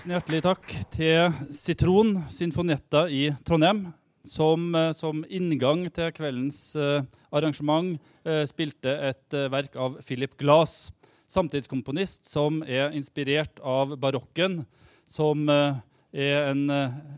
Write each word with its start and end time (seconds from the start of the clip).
Tusen 0.00 0.14
hjertelig 0.14 0.38
takk 0.40 0.70
til 0.96 1.34
Sitron 1.52 2.14
Sinfonietta 2.32 3.02
i 3.12 3.34
Trondheim, 3.44 3.82
som 4.24 4.70
eh, 4.72 4.94
som 4.96 5.18
inngang 5.28 5.82
til 5.92 6.08
kveldens 6.16 6.60
eh, 6.72 7.02
arrangement 7.36 7.98
eh, 8.24 8.46
spilte 8.48 8.94
et 9.10 9.36
verk 9.52 9.76
av 9.76 9.98
Philip 10.00 10.38
Glass, 10.40 10.88
samtidskomponist 11.28 12.24
som 12.32 12.62
er 12.64 12.96
inspirert 12.96 13.60
av 13.60 13.92
barokken, 14.00 14.62
som 15.04 15.52
er 15.52 16.48
en, 16.48 16.64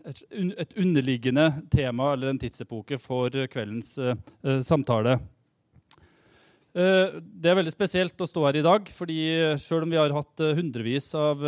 et, 0.03 0.75
underliggende 0.75 1.53
tema 1.71 2.17
eller 2.17 2.33
en 2.33 2.43
tidsepoke 2.43 2.99
for 2.99 3.31
kveldens 3.53 3.95
samtale. 4.67 5.21
Eh, 6.73 7.21
Det 7.21 7.51
er 7.51 7.59
veldig 7.59 7.73
spesielt 7.75 8.23
å 8.25 8.29
stå 8.29 8.47
her 8.47 8.57
i 8.57 8.65
dag, 8.65 8.87
fordi 8.97 9.19
eh, 9.29 9.59
selv 9.61 9.85
om 9.85 9.91
vi 9.93 9.99
har 10.01 10.15
hatt 10.17 10.41
eh, 10.41 10.55
hundrevis 10.57 11.11
av 11.19 11.43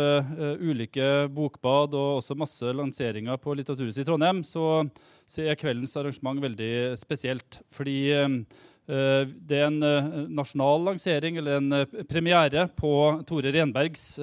ulike 0.61 1.25
bokbad 1.33 1.95
og 1.97 2.19
også 2.19 2.37
masse 2.37 2.73
lanseringer 2.77 3.39
på 3.41 3.55
Litteraturhuset 3.57 4.03
i 4.03 4.05
Trondheim, 4.05 4.43
så, 4.45 4.85
er 5.41 5.57
kveldens 5.57 5.97
arrangement 5.97 6.41
veldig 6.43 6.93
spesielt. 7.01 7.63
Fordi 7.73 8.13
det 8.85 9.57
er 9.57 9.63
en 9.65 10.29
nasjonal 10.29 10.83
lansering, 10.91 11.39
eller 11.41 11.57
en 11.57 12.03
premiere, 12.05 12.67
på 12.77 12.91
Tore 13.25 13.49
Renbergs 13.49 14.19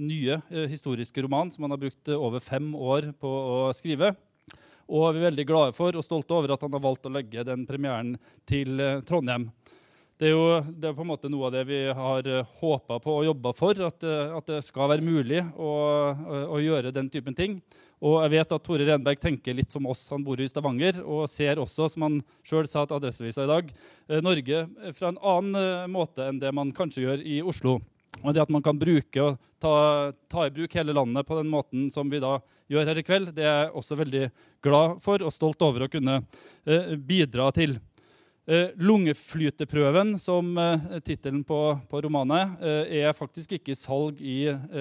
nye 0.00 0.38
historiske 0.72 1.20
roman, 1.26 1.52
som 1.52 1.66
han 1.66 1.74
har 1.74 1.82
brukt 1.82 2.08
over 2.16 2.40
fem 2.40 2.70
år 2.72 3.10
på 3.20 3.28
å 3.28 3.58
skrive. 3.76 4.14
Og 4.88 5.10
vi 5.12 5.20
er 5.20 5.28
veldig 5.28 5.48
glade 5.50 5.76
for 5.76 5.92
og 5.92 6.06
stolte 6.06 6.38
over 6.38 6.56
at 6.56 6.64
han 6.64 6.72
har 6.72 6.86
valgt 6.88 7.04
å 7.04 7.12
legge 7.12 7.44
den 7.44 7.68
premieren 7.68 8.16
til 8.48 8.80
Trondheim. 9.04 9.50
Det 10.18 10.26
er 10.26 10.32
jo 10.34 10.46
det 10.66 10.88
er 10.88 10.94
på 10.96 11.04
en 11.04 11.12
måte 11.12 11.28
noe 11.30 11.46
av 11.46 11.52
det 11.54 11.60
vi 11.68 11.76
har 11.94 12.28
håpa 12.58 12.96
på 12.98 13.12
og 13.20 13.26
jobba 13.28 13.52
for, 13.54 13.78
at, 13.86 14.02
eh, 14.02 14.32
at 14.34 14.48
det 14.50 14.64
skal 14.66 14.90
være 14.90 15.04
mulig 15.06 15.44
å, 15.54 15.68
å, 16.10 16.40
å 16.56 16.62
gjøre 16.62 16.90
den 16.94 17.10
typen 17.12 17.36
ting. 17.38 17.60
Og 18.02 18.20
jeg 18.22 18.32
vet 18.36 18.54
at 18.54 18.64
Tore 18.66 18.86
Renberg 18.86 19.18
tenker 19.22 19.56
litt 19.58 19.74
som 19.74 19.86
oss. 19.90 20.04
Han 20.10 20.22
bor 20.26 20.38
i 20.38 20.46
Stavanger 20.50 21.00
og 21.02 21.26
ser 21.30 21.58
også, 21.58 21.88
som 21.90 22.06
han 22.06 22.18
sjøl 22.46 22.68
sa 22.70 22.84
til 22.86 22.98
Adresseavisa 22.98 23.46
i 23.46 23.50
dag, 23.50 23.72
eh, 24.10 24.22
Norge 24.22 24.64
fra 24.94 25.12
en 25.12 25.22
annen 25.22 25.58
eh, 25.62 25.88
måte 25.90 26.26
enn 26.26 26.38
det 26.42 26.50
man 26.54 26.74
kanskje 26.74 27.06
gjør 27.06 27.22
i 27.22 27.40
Oslo. 27.42 27.78
Og 28.22 28.34
det 28.34 28.42
at 28.42 28.50
man 28.50 28.64
kan 28.64 28.78
bruke 28.78 29.22
og 29.22 29.38
ta, 29.62 29.74
ta 30.30 30.46
i 30.46 30.54
bruk 30.54 30.74
hele 30.74 30.94
landet 30.94 31.26
på 31.26 31.38
den 31.38 31.50
måten 31.50 31.90
som 31.94 32.10
vi 32.10 32.22
da 32.22 32.40
gjør 32.70 32.90
her 32.90 32.98
i 33.00 33.04
kveld, 33.06 33.30
det 33.36 33.46
er 33.46 33.60
jeg 33.64 33.74
også 33.80 33.98
veldig 33.98 34.24
glad 34.66 34.98
for 35.02 35.22
og 35.22 35.34
stolt 35.34 35.62
over 35.62 35.86
å 35.86 35.92
kunne 35.92 36.20
eh, 36.66 36.94
bidra 36.98 37.52
til. 37.54 37.78
Eh, 38.48 38.70
Lungeflyteprøven, 38.80 40.14
som 40.16 40.54
eh, 40.56 41.00
tittelen 41.04 41.42
på, 41.44 41.58
på 41.84 42.00
romanen, 42.00 42.54
eh, 42.64 42.94
er 43.02 43.12
faktisk 43.12 43.52
ikke 43.58 43.74
i 43.74 43.76
salg 43.76 44.22
i 44.24 44.38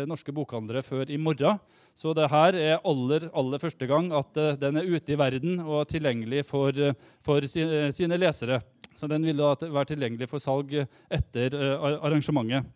norske 0.07 0.31
bokhandlere 0.31 0.85
før 0.87 1.11
i 1.11 1.19
morgen. 1.19 1.59
Så 1.91 2.13
det 2.15 2.29
her 2.31 2.55
er 2.55 2.79
aller, 2.87 3.27
aller 3.35 3.59
første 3.59 3.89
gang 3.89 4.07
at 4.15 4.39
den 4.61 4.79
er 4.79 4.87
ute 4.87 5.11
i 5.11 5.19
verden 5.19 5.59
og 5.65 5.83
tilgjengelig 5.91 6.45
for, 6.47 6.71
for 7.25 7.43
si, 7.51 7.65
sine 7.91 8.15
lesere. 8.21 8.61
Så 8.95 9.09
den 9.11 9.27
vil 9.27 9.43
da 9.43 9.51
være 9.59 9.91
tilgjengelig 9.91 10.31
for 10.31 10.39
salg 10.39 10.71
etter 11.11 11.59
arrangementet. 11.75 12.71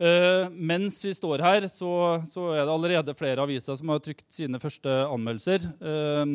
Uh, 0.00 0.48
mens 0.56 0.96
vi 1.04 1.10
står 1.12 1.42
her, 1.44 1.66
så, 1.68 1.92
så 2.24 2.46
er 2.54 2.62
det 2.64 2.72
allerede 2.72 3.12
flere 3.12 3.44
aviser 3.44 3.76
som 3.76 3.92
har 3.92 4.00
trykt 4.00 4.24
sine 4.32 4.56
første 4.56 4.94
anmeldelser. 5.04 5.66
Eh, 5.76 6.32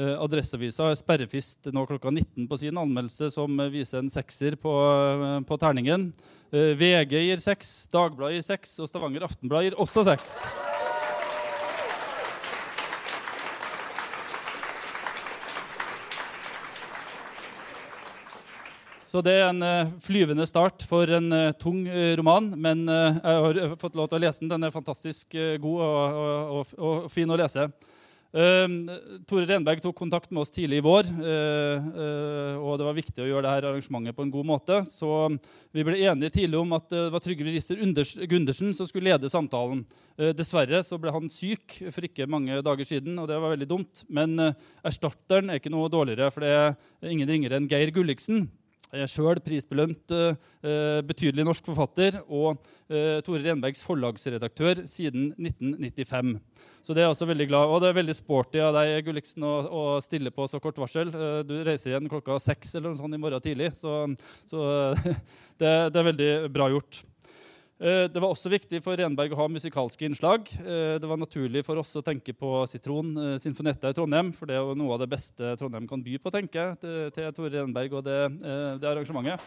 Adresseavisa 0.00 0.86
har 0.88 0.96
sperrefrist 0.96 1.68
nå 1.68 1.84
klokka 1.84 2.08
19 2.08 2.46
på 2.48 2.58
sin 2.62 2.78
anmeldelse, 2.80 3.28
som 3.34 3.60
eh, 3.60 3.72
viser 3.74 4.00
en 4.00 4.10
sekser 4.12 4.56
på, 4.56 4.72
eh, 4.72 5.38
på 5.44 5.58
terningen. 5.60 6.08
Eh, 6.52 6.72
VG 6.80 7.18
gir 7.26 7.44
seks, 7.44 7.74
Dagbladet 7.92 8.40
gir 8.40 8.46
seks, 8.46 8.78
og 8.80 8.88
Stavanger 8.88 9.28
Aftenblad 9.28 9.68
gir 9.68 9.76
også 9.76 10.06
seks. 10.08 10.38
Så 19.12 19.20
det 19.20 19.32
er 19.36 19.50
en 19.50 19.60
eh, 19.60 19.90
flyvende 20.00 20.46
start 20.48 20.86
for 20.88 21.10
en 21.12 21.26
eh, 21.36 21.50
tung 21.60 21.82
eh, 21.84 22.14
roman. 22.16 22.46
Men 22.56 22.86
eh, 22.88 23.18
jeg 23.18 23.42
har 23.44 23.58
eh, 23.60 23.74
fått 23.76 23.98
lov 24.00 24.08
til 24.08 24.16
å 24.16 24.24
lese 24.24 24.40
den. 24.40 24.48
Den 24.54 24.64
er 24.64 24.72
fantastisk 24.72 25.36
eh, 25.36 25.58
god 25.60 25.82
og, 25.84 26.20
og, 26.22 26.46
og, 26.56 26.86
og 26.88 27.10
fin 27.12 27.28
å 27.28 27.36
lese. 27.36 27.68
Um, 28.32 28.86
Tore 29.28 29.44
Renberg 29.44 29.82
tok 29.84 29.98
kontakt 29.98 30.30
med 30.32 30.40
oss 30.40 30.52
tidlig 30.54 30.78
i 30.80 30.84
vår, 30.84 31.04
uh, 31.20 31.88
uh, 31.92 32.54
og 32.64 32.78
det 32.80 32.86
var 32.86 32.96
viktig 32.96 33.20
å 33.20 33.26
gjøre 33.28 33.42
dette 33.44 33.68
arrangementet 33.68 34.16
på 34.16 34.24
en 34.24 34.32
god 34.32 34.48
måte. 34.48 34.78
Så 34.88 35.10
vi 35.76 35.84
ble 35.84 35.98
enige 36.00 36.32
tidlig 36.38 36.56
om 36.56 36.72
at 36.72 36.88
eh, 36.92 37.06
det 37.06 37.12
var 37.12 37.24
Trygve 37.24 37.52
Risser 37.52 37.82
Gundersen 38.30 38.72
som 38.76 38.88
skulle 38.88 39.10
lede 39.10 39.30
samtalen. 39.32 39.84
Dessverre 40.36 40.82
så 40.84 40.98
ble 41.00 41.12
han 41.12 41.28
syk 41.32 41.78
for 41.92 42.04
ikke 42.04 42.28
mange 42.30 42.60
dager 42.64 42.88
siden, 42.88 43.16
og 43.20 43.28
det 43.28 43.38
var 43.40 43.54
veldig 43.54 43.68
dumt. 43.68 44.02
Men 44.12 44.36
erstatteren 44.84 45.48
er 45.48 45.60
ikke 45.60 45.72
noe 45.72 45.92
dårligere, 45.92 46.28
for 46.32 46.44
det 46.44 46.52
er 46.52 47.12
ingen 47.12 47.32
ringere 47.32 47.56
enn 47.56 47.70
Geir 47.70 47.92
Gulliksen. 47.96 48.44
Sjøl 49.08 49.40
prisbelønt 49.40 50.12
eh, 50.12 51.00
betydelig 51.08 51.46
norsk 51.48 51.64
forfatter 51.70 52.18
og 52.26 52.58
eh, 52.92 53.22
Tore 53.24 53.40
Renbergs 53.40 53.80
forlagsredaktør 53.86 54.82
siden 54.90 55.30
1995. 55.40 56.34
Så 56.82 56.92
det 56.92 57.00
er 57.00 57.06
jeg 57.06 57.14
også 57.14 57.28
veldig 57.30 57.46
glad 57.46 57.70
Og 57.70 57.78
det 57.78 57.88
er 57.88 57.96
veldig 58.00 58.14
sporty 58.18 58.58
av 58.60 58.74
deg 58.74 59.04
Gulliksen, 59.06 59.44
å, 59.46 59.52
å 59.64 59.84
stille 60.02 60.32
på 60.34 60.48
så 60.50 60.60
kort 60.60 60.80
varsel. 60.82 61.08
Eh, 61.08 61.38
du 61.48 61.54
reiser 61.64 61.94
igjen 61.94 62.10
klokka 62.12 62.36
seks 62.42 62.74
eller 62.74 62.90
noe 62.90 63.00
sånt 63.00 63.16
i 63.16 63.22
morgen 63.22 63.44
tidlig, 63.44 63.72
så, 63.78 64.04
så 64.48 64.66
det, 65.62 65.72
det 65.94 66.02
er 66.02 66.10
veldig 66.10 66.32
bra 66.52 66.68
gjort. 66.74 67.00
Eh, 67.82 68.06
Det 68.08 68.20
var 68.22 68.30
også 68.30 68.50
viktig 68.52 68.78
for 68.84 68.94
Renberg 68.94 69.32
å 69.34 69.40
ha 69.40 69.48
musikalske 69.50 70.06
innslag. 70.06 70.46
Eh, 70.62 70.98
Det 71.02 71.08
var 71.08 71.18
naturlig 71.18 71.64
for 71.66 71.76
oss 71.82 71.96
å 71.96 72.02
tenke 72.02 72.32
på 72.32 72.62
Sitron 72.70 73.10
eh, 73.18 73.38
Sinfonetta 73.42 73.90
i 73.90 73.96
Trondheim, 73.96 74.32
for 74.32 74.46
det 74.46 74.54
er 74.54 74.62
jo 74.62 74.76
noe 74.78 74.94
av 74.94 75.00
det 75.02 75.10
beste 75.10 75.56
Trondheim 75.58 75.88
kan 75.90 76.02
by 76.02 76.16
på, 76.22 76.30
tenker 76.30 76.78
jeg, 76.78 77.10
til, 77.12 77.32
Tore 77.34 77.50
Renberg 77.50 77.98
og 77.98 78.04
det, 78.06 78.20
det 78.78 78.86
arrangementet. 78.86 79.42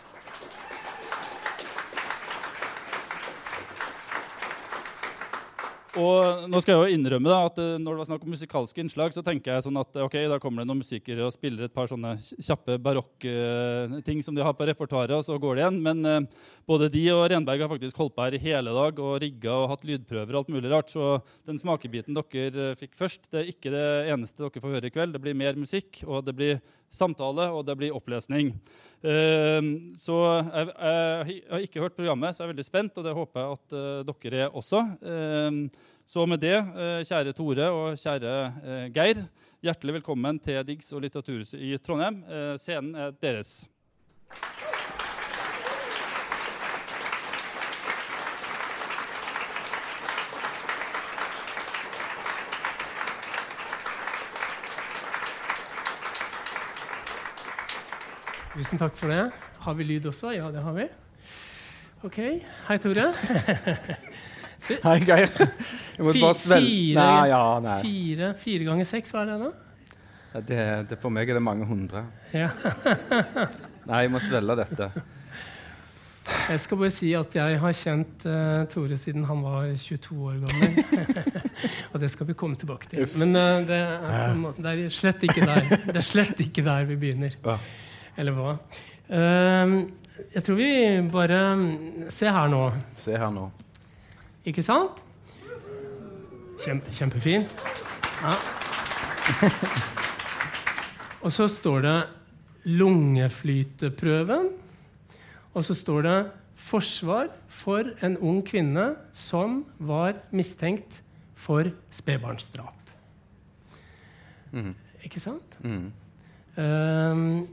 Og 5.95 6.49
nå 6.51 6.59
skal 6.59 6.75
jeg 6.75 6.91
jo 6.91 6.97
innrømme 6.97 7.29
da, 7.29 7.37
at 7.47 7.59
eh, 7.61 7.75
Når 7.79 7.93
det 7.93 8.01
var 8.01 8.07
snakk 8.09 8.25
om 8.25 8.33
musikalske 8.33 8.83
innslag, 8.83 9.13
så 9.15 9.23
tenker 9.23 9.53
jeg 9.53 9.65
sånn 9.67 9.79
at 9.79 9.99
ok, 10.03 10.17
da 10.31 10.39
kommer 10.43 10.61
det 10.61 10.69
noen 10.69 10.81
musikere 10.81 11.23
og 11.23 11.33
spiller 11.35 11.67
et 11.67 11.75
par 11.75 11.87
sånne 11.87 12.15
kjappe 12.19 12.77
barokkting 12.83 14.23
som 14.25 14.35
de 14.35 14.43
har 14.43 14.55
på 14.57 14.67
repertoaret, 14.67 15.15
og 15.15 15.23
så 15.27 15.37
går 15.39 15.55
det 15.55 15.63
igjen. 15.63 15.79
Men 15.85 16.09
eh, 16.09 16.45
både 16.67 16.91
de 16.91 17.05
og 17.13 17.23
Renberg 17.31 17.63
har 17.63 17.71
faktisk 17.71 18.01
holdt 18.01 18.15
på 18.17 18.25
her 18.27 18.35
i 18.35 18.43
hele 18.43 18.75
dag 18.75 18.99
og 19.07 19.19
rigga 19.23 19.55
og 19.61 19.69
hatt 19.71 19.87
lydprøver 19.87 20.35
og 20.35 20.41
alt 20.43 20.55
mulig 20.57 20.73
rart. 20.73 20.91
Så 20.91 21.19
den 21.47 21.61
smakebiten 21.61 22.17
dere 22.19 22.71
eh, 22.71 22.79
fikk 22.79 22.97
først, 22.99 23.29
det 23.31 23.41
er 23.41 23.53
ikke 23.53 23.71
det 23.73 23.87
eneste 24.11 24.43
dere 24.43 24.65
får 24.65 24.75
høre 24.77 24.91
i 24.91 24.95
kveld. 24.95 25.15
Det 25.15 25.23
blir 25.23 25.37
mer 25.39 25.59
musikk, 25.59 26.03
og 26.09 26.27
det 26.27 26.35
blir 26.35 26.59
samtale, 26.93 27.49
og 27.51 27.65
det 27.67 27.75
blir 27.79 27.95
opplesning. 27.95 28.53
Eh, 29.05 29.71
så 29.99 30.19
jeg, 30.41 31.41
har 31.49 31.65
ikke 31.65 31.83
hørt 31.83 31.97
programmet, 31.97 32.35
så 32.35 32.43
jeg 32.43 32.49
er 32.49 32.53
veldig 32.53 32.67
spent, 32.67 32.97
og 32.97 33.07
det 33.07 33.15
håper 33.17 33.41
jeg 33.41 33.59
at 33.59 33.77
eh, 33.79 34.13
dere 34.23 34.43
er 34.47 34.59
også. 34.61 34.83
Eh, 35.01 35.61
så 36.05 36.27
med 36.29 36.43
det, 36.43 36.57
eh, 36.57 37.01
kjære 37.07 37.33
Tore 37.37 37.71
og 37.73 37.97
kjære 38.01 38.35
eh, 38.63 38.85
Geir, 38.95 39.25
hjertelig 39.65 39.99
velkommen 39.99 40.39
til 40.39 40.61
Diggs 40.67 40.91
og 40.93 41.05
Litteraturhuset 41.05 41.57
i 41.61 41.75
Trondheim. 41.81 42.21
Scenen 42.61 42.93
er 43.07 43.17
deres. 43.21 43.57
Tusen 58.55 58.79
takk 58.79 58.95
for 58.95 59.11
det. 59.11 59.23
Har 59.65 59.75
vi 59.75 59.83
lyd 59.87 60.05
også? 60.07 60.31
Ja, 60.35 60.47
det 60.53 60.61
har 60.63 60.75
vi. 60.77 60.85
Ok. 62.07 62.19
Hei, 62.69 62.77
Tore. 62.79 63.09
Hei, 64.85 64.95
Geir. 65.05 65.27
Jeg 65.35 66.05
må 66.05 66.13
Fi- 66.15 66.21
bare 66.23 66.37
svelge 66.39 66.69
fire- 66.69 67.01
Nei, 67.01 67.27
ja, 67.29 67.41
nei. 67.61 67.75
Fire, 67.83 68.29
fire 68.39 68.67
ganger 68.69 68.87
seks, 68.89 69.11
hva 69.13 69.25
er 69.25 69.33
det 69.33 69.35
da? 69.43 69.51
Ja, 70.35 70.39
Det, 70.47 70.61
det, 70.89 70.99
for 71.03 71.13
meg 71.13 71.29
er 71.29 71.37
det 71.37 71.43
mange 71.43 71.67
hundre. 71.67 72.05
Ja. 72.33 72.47
Nei, 73.89 74.01
jeg 74.05 74.11
må 74.15 74.19
svelge 74.23 74.55
dette. 74.63 74.89
Jeg 76.49 76.61
skal 76.63 76.79
bare 76.81 76.89
si 76.95 77.11
at 77.13 77.35
jeg 77.37 77.59
har 77.61 77.75
kjent 77.77 78.23
uh, 78.25 78.63
Tore 78.71 78.97
siden 78.97 79.27
han 79.29 79.43
var 79.45 79.67
22 79.77 80.15
år 80.25 80.39
gammel. 80.41 80.79
Og 81.93 81.99
det 82.01 82.09
skal 82.15 82.31
vi 82.31 82.33
komme 82.39 82.57
tilbake 82.57 82.89
til. 82.95 83.05
Men 83.21 83.35
uh, 83.37 83.59
det, 83.67 83.77
er 83.83 84.39
måte, 84.39 84.63
det 84.65 84.73
er 84.87 84.95
slett 84.95 85.21
ikke 85.27 85.45
der 85.45 85.67
Det 85.91 85.99
er 86.01 86.05
slett 86.07 86.41
ikke 86.47 86.63
der 86.65 86.87
vi 86.89 86.97
begynner. 87.03 87.35
Ja. 87.45 87.59
Eller 88.17 88.35
hva? 88.35 88.57
Eh, 89.09 89.75
jeg 90.35 90.43
tror 90.45 90.59
vi 90.59 90.69
bare 91.11 91.39
Se 92.13 92.29
her 92.31 92.47
nå. 92.51 92.61
Se 92.95 93.17
her 93.17 93.31
nå. 93.33 93.49
Ikke 94.47 94.63
sant? 94.63 95.01
Kjempe, 96.61 96.93
kjempefin. 96.95 97.47
Ja. 98.21 98.35
Og 101.25 101.33
så 101.33 101.47
står 101.49 101.81
det 101.85 101.97
lungeflyteprøven. 102.65 104.49
Og 105.55 105.65
så 105.65 105.73
står 105.73 106.01
det 106.05 106.17
'forsvar 106.55 107.29
for 107.47 107.83
en 108.01 108.17
ung 108.17 108.41
kvinne 108.45 108.95
som 109.13 109.65
var 109.79 110.13
mistenkt 110.31 111.01
for 111.35 111.69
spedbarnsdrap. 111.91 112.89
Mm. 114.51 114.73
Ikke 115.03 115.19
sant? 115.19 115.57
Mm. 115.61 115.91
Ehm, 116.57 117.47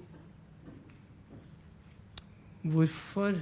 hvorfor 2.62 3.36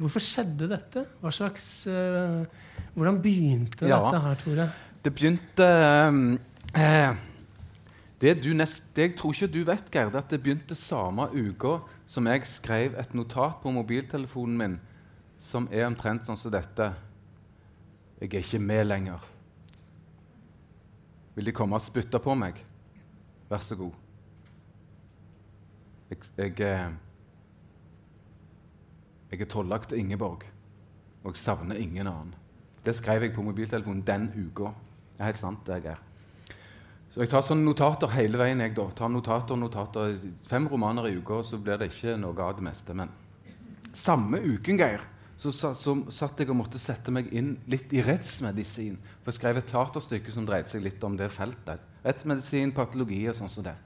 Hvorfor 0.00 0.22
skjedde 0.24 0.64
dette? 0.70 1.02
Hva 1.20 1.28
slags, 1.28 1.64
uh, 1.84 2.46
hvordan 2.94 3.18
begynte 3.20 3.84
Ja. 3.84 3.98
dette 4.00 4.20
her, 4.24 4.38
Tore? 4.40 4.64
Det 5.04 5.12
begynte 5.12 5.66
eh, 6.72 7.16
det, 8.20 8.32
du 8.42 8.54
nest, 8.54 8.96
det 8.96 9.02
jeg 9.02 9.16
tror 9.18 9.32
ikke 9.32 9.52
du 9.52 9.64
vet, 9.64 9.94
er 9.94 10.16
at 10.16 10.30
det 10.30 10.42
begynte 10.42 10.74
samme 10.74 11.28
uka 11.32 11.82
som 12.06 12.26
jeg 12.26 12.46
skrev 12.48 12.96
et 12.98 13.12
notat 13.14 13.60
på 13.62 13.72
mobiltelefonen 13.72 14.56
min 14.56 14.78
som 15.40 15.68
er 15.72 15.86
omtrent 15.86 16.24
sånn 16.24 16.36
som 16.36 16.52
dette. 16.52 16.90
Jeg 18.20 18.32
er 18.34 18.42
ikke 18.44 18.58
med 18.60 18.84
lenger. 18.86 19.20
Vil 21.34 21.44
De 21.48 21.52
komme 21.52 21.76
og 21.76 21.84
spytte 21.84 22.20
på 22.20 22.34
meg? 22.36 22.60
Vær 23.48 23.62
så 23.64 23.76
god. 23.76 23.92
Jeg, 26.10 26.18
jeg, 26.36 26.90
jeg 29.30 29.44
er 29.44 29.50
tollagt 29.50 29.92
Ingeborg, 29.94 30.44
og 31.22 31.34
jeg 31.34 31.42
savner 31.42 31.78
ingen 31.78 32.08
annen. 32.10 32.34
Det 32.84 32.96
skrev 32.96 33.22
jeg 33.26 33.34
på 33.34 33.44
mobiltelefonen 33.44 34.02
den 34.06 34.30
uka. 34.34 34.72
Det 35.12 35.20
er 35.20 35.30
helt 35.30 35.40
sant, 35.40 35.66
det, 35.66 35.82
Geir. 35.84 36.00
Så 37.10 37.24
jeg 37.24 37.30
tar 37.32 37.42
sånne 37.42 37.66
notater 37.66 38.12
hele 38.14 38.38
veien. 38.38 38.60
jeg 38.62 38.74
da. 38.76 38.86
Tar 38.96 39.10
notater 39.10 39.58
notater. 39.58 40.18
Fem 40.48 40.68
romaner 40.70 41.08
i 41.08 41.16
uka, 41.18 41.42
så 41.44 41.58
blir 41.58 41.76
det 41.78 41.90
ikke 41.90 42.16
noe 42.16 42.38
av 42.38 42.54
det 42.56 42.64
meste. 42.64 42.94
Men 42.94 43.10
samme 43.92 44.38
uken, 44.38 44.78
Geir, 44.78 45.02
så, 45.36 45.52
så, 45.52 45.72
så 45.74 45.96
satt 46.12 46.40
jeg 46.40 46.50
og 46.52 46.58
måtte 46.60 46.78
sette 46.78 47.12
meg 47.12 47.30
inn 47.32 47.54
litt 47.70 47.92
i 47.92 48.02
rettsmedisin. 48.06 48.98
For 49.20 49.32
jeg 49.32 49.40
skrev 49.40 49.60
et 49.60 49.70
teaterstykke 49.70 50.34
som 50.34 50.46
dreide 50.48 50.70
seg 50.70 50.84
litt 50.84 51.04
om 51.04 51.18
det 51.18 51.30
feltet. 51.34 51.82
Rettsmedisin, 52.04 52.74
patologi 52.76 53.22
og 53.28 53.38
sånn 53.38 53.52
som 53.52 53.66
det. 53.66 53.76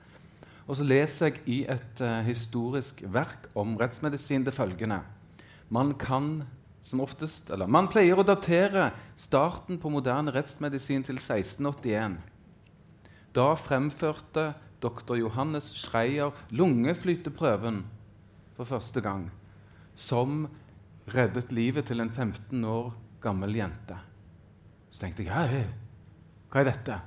Og 0.65 0.79
så 0.79 0.87
leser 0.87 1.29
jeg 1.29 1.43
i 1.51 1.59
et 1.69 2.01
uh, 2.05 2.23
historisk 2.25 3.03
verk 3.13 3.51
om 3.59 3.77
rettsmedisin 3.81 4.47
det 4.47 4.55
følgende. 4.57 5.03
Man 5.75 5.97
kan 5.99 6.45
som 6.85 7.01
oftest, 7.01 7.49
eller 7.51 7.67
man 7.67 7.89
pleier 7.89 8.21
å 8.21 8.27
datere 8.27 8.91
starten 9.19 9.79
på 9.81 9.91
moderne 9.91 10.35
rettsmedisin 10.35 11.03
til 11.07 11.17
1681. 11.17 12.19
Da 13.35 13.47
fremførte 13.59 14.53
dr. 14.85 15.17
Johannes 15.17 15.73
Schreier 15.81 16.37
lungeflyteprøven 16.55 17.81
for 18.55 18.69
første 18.69 19.01
gang, 19.03 19.31
som 19.97 20.45
reddet 21.11 21.51
livet 21.57 21.89
til 21.89 22.05
en 22.05 22.13
15 22.13 22.61
år 22.69 22.93
gammel 23.25 23.57
jente. 23.57 23.97
Så 24.93 25.03
tenkte 25.07 25.25
jeg 25.25 25.33
Hei, 25.35 25.65
hva 26.53 26.63
er 26.63 26.71
dette? 26.71 27.01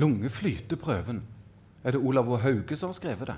Lungeflyteprøven. 0.00 1.20
Er 1.84 1.94
det 1.94 2.00
Olav 2.02 2.26
H. 2.32 2.40
Hauge 2.42 2.76
som 2.76 2.90
har 2.90 2.96
skrevet 2.96 3.30
det? 3.30 3.36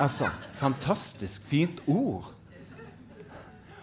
Altså, 0.00 0.26
fantastisk 0.58 1.44
fint 1.46 1.84
ord. 1.86 2.32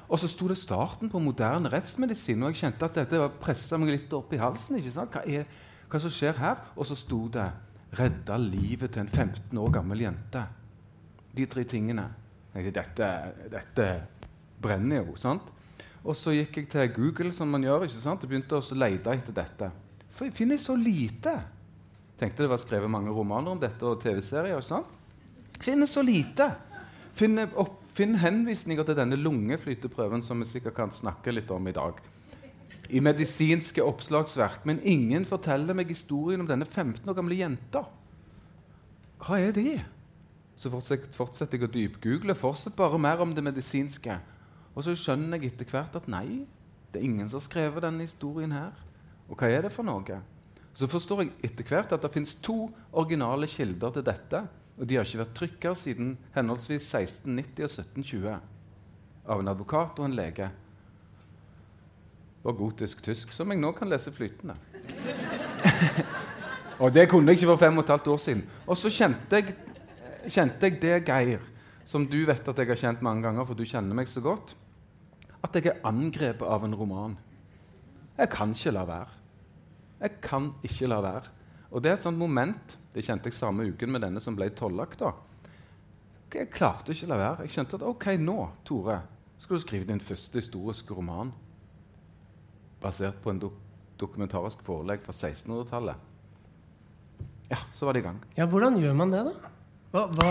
Og 0.10 0.18
så 0.18 0.28
sto 0.28 0.48
det 0.50 0.58
starten 0.58 1.10
på 1.12 1.22
moderne 1.22 1.70
rettsmedisin, 1.70 2.42
og 2.42 2.54
jeg 2.54 2.64
kjente 2.64 2.88
at 2.88 2.96
dette 2.98 3.28
pressa 3.42 3.78
meg 3.78 3.94
litt 3.94 4.14
opp 4.18 4.34
i 4.34 4.42
halsen. 4.42 4.80
ikke 4.80 4.94
sant? 4.96 5.14
Hva 5.14 5.22
er 5.26 5.46
hva 5.90 6.02
som 6.02 6.14
skjer 6.14 6.38
her? 6.38 6.64
Og 6.78 6.86
så 6.86 6.96
sto 6.98 7.28
det 7.28 7.50
'redda 7.98 8.38
livet 8.38 8.92
til 8.92 9.02
en 9.02 9.08
15 9.08 9.58
år 9.58 9.72
gammel 9.72 10.02
jente'. 10.02 10.46
De 11.36 11.46
tre 11.46 11.64
tingene. 11.64 12.10
Dette, 12.54 13.08
dette 13.52 14.08
brenner 14.62 15.06
jo. 15.06 15.16
sant? 15.16 15.42
Og 16.04 16.16
så 16.16 16.32
gikk 16.32 16.58
jeg 16.58 16.70
til 16.70 16.94
Google, 16.94 17.34
som 17.34 17.48
man 17.48 17.64
gjør, 17.64 17.84
ikke 17.84 18.02
sant? 18.02 18.24
og 18.24 18.30
begynte 18.30 18.56
å 18.56 18.76
lete 18.76 19.12
etter 19.12 19.34
dette. 19.34 19.72
For 20.10 20.26
jeg 20.26 20.34
finner 20.34 20.58
så 20.58 20.76
lite. 20.76 21.34
Tenkte 22.20 22.44
det 22.44 22.50
var 22.50 22.58
skrevet 22.58 22.90
mange 22.90 23.12
romaner 23.12 23.52
om 23.52 23.60
dette 23.60 23.86
og 23.86 24.02
TV-serier. 24.02 24.60
Finner 25.62 25.86
så 25.86 26.02
lite. 26.02 26.50
Finner, 27.14 27.50
opp, 27.56 27.79
finner 28.00 28.22
henvisninger 28.24 28.88
til 28.88 28.98
denne 28.98 29.20
lungeflyteprøven, 29.20 30.24
som 30.24 30.40
vi 30.40 30.48
sikkert 30.48 30.78
kan 30.78 30.94
snakke 30.96 31.34
litt 31.36 31.52
om 31.52 31.68
i 31.68 31.76
dag. 31.76 32.00
I 32.90 33.02
medisinske 33.04 33.84
oppslagsverk. 33.86 34.64
Men 34.66 34.82
ingen 34.82 35.28
forteller 35.30 35.78
meg 35.78 35.92
historien 35.92 36.42
om 36.42 36.50
denne 36.50 36.66
15 36.66 37.04
år 37.10 37.18
gamle 37.18 37.38
jenta. 37.38 37.84
Hva 39.20 39.40
er 39.44 39.54
det? 39.56 39.80
Så 40.60 40.72
fortsetter 40.72 41.58
jeg 41.58 41.68
å 41.68 41.72
dypgoogle. 41.72 42.36
Fortsett 42.36 42.76
bare 42.76 43.00
mer 43.02 43.22
om 43.24 43.36
det 43.36 43.44
medisinske. 43.46 44.18
Og 44.74 44.86
så 44.86 44.96
skjønner 44.98 45.38
jeg 45.38 45.54
etter 45.54 45.70
hvert 45.70 45.96
at 46.00 46.08
nei, 46.12 46.46
det 46.90 47.02
er 47.02 47.06
ingen 47.06 47.30
som 47.30 47.42
har 47.42 47.46
skrevet 47.46 47.84
denne 47.86 48.08
historien 48.08 48.54
her. 48.56 48.74
Og 49.30 49.38
hva 49.38 49.52
er 49.52 49.68
det 49.68 49.74
for 49.76 49.86
noe? 49.86 50.22
Så 50.74 50.88
forstår 50.90 51.26
jeg 51.26 51.34
etter 51.50 51.68
hvert 51.68 51.94
at 51.94 52.02
det 52.06 52.14
fins 52.14 52.34
to 52.42 52.70
originale 52.90 53.50
kilder 53.52 53.94
til 53.94 54.06
dette. 54.08 54.42
Og 54.80 54.88
de 54.88 54.96
har 54.96 55.04
ikke 55.04 55.20
vært 55.20 55.36
trykka 55.36 55.74
siden 55.76 56.14
henholdsvis 56.36 56.88
1690 56.88 57.66
og 57.66 57.72
1720 57.84 58.38
av 59.30 59.42
en 59.42 59.52
advokat 59.52 60.00
og 60.00 60.08
en 60.08 60.16
lege. 60.16 60.48
Og 62.48 62.56
gotisk 62.62 63.04
tysk, 63.04 63.34
som 63.36 63.52
jeg 63.52 63.60
nå 63.60 63.74
kan 63.76 63.92
lese 63.92 64.14
flytende. 64.16 64.56
og 66.82 66.94
det 66.96 67.10
kunne 67.12 67.28
jeg 67.28 67.42
ikke 67.42 67.52
for 67.52 67.64
fem 67.66 67.82
og 67.82 67.84
et 67.84 67.92
halvt 67.92 68.08
år 68.14 68.22
siden. 68.24 68.46
Og 68.66 68.80
så 68.80 68.92
kjente 68.96 69.42
jeg, 69.42 69.58
kjente 70.32 70.70
jeg 70.70 70.80
det, 70.80 70.96
Geir, 71.10 71.44
som 71.84 72.08
du 72.08 72.22
vet 72.30 72.48
at 72.48 72.64
jeg 72.64 72.72
har 72.72 72.80
kjent 72.80 73.04
mange 73.04 73.28
ganger, 73.28 73.44
for 73.44 73.60
du 73.60 73.68
kjenner 73.68 73.98
meg 74.00 74.08
så 74.08 74.24
godt, 74.24 74.56
at 75.44 75.56
jeg 75.60 75.74
er 75.74 75.84
angrepet 75.88 76.48
av 76.48 76.64
en 76.64 76.76
roman. 76.76 77.20
Jeg 78.16 78.32
kan 78.32 78.56
ikke 78.56 78.76
la 78.76 78.88
være. 78.88 79.20
Jeg 80.00 80.16
kan 80.24 80.54
ikke 80.64 80.88
la 80.88 81.04
være. 81.04 81.39
Og 81.70 81.84
det 81.84 81.92
er 81.92 81.98
et 82.00 82.06
sånt 82.06 82.18
moment 82.18 82.78
Det 82.90 83.04
kjente 83.06 83.30
jeg 83.30 83.38
samme 83.38 83.68
uken 83.70 83.92
med 83.94 84.02
denne 84.02 84.22
som 84.24 84.34
ble 84.38 84.48
tollagt. 84.58 85.04
Jeg 86.34 86.50
klarte 86.54 86.94
ikke 86.94 87.06
å 87.06 87.12
la 87.12 87.20
være. 87.20 87.46
Jeg 87.46 87.54
skjønte 87.56 87.78
at 87.78 87.86
ok, 87.86 88.06
nå, 88.22 88.38
Tore, 88.66 89.00
skal 89.40 89.58
du 89.58 89.64
skrive 89.64 89.88
din 89.90 90.02
første 90.02 90.42
historiske 90.42 90.94
roman 90.98 91.32
basert 92.82 93.20
på 93.24 93.34
en 93.34 93.42
do 93.42 93.52
dokumentarisk 94.00 94.62
forelegg 94.64 95.02
fra 95.04 95.12
1600-tallet. 95.12 96.06
Ja, 97.50 97.58
så 97.76 97.88
var 97.88 97.98
det 97.98 98.00
i 98.00 98.06
gang. 98.06 98.20
Ja, 98.38 98.46
hvordan 98.48 98.78
gjør 98.80 98.94
man 98.96 99.12
det, 99.12 99.26
da? 99.28 99.50
Hva, 99.92 100.06
hva, 100.14 100.28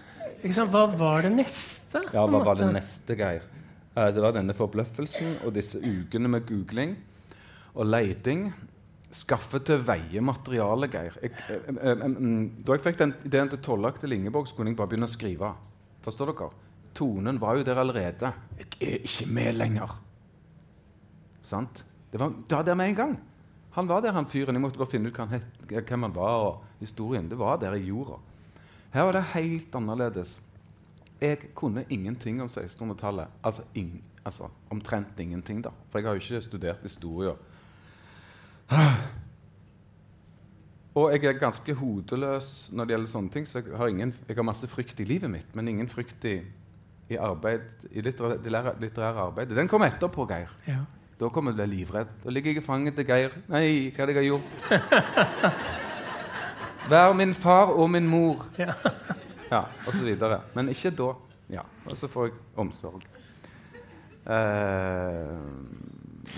sant? 0.56 0.70
hva 0.72 0.86
var 0.96 1.26
det 1.26 1.32
neste? 1.34 2.00
Ja, 2.14 2.24
hva 2.24 2.40
var 2.46 2.56
det 2.56 2.70
neste, 2.72 3.18
Geir? 3.18 3.44
Uh, 3.92 4.06
Det 4.14 4.22
var 4.24 4.32
denne 4.38 4.56
forbløffelsen 4.56 5.40
og 5.44 5.52
disse 5.52 5.82
ukene 5.82 6.30
med 6.32 6.46
googling 6.48 6.94
og 7.74 7.90
leiting. 7.90 8.46
Skaffe 9.10 9.58
til 9.66 9.80
veie 9.82 10.22
materiale, 10.22 10.86
Geir. 10.90 11.16
Jeg, 11.22 11.32
jeg, 11.48 11.62
jeg, 11.66 11.96
eh, 11.96 12.04
mm, 12.06 12.62
da 12.66 12.76
jeg 12.76 12.84
fikk 12.84 12.98
den 13.00 13.14
ideen 13.26 13.50
til 13.50 13.62
Tollak 13.64 13.98
til 14.00 14.14
Ingeborg, 14.14 14.46
så 14.46 14.58
kunne 14.58 14.70
jeg 14.70 14.78
bare 14.78 14.92
begynne 14.92 15.08
å 15.08 15.10
skrive. 15.10 15.54
Forstår 16.04 16.30
dere? 16.30 16.50
Tonen 16.94 17.40
var 17.42 17.58
jo 17.58 17.66
der 17.66 17.80
allerede. 17.82 18.32
Jeg 18.58 18.70
er 18.80 19.02
ikke 19.06 19.26
med 19.30 19.58
lenger. 19.58 19.98
Sant? 21.42 21.84
Det 22.12 22.18
var, 22.20 22.32
det 22.38 22.56
var 22.56 22.66
der 22.66 22.78
med 22.78 22.92
en 22.92 23.00
gang. 23.02 23.18
Han 23.74 23.88
var 23.88 24.02
der, 24.02 24.14
han 24.14 24.26
fyren. 24.30 24.54
Jeg 24.54 24.62
måtte 24.62 24.78
bare 24.78 24.90
finne 24.90 25.10
ut 25.10 25.86
hvem 25.86 26.02
han 26.02 26.14
var. 26.14 26.46
og 26.48 26.64
historien. 26.80 27.28
Det 27.28 27.38
var 27.38 27.58
der 27.60 27.76
i 27.76 27.86
jorda. 27.86 28.18
Her 28.92 29.06
var 29.06 29.12
det 29.12 29.22
helt 29.34 29.74
annerledes. 29.74 30.40
Jeg 31.20 31.52
kunne 31.54 31.84
ingenting 31.88 32.40
om 32.42 32.48
1600-tallet. 32.48 33.28
Altså, 33.44 33.62
ing, 33.74 34.02
altså 34.24 34.48
omtrent 34.70 35.20
ingenting, 35.20 35.62
da. 35.64 35.70
For 35.90 35.98
jeg 35.98 36.08
har 36.08 36.14
jo 36.16 36.20
ikke 36.24 36.40
studert 36.40 36.82
historie. 36.82 37.34
Og 40.94 41.12
jeg 41.14 41.24
er 41.24 41.38
ganske 41.38 41.74
hodeløs 41.74 42.70
når 42.74 42.86
det 42.86 42.94
gjelder 42.94 43.10
sånne 43.12 43.30
ting, 43.34 43.46
så 43.48 43.60
jeg 43.62 43.76
har, 43.78 43.90
ingen, 43.90 44.14
jeg 44.28 44.36
har 44.36 44.46
masse 44.46 44.66
frykt 44.70 45.00
i 45.00 45.06
livet 45.06 45.30
mitt, 45.30 45.52
men 45.54 45.68
ingen 45.70 45.88
frykt 45.90 46.24
i, 46.26 46.40
i, 47.10 47.16
arbeid, 47.16 47.68
i 47.90 48.02
litterære, 48.02 48.40
litterære, 48.42 48.74
litterære 48.82 49.26
arbeidet. 49.28 49.56
Den 49.58 49.70
kommer 49.70 49.90
etterpå, 49.90 50.26
Geir. 50.30 50.50
Ja. 50.66 50.82
Da 51.20 51.28
kommer 51.28 51.52
du 51.52 51.60
til 51.60 51.66
å 51.66 51.68
bli 51.68 51.78
livredd. 51.82 52.10
Da 52.24 52.32
ligger 52.32 52.54
jeg 52.54 52.62
i 52.62 52.66
fanget 52.66 52.96
til 52.98 53.06
Geir. 53.06 53.34
Nei, 53.52 53.66
hva 53.94 54.02
er 54.02 54.10
det 54.10 54.16
jeg 54.16 54.22
har 54.22 54.28
gjort? 54.30 54.50
Vær 56.90 57.14
min 57.14 57.34
far 57.38 57.70
og 57.76 57.90
min 57.92 58.08
mor. 58.10 58.46
Ja. 58.58 58.74
Ja, 59.50 59.64
og 59.86 59.92
så 59.94 60.04
videre. 60.06 60.40
Men 60.54 60.70
ikke 60.72 60.90
da. 60.94 61.12
Ja, 61.50 61.62
Og 61.86 61.96
så 61.98 62.06
får 62.10 62.28
jeg 62.28 62.36
omsorg. 62.62 63.02
Eh, 64.30 65.38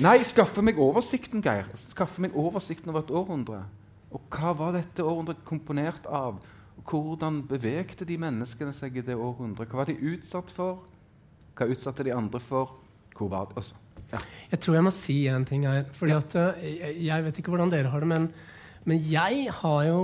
nei, 0.01 0.23
skaffe 0.25 0.65
meg 0.65 0.81
oversikten, 0.81 1.43
Geir. 1.45 1.69
Skaffe 1.93 2.23
meg 2.25 2.37
oversikten 2.39 2.93
over 2.93 3.05
et 3.05 3.13
århundre. 3.13 3.63
Og 4.13 4.25
hva 4.33 4.53
var 4.57 4.75
dette 4.77 5.05
århundret 5.05 5.45
komponert 5.49 6.07
av? 6.09 6.41
Hvordan 6.89 7.43
bevegte 7.49 8.07
de 8.09 8.17
menneskene 8.21 8.73
seg 8.77 8.97
i 8.99 9.05
det 9.07 9.17
århundret? 9.17 9.69
Hva 9.71 9.83
var 9.83 9.91
de 9.91 9.99
utsatt 10.15 10.51
for? 10.53 10.83
Hva 11.57 11.69
utsatte 11.71 12.07
de 12.07 12.15
andre 12.17 12.41
for? 12.43 12.77
Hvor 13.17 13.31
var 13.33 13.49
det? 13.51 13.61
Også. 13.63 13.79
Ja. 14.13 14.21
Jeg 14.53 14.61
tror 14.65 14.77
jeg 14.77 14.87
må 14.87 14.93
si 14.95 15.17
en 15.31 15.47
ting 15.49 15.67
her. 15.69 15.85
fordi 15.97 16.17
at 16.17 16.37
eh, 16.37 16.65
jeg, 16.69 16.97
jeg 17.09 17.25
vet 17.25 17.41
ikke 17.41 17.53
hvordan 17.55 17.73
dere 17.73 17.93
har 17.93 18.05
det, 18.05 18.09
men, 18.09 18.29
men 18.85 19.01
jeg 19.09 19.49
har 19.63 19.83
jo 19.89 20.01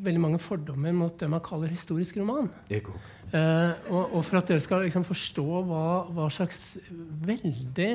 veldig 0.00 0.22
mange 0.22 0.40
fordommer 0.42 0.94
mot 0.96 1.16
det 1.20 1.28
man 1.30 1.42
kaller 1.44 1.72
historisk 1.72 2.18
roman. 2.20 2.50
Eh, 2.70 3.72
og, 3.90 4.14
og 4.14 4.24
for 4.26 4.40
at 4.40 4.48
dere 4.50 4.62
skal 4.62 4.84
liksom 4.86 5.04
forstå 5.06 5.62
hva, 5.66 5.84
hva 6.14 6.28
slags 6.32 6.78
veldig 7.26 7.92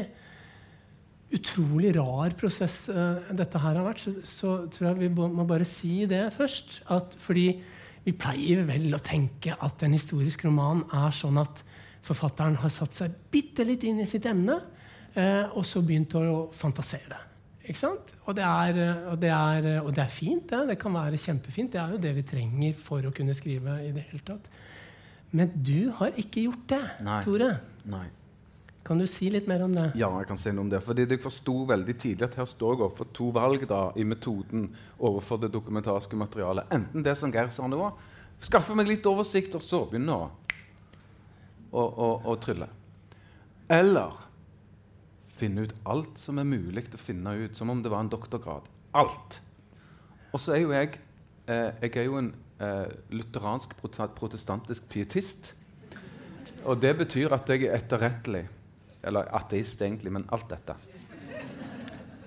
utrolig 1.34 1.96
rar 1.98 2.36
prosess 2.38 2.86
uh, 2.92 3.32
dette 3.34 3.60
her 3.62 3.80
har 3.80 3.88
vært, 3.88 4.04
så, 4.04 4.14
så, 4.30 4.54
tror 4.72 4.92
jeg 4.92 5.06
vi 5.06 5.10
må 5.10 5.46
bare 5.48 5.68
si 5.68 6.06
det 6.10 6.28
først. 6.36 6.82
At, 6.94 7.18
fordi 7.22 7.48
vi 8.06 8.14
pleier 8.14 8.66
vel 8.68 8.94
å 8.94 9.02
tenke 9.02 9.56
at 9.58 9.86
en 9.86 9.96
historisk 9.96 10.46
roman 10.46 10.84
er 10.94 11.16
sånn 11.16 11.42
at 11.42 11.64
forfatteren 12.06 12.60
har 12.62 12.74
satt 12.74 12.94
seg 12.94 13.16
bitte 13.34 13.66
litt 13.66 13.84
inn 13.88 14.04
i 14.04 14.10
sitt 14.10 14.28
emne, 14.30 14.60
uh, 15.18 15.56
og 15.58 15.64
så 15.66 15.82
begynt 15.86 16.14
å 16.20 16.48
fantasere. 16.54 17.24
Ikke 17.66 17.82
sant? 17.82 18.12
Og 18.30 18.36
det, 18.38 18.46
er, 18.46 18.80
og, 19.10 19.16
det 19.18 19.32
er, 19.34 19.70
og 19.82 19.90
det 19.98 20.04
er, 20.04 20.12
fint. 20.14 20.44
Det. 20.52 20.60
det 20.70 20.78
kan 20.78 20.94
være 20.94 21.18
kjempefint. 21.18 21.74
Det 21.74 21.82
er 21.82 21.96
jo 21.96 22.02
det 22.04 22.12
vi 22.14 22.24
trenger 22.30 22.76
for 22.78 23.08
å 23.10 23.14
kunne 23.16 23.34
skrive. 23.34 23.80
i 23.82 23.90
det 23.96 24.06
hele 24.12 24.22
tatt. 24.28 24.46
Men 25.36 25.50
du 25.66 25.90
har 25.98 26.14
ikke 26.22 26.46
gjort 26.46 26.68
det, 26.70 26.84
Nei. 27.08 27.18
Tore. 27.26 27.50
Nei. 27.90 28.06
Kan 28.86 29.00
du 29.02 29.08
si 29.10 29.32
litt 29.34 29.48
mer 29.50 29.64
om 29.66 29.74
det? 29.74 29.88
Ja, 29.98 30.12
jeg 30.20 30.28
kan 30.30 30.38
si 30.38 30.52
noe 30.54 30.68
om 30.68 30.70
det. 30.70 30.78
Fordi 30.86 31.08
jeg 31.10 31.22
forsto 31.24 31.56
veldig 31.72 31.96
tidlig 31.98 32.28
at 32.28 32.36
her 32.38 32.46
står 32.46 32.76
jeg 32.76 32.84
overfor 32.84 33.08
to 33.18 33.32
valg 33.34 33.64
da, 33.70 33.88
i 33.98 34.06
metoden 34.06 34.68
overfor 35.00 35.40
det 35.42 35.50
dokumentariske 35.56 36.18
materialet. 36.20 36.70
Enten 36.76 37.06
det 37.06 37.16
som 37.18 37.34
Geir 37.34 37.50
sa 37.54 37.66
nå, 37.66 37.80
skaffe 38.46 38.76
meg 38.78 38.92
litt 38.92 39.08
oversikt, 39.10 39.58
og 39.58 39.66
så 39.66 39.82
begynne 39.90 40.14
å, 40.14 40.28
å, 41.74 41.82
å, 41.82 42.10
å 42.30 42.36
trylle. 42.44 42.70
Eller 43.74 44.22
finne 45.34 45.66
ut 45.66 45.74
alt 45.90 46.22
som 46.22 46.38
er 46.38 46.46
mulig 46.48 46.86
å 46.94 47.02
finne 47.02 47.34
ut, 47.42 47.58
som 47.58 47.74
om 47.74 47.82
det 47.82 47.90
var 47.90 48.06
en 48.06 48.12
doktorgrad. 48.14 48.70
Alt. 48.96 49.40
Og 50.30 50.44
så 50.44 50.54
er 50.54 50.62
jo 50.62 50.76
jeg 50.76 51.00
eh, 51.50 51.72
Jeg 51.82 51.98
er 51.98 52.06
jo 52.06 52.20
en 52.22 52.30
eh, 52.62 52.94
lutheransk 53.10 53.74
protestantisk 53.82 54.86
pietist. 54.94 55.56
Og 56.70 56.78
det 56.82 56.94
betyr 57.02 57.34
at 57.34 57.50
jeg 57.50 57.66
er 57.66 57.80
etterrettelig. 57.80 58.46
Eller 59.06 59.30
ateist, 59.38 59.82
egentlig, 59.86 60.14
men 60.14 60.26
alt 60.34 60.50
dette. 60.50 60.76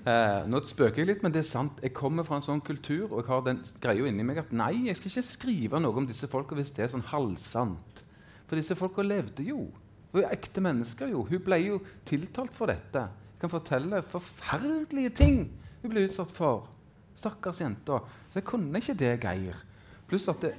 Eh, 0.09 0.45
nå 0.49 0.61
spøker 0.65 1.03
jeg 1.03 1.09
litt, 1.11 1.25
men 1.25 1.35
det 1.35 1.43
er 1.43 1.49
sant. 1.49 1.81
Jeg 1.85 1.93
kommer 1.97 2.25
fra 2.25 2.39
en 2.39 2.45
sånn 2.47 2.63
kultur 2.65 3.11
og 3.11 3.19
jeg 3.21 3.29
har 3.29 3.43
den 3.45 3.61
greia 3.83 4.07
inni 4.09 4.25
meg 4.25 4.41
at 4.41 4.55
nei, 4.57 4.87
jeg 4.87 4.97
skal 4.97 5.11
ikke 5.11 5.27
skrive 5.27 5.81
noe 5.83 6.01
om 6.01 6.07
disse 6.09 6.31
folka 6.31 6.57
hvis 6.57 6.71
det 6.77 6.87
er 6.87 6.93
sånn 6.95 7.05
halvsant. 7.11 8.03
For 8.49 8.57
disse 8.57 8.77
folka 8.79 9.05
levde 9.05 9.45
jo. 9.45 9.67
Hun 10.15 10.23
er 10.23 10.33
ekte 10.33 10.63
mennesker, 10.65 11.11
jo. 11.13 11.27
Hun 11.29 11.43
ble 11.45 11.59
jo 11.61 11.81
tiltalt 12.09 12.55
for 12.57 12.71
dette. 12.71 13.05
Jeg 13.35 13.43
kan 13.43 13.53
fortelle 13.53 14.01
forferdelige 14.15 15.13
ting 15.19 15.43
hun 15.83 15.93
ble 15.93 16.07
utsatt 16.09 16.33
for. 16.35 16.71
Stakkars 17.19 17.61
jenta. 17.61 18.01
Så 18.31 18.41
jeg 18.41 18.47
kunne 18.49 18.81
ikke 18.81 18.97
det, 18.99 19.13
Geir. 19.23 19.61
Pluss 20.09 20.29
at 20.31 20.47
det, 20.47 20.55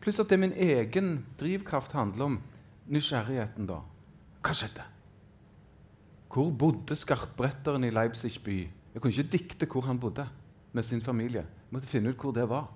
pluss 0.00 0.22
at 0.22 0.30
det 0.30 0.40
min 0.40 0.56
egen 0.56 1.18
drivkraft 1.40 1.92
handler 1.98 2.30
om 2.30 2.40
nysgjerrigheten, 2.90 3.68
da. 3.68 3.82
Hva 4.40 4.56
skjedde? 4.56 4.86
Hvor 6.30 6.50
bodde 6.54 6.94
skarpretteren 6.96 7.84
i 7.84 7.90
Leipzig 7.90 8.36
by? 8.44 8.58
Jeg 8.94 9.02
kunne 9.02 9.14
ikke 9.14 9.30
dikte 9.32 9.66
hvor 9.70 9.86
han 9.86 9.98
bodde 9.98 10.26
med 10.72 10.86
sin 10.86 11.02
familie. 11.02 11.42
Jeg 11.42 11.74
måtte 11.74 11.90
finne 11.90 12.12
ut 12.12 12.22
hvor 12.22 12.34
det 12.34 12.46
var. 12.48 12.68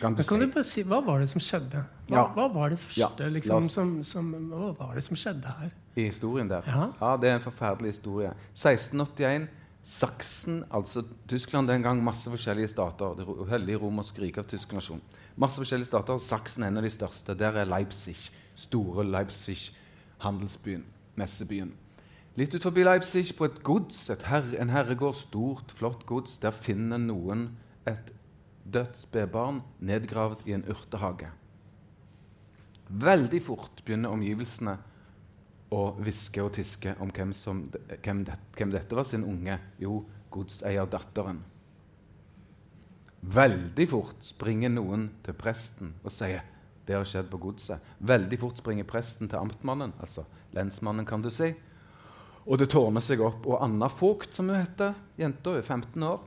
Kan 0.00 0.16
du, 0.16 0.22
kan 0.22 0.40
si? 0.42 0.46
du 0.50 0.62
si, 0.66 0.82
Hva 0.82 0.98
var 1.04 1.20
det 1.22 1.28
som 1.30 1.40
skjedde? 1.40 1.84
Hva, 2.08 2.16
ja. 2.16 2.24
hva 2.34 2.46
var 2.52 2.72
det 2.74 2.78
første 2.82 3.22
ja, 3.22 3.30
liksom, 3.30 3.68
som, 3.70 3.92
som, 4.04 4.32
Hva 4.50 4.72
var 4.80 4.96
det 4.98 5.04
som 5.06 5.18
skjedde 5.18 5.52
her? 5.60 5.70
I 5.94 6.08
historien 6.08 6.50
der? 6.50 6.66
Ja. 6.66 6.88
ja, 7.00 7.12
Det 7.22 7.30
er 7.30 7.38
en 7.38 7.44
forferdelig 7.44 7.94
historie. 7.94 8.32
1681. 8.52 9.46
Saksen, 9.86 10.64
altså 10.74 11.04
Tyskland 11.30 11.68
den 11.70 11.84
gang, 11.84 12.02
masse 12.02 12.30
forskjellige 12.30 12.72
stater. 12.72 13.14
Det 13.14 13.48
hellige 13.52 13.78
romerske 13.78 14.20
riket 14.24 14.42
av 14.42 14.50
tysk 14.50 14.74
nasjon. 14.74 15.00
Masse 15.38 15.62
forskjellige 15.62 15.92
stater. 15.92 16.18
Saksen 16.18 16.66
er 16.66 16.74
en 16.74 16.82
av 16.82 16.88
de 16.88 16.90
største. 16.90 17.38
Der 17.38 17.62
er 17.62 17.70
Leipzig. 17.70 18.16
Store 18.58 19.06
Leipzig, 19.06 19.70
handelsbyen, 20.24 20.82
messebyen. 21.14 21.70
Litt 22.36 22.52
ut 22.52 22.66
forbi 22.66 22.82
Leipzig, 22.84 23.30
på 23.36 23.46
et 23.48 23.62
gods, 23.64 24.10
et 24.12 24.26
herre, 24.28 24.58
en 24.60 24.72
herregård, 24.72 25.16
stort, 25.16 25.72
flott 25.78 26.04
gods, 26.08 26.36
der 26.42 26.52
finner 26.52 27.00
noen 27.00 27.48
et 27.88 28.10
dødt 28.68 28.98
spedbarn 29.00 29.62
nedgravd 29.80 30.42
i 30.44 30.52
en 30.56 30.66
urtehage. 30.68 31.30
Veldig 32.86 33.40
fort 33.42 33.80
begynner 33.86 34.12
omgivelsene 34.12 34.76
å 35.74 35.80
hviske 35.98 36.42
og 36.44 36.52
tiske 36.54 36.92
om 37.02 37.10
hvem, 37.10 37.32
som, 37.34 37.64
hvem, 38.04 38.20
det, 38.28 38.36
hvem 38.58 38.74
dette 38.74 38.98
var 38.98 39.06
sin 39.08 39.24
unge. 39.26 39.56
Jo, 39.82 40.02
godseier-datteren. 40.34 41.40
Veldig 43.26 43.86
fort 43.90 44.20
springer 44.22 44.70
noen 44.70 45.08
til 45.24 45.34
presten 45.38 45.96
og 46.04 46.12
sier 46.14 46.44
det 46.86 46.94
har 46.94 47.08
skjedd 47.08 47.26
på 47.32 47.40
godset. 47.42 47.82
Veldig 48.06 48.38
fort 48.38 48.60
springer 48.60 48.86
presten 48.86 49.26
til 49.26 49.40
amtmannen, 49.40 49.96
altså 49.98 50.22
lensmannen, 50.54 51.08
kan 51.08 51.24
du 51.24 51.32
si, 51.34 51.50
og 52.46 52.60
det 52.60 52.68
tårner 52.70 53.02
seg 53.02 53.22
opp. 53.26 53.46
Og 53.48 53.58
Anna 53.64 53.88
Vogt, 53.90 54.34
som 54.36 54.50
hun 54.50 54.58
heter, 54.60 54.94
jenta 55.18 55.56
er 55.58 55.66
15 55.66 56.02
år 56.06 56.20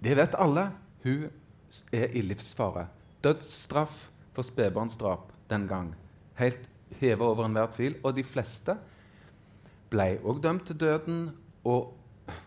Det 0.00 0.16
vet 0.16 0.34
alle. 0.40 0.70
Hun 1.04 1.26
er 1.92 2.14
i 2.16 2.22
livsfare. 2.24 2.86
Dødsstraff 3.22 4.06
for 4.32 4.46
spedbarnsdrap 4.46 5.28
den 5.50 5.66
gang. 5.68 5.92
Helt 6.40 6.64
heva 7.00 7.28
over 7.28 7.44
enhver 7.44 7.68
tvil. 7.74 7.98
Og 8.02 8.16
de 8.16 8.24
fleste 8.24 8.78
ble 9.92 10.14
òg 10.24 10.40
dømt 10.42 10.64
til 10.70 10.80
døden. 10.80 11.26
Og 11.68 11.92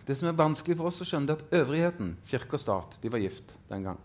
det 0.08 0.18
som 0.18 0.32
er 0.32 0.40
vanskelig 0.40 0.80
for 0.80 0.90
oss 0.90 1.04
å 1.04 1.08
skjønne, 1.08 1.30
er 1.30 1.38
at 1.38 1.56
øvrigheten, 1.62 2.16
kirke 2.26 2.58
og 2.58 2.64
stat, 2.64 2.98
de 3.04 3.12
var 3.12 3.22
gift 3.22 3.54
den 3.70 3.86
gang. 3.86 4.00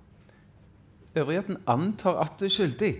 Øvrigheten 1.16 1.62
antar 1.66 2.20
at 2.22 2.36
du 2.38 2.44
er 2.46 2.52
skyldig. 2.52 2.92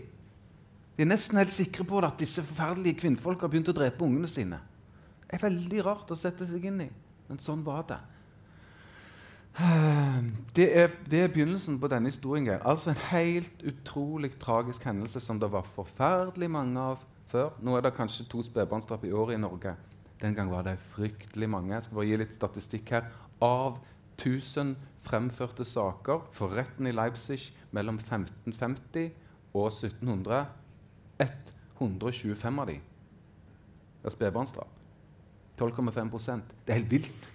De 0.98 1.04
er 1.04 1.12
nesten 1.12 1.38
helt 1.38 1.54
sikre 1.54 1.84
på 1.86 2.00
at 2.02 2.18
disse 2.18 2.42
forferdelige 2.42 2.98
kvinnfolk 3.04 3.44
har 3.44 3.50
begynt 3.52 3.68
å 3.70 3.74
drepe 3.76 4.02
ungene 4.02 4.26
sine. 4.26 4.56
Det 5.22 5.36
er 5.36 5.44
veldig 5.44 5.84
rart 5.86 6.10
å 6.10 6.16
sette 6.18 6.42
seg 6.48 6.64
inn 6.66 6.80
i, 6.82 6.88
men 7.28 7.38
sånn 7.38 7.62
var 7.62 7.84
det. 7.86 7.98
Det 10.58 10.66
er, 10.74 10.90
det 11.06 11.20
er 11.22 11.30
begynnelsen 11.30 11.76
på 11.78 11.86
denne 11.92 12.10
historien. 12.10 12.48
Altså 12.66 12.90
En 12.90 12.98
helt 13.12 13.62
utrolig 13.62 14.32
tragisk 14.42 14.82
hendelse 14.88 15.22
som 15.22 15.38
det 15.38 15.52
var 15.52 15.70
forferdelig 15.76 16.50
mange 16.50 16.82
av 16.82 17.04
før. 17.30 17.54
Nå 17.62 17.76
er 17.76 17.86
det 17.86 17.94
kanskje 17.94 18.26
to 18.26 18.42
spedbarnsdrap 18.42 19.06
i 19.06 19.14
året 19.14 19.38
i 19.38 19.42
Norge. 19.42 19.76
Den 20.18 20.34
gang 20.34 20.50
var 20.50 20.66
det 20.66 20.80
fryktelig 20.96 21.50
mange. 21.50 21.76
Jeg 21.76 21.86
skal 21.86 22.00
bare 22.00 22.10
gi 22.10 22.20
litt 22.24 22.34
statistikk 22.34 22.94
her. 22.96 23.10
Av 23.38 23.78
1000 24.18 24.74
fremførte 25.06 25.66
saker 25.66 26.26
for 26.34 26.58
retten 26.58 26.90
i 26.90 26.94
Leipzig 26.94 27.52
mellom 27.70 28.02
1550 28.02 29.12
og 29.54 29.70
1700 29.70 30.42
125 31.20 32.60
av 32.62 32.66
dem 32.66 32.80
er 34.04 34.14
spedbarnsdrap. 34.14 34.74
12,5% 35.58 36.54
Det 36.64 36.72
er 36.72 36.78
helt 36.78 36.90
vilt. 36.90 37.32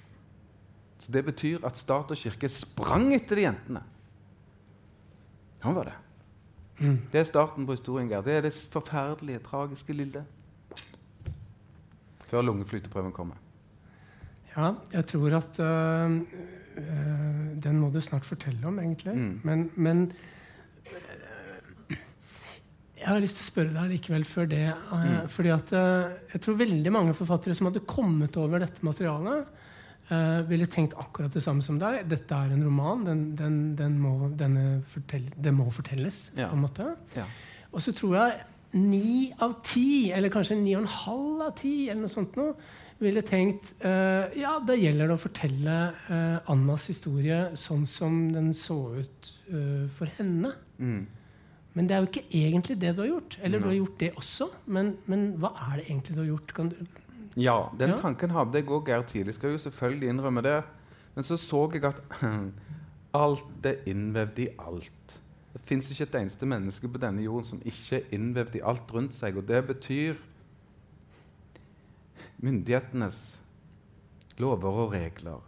Så 0.99 1.11
Det 1.11 1.25
betyr 1.25 1.65
at 1.65 1.77
stat 1.77 2.11
og 2.11 2.17
kirke 2.17 2.49
sprang 2.49 3.13
etter 3.13 3.35
de 3.35 3.43
jentene. 3.43 3.81
Sånn 5.59 5.75
var 5.75 5.89
det. 5.91 5.97
Mm. 6.79 6.97
Det 7.11 7.19
er 7.19 7.27
starten 7.27 7.65
på 7.67 7.75
historien. 7.75 8.09
Gerd. 8.09 8.25
Det 8.25 8.37
er 8.37 8.45
det 8.47 8.53
forferdelige, 8.71 9.39
tragiske 9.43 9.93
lille. 9.93 10.23
Før 12.25 12.41
lungeflyteprøven 12.41 13.11
kommer. 13.11 13.35
Ja, 14.55 14.73
jeg 14.93 15.05
tror 15.05 15.37
at 15.37 15.59
øh, 15.59 16.21
øh, 16.77 17.63
Den 17.63 17.79
må 17.79 17.89
du 17.89 18.01
snart 18.01 18.25
fortelle 18.25 18.67
om, 18.67 18.79
egentlig. 18.79 19.15
Mm. 19.15 19.39
Men, 19.43 19.71
men 19.75 20.11
jeg 23.03 23.11
har 23.11 23.19
lyst 23.23 23.39
til 23.39 23.43
å 23.43 23.49
spørre 23.49 23.73
deg 23.75 23.91
likevel 23.97 24.23
før 24.27 24.47
det. 24.47 24.63
Uh, 24.87 24.93
mm. 25.03 25.17
fordi 25.33 25.51
at 25.51 25.73
uh, 25.75 26.13
Jeg 26.31 26.43
tror 26.45 26.59
veldig 26.61 26.93
mange 26.95 27.15
forfattere 27.17 27.55
som 27.57 27.67
hadde 27.67 27.83
kommet 27.89 28.37
over 28.39 28.63
dette 28.63 28.85
materialet, 28.85 29.49
uh, 30.11 30.39
ville 30.47 30.69
tenkt 30.71 30.95
akkurat 30.99 31.33
det 31.33 31.43
samme 31.43 31.65
som 31.65 31.79
deg. 31.81 32.05
Dette 32.09 32.37
er 32.37 32.53
en 32.55 32.63
roman. 32.63 33.03
Den, 33.07 33.25
den, 33.39 33.57
den 33.79 33.97
må, 33.99 34.31
fortell, 34.93 35.27
det 35.35 35.55
må 35.55 35.67
fortelles. 35.75 36.29
Ja. 36.37 36.47
på 36.47 36.59
en 36.59 36.63
måte. 36.63 36.93
Ja. 37.17 37.27
Og 37.73 37.83
så 37.83 37.95
tror 37.95 38.15
jeg 38.21 38.39
ni 38.79 39.33
av 39.43 39.59
ti, 39.65 40.13
eller 40.15 40.31
kanskje 40.33 40.57
ni 40.57 40.77
og 40.77 40.85
en 40.85 40.95
halv 41.03 41.43
av 41.49 41.51
ti, 41.59 41.75
eller 41.89 42.05
noe 42.05 42.13
sånt 42.13 42.39
noe, 42.39 42.55
ville 43.03 43.21
tenkt 43.25 43.73
ja, 43.83 44.53
det 44.63 44.77
gjelder 44.79 45.09
det 45.09 45.15
å 45.17 45.19
fortelle 45.19 45.73
Annas 46.49 46.85
historie 46.87 47.39
sånn 47.59 47.83
som 47.89 48.15
den 48.31 48.53
så 48.55 48.77
ut 48.95 49.31
for 49.97 50.13
henne. 50.15 50.53
Mm. 50.79 51.01
Men 51.73 51.89
det 51.89 51.95
er 51.95 52.03
jo 52.03 52.09
ikke 52.11 52.27
egentlig 52.29 52.77
det 52.81 52.91
du 52.95 53.01
har 53.01 53.09
gjort. 53.09 53.39
Eller 53.41 53.59
du 53.59 53.65
har 53.65 53.73
gjort 53.79 53.99
det 53.99 54.11
også, 54.15 54.49
men, 54.65 54.93
men 55.09 55.31
hva 55.41 55.53
er 55.71 55.79
det 55.79 55.87
egentlig 55.87 56.15
du 56.15 56.21
har 56.21 56.29
gjort? 56.29 56.53
Du... 56.57 56.75
ja, 57.41 57.57
den 57.79 57.95
ja? 57.95 57.97
tanken 57.97 58.35
hadde 58.35 58.61
jeg 58.61 58.69
òg 58.69 58.89
Geir 58.91 59.05
tidlig. 59.09 59.33
Skal 59.39 59.55
jo 59.55 59.61
selvfølgelig 59.63 60.13
innrømme 60.13 60.45
det. 60.45 60.59
Men 61.15 61.25
så 61.25 61.37
så 61.37 61.65
jeg 61.73 61.85
at 61.89 62.01
alt 63.23 63.65
er 63.65 63.81
innvevd 63.89 64.39
i 64.45 64.47
alt. 64.59 65.19
Det 65.53 65.61
fins 65.61 65.89
ikke 65.91 66.03
et 66.03 66.19
eneste 66.21 66.45
menneske 66.49 66.89
på 66.89 67.01
denne 67.01 67.21
jorden 67.25 67.45
som 67.45 67.61
ikke 67.65 67.99
er 67.99 68.15
innvevd 68.17 68.55
i 68.57 68.63
alt 68.65 68.93
rundt 68.93 69.17
seg. 69.17 69.37
Og 69.37 69.47
det 69.47 69.65
betyr 69.67 70.21
myndighetenes 72.43 73.39
lover 74.37 74.85
og 74.85 74.93
regler. 74.93 75.41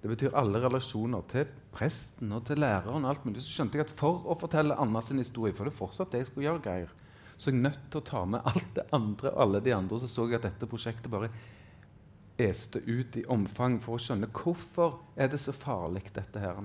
Det 0.00 0.08
betyr 0.08 0.36
alle 0.36 0.60
relasjoner 0.64 1.24
til 1.28 1.48
presten 1.72 2.32
og 2.32 2.44
til 2.46 2.60
læreren. 2.60 3.04
og 3.04 3.10
alt 3.10 3.24
mulig, 3.24 3.42
Så 3.42 3.54
skjønte 3.54 3.78
jeg 3.78 3.86
at 3.86 3.94
for 3.94 4.24
å 4.26 4.38
fortelle 4.38 4.78
Anna 4.78 5.00
sin 5.00 5.18
historie, 5.18 5.54
for 5.54 5.64
det 5.64 5.72
er 5.72 5.78
fortsatt 5.78 6.10
det 6.10 6.18
jeg 6.18 6.26
skulle 6.26 6.48
gjøre, 6.48 6.62
Geir, 6.62 6.90
så 7.36 7.50
jeg 7.50 7.60
nødt 7.60 7.90
til 7.90 8.00
å 8.00 8.04
ta 8.04 8.24
med 8.24 8.42
alt 8.44 8.74
det 8.74 8.84
andre 8.92 9.30
og 9.32 9.40
alle 9.40 9.60
de 9.60 9.72
andre. 9.72 9.98
Så 9.98 10.08
så 10.08 10.26
jeg 10.28 10.34
at 10.34 10.42
dette 10.42 10.68
prosjektet 10.68 11.10
bare 11.10 11.30
este 12.40 12.80
ut 12.86 13.16
i 13.16 13.24
omfang 13.28 13.78
for 13.80 13.96
å 13.96 14.00
skjønne 14.00 14.28
hvorfor 14.32 15.00
er 15.16 15.28
det 15.28 15.40
så 15.40 15.52
farlig, 15.52 16.02
dette 16.12 16.40
her. 16.40 16.56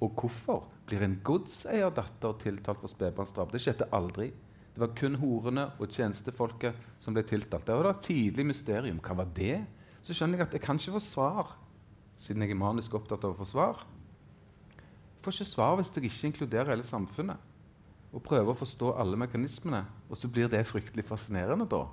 Og 0.00 0.14
hvorfor 0.14 0.64
blir 0.86 1.02
en 1.02 1.20
godseierdatter 1.22 2.38
tiltalt 2.38 2.80
for 2.80 2.92
spedbarnsdrap? 2.92 3.52
Det 3.52 3.62
skjedde 3.62 3.90
aldri. 3.94 4.32
Det 4.74 4.82
var 4.82 4.94
kun 4.98 5.18
horene 5.22 5.68
og 5.78 5.90
tjenestefolket 5.94 6.74
som 7.02 7.14
ble 7.14 7.22
tiltalt. 7.26 7.66
Det 7.66 7.74
var 7.78 7.92
et 7.92 8.06
tidlig 8.06 8.46
mysterium. 8.46 8.98
Hva 9.02 9.20
var 9.22 9.30
det? 9.34 9.64
Så 10.02 10.16
skjønner 10.16 10.42
jeg 10.42 10.48
at 10.48 10.56
jeg 10.58 10.64
kan 10.64 10.80
ikke 10.80 10.96
få 10.96 11.02
svar, 11.02 11.52
siden 12.18 12.42
jeg 12.42 12.54
er 12.54 12.58
manisk 12.60 12.94
opptatt 12.98 13.24
av 13.24 13.36
å 13.36 13.38
få 13.38 13.46
svar. 13.48 13.84
Får 15.24 15.38
ikke 15.38 15.48
svar 15.48 15.76
hvis 15.78 15.90
jeg 15.94 16.04
ikke 16.04 16.26
inkluderer 16.28 16.74
hele 16.74 16.84
samfunnet 16.84 17.50
og 18.14 18.22
prøver 18.22 18.52
å 18.52 18.58
forstå 18.58 18.92
alle 19.00 19.18
mekanismene. 19.18 19.80
Og 20.08 20.18
så 20.20 20.28
blir 20.30 20.50
det 20.52 20.66
fryktelig 20.68 21.06
fascinerende 21.08 21.66
da. 21.70 21.86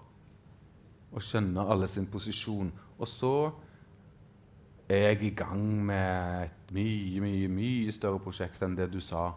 Å 1.11 1.23
skjønne 1.23 1.63
alle 1.65 1.87
sin 1.89 2.05
posisjon. 2.11 2.69
Og 2.99 3.07
så 3.09 3.33
er 4.91 5.07
jeg 5.07 5.23
i 5.23 5.31
gang 5.39 5.63
med 5.87 6.49
et 6.49 6.73
mye, 6.75 7.23
mye, 7.23 7.47
mye 7.49 7.95
større 7.95 8.19
prosjekt 8.21 8.61
enn 8.61 8.75
det 8.77 8.89
du 8.91 8.99
sa 9.01 9.31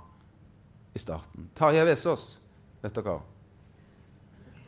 i 0.95 1.01
starten. 1.01 1.49
Tarjei 1.57 1.87
Vesaas, 1.87 2.35
vet 2.83 2.99
dere. 2.99 3.21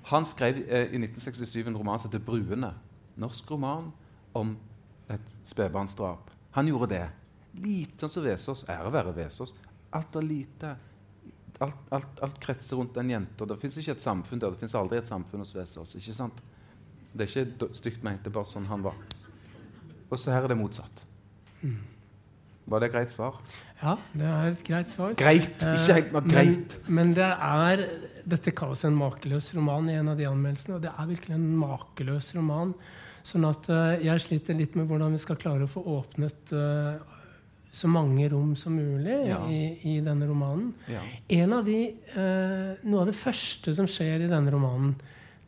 Han 0.07 0.27
skrev 0.27 0.63
eh, 0.63 0.95
i 0.95 1.03
1967 1.03 1.67
en 1.67 1.77
roman 1.77 1.99
som 1.99 2.11
heter 2.11 2.23
'Bruene'. 2.23 2.73
Norsk 3.17 3.51
roman 3.51 3.91
om 4.35 4.57
et 5.11 5.37
spedbarnsdrap. 5.45 6.31
Han 6.51 6.69
gjorde 6.69 6.95
det. 6.95 7.07
Lite 7.63 8.05
sånn 8.05 8.13
som 8.13 8.27
Vesaas. 8.27 8.65
Ære 8.73 8.93
være 8.93 9.15
Vesaas. 9.17 9.55
Alt 9.97 10.19
er 10.19 10.27
lite. 10.27 10.75
Alt, 11.65 11.79
alt, 11.97 12.21
alt, 12.25 12.39
kretser 12.43 12.77
rundt 12.77 12.97
en 13.01 13.11
jente. 13.11 13.49
Det 13.49 13.57
fins 13.61 13.79
ikke 13.81 13.97
et 13.97 14.05
samfunn 14.05 14.43
der. 14.43 14.53
Det 14.53 14.65
fins 14.65 14.77
aldri 14.77 15.01
et 15.01 15.09
samfunn 15.09 15.45
hos 15.45 15.55
Vesaas. 15.57 15.95
ikke 15.97 16.17
sant? 16.17 16.43
Det 17.17 17.25
er 17.25 17.45
ikke 17.45 17.71
stygt 17.77 18.03
ment, 18.05 18.21
det 18.25 18.29
er 18.29 18.37
bare 18.37 18.51
sånn 18.51 18.67
han 18.69 18.83
var. 18.85 18.97
Og 20.11 20.19
så 20.21 20.35
her 20.35 20.45
er 20.45 20.53
det 20.53 20.59
motsatt. 20.61 21.05
Var 22.67 22.83
det 22.83 22.91
et 22.91 22.95
greit 22.97 23.15
svar? 23.15 23.39
Ja, 23.81 23.95
det 24.13 24.27
er 24.27 24.51
et 24.51 24.63
greit 24.67 24.91
svar. 24.91 25.17
Greit! 25.19 25.49
Ikke 25.63 25.97
helt, 25.97 26.13
men 26.13 26.29
greit. 26.29 26.77
Men, 26.85 26.95
men 26.99 27.17
det 27.17 27.27
er, 27.31 27.83
dette 28.29 28.53
kalles 28.59 28.85
en 28.89 28.97
makeløs 28.99 29.53
roman 29.57 29.89
i 29.93 29.97
en 29.97 30.13
av 30.13 30.19
de 30.19 30.27
anmeldelsene. 30.29 30.77
Og 30.77 30.85
det 30.85 30.93
er 30.93 31.11
virkelig 31.11 31.37
en 31.39 31.51
makeløs 31.61 32.33
roman. 32.37 32.75
Sånn 33.27 33.47
at 33.49 33.69
uh, 33.73 33.97
jeg 34.03 34.23
sliter 34.23 34.59
litt 34.59 34.77
med 34.79 34.91
hvordan 34.91 35.15
vi 35.17 35.23
skal 35.23 35.39
klare 35.41 35.67
å 35.67 35.71
få 35.71 35.83
åpnet 35.97 36.53
uh, 36.55 36.99
så 37.77 37.89
mange 37.93 38.29
rom 38.33 38.55
som 38.57 38.73
mulig 38.73 39.17
ja. 39.29 39.43
i, 39.53 39.77
i, 39.85 39.97
denne 40.05 40.29
romanen. 40.29 40.71
Ja. 40.89 41.03
En 41.37 41.53
av 41.59 41.67
de, 41.67 41.81
eh, 41.93 42.87
noe 42.89 43.03
av 43.03 43.11
det 43.11 43.17
første 43.19 43.75
som 43.77 43.89
skjer 43.91 44.25
i 44.25 44.31
denne 44.31 44.53
romanen, 44.55 44.95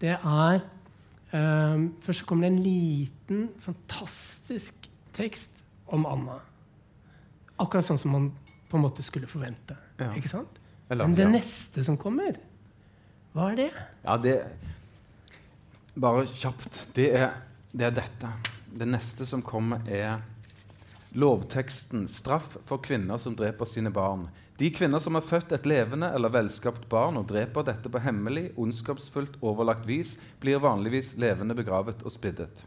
det 0.03 0.13
er 0.19 0.59
eh, 0.61 1.87
først 2.05 2.25
så 2.25 2.29
kommer 2.29 2.45
det 2.45 2.53
en 2.53 2.61
liten, 2.67 3.49
fantastisk 3.65 4.91
tekst 5.17 5.65
om 5.89 6.05
Anna. 6.09 6.37
Akkurat 7.59 7.89
sånn 7.89 8.01
som 8.01 8.13
man 8.13 8.31
på 8.69 8.77
en 8.77 8.85
måte 8.85 9.05
skulle 9.07 9.31
forvente. 9.31 9.79
Ja. 9.97 10.13
Ikke 10.13 10.31
sant? 10.31 10.61
Men 10.93 11.17
det 11.17 11.31
neste 11.33 11.85
som 11.85 11.97
kommer, 12.01 12.37
hva 13.33 13.53
er 13.53 13.63
det? 13.63 13.71
Ja, 14.05 14.17
det 14.21 14.41
Bare 15.99 16.29
kjapt. 16.31 16.77
Det 16.95 17.09
er, 17.11 17.33
det 17.75 17.89
er 17.89 17.95
dette. 17.97 18.29
Det 18.79 18.87
neste 18.87 19.25
som 19.27 19.41
kommer, 19.43 19.81
er 19.91 20.21
lovteksten 21.13 22.09
'Straff 22.09 22.57
for 22.67 22.79
kvinner 22.79 23.19
som 23.19 23.37
dreper 23.37 23.65
sine 23.65 23.91
barn'. 23.91 24.29
De 24.59 24.71
kvinner 24.71 24.99
som 24.99 25.15
har 25.15 25.23
født 25.23 25.53
et 25.53 25.67
levende 25.67 26.11
eller 26.15 26.29
velskapt 26.29 26.89
barn 26.89 27.17
og 27.17 27.29
dreper 27.29 27.63
dette 27.63 27.89
på 27.89 27.99
hemmelig, 28.03 28.51
ondskapsfullt, 28.57 29.39
overlagt 29.43 29.87
vis, 29.87 30.17
blir 30.41 30.59
vanligvis 30.59 31.15
levende 31.17 31.55
begravet 31.55 32.03
og 32.03 32.13
spiddet. 32.13 32.65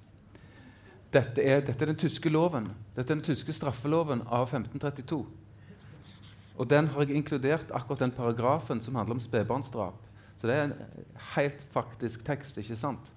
Dette 1.12 1.43
er, 1.43 1.60
dette 1.60 1.84
er 1.84 1.91
den 1.91 1.99
tyske 1.99 2.30
loven. 2.30 2.69
Dette 2.95 3.12
er 3.12 3.19
den 3.19 3.25
tyske 3.25 3.51
straffeloven 3.54 4.21
av 4.21 4.47
1532. 4.47 5.25
Og 6.56 6.69
den 6.69 6.88
har 6.88 7.04
jeg 7.04 7.17
inkludert 7.19 7.73
akkurat 7.75 7.99
den 8.06 8.15
paragrafen 8.15 8.80
som 8.82 8.95
handler 8.95 9.17
om 9.17 9.23
spedbarnsdrap. 9.23 9.99
Så 10.38 10.47
det 10.47 10.56
er 10.56 10.63
en 10.63 10.77
helt 11.36 11.60
faktisk 11.73 12.23
tekst, 12.25 12.58
ikke 12.58 12.80
sant? 12.80 13.12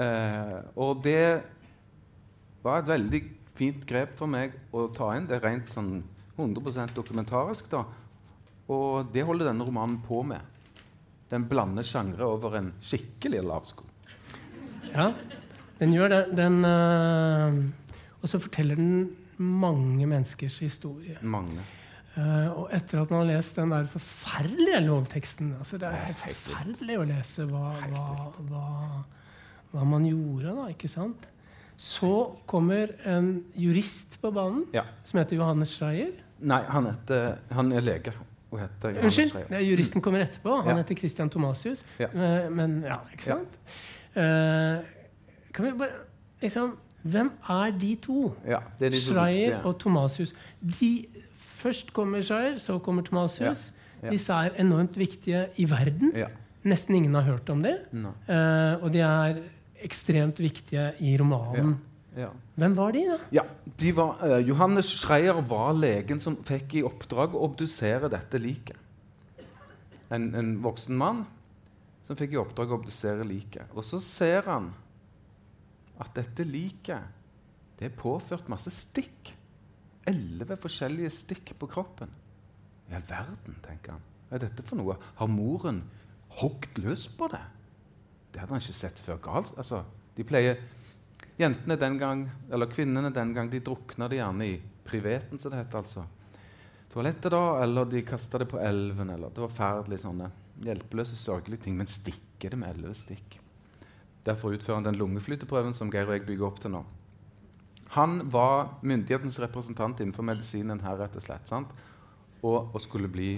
Eh, 0.00 0.56
og 0.74 1.04
det 1.04 1.42
var 2.64 2.80
et 2.80 2.88
veldig 2.88 3.22
fint 3.60 3.84
grep 3.88 4.16
for 4.18 4.30
meg 4.30 4.56
å 4.72 4.88
ta 4.96 5.12
inn. 5.16 5.28
Det 5.28 5.38
er 5.38 5.46
rent 5.46 5.72
sånn 5.74 5.98
100% 6.38 6.96
dokumentarisk. 6.96 7.68
da. 7.72 7.84
Og 8.70 9.10
det 9.12 9.26
holder 9.26 9.50
denne 9.50 9.66
romanen 9.66 10.00
på 10.06 10.22
med. 10.26 10.40
Den 11.30 11.46
blander 11.50 11.86
sjangre 11.86 12.26
over 12.26 12.56
en 12.58 12.72
skikkelig 12.82 13.42
lavsko. 13.46 13.86
Ja, 14.90 15.12
den 15.78 15.92
gjør 15.94 16.10
det. 16.14 16.22
Den, 16.38 16.64
øh, 16.64 17.60
og 18.22 18.32
så 18.32 18.40
forteller 18.42 18.80
den 18.80 19.10
mange 19.40 20.06
menneskers 20.06 20.58
historie. 20.58 21.18
Mange. 21.22 21.62
Uh, 22.16 22.50
og 22.58 22.72
etter 22.74 22.98
at 22.98 23.10
man 23.12 23.22
har 23.22 23.36
lest 23.36 23.56
den 23.56 23.70
der 23.70 23.86
forferdelige 23.86 24.80
lovteksten 24.82 25.52
altså 25.60 25.78
Det 25.78 25.86
er 25.86 26.08
helt 26.08 26.18
forferdelig 26.18 26.96
å 26.98 27.04
lese 27.06 27.44
hva, 27.46 27.68
hva, 27.86 28.06
hva, 28.48 28.64
hva 29.70 29.84
man 29.86 30.08
gjorde, 30.08 30.56
da. 30.56 30.64
ikke 30.74 30.90
sant? 30.90 31.28
Så 31.80 32.36
kommer 32.46 32.90
en 33.08 33.30
jurist 33.56 34.18
på 34.20 34.28
banen 34.36 34.66
ja. 34.74 34.82
som 35.08 35.22
heter 35.22 35.38
Johannes 35.38 35.72
Schreier. 35.78 36.10
Nei, 36.40 36.60
han, 36.68 36.88
heter, 36.90 37.38
han 37.56 37.72
er 37.72 37.84
lege. 37.84 38.12
Unnskyld, 38.50 39.36
juristen 39.62 40.02
kommer 40.04 40.24
etterpå. 40.26 40.58
Han 40.64 40.74
ja. 40.74 40.82
heter 40.82 40.98
Christian 40.98 41.30
Thomasius. 41.32 41.84
Ja. 42.00 42.10
Men, 42.12 42.52
men, 42.56 42.76
ja, 42.84 42.98
ikke 43.14 43.30
sant? 43.30 43.56
Uh, 44.12 44.82
kan 45.54 45.68
vi 45.68 45.72
bare 45.78 46.02
liksom, 46.42 46.76
Hvem 47.00 47.30
er 47.48 47.70
de 47.80 47.94
to? 48.04 48.34
Ja, 48.44 48.58
de 48.76 48.90
Schreier 49.00 49.62
og 49.64 49.78
Thomasius. 49.80 50.34
De, 50.60 51.06
først 51.40 51.94
kommer 51.96 52.20
Schreier, 52.20 52.58
så 52.60 52.76
kommer 52.78 53.06
Thomasius. 53.06 53.70
Disse 54.04 54.36
er 54.36 54.58
enormt 54.60 54.98
viktige 55.00 55.46
i 55.56 55.64
verden. 55.70 56.12
Nesten 56.60 56.98
ingen 56.98 57.16
har 57.16 57.24
hørt 57.24 57.48
om 57.48 57.62
dem. 57.64 58.04
Uh, 58.28 58.84
og 58.84 58.92
de 58.92 59.00
er 59.00 59.40
ekstremt 59.86 60.40
viktige 60.42 60.90
i 61.00 61.14
romanen. 61.20 61.78
Ja. 62.16 62.30
Hvem 62.58 62.74
var 62.74 62.92
de, 62.92 63.04
da? 63.06 63.18
Ja, 63.34 63.44
de 63.78 63.92
var, 63.94 64.18
uh, 64.24 64.38
Johannes 64.42 64.90
Schreier 64.98 65.38
var 65.46 65.76
legen 65.78 66.20
som 66.22 66.36
fikk 66.46 66.80
i 66.80 66.84
oppdrag 66.86 67.36
å 67.36 67.44
obdusere 67.46 68.10
dette 68.10 68.40
liket. 68.42 68.78
En, 70.10 70.32
en, 70.34 70.56
voksen 70.64 70.96
mann 70.98 71.22
som 72.06 72.18
fikk 72.18 72.34
i 72.34 72.40
oppdrag 72.40 72.72
å 72.72 72.80
obdusere 72.80 73.26
liket. 73.26 73.70
Og 73.78 73.86
så 73.86 74.02
ser 74.02 74.48
han 74.50 74.72
at 76.02 76.10
dette 76.16 76.46
liket 76.48 77.18
det 77.78 77.88
er 77.88 77.96
påført 77.96 78.50
masse 78.52 78.72
stikk. 78.74 79.30
Elleve 80.10 80.58
forskjellige 80.60 81.12
stikk 81.14 81.54
på 81.60 81.68
kroppen. 81.70 82.10
I 82.90 82.96
all 82.98 83.06
verden, 83.08 83.56
tenker 83.64 83.94
han. 83.94 84.04
Hva 84.28 84.36
er 84.36 84.44
dette 84.44 84.64
for 84.66 84.80
noe? 84.80 84.98
Har 85.16 85.30
moren 85.30 85.84
hogd 86.40 86.80
løs 86.82 87.06
på 87.16 87.30
det? 87.32 87.40
Det 88.30 88.40
hadde 88.40 88.54
han 88.54 88.62
ikke 88.62 88.76
sett 88.76 89.00
før. 89.02 89.18
Galt. 89.24 89.56
Altså, 89.58 89.82
de 90.16 90.26
pleier 90.26 90.60
Jentene 91.40 91.76
den 91.80 91.96
gang, 91.96 92.26
eller 92.52 92.68
kvinnene 92.68 93.08
den 93.16 93.30
gang, 93.32 93.48
de 93.48 93.62
drukna 93.64 94.08
det 94.12 94.18
gjerne 94.18 94.44
i 94.44 94.56
priveten, 94.84 95.38
som 95.40 95.52
det 95.52 95.62
heter. 95.62 95.78
altså. 95.78 96.04
Toalettet, 96.92 97.30
da, 97.32 97.62
eller 97.62 97.88
de 97.88 98.02
kasta 98.04 98.42
det 98.42 98.48
på 98.50 98.60
elven. 98.60 99.10
eller 99.10 99.30
Det 99.30 99.40
var 99.40 99.54
færdelig 99.56 100.02
sånne 100.02 100.28
hjelpeløse, 100.64 101.16
sørgelige 101.16 101.64
ting. 101.64 101.76
Men 101.78 101.88
stikker 101.88 102.52
det 102.52 102.58
med 102.60 102.74
elleve 102.74 102.94
stikk? 102.98 103.38
Derfor 104.26 104.52
utfører 104.52 104.82
han 104.82 104.88
den 104.90 104.98
lungeflyteprøven 105.00 105.72
som 105.74 105.90
Geir 105.92 106.10
og 106.10 106.18
jeg 106.18 106.26
bygger 106.26 106.46
opp 106.50 106.60
til 106.60 106.74
nå. 106.74 106.82
Han 107.96 108.20
var 108.30 108.76
myndighetens 108.82 109.40
representant 109.40 110.00
innenfor 110.00 110.26
medisinen 110.26 110.82
her, 110.84 110.98
rett 111.00 111.16
og 111.16 111.24
slett. 111.24 111.48
Sant? 111.48 111.72
Og, 112.42 112.74
og 112.74 112.80
skulle 112.84 113.08
bli 113.08 113.30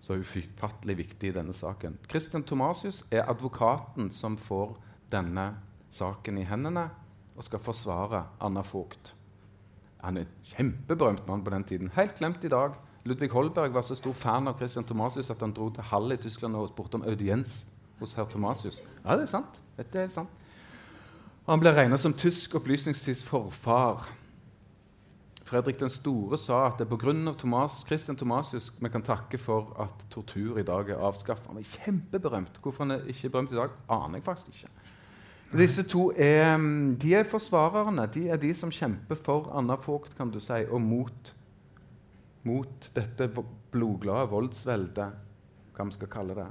så 0.00 0.16
ufattelig 0.16 0.96
viktig 0.96 1.30
i 1.30 1.36
denne 1.36 1.54
saken. 1.56 1.98
Christian 2.08 2.44
Thomasius 2.46 3.02
er 3.10 3.28
advokaten 3.28 4.10
som 4.10 4.38
får 4.40 4.76
denne 5.12 5.52
saken 5.92 6.38
i 6.40 6.46
hendene 6.48 6.88
og 7.36 7.44
skal 7.46 7.62
forsvare 7.62 8.24
Anna 8.40 8.62
Vogt. 8.72 9.14
Han 10.00 10.16
er 10.16 10.24
en 10.24 10.46
kjempeberømt 10.54 11.26
mann 11.28 11.44
på 11.44 11.52
den 11.52 11.64
tiden. 11.64 11.92
Helt 11.94 12.16
glemt 12.18 12.44
i 12.44 12.52
dag. 12.52 12.76
Ludvig 13.04 13.30
Holberg 13.32 13.74
var 13.74 13.84
så 13.84 13.96
stor 13.96 14.12
fan 14.16 14.48
av 14.48 14.58
Christian 14.58 14.84
Thomasius 14.84 15.30
at 15.32 15.40
han 15.40 15.52
dro 15.56 15.68
til 15.72 15.84
Hall 15.88 16.12
i 16.12 16.20
Tyskland 16.20 16.56
og 16.56 16.70
spurte 16.72 17.00
om 17.00 17.04
audiens 17.08 17.64
hos 18.00 18.14
herr 18.16 18.28
Thomasius. 18.28 18.80
Ja, 19.04 19.16
det 19.16 19.28
er 19.28 19.32
sant. 19.32 19.60
Dette 19.76 20.00
er 20.00 20.12
sant. 20.12 20.28
Han 21.48 21.60
ble 21.60 21.72
regna 21.74 21.96
som 22.00 22.14
tysk 22.16 22.54
opplysningstids 22.60 23.22
forfar. 23.26 24.06
Fredrik 25.50 25.80
den 25.80 25.90
store 25.90 26.38
sa 26.38 26.60
at 26.68 26.78
det 26.78 26.86
er 26.86 26.92
pga. 26.92 27.32
Thomas, 27.38 27.80
Christian 27.86 28.16
Thomasius 28.16 28.70
vi 28.78 28.88
kan 28.92 29.02
takke 29.02 29.38
for 29.38 29.72
at 29.82 30.04
tortur 30.12 30.60
i 30.60 30.66
dag 30.66 30.92
er 30.94 31.02
avskaffa. 31.02 31.50
Han 31.50 31.58
er 31.58 31.66
kjempeberømt. 31.66 32.60
Hvorfor 32.62 32.84
han 32.84 32.94
er 32.94 33.08
ikke 33.10 33.32
berømt 33.34 33.52
i 33.52 33.58
dag, 33.58 33.74
aner 33.90 34.20
jeg 34.20 34.26
faktisk 34.28 34.52
ikke. 34.54 34.70
Disse 35.58 35.82
to 35.82 36.12
er, 36.14 36.56
mm, 36.56 36.94
de 37.02 37.14
er 37.18 37.26
forsvarerne. 37.26 38.06
De 38.14 38.28
er 38.30 38.38
de 38.38 38.52
som 38.54 38.70
kjemper 38.70 39.18
for 39.18 39.50
Anna 39.58 39.74
Vogt 39.74 40.14
kan 40.16 40.30
du 40.30 40.38
si, 40.38 40.62
og 40.70 40.80
mot, 40.82 41.34
mot 42.46 42.90
dette 42.94 43.26
blodglade 43.72 44.30
voldsveldet, 44.30 45.18
hva 45.74 45.88
vi 45.88 45.98
skal 45.98 46.12
kalle 46.12 46.38
det. 46.38 46.46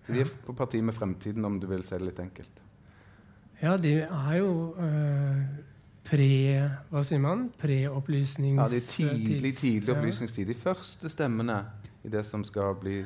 Så 0.00 0.16
de 0.16 0.24
er 0.24 0.32
på 0.46 0.56
parti 0.56 0.80
med 0.80 0.96
fremtiden, 0.96 1.44
om 1.44 1.60
du 1.60 1.68
vil 1.68 1.84
si 1.84 1.98
det 1.98 2.08
litt 2.08 2.24
enkelt. 2.24 2.62
Ja, 3.60 3.76
de 3.76 3.98
er 4.06 4.34
jo 4.38 4.52
eh, 4.80 5.44
pre... 6.06 6.30
Hva 6.90 7.02
sier 7.06 7.22
man? 7.22 7.48
Preopplysnings... 7.60 8.60
Ja, 8.60 8.68
de 8.70 8.80
er 8.82 8.86
tidlig, 8.86 9.54
tidlig 9.58 9.94
opplysningstid. 9.96 10.46
De 10.48 10.58
første 10.58 11.10
stemmene 11.12 11.62
i 12.04 12.12
det 12.12 12.24
som 12.26 12.44
skal 12.46 12.76
bli 12.80 13.02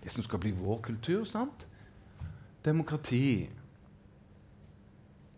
det 0.00 0.12
som 0.12 0.24
skal 0.24 0.40
bli 0.40 0.52
vår 0.56 0.80
kultur. 0.82 1.24
sant? 1.24 1.66
Demokrati. 2.64 3.48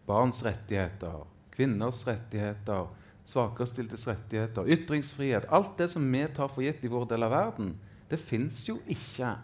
Barns 0.07 0.43
rettigheter. 0.45 1.25
Kvinners 1.51 2.07
rettigheter. 2.07 2.91
Svakerstiltes 3.25 4.07
rettigheter. 4.07 4.67
Ytringsfrihet. 4.67 5.47
Alt 5.51 5.79
det 5.79 5.91
som 5.91 6.07
vi 6.13 6.27
tar 6.35 6.51
for 6.51 6.63
gitt 6.63 6.85
i 6.85 6.91
vår 6.91 7.09
del 7.11 7.27
av 7.27 7.35
verden, 7.35 7.75
det 8.11 8.19
fins 8.21 8.63
jo 8.69 8.79
ikke 8.87 9.37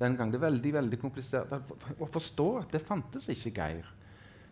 den 0.00 0.16
gang. 0.16 0.32
Det 0.32 0.40
er 0.40 0.46
veldig 0.48 0.72
veldig 0.78 1.00
komplisert 1.00 1.52
å 1.52 2.08
forstå 2.08 2.48
at 2.62 2.72
det 2.72 2.84
fantes 2.84 3.28
ikke, 3.32 3.52
Geir. 3.60 3.88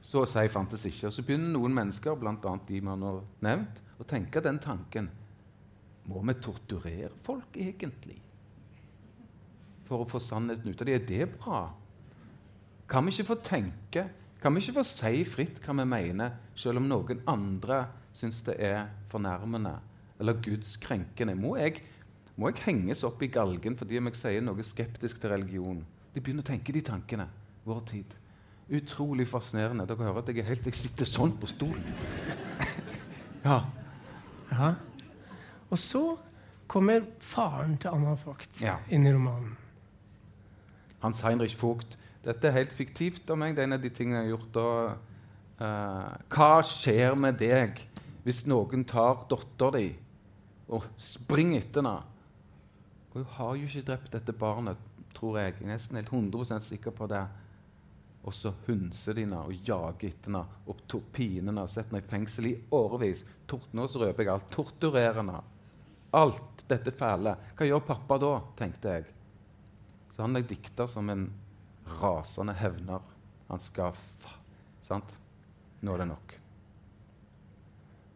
Så 0.02 0.22
å 0.22 0.28
si 0.28 0.44
fantes 0.52 0.84
ikke. 0.88 1.08
Og 1.08 1.14
så 1.14 1.24
begynner 1.26 1.52
noen 1.54 1.74
mennesker, 1.74 2.16
bl.a. 2.18 2.54
de 2.68 2.80
man 2.84 3.04
har 3.06 3.20
nevnt, 3.44 3.82
å 3.98 4.06
tenke 4.06 4.42
den 4.44 4.60
tanken 4.62 5.10
Må 6.08 6.22
vi 6.24 6.34
torturere 6.40 7.12
folk 7.26 7.56
egentlig? 7.60 8.16
For 9.88 10.04
å 10.04 10.08
få 10.08 10.20
sannheten 10.22 10.70
ut 10.70 10.80
av 10.80 10.88
dem? 10.88 10.96
Er 10.96 11.04
det 11.08 11.26
bra? 11.34 11.66
Kan 12.88 13.04
vi 13.04 13.12
ikke 13.12 13.28
få 13.28 13.36
tenke? 13.44 14.06
Kan 14.40 14.54
vi 14.54 14.62
ikke 14.62 14.78
få 14.78 14.84
si 14.86 15.24
fritt 15.28 15.58
hva 15.64 15.74
vi 15.80 15.84
mener, 15.88 16.38
selv 16.56 16.80
om 16.80 16.86
noen 16.88 17.20
andre 17.28 17.82
syns 18.16 18.40
det 18.46 18.54
er 18.62 18.86
fornærmende 19.12 19.74
eller 20.20 20.38
Guds 20.44 20.76
krenkende? 20.80 21.34
Må 21.36 21.56
jeg, 21.58 21.82
må 22.38 22.52
jeg 22.52 22.62
henges 22.68 23.04
opp 23.04 23.20
i 23.22 23.30
galgen 23.34 23.76
fordi 23.76 23.98
om 24.00 24.08
jeg 24.08 24.20
sier 24.22 24.46
noe 24.46 24.64
skeptisk 24.64 25.20
til 25.20 25.34
religion? 25.34 25.82
De 26.14 26.22
begynner 26.22 26.46
å 26.46 26.48
tenke 26.48 26.72
de 26.72 26.84
tankene. 26.86 27.28
Vår 27.68 27.84
tid. 27.90 28.16
Utrolig 28.68 29.28
fascinerende. 29.28 29.86
Dere 29.88 29.96
hører 30.04 30.18
at 30.20 30.28
jeg 30.28 30.44
helt 30.44 30.66
Jeg 30.66 30.76
sitter 30.76 31.08
sånn 31.08 31.32
på 31.40 31.48
stolen. 31.48 31.84
ja. 33.46 33.62
Ja. 34.52 34.74
Og 35.70 35.78
så 35.80 36.02
kommer 36.68 37.06
faren 37.24 37.78
til 37.80 37.88
Anna 37.88 38.12
Vogt 38.24 38.60
Ja. 38.60 38.76
inn 38.92 39.06
i 39.06 39.12
romanen. 39.12 39.56
Hans 41.00 41.22
Heinrich 41.24 41.56
Vogt. 41.62 41.96
Dette 42.24 42.48
er 42.48 42.58
helt 42.58 42.72
fiktivt 42.74 43.30
av 43.30 43.38
meg. 43.40 43.54
Det 43.56 43.62
er 43.62 43.70
en 43.70 43.78
av 43.78 43.82
de 43.82 43.90
tingene 43.94 44.20
jeg 44.20 44.28
har 44.28 44.36
gjort 44.36 44.52
da. 44.56 44.68
Uh, 45.58 46.12
hva 46.30 46.60
skjer 46.62 47.16
med 47.18 47.38
deg 47.40 47.80
hvis 48.22 48.44
noen 48.46 48.84
tar 48.86 49.24
dattera 49.30 49.78
di 49.78 49.88
og 50.68 50.84
springer 51.00 51.62
etter 51.62 51.80
henne? 51.80 51.96
Og 53.08 53.22
hun 53.22 53.28
har 53.38 53.54
jo 53.56 53.66
ikke 53.70 53.86
drept 53.88 54.12
dette 54.12 54.34
barnet, 54.36 54.76
tror 55.16 55.38
jeg. 55.40 55.54
Jeg 55.56 55.64
er 55.64 55.72
nesten 55.72 55.96
helt 55.96 56.12
100 56.12 56.60
sikker 56.68 56.92
på 56.94 57.08
det. 57.10 57.24
Og 58.28 58.34
så 58.36 58.52
hunser 58.66 59.16
de 59.16 59.24
henne 59.24 59.40
og 59.40 59.54
jager 59.64 60.10
etter 60.10 60.28
henne 60.28 60.42
og 60.68 60.82
piner 61.16 61.48
henne 61.48 61.64
og 61.64 61.70
setter 61.72 61.94
henne 61.94 62.04
i 62.04 62.10
fengsel 62.10 62.50
i 62.50 62.56
årevis. 62.76 63.22
Nå 63.72 63.86
så 63.88 64.02
røper 64.02 64.26
jeg 64.26 64.32
alt. 64.34 64.50
Torturerer 64.52 65.22
henne. 65.22 65.38
Alt 66.18 66.64
dette 66.68 66.92
fæle. 66.92 67.32
Hva 67.56 67.68
gjør 67.68 67.86
pappa 67.88 68.18
da, 68.20 68.32
tenkte 68.58 68.98
jeg. 68.98 69.06
Så 70.12 70.26
han 70.26 70.36
er 70.36 70.44
dikta 70.50 70.84
som 70.90 71.08
en 71.12 71.28
rasende 72.02 72.56
hevner. 72.58 73.00
Han 73.48 73.64
skal 73.64 73.96
fa... 73.96 74.34
Sant? 74.84 75.08
Nå 75.84 75.94
er 75.94 76.02
det 76.02 76.08
nok. 76.10 76.36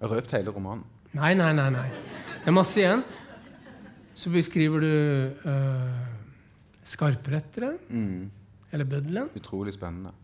Jeg 0.01 0.09
har 0.09 0.16
røpt 0.18 0.37
hele 0.37 0.53
romanen. 0.53 0.85
Nei, 1.14 1.33
nei, 1.38 1.53
nei. 1.57 1.68
nei. 1.72 1.88
Det 2.42 2.51
er 2.51 2.57
masse 2.57 2.81
igjen. 2.81 3.05
Så 4.18 4.33
beskriver 4.33 4.83
du 4.83 4.92
uh, 5.46 6.07
skarprettere, 6.85 7.77
Mm. 7.88 8.31
Eller 8.72 8.88
bøddelen. 8.88 9.30
Utrolig 9.38 9.74
spennende. 9.76 10.14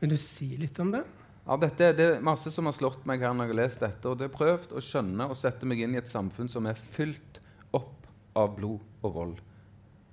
Vil 0.00 0.12
du 0.12 0.18
si 0.20 0.50
litt 0.60 0.78
om 0.82 0.90
det? 0.92 1.04
Ja, 1.46 1.56
dette, 1.62 1.92
det 1.94 2.06
er 2.16 2.24
masse 2.26 2.50
som 2.50 2.66
har 2.66 2.74
slått 2.74 3.04
meg 3.06 3.22
her 3.22 3.34
når 3.34 3.46
jeg 3.46 3.54
har 3.54 3.60
lest 3.60 3.84
dette. 3.84 4.10
Og 4.10 4.18
det 4.18 4.26
har 4.28 4.34
prøvd 4.34 4.74
å 4.74 4.82
skjønne 4.82 5.28
og 5.30 5.38
sette 5.38 5.68
meg 5.68 5.84
inn 5.84 5.94
i 5.94 6.00
et 6.00 6.10
samfunn 6.10 6.50
som 6.50 6.66
er 6.66 6.78
fylt 6.78 7.38
opp 7.76 8.08
av 8.36 8.56
blod 8.58 8.82
og 9.06 9.14
vold. 9.14 9.36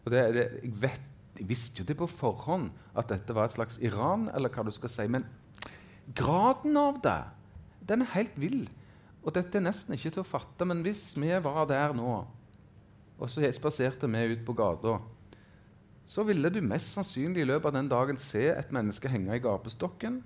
Og 0.04 0.14
det, 0.14 0.22
det, 0.36 0.46
jeg, 0.62 0.76
vet, 0.84 1.10
jeg 1.40 1.50
visste 1.50 1.82
jo 1.82 1.88
det 1.90 1.98
på 1.98 2.10
forhånd 2.12 2.70
at 2.94 3.10
dette 3.10 3.34
var 3.36 3.50
et 3.50 3.58
slags 3.58 3.80
Iran, 3.82 4.28
eller 4.36 4.54
hva 4.54 4.68
du 4.68 4.72
skal 4.76 4.94
si. 4.94 5.08
Men 5.10 5.26
graden 6.14 6.78
av 6.78 7.02
det, 7.04 7.20
den 7.90 8.06
er 8.06 8.14
helt 8.14 8.38
vill. 8.40 8.68
Og 9.24 9.34
dette 9.34 9.58
er 9.58 9.66
nesten 9.66 9.98
ikke 9.98 10.14
til 10.14 10.22
å 10.22 10.28
fatte. 10.28 10.68
Men 10.70 10.86
hvis 10.86 11.10
vi 11.18 11.34
var 11.44 11.66
der 11.72 11.98
nå, 11.98 12.14
og 13.18 13.30
så 13.32 13.50
spaserte 13.56 14.10
vi 14.12 14.24
ut 14.36 14.46
på 14.46 14.56
gata 14.58 15.00
så 16.06 16.24
ville 16.28 16.52
du 16.52 16.60
mest 16.64 16.96
sannsynlig 16.96 17.44
i 17.44 17.48
løpet 17.48 17.70
av 17.70 17.76
den 17.78 17.90
dagen 17.92 18.20
se 18.20 18.50
et 18.52 18.72
menneske 18.76 19.12
henge 19.12 19.36
i 19.38 19.44
gapestokken. 19.44 20.22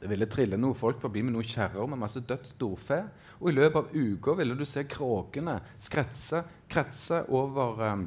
Det 0.00 0.08
ville 0.08 0.28
trille 0.32 0.56
noen 0.56 0.78
folk 0.78 1.00
forbi 1.02 1.22
med 1.22 1.34
noen 1.34 1.46
kjerrer 1.46 1.88
med 1.90 2.00
masse 2.00 2.22
dødt 2.24 2.48
storfe. 2.54 3.02
Og 3.38 3.50
i 3.50 3.54
løpet 3.56 3.78
av 3.82 3.92
uka 3.92 4.34
ville 4.38 4.56
du 4.56 4.64
se 4.68 4.86
kråkene 4.88 5.58
skretse, 5.82 6.42
kretse 6.72 7.20
over 7.36 7.84
um, 7.84 8.06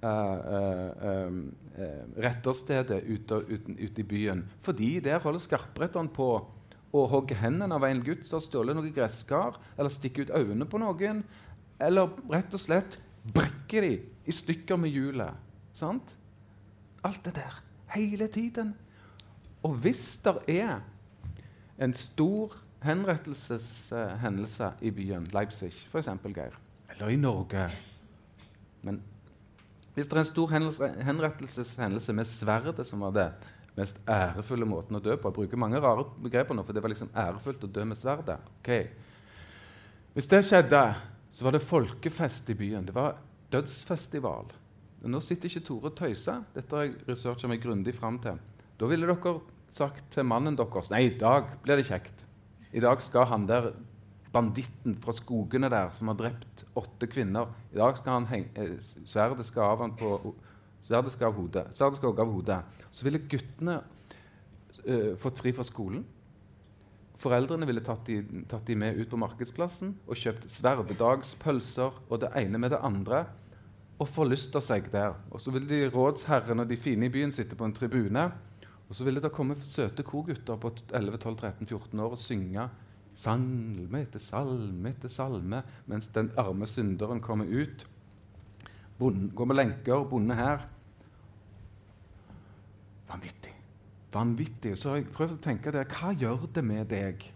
uh, 0.00 0.10
uh, 0.10 1.38
uh, 1.76 2.02
retterstedet 2.24 3.02
ute, 3.04 3.42
ute, 3.52 3.76
ute 3.76 4.02
i 4.02 4.08
byen. 4.08 4.46
Fordi 4.64 4.94
der 5.04 5.20
holder 5.22 5.44
skarpretteren 5.44 6.08
på 6.08 6.30
å 6.96 7.08
hogge 7.12 7.36
hendene 7.36 7.76
av 7.76 7.84
en 7.84 8.00
gutt 8.04 8.24
som 8.24 8.40
har 8.40 8.46
stjålet 8.46 8.78
noe 8.78 8.94
gresskar, 8.96 9.60
eller 9.76 9.92
stikke 9.92 10.24
ut 10.24 10.32
øynene 10.32 10.68
på 10.70 10.80
noen, 10.80 11.20
eller 11.76 12.16
rett 12.32 12.56
og 12.56 12.62
slett 12.62 12.96
brekke 13.26 13.82
de 13.84 13.96
i 14.24 14.32
stykker 14.32 14.80
med 14.80 14.94
hjulet. 14.94 15.45
Sant? 15.76 16.14
Alt 17.04 17.24
det 17.24 17.34
der. 17.36 17.62
Hele 17.92 18.28
tiden. 18.32 18.74
Og 19.62 19.74
hvis 19.82 20.20
det 20.24 20.36
er 20.48 20.80
en 21.78 21.92
stor 21.94 22.54
henrettelseshendelse 22.82 24.70
i 24.80 24.90
byen, 24.90 25.28
Leipzig 25.34 25.72
f.eks., 25.90 26.08
Geir, 26.24 26.56
eller 26.90 27.08
i 27.12 27.16
Norge 27.16 27.68
Men 28.82 29.02
hvis 29.94 30.06
det 30.06 30.16
er 30.16 30.22
en 30.22 30.28
stor 30.28 30.50
henrettelseshendelse 31.04 32.12
med 32.12 32.24
sverdet, 32.24 32.86
som 32.86 33.00
var 33.00 33.14
det 33.16 33.30
mest 33.76 34.00
ærefulle 34.08 34.68
måten 34.68 34.96
å 34.96 35.00
dø 35.00 35.16
på 35.16 35.28
Jeg 35.28 35.36
bruker 35.38 35.60
mange 35.60 35.80
rare 35.80 36.04
begreper 36.22 36.56
nå, 36.56 36.64
for 36.64 36.76
det 36.76 36.82
var 36.84 36.92
liksom 36.92 37.10
ærefullt 37.16 37.64
å 37.64 37.72
dø 37.72 37.84
med 37.84 37.96
sverdet. 37.96 38.36
Okay. 38.60 38.86
Hvis 40.14 40.28
det 40.32 40.44
skjedde, 40.44 40.82
så 41.32 41.44
var 41.44 41.56
det 41.56 41.64
folkefest 41.64 42.52
i 42.52 42.56
byen. 42.56 42.86
Det 42.86 42.94
var 42.96 43.18
dødsfestival. 43.52 44.52
Nå 45.04 45.20
sitter 45.20 45.50
ikke 45.50 45.66
Tore 45.66 45.90
og 45.90 45.98
tøyser. 45.98 46.46
Dette 46.54 46.76
har 46.76 46.86
jeg 46.86 46.96
researcha 47.08 47.50
meg 47.50 47.60
grundig 47.62 47.94
fram 47.94 48.18
til. 48.22 48.38
Da 48.80 48.88
ville 48.88 49.08
dere 49.08 49.36
sagt 49.72 50.08
til 50.14 50.26
mannen 50.26 50.56
deres 50.56 50.90
Nei, 50.92 51.06
i 51.08 51.18
dag 51.18 51.52
blir 51.64 51.80
det 51.80 51.88
kjekt. 51.88 52.24
I 52.72 52.82
dag 52.82 53.02
skal 53.04 53.28
han 53.30 53.46
der 53.48 53.72
banditten 54.32 54.96
fra 55.00 55.14
skogene 55.16 55.70
der 55.72 55.92
som 55.96 56.10
har 56.10 56.18
drept 56.18 56.64
åtte 56.76 57.08
kvinner 57.08 57.54
I 57.72 57.78
dag 57.78 57.96
skal 57.96 58.18
han 58.18 58.26
henge, 58.28 58.50
eh, 58.56 58.74
Sverdet 59.08 59.46
skal 59.48 59.70
av 59.70 59.84
han 59.84 59.94
på 59.96 60.34
Sverdet 60.86 61.14
skal 61.14 61.32
av 61.32 61.38
hodet. 61.38 61.64
Sverdet 61.74 61.98
skal 61.98 62.12
også 62.12 62.22
av 62.22 62.32
hodet. 62.32 62.58
Så 62.94 63.06
ville 63.06 63.24
guttene 63.26 63.80
uh, 64.86 65.16
fått 65.18 65.40
fri 65.40 65.50
fra 65.56 65.64
skolen. 65.66 66.04
Foreldrene 67.18 67.66
ville 67.66 67.82
tatt 67.82 68.06
de, 68.06 68.20
tatt 68.46 68.68
de 68.68 68.76
med 68.78 69.00
ut 69.00 69.08
på 69.10 69.18
markedsplassen 69.18 69.96
og 70.04 70.20
kjøpt 70.20 70.46
sverdedagspølser 70.52 71.96
og 72.06 72.20
det 72.22 72.30
ene 72.38 72.60
med 72.60 72.74
det 72.74 72.82
andre 72.84 73.24
og 73.96 74.08
forlyster 74.08 74.60
seg 74.60 74.90
der. 74.92 75.14
Og 75.32 75.40
så 75.40 75.52
ville 75.54 75.68
de 75.68 75.88
rådsherrene 75.92 76.66
og 76.66 76.70
de 76.70 76.76
fine 76.76 77.08
i 77.08 77.12
byen 77.12 77.32
sitte 77.32 77.56
på 77.56 77.64
en 77.64 77.74
tribune. 77.76 78.26
Og 78.86 78.94
så 78.94 79.06
ville 79.06 79.22
det 79.22 79.32
komme 79.34 79.56
søte 79.64 80.04
korgutter 80.06 80.58
på 80.60 80.72
11-12-13-14 80.92 82.02
år 82.04 82.16
og 82.16 82.20
synge 82.20 82.68
salme 83.16 84.02
etter 84.04 84.20
salme 84.20 84.90
etter 84.92 85.08
salme 85.08 85.62
mens 85.88 86.10
den 86.12 86.28
arme 86.38 86.68
synderen 86.68 87.22
kommer 87.24 87.48
ut. 87.48 87.86
Bonde, 88.98 89.30
går 89.36 89.48
med 89.48 89.56
lenker, 89.56 90.04
bonde 90.08 90.36
her. 90.36 90.66
Vanvittig. 93.08 93.54
Vanvittig. 94.12 94.76
Så 94.78 94.92
har 94.92 95.00
jeg 95.00 95.10
prøvd 95.16 95.38
å 95.38 95.42
tenke 95.48 95.72
der, 95.72 95.88
hva 95.88 96.12
gjør 96.16 96.46
det 96.52 96.64
med 96.64 96.86
deg 96.92 97.26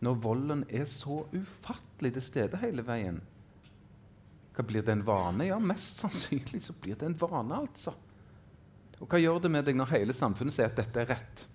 når 0.00 0.22
volden 0.24 0.62
er 0.72 0.86
så 0.88 1.20
ufattelig 1.34 2.14
til 2.16 2.24
stede 2.24 2.60
hele 2.62 2.86
veien? 2.86 3.20
Hva 4.60 4.66
Blir 4.68 4.84
det 4.84 4.92
en 4.92 5.06
vane? 5.06 5.46
Ja, 5.48 5.56
mest 5.56 6.02
sannsynlig 6.02 6.58
så 6.60 6.74
blir 6.76 6.98
det 7.00 7.06
en 7.08 7.16
vane, 7.16 7.62
altså. 7.62 7.94
Og 9.00 9.08
hva 9.08 9.16
gjør 9.16 9.38
det 9.40 9.50
med 9.54 9.64
deg 9.64 9.78
når 9.78 9.94
hele 9.94 10.12
samfunnet 10.12 10.52
sier 10.52 10.68
at 10.68 10.76
dette 10.76 11.00
er 11.00 11.08
rett? 11.14 11.46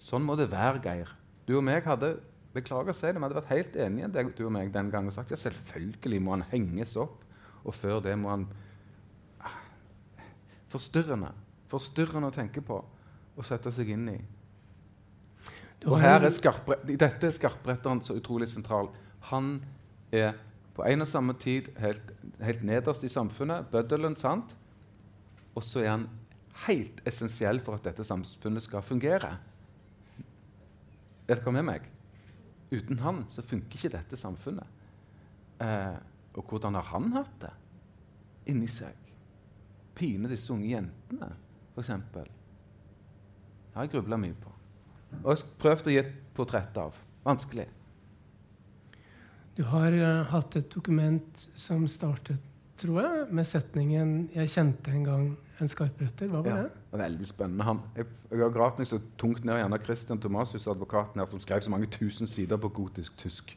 Sånn 0.00 0.24
må 0.24 0.32
det 0.40 0.46
være, 0.48 0.80
Geir. 0.80 1.12
Du 1.44 1.58
og 1.58 1.66
meg 1.68 1.84
hadde 1.84 2.14
beklager 2.56 2.94
å 2.94 2.96
si 2.96 3.10
det, 3.10 3.18
vi 3.18 3.26
hadde 3.26 3.36
vært 3.36 3.52
helt 3.52 3.76
enige 3.84 4.08
deg, 4.14 4.30
du 4.32 4.46
og 4.46 4.54
meg 4.56 4.72
den 4.72 4.88
gangen 4.88 5.12
og 5.12 5.16
sagt 5.16 5.34
ja, 5.34 5.36
selvfølgelig 5.36 6.22
må 6.24 6.38
han 6.38 6.46
henges 6.54 6.96
opp, 6.96 7.20
og 7.68 7.76
før 7.76 8.00
det 8.06 8.16
må 8.16 8.32
han 8.32 8.46
ah, 9.44 9.60
Forstyrrende. 10.72 11.34
Forstyrrende 11.68 12.32
å 12.32 12.34
tenke 12.34 12.64
på 12.64 12.80
og 12.80 13.44
sette 13.44 13.68
seg 13.76 13.92
inn 13.92 14.08
i. 14.14 14.16
Og 15.84 16.00
her 16.00 16.24
er 16.24 16.32
skarpre, 16.32 16.80
dette 16.88 17.28
er 17.28 17.36
skarpretteren 17.36 18.00
så 18.00 18.16
utrolig 18.16 18.48
sentral. 18.48 18.88
Han 19.28 19.58
er 20.14 20.32
på 20.76 20.84
en 20.84 21.04
og 21.04 21.08
samme 21.08 21.34
tid 21.40 21.70
helt, 21.80 22.12
helt 22.44 22.64
nederst 22.68 23.04
i 23.06 23.12
samfunnet, 23.12 23.70
bøddelen, 23.72 24.16
sant? 24.20 24.54
og 25.56 25.64
så 25.64 25.80
er 25.80 25.92
han 25.94 26.08
helt 26.66 27.00
essensiell 27.08 27.62
for 27.64 27.78
at 27.78 27.86
dette 27.88 28.04
samfunnet 28.04 28.64
skal 28.64 28.84
fungere. 28.84 29.30
Er 31.26 31.38
dere 31.40 31.54
med 31.56 31.64
meg? 31.66 31.86
Uten 32.70 33.00
han 33.00 33.22
så 33.32 33.44
funker 33.46 33.78
ikke 33.78 33.94
dette 33.96 34.18
samfunnet. 34.20 34.68
Eh, 35.64 35.96
og 36.36 36.44
hvordan 36.44 36.76
har 36.76 36.90
han 36.92 37.08
hatt 37.16 37.38
det 37.40 37.52
inni 38.52 38.68
seg? 38.68 38.92
Pine 39.96 40.28
disse 40.28 40.52
unge 40.52 40.68
jentene, 40.68 41.30
f.eks. 41.72 41.92
Det 42.12 42.26
har 43.76 43.86
jeg 43.86 43.94
grubla 43.94 44.20
mye 44.20 44.36
på. 44.36 44.52
Og 45.22 45.30
jeg 45.32 45.40
har 45.40 45.56
prøvd 45.62 45.88
å 45.88 45.94
gi 45.94 46.00
et 46.02 46.14
portrett 46.36 46.80
av. 46.80 47.00
Vanskelig. 47.24 47.66
Du 49.56 49.62
har 49.64 49.94
uh, 49.96 50.26
hatt 50.28 50.56
et 50.58 50.68
dokument 50.68 51.46
som 51.56 51.86
startet, 51.88 52.36
tror 52.76 53.00
jeg, 53.00 53.26
med 53.32 53.48
setningen 53.48 54.28
'Jeg 54.34 54.50
kjente 54.52 54.90
en 54.92 55.04
gang 55.04 55.36
en 55.60 55.68
skarpretter'. 55.68 56.28
Hva 56.28 56.42
var 56.44 56.50
Ja, 56.50 56.62
det? 56.62 56.70
veldig 56.92 57.26
spennende. 57.26 57.64
Han, 57.64 57.80
jeg, 57.96 58.06
jeg 58.30 58.38
har 58.38 58.50
gravd 58.52 58.78
meg 58.78 58.86
så 58.86 59.00
tungt 59.16 59.44
ned 59.44 59.56
i 59.56 59.64
Anna 59.64 59.78
Christian 59.78 60.20
Thomasius, 60.20 60.66
advokaten 60.66 61.20
her, 61.20 61.26
som 61.26 61.40
skrev 61.40 61.62
så 61.62 61.70
mange 61.70 61.86
tusen 61.86 62.26
sider 62.26 62.56
på 62.56 62.68
gotisk 62.68 63.16
tysk. 63.16 63.56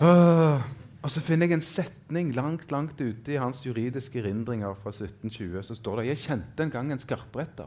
Uh, 0.00 0.62
og 1.02 1.10
så 1.10 1.20
finner 1.20 1.46
jeg 1.46 1.58
en 1.58 1.60
setning 1.60 2.30
langt 2.34 2.70
langt 2.70 3.00
ute 3.00 3.32
i 3.32 3.38
hans 3.38 3.64
juridiske 3.66 4.22
erindringer 4.22 4.74
fra 4.78 4.90
1720. 4.90 5.62
Så 5.62 5.74
står 5.74 5.96
det 5.96 6.06
'Jeg 6.06 6.18
kjente 6.18 6.62
en 6.62 6.70
gang 6.70 6.92
en 6.92 6.98
skarpretter 6.98 7.66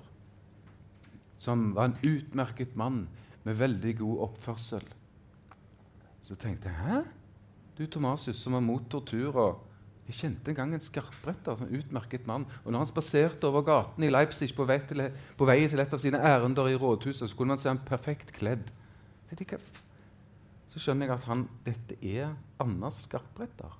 som 1.38 1.74
var 1.76 1.86
en 1.86 1.98
utmerket 2.04 2.76
mann 2.76 3.08
med 3.44 3.56
veldig 3.56 3.98
god 3.98 4.18
oppførsel'. 4.30 5.01
Så 6.32 6.38
tenkte 6.40 6.70
jeg 6.72 6.78
'Hæ? 6.80 7.02
Du 7.78 7.86
Tomasius 7.88 8.40
som 8.40 8.54
var 8.54 8.64
mot 8.64 8.84
tortur 8.90 9.36
og 9.36 9.68
jeg 10.08 10.16
kjente 10.16 10.52
en 10.52 10.56
gang 10.56 10.74
en 10.74 10.80
skarpretter 10.80 11.60
en 11.60 11.76
utmerket 11.76 12.28
mann. 12.28 12.46
Og 12.64 12.72
når 12.72 12.80
han 12.80 12.88
spaserte 12.88 13.48
over 13.48 13.62
gaten 13.62 14.04
i 14.04 14.10
Leipzig 14.10 14.56
på 14.56 14.66
vei, 14.66 14.80
til, 14.80 15.12
på 15.38 15.46
vei 15.46 15.68
til 15.68 15.80
et 15.80 15.94
av 15.94 16.00
sine 16.00 16.20
ærender 16.20 16.68
i 16.68 16.76
rådhuset, 16.76 17.30
så 17.30 17.36
kunne 17.36 17.56
man 17.56 17.58
se 17.58 17.70
ham 17.70 17.80
perfekt 17.80 18.32
kledd. 18.32 18.72
Så 20.68 20.80
skjønner 20.80 21.08
jeg 21.08 21.16
at 21.16 21.28
han, 21.28 21.48
dette 21.66 21.96
er 22.02 22.36
Annas 22.60 23.04
skarpretter. 23.08 23.76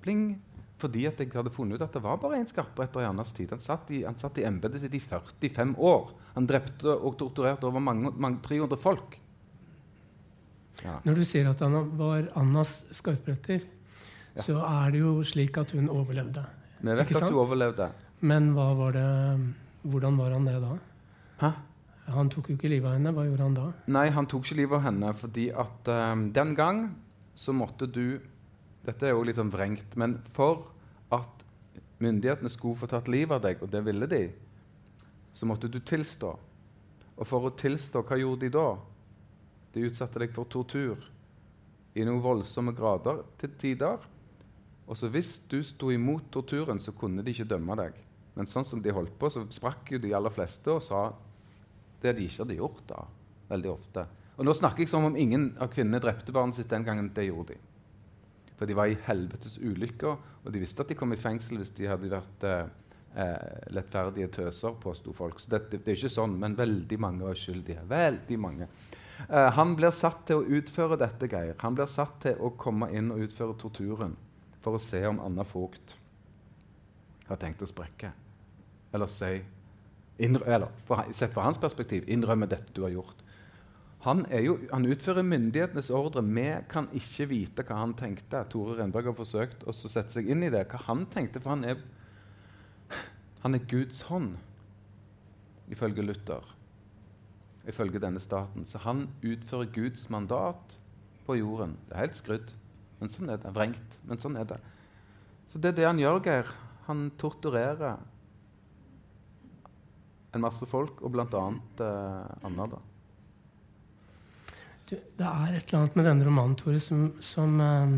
Pling. 0.00 0.42
Fordi 0.78 1.06
at 1.06 1.20
jeg 1.20 1.32
hadde 1.34 1.50
funnet 1.50 1.76
ut 1.76 1.82
at 1.82 1.92
det 1.92 2.02
var 2.02 2.16
bare 2.16 2.40
én 2.40 2.46
skarpretter 2.46 3.00
i 3.00 3.08
Annas 3.08 3.32
tid. 3.32 3.50
Han 3.50 3.58
satt 3.58 3.90
i, 3.90 4.04
han 4.04 4.16
i 4.36 4.44
embetet 4.44 4.80
sitt 4.80 4.94
i 4.94 5.00
45 5.00 5.74
år. 5.78 6.12
Han 6.34 6.46
drepte 6.46 6.92
og 6.92 7.18
torturerte 7.18 7.66
over 7.66 7.80
mange, 7.80 8.12
mange, 8.16 8.40
300 8.42 8.76
folk. 8.76 9.18
Ja. 10.84 10.98
Når 11.04 11.14
du 11.18 11.24
sier 11.26 11.48
at 11.50 11.60
han 11.64 11.74
var 11.98 12.28
Annas 12.38 12.84
skarpretter, 12.94 13.62
Ja. 14.36 14.42
så 14.44 14.58
er 14.62 14.92
det 14.94 15.00
jo 15.00 15.22
slik 15.26 15.56
at 15.58 15.72
hun 15.74 15.88
overlevde. 15.88 16.44
Vi 16.80 16.94
vet 16.94 17.10
at 17.16 17.30
du 17.32 17.38
overlevde. 17.40 17.90
Men 18.20 18.52
var 18.54 18.92
det, 18.92 19.06
hvordan 19.82 20.16
var 20.18 20.30
han 20.36 20.44
det 20.46 20.60
da? 20.62 20.78
Hæ? 21.40 21.52
Han 22.14 22.30
tok 22.32 22.48
jo 22.48 22.56
ikke 22.56 22.70
livet 22.70 22.88
av 22.88 22.94
henne. 22.96 23.12
Hva 23.12 23.24
gjorde 23.26 23.42
han 23.44 23.54
da? 23.56 23.66
Nei, 23.86 24.08
han 24.14 24.26
tok 24.26 24.46
ikke 24.46 24.56
livet 24.62 24.78
av 24.78 24.84
henne 24.86 25.12
fordi 25.14 25.48
at 25.52 25.90
um, 25.92 26.30
den 26.32 26.54
gang 26.54 26.84
så 27.34 27.52
måtte 27.52 27.86
du 27.90 28.18
Dette 28.88 29.04
er 29.04 29.10
jo 29.12 29.24
litt 29.26 29.36
sånn 29.36 29.50
vrengt, 29.52 29.96
men 30.00 30.14
for 30.32 30.70
at 31.12 31.42
myndighetene 32.00 32.48
skulle 32.48 32.78
få 32.78 32.86
tatt 32.88 33.08
livet 33.10 33.34
av 33.36 33.42
deg, 33.44 33.58
og 33.60 33.68
det 33.68 33.82
ville 33.84 34.06
de, 34.08 34.20
så 35.36 35.44
måtte 35.44 35.68
du 35.68 35.76
tilstå. 35.84 36.30
Og 37.18 37.26
for 37.28 37.50
å 37.50 37.52
tilstå, 37.58 38.00
hva 38.06 38.16
gjorde 38.16 38.46
de 38.46 38.52
da? 38.54 38.78
De 39.74 39.84
utsatte 39.86 40.20
deg 40.22 40.34
for 40.34 40.48
tortur 40.50 41.02
i 41.98 42.04
noen 42.06 42.22
voldsomme 42.22 42.74
grader 42.76 43.22
til 43.40 43.54
tider. 43.60 44.04
Og 44.88 44.96
så 44.96 45.10
hvis 45.12 45.34
du 45.50 45.58
sto 45.66 45.90
imot 45.92 46.30
torturen, 46.32 46.80
så 46.80 46.94
kunne 46.96 47.24
de 47.24 47.34
ikke 47.34 47.48
dømme 47.50 47.76
deg. 47.78 47.96
Men 48.38 48.48
sånn 48.48 48.66
som 48.66 48.80
de 48.82 48.94
holdt 48.94 49.16
på, 49.18 49.30
så 49.32 49.42
sprakk 49.52 49.92
jo 49.94 50.00
de 50.02 50.14
aller 50.14 50.32
fleste 50.32 50.70
og 50.72 50.84
sa 50.84 51.08
det 52.02 52.14
de 52.14 52.28
ikke 52.28 52.44
hadde 52.44 52.58
gjort 52.60 52.84
da, 52.86 53.02
veldig 53.50 53.70
ofte. 53.72 54.04
Og 54.38 54.46
nå 54.46 54.54
snakker 54.54 54.84
jeg 54.84 54.92
som 54.92 55.08
om 55.08 55.16
ingen 55.18 55.50
av 55.58 55.72
kvinnene 55.72 55.98
drepte 56.02 56.32
barnet 56.34 56.60
sitt 56.60 56.70
den 56.70 56.86
gangen. 56.86 57.10
Det 57.14 57.26
gjorde 57.26 57.56
de. 57.56 57.58
For 58.58 58.70
de 58.70 58.76
var 58.78 58.90
i 58.90 58.98
helvetes 59.06 59.58
ulykker, 59.58 60.14
og 60.44 60.52
de 60.54 60.62
visste 60.62 60.84
at 60.84 60.90
de 60.90 60.96
kom 60.98 61.14
i 61.14 61.18
fengsel 61.18 61.58
hvis 61.58 61.74
de 61.74 61.90
hadde 61.90 62.10
vært 62.10 62.46
eh, 62.46 62.70
eh, 63.22 63.66
lettferdige 63.74 64.30
tøser, 64.38 64.78
påsto 64.82 65.14
folk. 65.14 65.42
Så 65.42 65.50
det, 65.50 65.64
det, 65.72 65.82
det 65.82 65.92
er 65.92 65.98
ikke 65.98 66.14
sånn, 66.14 66.38
men 66.38 66.56
veldig 66.58 66.98
mange 67.02 67.26
var 67.26 67.38
skyldige. 67.38 67.82
Veldig 67.90 68.38
mange. 68.42 68.70
Eh, 69.26 69.50
han 69.58 69.74
blir 69.76 69.90
satt 69.94 70.24
til 70.28 70.40
å 70.40 70.58
utføre 70.60 70.98
dette, 71.00 71.28
Geir. 71.30 71.56
Han 71.64 71.76
blir 71.78 71.90
satt 71.90 72.20
til 72.22 72.38
å 72.38 72.52
komme 72.60 72.90
inn 72.94 73.10
og 73.14 73.24
utføre 73.26 73.56
torturen 73.58 74.14
for 74.62 74.78
å 74.78 74.82
se 74.82 75.00
om 75.08 75.20
Anna 75.24 75.46
Vogt 75.48 75.96
har 77.28 77.40
tenkt 77.40 77.62
å 77.62 77.68
sprekke. 77.68 78.12
Eller 78.94 79.10
si 79.10 79.32
eller, 80.18 80.70
for, 80.86 81.04
Sett 81.14 81.34
fra 81.34 81.44
hans 81.46 81.60
perspektiv 81.62 82.08
innrømme 82.10 82.48
dette 82.50 82.72
du 82.74 82.82
har 82.82 82.94
gjort. 82.94 83.22
Han, 84.06 84.24
jo, 84.42 84.56
han 84.70 84.86
utfører 84.86 85.26
myndighetenes 85.26 85.90
ordre. 85.94 86.22
Vi 86.26 86.46
kan 86.70 86.88
ikke 86.96 87.28
vite 87.30 87.64
hva 87.66 87.80
han 87.82 87.94
tenkte. 87.98 88.44
Tore 88.50 88.76
Renberg 88.78 89.10
har 89.10 89.18
forsøkt 89.18 89.66
å 89.66 89.74
sette 89.74 90.14
seg 90.14 90.30
inn 90.30 90.44
i 90.46 90.50
det. 90.54 90.64
Hva 90.70 90.80
han 90.86 91.06
tenkte, 91.10 91.42
for 91.42 91.54
han 91.54 91.66
er, 91.66 91.82
han 93.44 93.58
er 93.58 93.66
Guds 93.70 94.04
hånd, 94.10 94.36
ifølge 95.70 96.06
Luther. 96.06 96.57
Ifølge 97.68 98.00
denne 98.00 98.20
staten. 98.20 98.64
Så 98.64 98.80
han 98.82 99.06
utfører 99.22 99.68
Guds 99.74 100.08
mandat 100.10 100.78
på 101.26 101.36
jorden. 101.36 101.76
Det 101.88 101.96
er 101.96 102.06
helt 102.06 102.16
skrudd, 102.16 102.52
men 103.00 103.12
sånn 103.12 103.32
er 103.32 103.40
det. 103.42 103.52
Vrengt, 103.56 103.98
men 104.08 104.20
sånn 104.20 104.38
er 104.40 104.48
det. 104.48 104.60
Så 105.52 105.60
det 105.60 105.72
er 105.72 105.76
det 105.76 105.88
han 105.88 106.00
gjør, 106.00 106.22
Geir. 106.24 106.54
Han 106.88 107.10
torturerer 107.20 107.98
en 110.34 110.44
masse 110.44 110.66
folk, 110.68 111.02
og 111.04 111.12
bl.a. 111.12 111.42
Eh, 111.84 112.46
Anna. 112.48 112.66
da. 112.72 112.80
Du, 114.88 114.96
det 114.96 115.28
er 115.28 115.58
et 115.58 115.68
eller 115.68 115.82
annet 115.82 115.96
med 116.00 116.08
denne 116.08 116.26
romanen, 116.28 116.56
Tore, 116.56 116.80
som, 116.80 117.10
som 117.20 117.60
eh, 117.60 117.96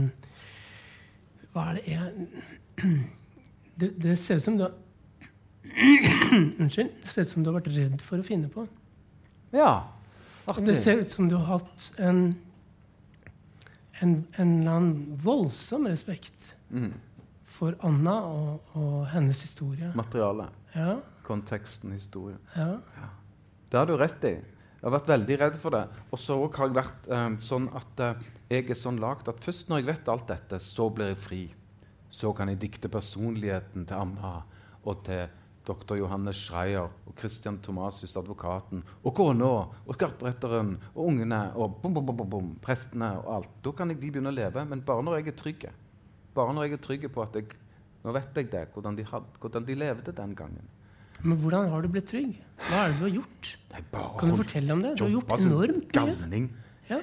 Hva 1.54 1.68
er 1.70 1.78
det 1.78 1.84
jeg 1.86 2.26
det, 3.80 3.90
det 4.02 4.16
ser 4.18 4.40
ut 4.40 4.46
som 4.48 4.58
du 4.58 4.66
har 4.66 4.74
Unnskyld. 6.62 6.90
Det 7.02 7.12
ser 7.12 7.26
ut 7.26 7.30
som 7.30 7.44
du 7.44 7.50
har 7.50 7.60
vært 7.60 7.70
redd 7.76 8.02
for 8.02 8.18
å 8.18 8.26
finne 8.26 8.50
på. 8.50 8.66
Ja. 9.52 9.72
Artig. 10.48 10.66
det 10.66 10.76
ser 10.82 11.00
ut 11.02 11.10
som 11.12 11.28
du 11.28 11.36
har 11.36 11.58
hatt 11.58 11.92
en, 11.98 12.34
en, 14.00 14.14
en 14.36 14.60
eller 14.60 14.72
annen 14.72 15.18
voldsom 15.22 15.86
respekt 15.90 16.54
Mm. 16.70 16.92
for 17.50 17.74
Anna 17.82 18.12
og, 18.30 18.60
og 18.78 19.06
hennes 19.10 19.40
historie. 19.42 19.88
Materialet. 19.98 20.52
Ja, 20.74 21.00
Konteksten, 21.26 21.90
historien. 21.92 22.38
ja. 22.56 22.76
Det 23.70 23.78
har 23.78 23.86
du 23.86 23.96
rett 23.98 24.22
i. 24.24 24.32
Jeg 24.36 24.86
har 24.86 24.94
vært 24.94 25.10
veldig 25.10 25.38
redd 25.40 25.56
for 25.62 25.74
det. 25.74 25.82
Og 26.14 26.18
så 26.18 26.36
har 26.56 26.68
jeg 26.70 26.76
vært 26.78 27.08
eh, 27.10 27.26
sånn 27.42 27.66
at 27.76 28.00
eh, 28.06 28.22
jeg 28.50 28.70
er 28.70 28.78
sånn 28.78 28.96
lagd 29.02 29.28
at 29.30 29.42
først 29.44 29.68
når 29.70 29.82
jeg 29.82 29.88
vet 29.90 30.08
alt 30.14 30.26
dette, 30.30 30.58
så 30.62 30.86
blir 30.94 31.10
jeg 31.12 31.18
fri. 31.22 31.40
Så 32.10 32.32
kan 32.34 32.48
jeg 32.50 32.58
dikte 32.62 32.88
personligheten 32.90 33.84
til 33.86 33.98
Anna 33.98 34.32
og 34.86 35.02
til 35.06 35.26
doktor 35.70 35.98
Johannes 36.00 36.40
Schreier 36.42 36.88
og 37.06 37.14
Christian 37.18 37.60
Thomasius, 37.62 38.16
advokaten, 38.18 38.82
og 39.06 39.14
kona 39.16 39.50
og 39.86 39.94
skarpretteren 39.96 40.74
og 40.94 41.04
ungene 41.06 41.40
og 41.54 41.78
bom, 41.82 41.94
bom, 41.96 42.10
bom, 42.10 42.26
bom, 42.34 42.50
prestene 42.64 43.12
og 43.22 43.30
alt. 43.38 43.54
Da 43.64 43.72
kan 43.78 43.92
jeg 43.94 44.00
de 44.02 44.10
begynne 44.10 44.32
å 44.32 44.36
leve, 44.36 44.66
men 44.68 44.82
bare 44.86 45.06
når 45.06 45.20
jeg 45.20 45.32
er 45.32 45.38
trygg. 45.40 45.66
Bare 46.34 46.54
når 46.56 46.68
jeg 46.68 46.78
er 46.78 46.84
trygg 46.88 47.10
på 47.14 47.26
at 47.26 47.40
jeg 47.40 47.50
Nå 48.00 48.14
vet 48.16 48.38
jeg 48.38 48.46
det, 48.48 48.62
hvordan 48.72 48.94
de, 48.96 49.04
had, 49.04 49.26
hvordan 49.42 49.64
de 49.68 49.74
levde 49.76 50.12
den 50.16 50.30
gangen. 50.32 50.68
Men 51.20 51.36
hvordan 51.36 51.66
har 51.68 51.82
du 51.84 51.88
blitt 51.92 52.06
trygg? 52.08 52.30
Hva 52.64 52.86
er 52.86 52.94
det 52.94 52.96
du 52.96 53.02
har 53.04 53.12
gjort? 53.18 53.50
Nei, 53.74 53.82
Kan 53.92 54.30
du 54.32 54.36
fortelle 54.38 54.72
om 54.72 54.84
det? 54.86 54.94
Du 54.96 55.02
har 55.04 55.10
gjort 55.18 55.34
enormt 55.36 55.98
mye. 56.00 56.40
Ja. 56.88 57.00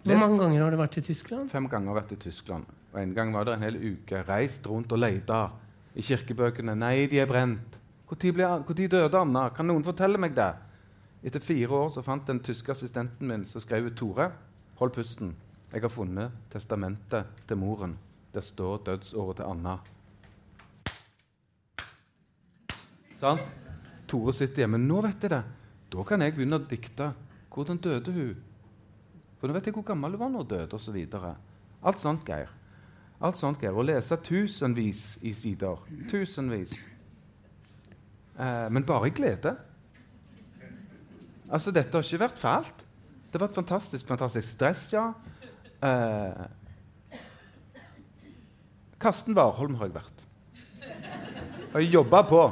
Hvor 0.00 0.16
mange 0.22 0.38
ganger 0.40 0.64
har 0.64 0.72
du 0.72 0.78
vært 0.80 0.96
i 0.96 1.02
Tyskland? 1.04 1.52
Fem 1.52 1.68
ganger 1.68 1.98
vært 2.00 2.14
i 2.16 2.18
Tyskland. 2.24 2.64
Og 2.92 3.00
En 3.00 3.14
gang 3.14 3.32
var 3.34 3.44
det 3.44 3.54
en 3.54 3.62
hel 3.62 3.76
uke. 3.76 4.24
Reist 4.28 4.66
rundt 4.66 4.92
og 4.92 4.98
leita 4.98 5.50
i 5.94 6.02
kirkebøkene. 6.02 6.74
Nei, 6.74 7.06
de 7.06 7.20
er 7.20 7.30
brent. 7.30 7.78
Når 8.10 8.88
døde 8.90 9.18
Anna? 9.18 9.48
Kan 9.54 9.68
noen 9.70 9.84
fortelle 9.86 10.18
meg 10.18 10.34
det? 10.34 10.50
Etter 11.22 11.42
fire 11.44 11.70
år 11.70 11.90
så 11.94 12.02
fant 12.02 12.26
den 12.26 12.40
tyske 12.40 12.72
assistenten 12.72 13.28
min 13.28 13.44
som 13.46 13.60
skrev 13.60 13.90
Tore, 13.94 14.30
hold 14.80 14.92
pusten. 14.94 15.34
Jeg 15.70 15.84
har 15.84 15.92
funnet 15.92 16.32
testamentet 16.50 17.28
til 17.46 17.60
moren. 17.60 17.96
Der 18.34 18.40
står 18.40 18.82
dødsåret 18.86 19.36
til 19.36 19.46
Anna. 19.46 19.76
Sant? 23.20 23.42
Tore 24.08 24.32
sitter 24.34 24.64
hjemme. 24.64 24.80
Nå 24.80 25.02
vet 25.04 25.22
jeg 25.22 25.30
det. 25.30 25.42
Da 25.92 26.06
kan 26.06 26.22
jeg 26.24 26.34
begynne 26.34 26.58
å 26.58 26.66
dikte. 26.66 27.12
Hvordan 27.50 27.78
døde 27.82 28.14
hun? 28.14 28.34
For 29.38 29.46
nå 29.46 29.54
vet 29.54 29.68
jeg 29.68 29.76
hvor 29.76 29.86
gammel 29.86 30.16
hun 30.16 30.22
var 30.24 30.32
når 30.32 30.44
hun 30.44 30.50
døde, 30.54 30.78
osv. 30.78 30.98
Alt 31.80 32.00
sånt, 32.00 32.26
Geir. 32.26 32.50
Alt 33.20 33.36
sånt, 33.36 33.58
greier. 33.60 33.76
Å 33.76 33.84
lese 33.84 34.16
tusenvis 34.24 35.18
i 35.20 35.34
sider. 35.36 35.82
Tusenvis. 36.08 36.72
Eh, 38.40 38.68
men 38.72 38.86
bare 38.88 39.10
i 39.10 39.12
glede. 39.12 39.52
Altså, 41.50 41.74
dette 41.74 41.92
har 41.92 42.06
ikke 42.06 42.22
vært 42.22 42.40
fælt. 42.40 42.86
Det 43.28 43.36
har 43.36 43.44
vært 43.44 43.60
fantastisk. 43.60 44.08
Fantastisk 44.08 44.48
stress, 44.48 44.86
ja. 44.94 45.10
Eh, 45.84 46.46
Karsten 49.00 49.36
Warholm 49.36 49.76
har 49.80 49.90
jeg 49.90 49.98
vært. 49.98 50.24
Har 51.74 51.86
jobba 51.86 52.24
på. 52.28 52.42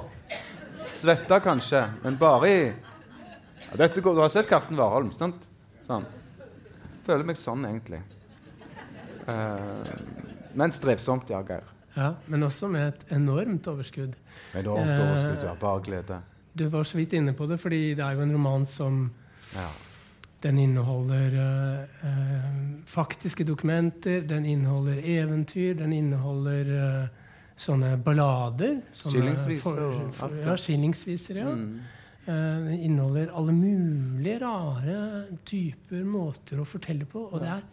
Svetta 0.98 1.38
kanskje, 1.40 1.80
men 2.02 2.16
bare 2.18 2.48
i 2.50 2.60
ja, 2.68 3.76
dette, 3.76 4.00
Du 4.00 4.16
har 4.18 4.30
sett 4.32 4.48
Karsten 4.50 4.76
Warholm, 4.76 5.12
sant? 5.14 5.44
Sånn. 5.86 6.04
Føler 7.06 7.24
meg 7.28 7.38
sånn, 7.40 7.64
egentlig. 7.68 8.00
Uh, 9.28 10.27
men 10.54 10.72
strevsomt, 10.72 11.30
ja, 11.30 11.42
Geir. 11.46 11.66
Ja, 11.98 12.12
Men 12.26 12.42
også 12.46 12.68
med 12.70 12.88
et 12.88 13.12
enormt 13.16 13.66
overskudd. 13.66 14.14
Enormt 14.54 14.90
overskudd, 14.90 15.42
ja. 15.42 15.54
Bare 15.58 15.82
glede. 15.82 16.20
Du 16.54 16.68
var 16.68 16.86
så 16.86 16.98
vidt 16.98 17.12
inne 17.18 17.34
på 17.34 17.46
det, 17.46 17.58
fordi 17.60 17.94
det 17.94 18.04
er 18.04 18.16
jo 18.16 18.22
en 18.22 18.34
roman 18.34 18.66
som 18.66 19.10
ja. 19.54 19.68
Den 20.42 20.58
inneholder 20.58 21.34
uh, 21.34 22.04
uh, 22.06 22.84
faktiske 22.86 23.44
dokumenter, 23.44 24.20
den 24.20 24.44
inneholder 24.46 25.00
eventyr, 25.02 25.74
den 25.74 25.92
inneholder 25.92 26.68
uh, 26.70 27.08
sånne 27.58 27.96
ballader. 28.04 28.76
Skillingsviser 28.94 29.80
og 29.82 29.96
alt. 30.22 30.36
Ja, 30.44 30.54
skillingsviser, 30.54 31.40
ja. 31.42 31.54
Mm. 31.54 31.80
den 32.28 32.80
inneholder 32.84 33.32
alle 33.34 33.52
mulige 33.56 34.38
rare 34.44 35.24
typer 35.48 36.04
måter 36.06 36.60
å 36.60 36.68
fortelle 36.68 37.08
på. 37.08 37.24
Og 37.32 37.42
det 37.42 37.50
er 37.56 37.66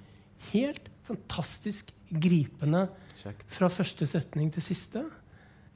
helt 0.54 0.90
fantastisk 1.06 1.94
gripende 2.22 2.88
fra 3.50 3.70
første 3.72 4.08
setning 4.10 4.52
til 4.54 4.66
siste. 4.66 5.06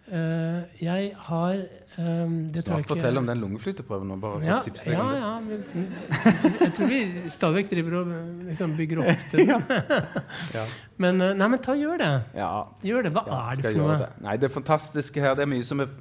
Uh, 0.09 0.65
jeg 0.81 1.11
har 1.27 1.59
um, 2.01 2.31
Snart 2.55 2.87
fortell 2.89 3.19
om 3.19 3.27
den 3.29 3.37
lungeflyteprøven. 3.43 4.15
Bare 4.21 4.39
ja, 4.41 4.55
ja, 4.89 5.09
ja, 5.13 5.33
men, 5.45 5.59
jeg 6.63 6.71
tror 6.73 6.89
vi 6.89 7.29
stadig 7.29 7.59
vekk 7.59 7.69
driver 7.75 7.97
og 7.99 8.15
liksom, 8.47 8.73
bygger 8.77 9.03
opp 9.03 9.27
til 9.29 9.43
den. 9.45 9.67
ja. 10.57 10.63
Men, 11.03 11.21
uh, 11.21 11.35
nei, 11.37 11.47
men 11.47 11.61
ta 11.63 11.75
gjør 11.77 12.01
det. 12.01 12.09
Ja. 12.35 12.49
Gjør 12.83 13.05
det. 13.05 13.11
Hva 13.15 13.21
er 13.37 13.61
det 13.61 13.69
for 13.69 13.83
noe? 13.83 13.99
Det. 14.01 14.09
Nei, 14.25 14.33
det 14.41 14.49
fantastiske 14.51 15.21
her 15.23 15.37
Det 15.37 15.45
er 15.45 15.51
mye 15.53 15.67
som 15.67 15.79
er 15.85 15.93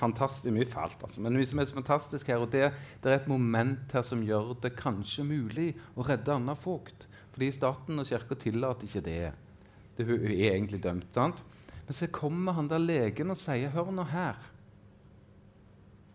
fantastisk 0.00 0.56
Mye 0.56 0.66
fælt, 0.66 1.04
altså. 1.04 1.20
Men 1.22 1.36
mye 1.36 1.46
som 1.46 1.60
er 1.60 1.70
fantastisk 1.70 2.32
her. 2.32 2.40
Og 2.40 2.50
det, 2.50 2.72
det, 3.04 3.12
er 3.12 3.20
et 3.20 3.28
moment 3.30 3.92
her 3.92 4.08
som 4.08 4.24
gjør 4.24 4.56
det 4.64 4.72
kanskje 4.80 5.28
mulig 5.28 5.68
å 5.94 6.08
redde 6.08 6.32
Anna 6.34 6.56
Vogt. 6.64 7.06
Fordi 7.36 7.52
staten 7.54 8.00
og 8.00 8.08
kirka 8.08 8.40
tillater 8.40 8.88
ikke 8.88 9.04
det. 9.04 9.22
Det. 10.00 10.08
Hun 10.08 10.26
er 10.26 10.54
egentlig 10.54 10.82
dømt. 10.82 11.08
sant? 11.14 11.42
Men 11.86 11.96
så 11.96 12.06
kommer 12.06 12.56
han 12.56 12.68
der 12.70 12.78
legen 12.78 13.30
og 13.30 13.36
sier, 13.36 13.70
'Hør 13.70 13.90
nå 13.92 14.04
her.' 14.04 14.50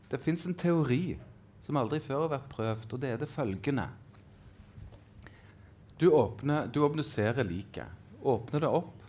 Det 0.09 0.21
fins 0.21 0.45
en 0.45 0.53
teori 0.53 1.17
som 1.65 1.77
aldri 1.77 1.99
før 1.99 2.27
har 2.27 2.33
vært 2.37 2.49
prøvd, 2.49 2.93
og 2.93 3.01
det 3.01 3.09
er 3.09 3.17
det 3.17 3.29
følgende. 3.29 3.89
Du 5.97 6.11
åpner, 6.11 6.67
du 6.67 6.83
obduserer 6.85 7.43
liket. 7.43 7.87
Åpner 8.21 8.59
det 8.59 8.69
opp 8.69 9.03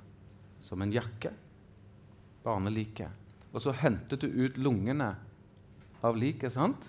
som 0.60 0.82
en 0.82 0.92
jakke, 0.92 1.32
barneliket. 2.44 3.10
Og 3.52 3.62
så 3.62 3.72
henter 3.72 4.16
du 4.16 4.26
ut 4.26 4.58
lungene 4.58 5.14
av 6.02 6.16
liket. 6.16 6.52
sant? 6.52 6.88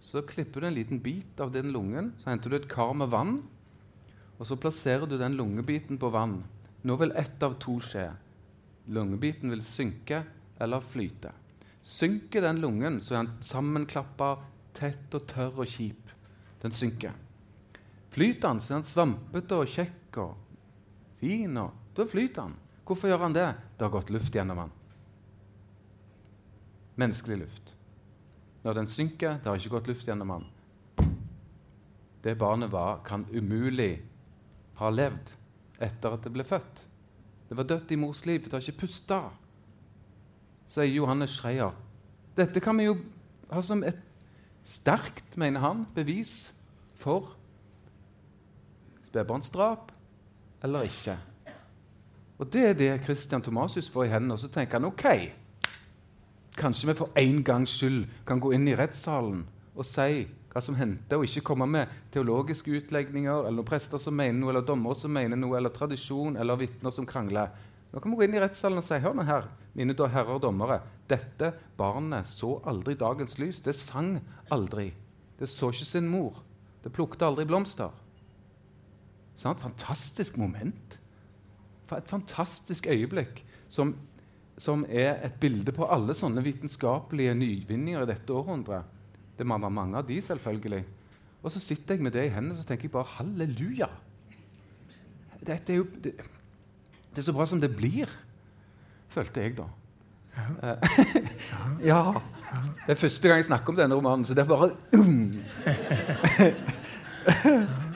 Så 0.00 0.22
klipper 0.26 0.60
du 0.60 0.66
en 0.66 0.74
liten 0.74 1.00
bit 1.00 1.40
av 1.40 1.52
den 1.52 1.72
lungen, 1.72 2.14
så 2.18 2.30
henter 2.30 2.50
du 2.50 2.56
et 2.56 2.68
kar 2.68 2.94
med 2.94 3.10
vann. 3.12 3.42
Og 4.40 4.48
så 4.48 4.56
plasserer 4.56 5.06
du 5.06 5.18
den 5.20 5.36
lungebiten 5.36 6.00
på 6.00 6.08
vann. 6.10 6.40
Nå 6.82 6.96
vil 6.96 7.12
ett 7.20 7.42
av 7.44 7.58
to 7.60 7.76
skje 7.84 8.08
lungebiten 8.90 9.50
vil 9.50 9.62
synke 9.62 10.22
eller 10.58 10.80
flyte. 10.80 11.32
Synker 11.82 12.42
den 12.42 12.60
lungen, 12.60 13.00
så 13.00 13.14
er 13.14 13.22
den 13.22 13.42
sammenklappa, 13.44 14.34
tett 14.76 15.14
og 15.16 15.26
tørr 15.30 15.62
og 15.62 15.70
kjip. 15.70 16.12
Den 16.62 16.74
synker. 16.74 17.14
Flyter 18.10 18.48
den, 18.48 18.60
så 18.60 18.74
er 18.74 18.80
den 18.80 18.90
svampete 18.90 19.60
og 19.62 19.70
kjekk 19.70 20.20
og 20.20 20.36
fin, 21.20 21.56
og 21.56 21.94
da 21.96 22.06
flyter 22.08 22.50
den. 22.50 22.58
Hvorfor 22.84 23.10
gjør 23.10 23.24
han 23.24 23.36
det? 23.36 23.48
Det 23.78 23.86
har 23.86 23.94
gått 23.94 24.10
luft 24.10 24.34
gjennom 24.34 24.64
den. 24.64 24.72
Menneskelig 27.00 27.38
luft. 27.44 27.74
Når 28.64 28.76
den 28.76 28.90
synker, 28.90 29.38
det 29.38 29.48
har 29.48 29.56
ikke 29.56 29.76
gått 29.78 29.88
luft 29.88 30.08
gjennom 30.08 30.34
den. 30.34 30.48
Det 32.20 32.36
barnet 32.36 32.68
var, 32.72 33.00
kan 33.06 33.24
umulig 33.32 34.02
ha 34.80 34.90
levd 34.92 35.32
etter 35.80 36.16
at 36.16 36.24
det 36.24 36.32
ble 36.34 36.44
født. 36.46 36.84
Det 37.48 37.56
var 37.58 37.68
dødt 37.68 37.92
i 37.92 37.98
mors 38.00 38.24
liv. 38.26 38.44
Det 38.44 38.52
har 38.54 38.62
ikke 38.62 38.86
pusta, 38.86 39.22
sier 40.70 40.92
Johannes 40.92 41.34
Schreier. 41.36 41.74
Dette 42.38 42.62
kan 42.62 42.78
vi 42.78 42.86
jo 42.86 42.96
ha 43.50 43.62
som 43.64 43.82
et 43.84 43.98
sterkt, 44.64 45.36
mener 45.40 45.60
han, 45.64 45.84
bevis 45.94 46.52
for 47.00 47.34
spedbarnsdrap 49.10 49.90
eller 50.62 50.86
ikke. 50.86 51.16
Og 52.40 52.52
Det 52.52 52.62
er 52.64 52.72
det 52.72 53.04
Christian 53.04 53.42
Thomasius 53.42 53.90
får 53.90 54.04
i 54.04 54.08
hendene. 54.08 54.32
Og 54.32 54.40
så 54.40 54.48
tenker 54.48 54.78
han 54.78 54.88
OK, 54.88 55.04
kanskje 56.56 56.88
vi 56.88 56.94
for 56.96 57.12
en 57.18 57.42
gangs 57.44 57.74
skyld 57.76 58.06
kan 58.26 58.40
gå 58.40 58.52
inn 58.56 58.68
i 58.68 58.76
rettssalen 58.76 59.42
og 59.74 59.84
si 59.86 60.24
hva 60.50 60.62
som 60.64 60.76
hendte, 60.78 61.16
og 61.16 61.26
ikke 61.26 61.44
komme 61.52 61.66
med 61.70 61.90
teologiske 62.14 62.72
utlegninger 62.80 63.46
eller 63.48 63.66
prester 63.66 64.02
som 64.02 64.16
mener 64.18 64.40
noe, 64.40 64.50
eller 64.54 64.66
dommere 64.66 64.98
som 64.98 65.12
mener 65.14 65.38
noe, 65.38 65.56
eller 65.58 65.72
tradisjon 65.74 66.38
eller 66.40 66.58
vitner 66.58 66.94
som 66.94 67.06
krangler. 67.06 67.52
Nå 67.90 68.02
kan 68.02 68.12
vi 68.12 68.18
gå 68.18 68.26
inn 68.26 68.36
i 68.38 68.42
rettssalen 68.42 68.82
og 68.82 68.86
si 68.86 68.98
hør 69.02 69.16
nå 69.18 69.26
her, 69.26 69.48
mine 69.74 69.94
herrer 69.94 70.34
og 70.36 70.42
dommere, 70.42 70.80
dette 71.10 71.52
barnet 71.78 72.28
så 72.30 72.56
aldri 72.66 72.96
dagens 72.98 73.38
lys. 73.38 73.62
Det 73.62 73.74
sang 73.78 74.18
aldri. 74.50 74.90
Det 75.38 75.48
så 75.48 75.70
ikke 75.70 75.88
sin 75.88 76.10
mor. 76.10 76.42
Det 76.82 76.92
plukte 76.94 77.26
aldri 77.26 77.46
blomster. 77.48 77.90
Sånn, 79.38 79.54
et 79.54 79.64
fantastisk 79.64 80.38
moment. 80.40 80.98
Et 81.90 82.10
fantastisk 82.10 82.86
øyeblikk 82.90 83.42
som, 83.70 83.94
som 84.60 84.84
er 84.86 85.22
et 85.26 85.38
bilde 85.42 85.74
på 85.74 85.88
alle 85.90 86.14
sånne 86.14 86.44
vitenskapelige 86.44 87.34
nyvinninger 87.38 88.04
i 88.04 88.10
dette 88.10 88.34
århundret. 88.34 88.99
Det 89.40 89.46
må 89.48 89.56
være 89.56 89.72
mange 89.72 89.96
av 89.96 90.04
de, 90.04 90.18
selvfølgelig. 90.20 90.84
Og 91.40 91.52
så 91.54 91.60
sitter 91.64 91.96
jeg 91.96 92.04
med 92.04 92.12
det 92.12 92.26
i 92.28 92.32
hendene 92.34 92.58
så 92.58 92.66
tenker 92.68 92.84
jeg 92.84 92.92
bare 92.92 93.08
halleluja. 93.16 93.88
Dette 95.40 95.72
er 95.72 95.78
jo 95.78 95.86
det, 96.04 96.12
det, 96.12 97.18
er 97.22 97.24
så 97.24 97.32
bra 97.32 97.46
som 97.48 97.60
det 97.62 97.72
blir, 97.72 98.12
følte 99.08 99.40
jeg 99.40 99.56
da. 99.56 99.64
Ja. 100.36 100.74
ja. 101.90 102.02
Det 102.84 102.92
er 102.92 103.00
første 103.00 103.28
gang 103.28 103.40
jeg 103.40 103.48
snakker 103.48 103.72
om 103.72 103.80
denne 103.80 103.96
romanen, 103.96 104.28
så 104.28 104.36
det 104.36 104.44
er 104.44 104.52
bare 104.52 104.70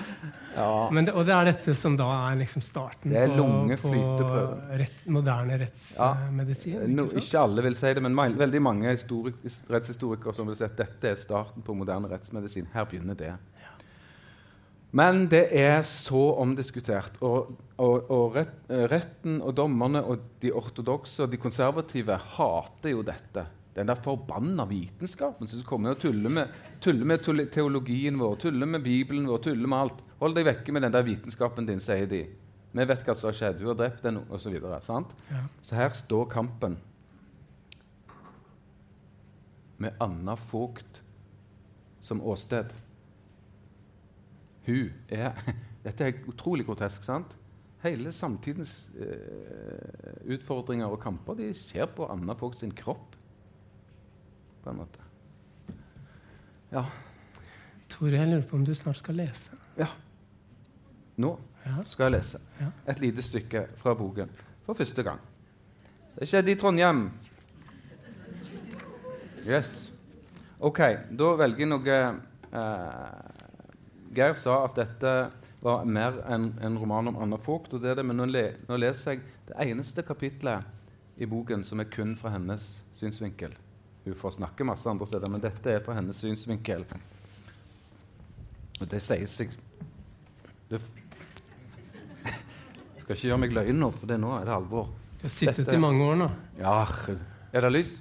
Ja. 0.54 0.88
Det, 0.94 1.12
og 1.14 1.24
det 1.26 1.34
er 1.34 1.48
dette 1.50 1.74
som 1.78 1.96
da 1.98 2.06
er 2.28 2.38
liksom 2.38 2.62
starten 2.64 3.12
det 3.14 3.24
er 3.24 3.32
lunge, 3.34 3.76
på, 3.80 3.90
på 3.90 4.42
rett, 4.78 5.06
moderne 5.10 5.58
rettsmedisin? 5.60 6.76
Ja. 6.76 6.90
No, 6.90 7.06
ikke 7.10 7.42
alle 7.42 7.64
vil 7.66 7.78
si 7.78 7.90
det, 7.96 8.04
men 8.04 8.38
veldig 8.38 8.62
mange 8.62 8.92
rettshistorikere 8.94 10.36
som 10.36 10.50
vil 10.50 10.58
si 10.58 10.66
at 10.66 10.78
dette 10.78 11.10
er 11.10 11.18
starten 11.20 11.64
på 11.66 11.76
moderne 11.76 12.10
rettsmedisin. 12.12 12.70
Her 12.74 12.86
begynner 12.90 13.18
det. 13.18 13.32
Men 14.94 15.24
det 15.26 15.48
er 15.58 15.82
så 15.82 16.22
omdiskutert. 16.38 17.18
Og, 17.26 17.56
og, 17.82 18.10
og 18.14 18.36
rett, 18.36 18.54
retten 18.92 19.40
og 19.42 19.56
dommerne 19.58 20.04
og 20.06 20.22
de 20.42 20.54
ortodokse 20.54 21.24
og 21.24 21.32
de 21.32 21.40
konservative 21.42 22.18
hater 22.36 22.94
jo 22.94 23.02
dette 23.06 23.48
den 23.74 23.88
der 23.90 23.98
forbanna 23.98 24.64
vitenskapen 24.70 25.48
som 25.50 25.62
kommer 25.66 25.96
og 25.96 26.02
tuller 26.02 26.30
med, 26.30 26.58
tuller 26.82 27.08
med 27.10 27.24
teologien 27.50 28.18
vår, 28.20 28.36
tuller 28.46 28.70
med 28.70 28.84
Bibelen 28.84 29.26
vår, 29.26 29.40
tuller 29.48 29.70
med 29.70 29.78
alt. 29.78 30.02
Hold 30.20 30.36
deg 30.36 30.46
vekke 30.46 30.74
med 30.74 30.86
den 30.86 30.94
der 30.94 31.06
vitenskapen 31.06 31.66
din, 31.66 31.82
sier 31.82 32.06
de. 32.10 32.22
Vi 32.74 32.86
vet 32.86 33.02
hva 33.06 33.14
som 33.18 33.30
har 33.30 33.38
skjedd. 33.38 33.62
Hun 33.62 33.72
har 33.72 33.78
drept 33.78 34.06
den, 34.06 34.20
osv. 34.30 34.54
Så, 34.82 35.00
ja. 35.30 35.40
så 35.62 35.78
her 35.78 35.94
står 35.94 36.28
kampen. 36.30 36.78
Med 39.82 39.98
Anna 40.02 40.36
Vogt 40.52 41.02
som 42.02 42.22
åsted. 42.22 42.70
Hun 44.68 44.92
er 45.10 45.34
Dette 45.84 46.06
er 46.06 46.22
utrolig 46.30 46.64
grotesk, 46.64 47.02
sant? 47.04 47.34
Hele 47.82 48.14
samtidens 48.16 48.86
eh, 48.96 50.14
utfordringer 50.32 50.88
og 50.88 51.02
kamper 51.02 51.36
de 51.36 51.50
skjer 51.58 51.90
på 51.92 52.06
Anna 52.08 52.32
Vogt 52.40 52.62
sin 52.62 52.72
kropp 52.72 53.18
på 54.64 54.72
en 54.72 54.80
måte. 54.80 55.04
Ja. 56.72 56.84
Tore, 57.92 58.16
jeg 58.16 58.30
lurer 58.30 58.46
på 58.48 58.56
om 58.56 58.64
du 58.66 58.72
snart 58.74 58.98
skal 58.98 59.20
lese? 59.20 59.54
Ja. 59.78 59.90
Nå 61.20 61.36
ja. 61.64 61.76
skal 61.86 62.08
jeg 62.08 62.16
lese 62.16 62.40
ja. 62.58 62.72
et 62.90 63.00
lite 63.02 63.22
stykke 63.22 63.66
fra 63.78 63.94
boken 63.94 64.32
for 64.66 64.74
første 64.74 65.04
gang. 65.06 65.20
Det 66.18 66.28
skjedde 66.30 66.52
i 66.52 66.58
Trondheim. 66.58 67.06
Yes. 69.44 69.92
OK, 70.58 70.80
da 71.12 71.30
velger 71.36 71.64
jeg 71.64 71.70
noe 71.70 71.96
eh, 72.56 73.32
Geir 74.14 74.36
sa 74.38 74.60
at 74.64 74.78
dette 74.78 75.14
var 75.64 75.84
mer 75.88 76.20
enn 76.30 76.52
en 76.64 76.78
roman 76.80 77.10
om 77.10 77.18
Anna 77.20 77.38
Vogt. 77.40 77.74
og 77.74 77.82
det 77.82 77.90
er 77.90 77.98
det, 78.00 78.06
Men 78.06 78.22
nå, 78.22 78.28
le, 78.30 78.44
nå 78.68 78.78
leser 78.78 79.14
jeg 79.14 79.24
det 79.48 79.58
eneste 79.66 80.02
kapitlet 80.06 80.64
i 81.16 81.26
boken 81.26 81.64
som 81.64 81.80
er 81.80 81.90
kun 81.90 82.16
fra 82.16 82.32
hennes 82.34 82.66
synsvinkel. 82.94 83.54
Hun 84.04 84.16
får 84.20 84.36
snakke 84.36 84.66
masse 84.68 84.90
andre 84.90 85.06
steder, 85.08 85.30
men 85.32 85.40
dette 85.42 85.70
er 85.72 85.84
fra 85.84 85.96
hennes 85.96 86.18
synsvinkel. 86.20 86.84
Og 88.80 88.88
det 88.90 89.00
sier 89.02 89.28
seg 89.30 89.54
det 90.70 90.80
skal 93.04 93.16
ikke 93.18 93.28
gjøre 93.28 93.40
meg 93.42 93.52
løgn 93.52 93.76
nå, 93.78 93.90
for 93.92 94.08
det 94.08 94.16
nå 94.20 94.30
er 94.38 94.46
det 94.48 94.54
alvor. 94.54 94.88
Du 95.20 95.26
har 95.26 95.32
sittet 95.32 95.60
Dette- 95.62 95.76
i 95.76 95.80
mange 95.82 96.02
år 96.02 96.16
nå. 96.16 96.28
Ja, 96.58 96.78
er 97.52 97.66
det 97.66 97.72
lys? 97.72 97.92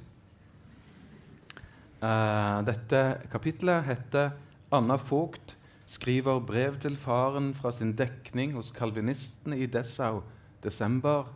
Uh, 2.03 2.63
dette 2.67 3.01
kapitlet 3.31 3.85
heter 3.87 4.33
'Anna 4.71 4.95
Vogt 4.97 5.55
skriver 5.85 6.39
brev 6.43 6.79
til 6.79 6.95
faren 6.97 7.53
fra 7.53 7.71
sin 7.71 7.93
dekning 7.95 8.55
hos 8.55 8.71
kalvinistene 8.71 9.57
i 9.59 9.67
Dessau, 9.67 10.23
desember 10.63 11.27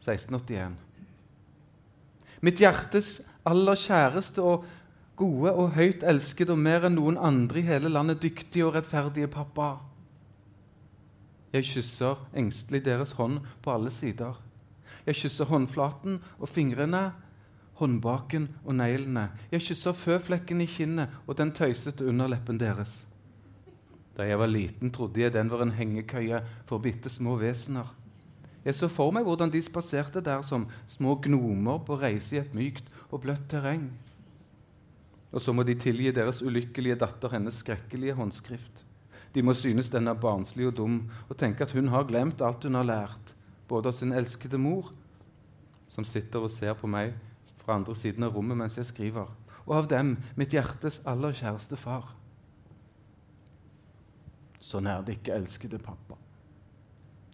1681'. 0.00 0.74
Mitt 2.42 2.60
hjertes 2.60 3.20
aller 3.44 3.78
kjæreste 3.78 4.42
og 4.42 4.64
gode 5.16 5.52
og 5.52 5.74
høyt 5.76 6.04
elskede 6.06 6.54
og 6.54 6.62
mer 6.64 6.86
enn 6.88 6.96
noen 6.98 7.18
andre 7.20 7.60
i 7.60 7.66
hele 7.68 7.92
landet 7.92 8.22
dyktige 8.22 8.66
og 8.66 8.74
rettferdige 8.78 9.30
pappa. 9.30 9.76
Jeg 11.54 11.68
kysser 11.68 12.18
engstelig 12.34 12.82
deres 12.88 13.14
hånd 13.14 13.38
på 13.62 13.70
alle 13.70 13.92
sider. 13.94 14.40
Jeg 15.06 15.20
kysser 15.20 15.46
håndflaten 15.46 16.18
og 16.40 16.48
fingrene, 16.50 17.12
håndbaken 17.78 18.48
og 18.64 18.74
neglene. 18.78 19.28
Jeg 19.52 19.62
kysser 19.62 19.94
føflekken 19.94 20.62
i 20.64 20.70
kinnet 20.70 21.14
og 21.26 21.38
den 21.38 21.52
tøysete 21.54 22.06
underleppen 22.10 22.58
deres. 22.58 23.04
Da 24.16 24.26
jeg 24.26 24.38
var 24.38 24.50
liten, 24.50 24.90
trodde 24.94 25.20
jeg 25.20 25.34
den 25.34 25.50
var 25.50 25.62
en 25.62 25.74
hengekøye 25.74 26.42
for 26.66 26.82
bitte 26.82 27.10
små 27.10 27.36
vesener. 27.38 27.86
Jeg 28.64 28.76
så 28.78 28.88
for 28.88 29.12
meg 29.12 29.26
hvordan 29.26 29.52
de 29.52 29.60
spaserte 29.62 30.22
der 30.24 30.40
som 30.46 30.64
små 30.88 31.18
gnomer 31.26 31.82
på 31.84 31.98
reise 32.00 32.38
i 32.38 32.40
et 32.40 32.54
mykt 32.56 32.88
og 33.10 33.20
bløtt 33.26 33.44
terreng. 33.52 33.90
Og 35.34 35.42
så 35.42 35.52
må 35.52 35.66
de 35.66 35.74
tilgi 35.76 36.14
deres 36.14 36.40
ulykkelige 36.40 36.96
datter 37.02 37.34
hennes 37.34 37.58
skrekkelige 37.60 38.16
håndskrift. 38.16 38.84
De 39.34 39.42
må 39.42 39.52
synes 39.58 39.90
den 39.90 40.08
er 40.08 40.16
barnslig 40.16 40.68
og 40.70 40.76
dum, 40.78 40.98
og 41.28 41.36
tenke 41.36 41.66
at 41.66 41.74
hun 41.74 41.90
har 41.90 42.06
glemt 42.08 42.42
alt 42.42 42.64
hun 42.64 42.78
har 42.78 42.86
lært, 42.86 43.34
både 43.68 43.90
av 43.90 43.96
sin 43.98 44.14
elskede 44.14 44.60
mor, 44.62 44.92
som 45.90 46.06
sitter 46.06 46.46
og 46.46 46.52
ser 46.54 46.76
på 46.78 46.88
meg 46.90 47.16
fra 47.64 47.76
andre 47.76 47.96
siden 47.98 48.24
av 48.24 48.36
rommet 48.36 48.60
mens 48.62 48.78
jeg 48.78 48.88
skriver, 48.88 49.32
og 49.66 49.74
av 49.74 49.88
dem, 49.90 50.14
mitt 50.38 50.54
hjertes 50.54 51.00
aller 51.08 51.34
kjæreste 51.34 51.76
far. 51.80 52.14
Sånn 54.62 54.86
er 54.88 55.02
det 55.04 55.18
ikke, 55.18 55.34
elskede 55.34 55.82
pappa. 55.82 56.23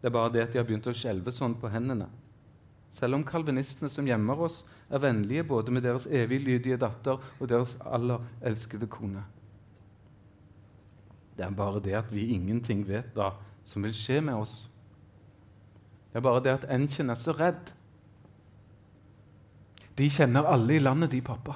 Det 0.00 0.08
er 0.08 0.14
bare 0.16 0.32
det 0.32 0.46
at 0.46 0.54
de 0.54 0.60
har 0.60 0.66
begynt 0.68 0.88
å 0.88 0.96
skjelve 0.96 1.32
sånn 1.34 1.58
på 1.60 1.68
hendene. 1.72 2.08
Selv 2.92 3.18
om 3.18 3.24
kalvinistene 3.26 3.90
som 3.92 4.08
gjemmer 4.08 4.40
oss, 4.46 4.62
er 4.90 5.02
vennlige 5.02 5.44
både 5.46 5.74
med 5.74 5.84
deres 5.86 6.08
evig 6.10 6.40
lydige 6.42 6.80
datter 6.80 7.20
og 7.38 7.50
deres 7.50 7.76
aller 7.86 8.24
elskede 8.42 8.88
kone. 8.90 9.22
Det 11.36 11.46
er 11.46 11.54
bare 11.56 11.82
det 11.84 11.94
at 11.96 12.10
vi 12.12 12.32
ingenting 12.34 12.82
vet 12.88 13.14
hva 13.16 13.30
som 13.64 13.84
vil 13.86 13.94
skje 13.96 14.18
med 14.24 14.40
oss. 14.40 14.66
Det 16.10 16.18
er 16.18 16.26
bare 16.26 16.42
det 16.42 16.56
at 16.58 16.66
Enchen 16.74 17.12
er 17.12 17.20
så 17.20 17.32
redd. 17.36 17.70
De 19.96 20.08
kjenner 20.10 20.48
alle 20.48 20.74
i 20.74 20.82
landet, 20.82 21.12
de, 21.12 21.20
pappa, 21.22 21.54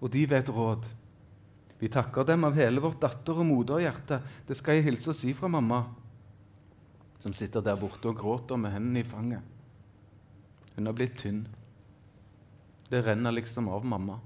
og 0.00 0.10
de 0.10 0.24
vet 0.28 0.50
råd. 0.50 0.88
Vi 1.78 1.90
takker 1.92 2.24
dem 2.26 2.46
av 2.48 2.56
hele 2.56 2.80
vårt 2.82 3.02
datter- 3.04 3.38
og 3.38 3.46
moderhjerte. 3.46 4.18
Det 4.48 4.56
skal 4.56 4.78
jeg 4.78 4.88
hilse 4.88 5.12
og 5.12 5.18
si 5.18 5.34
fra 5.36 5.50
mamma, 5.52 5.84
som 7.18 7.34
sitter 7.34 7.64
der 7.64 7.78
borte 7.80 8.10
og 8.10 8.18
gråter 8.20 8.58
med 8.60 8.74
hendene 8.74 9.02
i 9.02 9.08
fanget. 9.08 9.42
Hun 10.76 10.86
har 10.86 10.96
blitt 10.96 11.16
tynn. 11.18 11.46
Det 12.88 13.02
renner 13.06 13.34
liksom 13.34 13.68
av 13.72 13.84
mamma. 13.84 14.18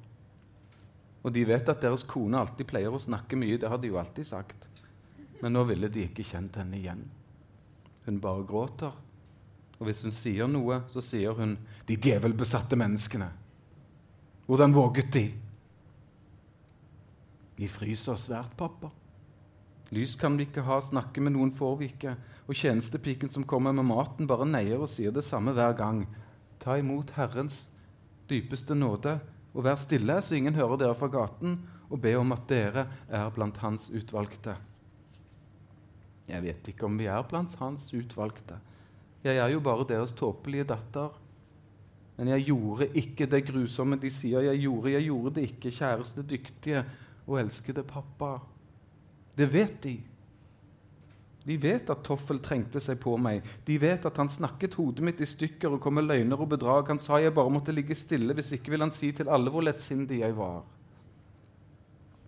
Og 1.22 1.32
de 1.32 1.44
vet 1.48 1.68
at 1.68 1.82
deres 1.84 2.04
kone 2.08 2.40
alltid 2.40 2.68
pleier 2.68 2.92
å 2.92 3.00
snakke 3.00 3.38
mye, 3.38 3.58
det 3.60 3.68
har 3.68 3.80
de 3.80 3.92
jo 3.92 4.00
alltid 4.00 4.26
sagt. 4.26 4.66
Men 5.40 5.54
nå 5.56 5.64
ville 5.68 5.88
de 5.92 6.06
ikke 6.08 6.26
kjent 6.26 6.58
henne 6.60 6.76
igjen. 6.76 7.04
Hun 8.06 8.20
bare 8.20 8.46
gråter. 8.48 8.92
Og 9.78 9.86
hvis 9.88 10.02
hun 10.04 10.12
sier 10.12 10.48
noe, 10.48 10.82
så 10.92 11.00
sier 11.00 11.32
hun 11.36 11.56
'De 11.86 11.96
djevelbesatte 11.96 12.76
menneskene'. 12.76 13.30
Hvordan 14.46 14.74
våget 14.74 15.12
de? 15.12 15.32
De 17.56 17.68
fryser 17.68 18.16
svært, 18.16 18.56
pappa. 18.56 18.90
Lys 19.90 20.14
kan 20.14 20.36
vi 20.38 20.46
ikke 20.46 20.62
ha, 20.68 20.78
snakke 20.78 21.22
med 21.22 21.34
noen 21.34 21.50
får 21.54 21.76
vi 21.80 21.90
ikke. 21.90 22.14
Og 22.46 22.54
tjenestepiken 22.54 23.30
som 23.32 23.46
kommer 23.48 23.74
med 23.74 23.88
maten, 23.88 24.28
bare 24.30 24.46
neier 24.46 24.78
og 24.78 24.90
sier 24.90 25.14
det 25.14 25.24
samme 25.26 25.54
hver 25.56 25.74
gang. 25.78 26.04
Ta 26.62 26.76
imot 26.78 27.10
Herrens 27.16 27.64
dypeste 28.30 28.76
nåde, 28.78 29.16
og 29.50 29.64
vær 29.66 29.78
stille 29.80 30.20
så 30.22 30.36
ingen 30.38 30.54
hører 30.54 30.78
dere 30.78 30.98
fra 30.98 31.10
gaten, 31.10 31.58
og 31.90 31.98
be 32.04 32.14
om 32.14 32.30
at 32.36 32.46
dere 32.50 32.86
er 33.10 33.32
blant 33.34 33.58
Hans 33.64 33.88
utvalgte. 33.90 34.54
Jeg 36.30 36.44
vet 36.44 36.70
ikke 36.70 36.86
om 36.86 36.98
vi 37.00 37.08
er 37.10 37.26
blant 37.26 37.56
Hans 37.58 37.88
utvalgte. 37.90 38.60
Jeg 39.24 39.40
er 39.42 39.50
jo 39.52 39.60
bare 39.60 39.88
deres 39.88 40.14
tåpelige 40.16 40.68
datter. 40.70 41.10
Men 42.16 42.30
jeg 42.34 42.50
gjorde 42.50 42.90
ikke 43.00 43.26
det 43.32 43.42
grusomme 43.48 43.98
de 44.00 44.10
sier 44.12 44.44
jeg 44.44 44.62
gjorde. 44.62 44.94
Jeg 44.94 45.06
gjorde 45.08 45.34
det 45.38 45.44
ikke, 45.48 45.72
kjæreste, 45.72 46.24
dyktige 46.28 46.84
og 47.26 47.40
elskede 47.40 47.82
pappa. 47.88 48.36
Det 49.36 49.46
vet 49.52 49.76
de. 49.82 49.96
De 51.44 51.56
vet 51.56 51.90
at 51.90 52.02
Toffel 52.04 52.38
trengte 52.44 52.82
seg 52.82 52.98
på 53.00 53.14
meg. 53.18 53.46
De 53.64 53.78
vet 53.80 54.04
at 54.06 54.18
han 54.20 54.28
snakket 54.30 54.76
hodet 54.78 55.04
mitt 55.06 55.22
i 55.24 55.28
stykker 55.28 55.72
og 55.72 55.80
kom 55.82 55.96
med 55.96 56.06
løgner 56.06 56.42
og 56.42 56.50
bedrag. 56.52 56.90
Han 56.92 57.00
sa 57.00 57.18
jeg 57.22 57.34
bare 57.36 57.52
måtte 57.52 57.74
ligge 57.74 57.96
stille, 57.96 58.36
hvis 58.36 58.52
ikke 58.58 58.74
ville 58.74 58.86
han 58.86 58.94
si 58.94 59.10
til 59.16 59.30
alle 59.32 59.52
hvor 59.52 59.64
lettsindig 59.64 60.20
jeg 60.20 60.36
var. 60.36 60.60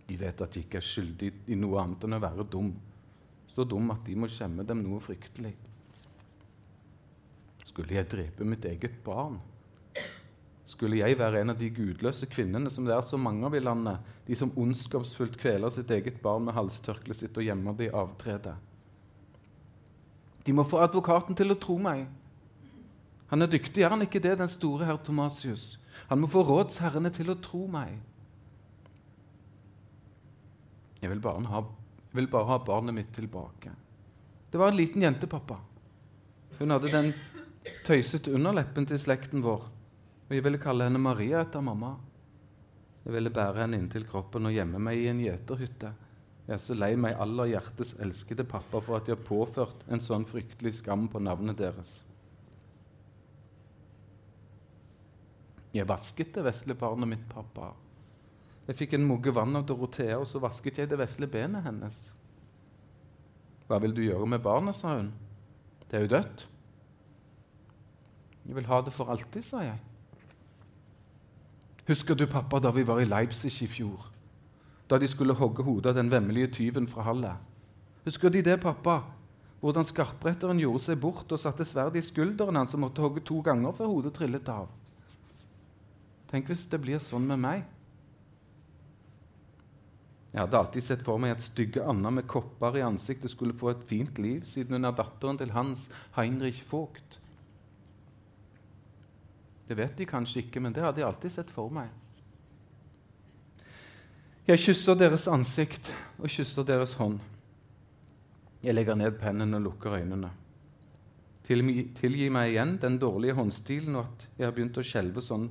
De 0.09 0.17
vet 0.19 0.41
at 0.45 0.57
jeg 0.57 0.67
ikke 0.67 0.81
er 0.81 0.89
skyldig 0.89 1.31
i 1.53 1.59
noe 1.61 1.79
annet 1.83 2.09
enn 2.09 2.17
å 2.17 2.23
være 2.25 2.49
dum. 2.51 2.73
Så 3.53 3.69
dum 3.69 3.93
at 3.93 4.03
de 4.09 4.17
må 4.17 4.31
skjemme 4.33 4.65
dem 4.67 4.81
noe 4.85 5.01
fryktelig. 5.05 5.53
Skulle 7.69 7.99
jeg 8.01 8.09
drepe 8.11 8.49
mitt 8.49 8.65
eget 8.69 8.99
barn? 9.05 9.39
Skulle 10.73 11.03
jeg 11.03 11.19
være 11.21 11.43
en 11.43 11.53
av 11.53 11.59
de 11.61 11.69
gudløse 11.75 12.27
kvinnene 12.33 12.71
som 12.73 12.87
det 12.87 12.95
er 12.97 13.05
så 13.05 13.19
mange 13.21 13.45
av 13.45 13.57
i 13.57 13.61
landet, 13.61 14.01
de 14.25 14.37
som 14.39 14.53
ondskapsfullt 14.57 15.37
kveler 15.41 15.73
sitt 15.75 15.91
eget 15.93 16.23
barn 16.25 16.47
med 16.47 16.57
halstørkleet 16.57 17.19
sitt 17.19 17.37
og 17.37 17.45
gjemmer 17.45 17.77
det 17.77 17.91
i 17.91 17.97
avtredet? 18.03 18.55
De 20.47 20.55
må 20.57 20.65
få 20.67 20.81
advokaten 20.83 21.37
til 21.39 21.53
å 21.53 21.59
tro 21.61 21.77
meg. 21.83 22.07
Han 23.33 23.45
er 23.45 23.51
dyktig, 23.53 23.85
er 23.85 23.93
han 23.93 24.05
ikke 24.05 24.21
det, 24.23 24.35
den 24.41 24.51
store 24.51 24.89
herr 24.89 25.01
Tomasius? 25.05 25.77
Han 26.09 26.23
må 26.23 26.31
få 26.31 26.43
rådsherrene 26.49 27.13
til 27.15 27.31
å 27.33 27.39
tro 27.41 27.67
meg. 27.71 28.01
Jeg 31.03 31.11
vil 31.11 31.23
bare 31.23 31.45
ha, 31.53 31.63
vil 32.17 32.31
bare 32.33 32.49
ha 32.49 32.59
barnet 32.65 32.97
mitt 32.97 33.13
tilbake. 33.15 33.73
Det 34.53 34.61
var 34.61 34.73
en 34.73 34.79
liten 34.79 35.05
jente, 35.05 35.29
pappa. 35.29 35.61
Hun 36.59 36.75
hadde 36.75 36.93
den 36.93 37.13
tøysete 37.87 38.35
underleppen 38.35 38.89
til 38.89 39.01
slekten 39.01 39.45
vår. 39.45 39.69
Og 40.33 40.39
jeg 40.39 40.47
ville 40.47 40.57
kalle 40.57 40.87
henne 40.87 40.97
Maria 40.97 41.43
etter 41.45 41.61
mamma. 41.61 41.91
Jeg 43.05 43.13
ville 43.13 43.29
bære 43.37 43.67
henne 43.67 43.77
inntil 43.77 44.07
kroppen 44.09 44.49
og 44.49 44.55
gjemme 44.55 44.79
meg 44.81 45.03
i 45.03 45.11
en 45.11 45.19
gjeterhytte. 45.21 45.91
Jeg 46.47 46.55
er 46.57 46.63
så 46.65 46.73
lei 46.73 46.95
meg 46.97 47.19
aller 47.21 47.51
hjertes 47.51 47.91
elskede 48.01 48.47
pappa 48.49 48.81
for 48.81 48.97
at 48.97 49.11
jeg 49.11 49.19
har 49.19 49.27
påført 49.27 49.85
en 49.93 50.01
sånn 50.01 50.25
fryktelig 50.25 50.79
skam 50.79 51.05
på 51.13 51.21
navnet 51.21 51.61
deres. 51.61 51.93
Jeg 55.77 55.91
vasket 55.93 56.33
det 56.33 56.47
vesle 56.49 56.79
barnet 56.81 57.13
mitt, 57.13 57.29
pappa. 57.29 57.75
Jeg 58.65 58.81
fikk 58.81 58.97
en 58.97 59.05
mugge 59.13 59.37
vann 59.37 59.61
av 59.61 59.69
Dorothea, 59.69 60.17
og 60.17 60.25
så 60.33 60.41
vasket 60.41 60.81
jeg 60.81 60.89
det 60.89 61.03
vesle 61.05 61.29
benet 61.29 61.69
hennes. 61.69 62.03
Hva 63.69 63.85
vil 63.85 63.93
du 63.93 64.01
gjøre 64.09 64.33
med 64.33 64.41
barnet, 64.49 64.81
sa 64.81 64.97
hun. 64.97 65.13
Det 65.85 66.01
er 66.01 66.09
jo 66.09 66.15
dødt. 66.17 66.51
Jeg 68.49 68.63
vil 68.63 68.73
ha 68.73 68.81
det 68.81 68.97
for 68.97 69.13
alltid, 69.13 69.45
sa 69.45 69.69
jeg. 69.69 69.81
Husker 71.89 72.15
du, 72.15 72.27
pappa, 72.31 72.61
da 72.63 72.71
vi 72.71 72.85
var 72.87 73.01
i 73.03 73.09
Leipzig 73.09 73.51
i 73.65 73.67
fjor? 73.67 74.07
Da 74.91 74.99
de 74.99 75.09
skulle 75.09 75.35
hogge 75.35 75.65
hodet 75.67 75.91
av 75.91 75.99
den 75.99 76.11
vemmelige 76.13 76.53
tyven 76.59 76.87
fra 76.87 77.03
Halle? 77.03 77.33
Husker 78.05 78.31
de 78.31 78.43
det, 78.43 78.61
pappa? 78.63 79.01
Hvordan 79.63 79.87
skarpretteren 79.87 80.59
gjorde 80.59 80.83
seg 80.83 80.99
bort 81.03 81.31
og 81.31 81.39
satte 81.39 81.67
sverdet 81.67 82.01
i 82.01 82.07
skulderen 82.07 82.59
hans 82.59 82.75
og 82.75 82.83
måtte 82.83 83.03
hogge 83.03 83.23
to 83.23 83.39
ganger 83.47 83.75
før 83.79 83.93
hodet 83.93 84.15
trillet 84.17 84.49
av? 84.51 84.67
Tenk 86.31 86.51
hvis 86.51 86.67
det 86.71 86.81
blir 86.83 87.03
sånn 87.03 87.27
med 87.29 87.39
meg. 87.43 87.63
Jeg 90.33 90.41
hadde 90.41 90.59
alltid 90.59 90.87
sett 90.87 91.03
for 91.07 91.21
meg 91.21 91.35
at 91.35 91.45
stygge 91.45 91.85
Anna 91.85 92.11
med 92.11 92.27
kopper 92.31 92.79
i 92.79 92.85
ansiktet 92.87 93.31
skulle 93.31 93.55
få 93.59 93.75
et 93.75 93.83
fint 93.87 94.19
liv, 94.23 94.47
siden 94.49 94.79
hun 94.79 94.89
er 94.89 94.97
datteren 94.97 95.39
til 95.39 95.53
Hans 95.55 95.91
Heinrich 96.17 96.63
Vogt. 96.71 97.19
Det 99.73 99.79
vet 99.79 99.95
de 99.97 100.05
kanskje 100.05 100.43
ikke, 100.43 100.61
men 100.61 100.75
det 100.77 100.83
hadde 100.85 101.01
de 101.01 101.05
alltid 101.07 101.33
sett 101.33 101.49
for 101.49 101.73
meg. 101.73 101.89
Jeg 104.45 104.61
kysser 104.61 104.99
deres 105.01 105.25
ansikt 105.33 105.87
og 106.19 106.27
kysser 106.29 106.67
deres 106.69 106.93
hånd. 106.99 107.23
Jeg 108.61 108.77
legger 108.77 108.99
ned 109.01 109.17
pennen 109.17 109.57
og 109.57 109.63
lukker 109.65 109.97
øynene. 109.97 110.29
Tilgi 111.49 112.27
meg 112.37 112.51
igjen 112.51 112.75
den 112.83 112.99
dårlige 113.01 113.39
håndstilen 113.39 113.97
og 113.97 114.11
at 114.11 114.27
jeg 114.43 114.45
har 114.45 114.53
begynt 114.59 114.77
å 114.77 114.85
skjelve 114.85 115.25
sånn, 115.25 115.49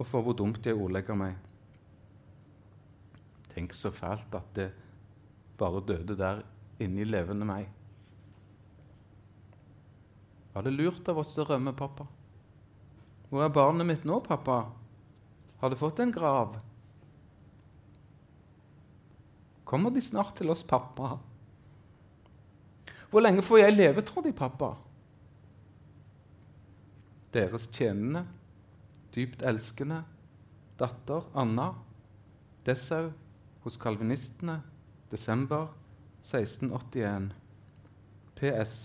og 0.00 0.08
for 0.08 0.24
hvor 0.24 0.38
dumt 0.38 0.64
jeg 0.64 0.80
ordlegger 0.80 1.20
meg. 1.20 1.36
Tenk 3.52 3.76
så 3.76 3.92
fælt 3.92 4.32
at 4.40 4.48
det 4.56 4.70
bare 5.60 5.84
døde 5.92 6.16
der 6.16 6.40
inni 6.80 7.04
levende 7.04 7.52
meg. 7.52 7.68
Var 10.56 10.64
det 10.64 10.76
lurt 10.80 11.12
av 11.12 11.20
oss 11.20 11.36
å 11.36 11.48
rømme, 11.52 11.76
pappa? 11.76 12.08
Hvor 13.32 13.46
er 13.46 13.52
barnet 13.52 13.88
mitt 13.88 14.02
nå, 14.04 14.18
pappa? 14.20 14.66
Har 15.62 15.72
det 15.72 15.78
fått 15.80 16.02
en 16.04 16.10
grav? 16.12 16.58
Kommer 19.64 19.94
de 19.94 20.02
snart 20.04 20.34
til 20.36 20.52
oss, 20.52 20.60
pappa? 20.68 21.14
Hvor 23.08 23.24
lenge 23.24 23.40
får 23.40 23.62
jeg 23.62 23.76
leve, 23.78 24.04
tror 24.04 24.26
de, 24.26 24.34
pappa? 24.36 24.74
Deres 27.32 27.70
tjenende, 27.72 28.26
dypt 29.16 29.46
elskende 29.48 30.02
datter 30.76 31.24
Anna, 31.32 31.70
Dessau, 32.66 33.14
hos 33.64 33.80
kalvinistene, 33.80 34.58
desember 35.08 35.70
1681. 36.20 37.32
PS. 38.36 38.76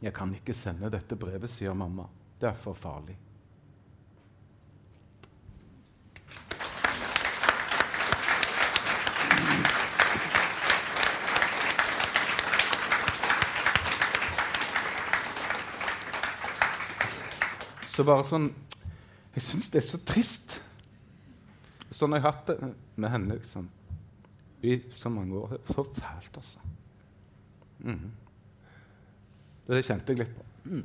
Jeg 0.00 0.16
kan 0.16 0.32
ikke 0.32 0.56
sende 0.56 0.88
dette 0.96 1.20
brevet, 1.20 1.52
sier 1.52 1.76
mamma. 1.76 2.08
Det 2.42 2.48
er 2.48 2.54
for 2.58 2.74
farlig. 2.74 3.14
Så 17.86 18.02
bare 18.02 18.24
sånn 18.26 18.48
Jeg 19.36 19.44
syns 19.46 19.68
det 19.70 19.78
er 19.78 19.84
så 19.86 20.00
trist. 20.02 20.56
Sånn 21.94 22.16
har 22.16 22.18
jeg 22.18 22.26
hatt 22.26 22.50
det 22.50 22.72
med 22.96 23.12
henne 23.12 23.36
liksom, 23.36 23.68
i 24.66 24.80
så 24.90 25.12
mange 25.14 25.38
år. 25.38 25.54
Så 25.68 25.84
fælt, 25.86 26.40
altså. 26.42 26.58
Mm. 27.86 28.10
Det 29.68 29.80
kjente 29.86 30.12
jeg 30.12 30.24
litt 30.24 30.34
på. 30.34 30.48
Mm. 30.72 30.82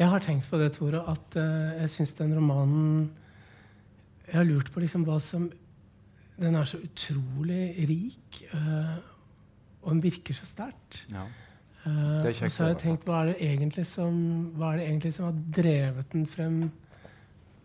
Jeg 0.00 0.08
har 0.08 0.22
tenkt 0.24 0.48
på 0.48 0.56
det, 0.56 0.70
Tore, 0.78 1.02
at 1.12 1.36
uh, 1.36 1.76
jeg 1.82 1.90
syns 1.92 2.14
den 2.16 2.32
romanen 2.32 3.10
Jeg 4.24 4.38
har 4.38 4.46
lurt 4.48 4.70
på 4.72 4.80
liksom 4.80 5.04
hva 5.04 5.18
som 5.20 5.50
Den 6.40 6.56
er 6.56 6.64
så 6.64 6.80
utrolig 6.80 7.84
rik, 7.90 8.40
uh, 8.54 8.96
og 9.82 9.90
den 9.92 10.02
virker 10.02 10.36
så 10.36 10.48
sterkt. 10.48 11.02
Ja. 11.12 11.26
Uh, 11.84 12.22
Det 12.24 12.30
er 12.30 12.44
og 12.46 12.52
så 12.52 12.62
har 12.62 12.72
jeg 12.72 12.78
tenkt 12.80 13.04
hva 13.08 13.18
er 13.20 13.32
det 13.32 13.36
egentlig 13.44 13.84
som, 13.88 14.16
hva 14.56 14.72
er 14.72 14.80
det 14.80 14.86
egentlig 14.86 15.12
som 15.16 15.26
har 15.28 15.36
drevet 15.60 16.12
den 16.12 16.26
frem 16.28 16.56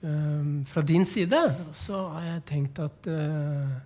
um, 0.03 0.65
fra 0.67 0.81
din 0.81 1.05
side? 1.05 1.39
Og 1.69 1.75
så 1.75 2.03
har 2.17 2.27
jeg 2.33 2.43
tenkt 2.51 2.79
at 2.83 3.07
uh, 3.07 3.79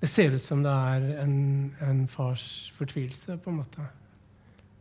det 0.00 0.12
ser 0.12 0.36
ut 0.36 0.44
som 0.44 0.62
det 0.62 0.72
er 0.72 1.24
en, 1.24 1.74
en 1.80 2.04
fars 2.08 2.72
fortvilelse, 2.76 3.36
på 3.40 3.50
en 3.50 3.56
måte. 3.62 3.88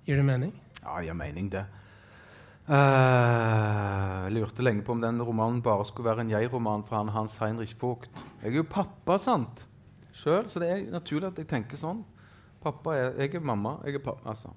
Gir 0.06 0.20
det 0.20 0.26
mening? 0.28 0.52
Ja, 0.84 1.00
gir 1.00 1.16
mening, 1.16 1.52
det. 1.52 1.64
Jeg 2.66 4.34
lurte 4.34 4.64
lenge 4.66 4.82
på 4.82 4.96
om 4.96 5.02
den 5.04 5.22
romanen 5.22 5.62
bare 5.62 5.86
skulle 5.86 6.10
være 6.10 6.24
en 6.26 6.32
jeg-roman 6.34 6.82
fra 6.88 7.04
han 7.04 7.12
Hans 7.14 7.38
Heinrich 7.38 7.76
Vogt. 7.78 8.10
Jeg 8.42 8.56
er 8.56 8.58
jo 8.58 8.66
pappa, 8.66 9.20
sant? 9.22 9.62
Sjøl, 10.16 10.48
så 10.50 10.62
det 10.64 10.70
er 10.72 10.86
naturlig 10.90 11.30
at 11.30 11.42
jeg 11.44 11.50
tenker 11.52 11.78
sånn. 11.78 12.02
Pappa 12.64 12.96
er, 12.98 13.12
Jeg 13.22 13.36
er 13.38 13.46
mamma, 13.46 13.78
jeg 13.86 14.00
er 14.00 14.02
pappa. 14.02 14.32
Altså. 14.34 14.50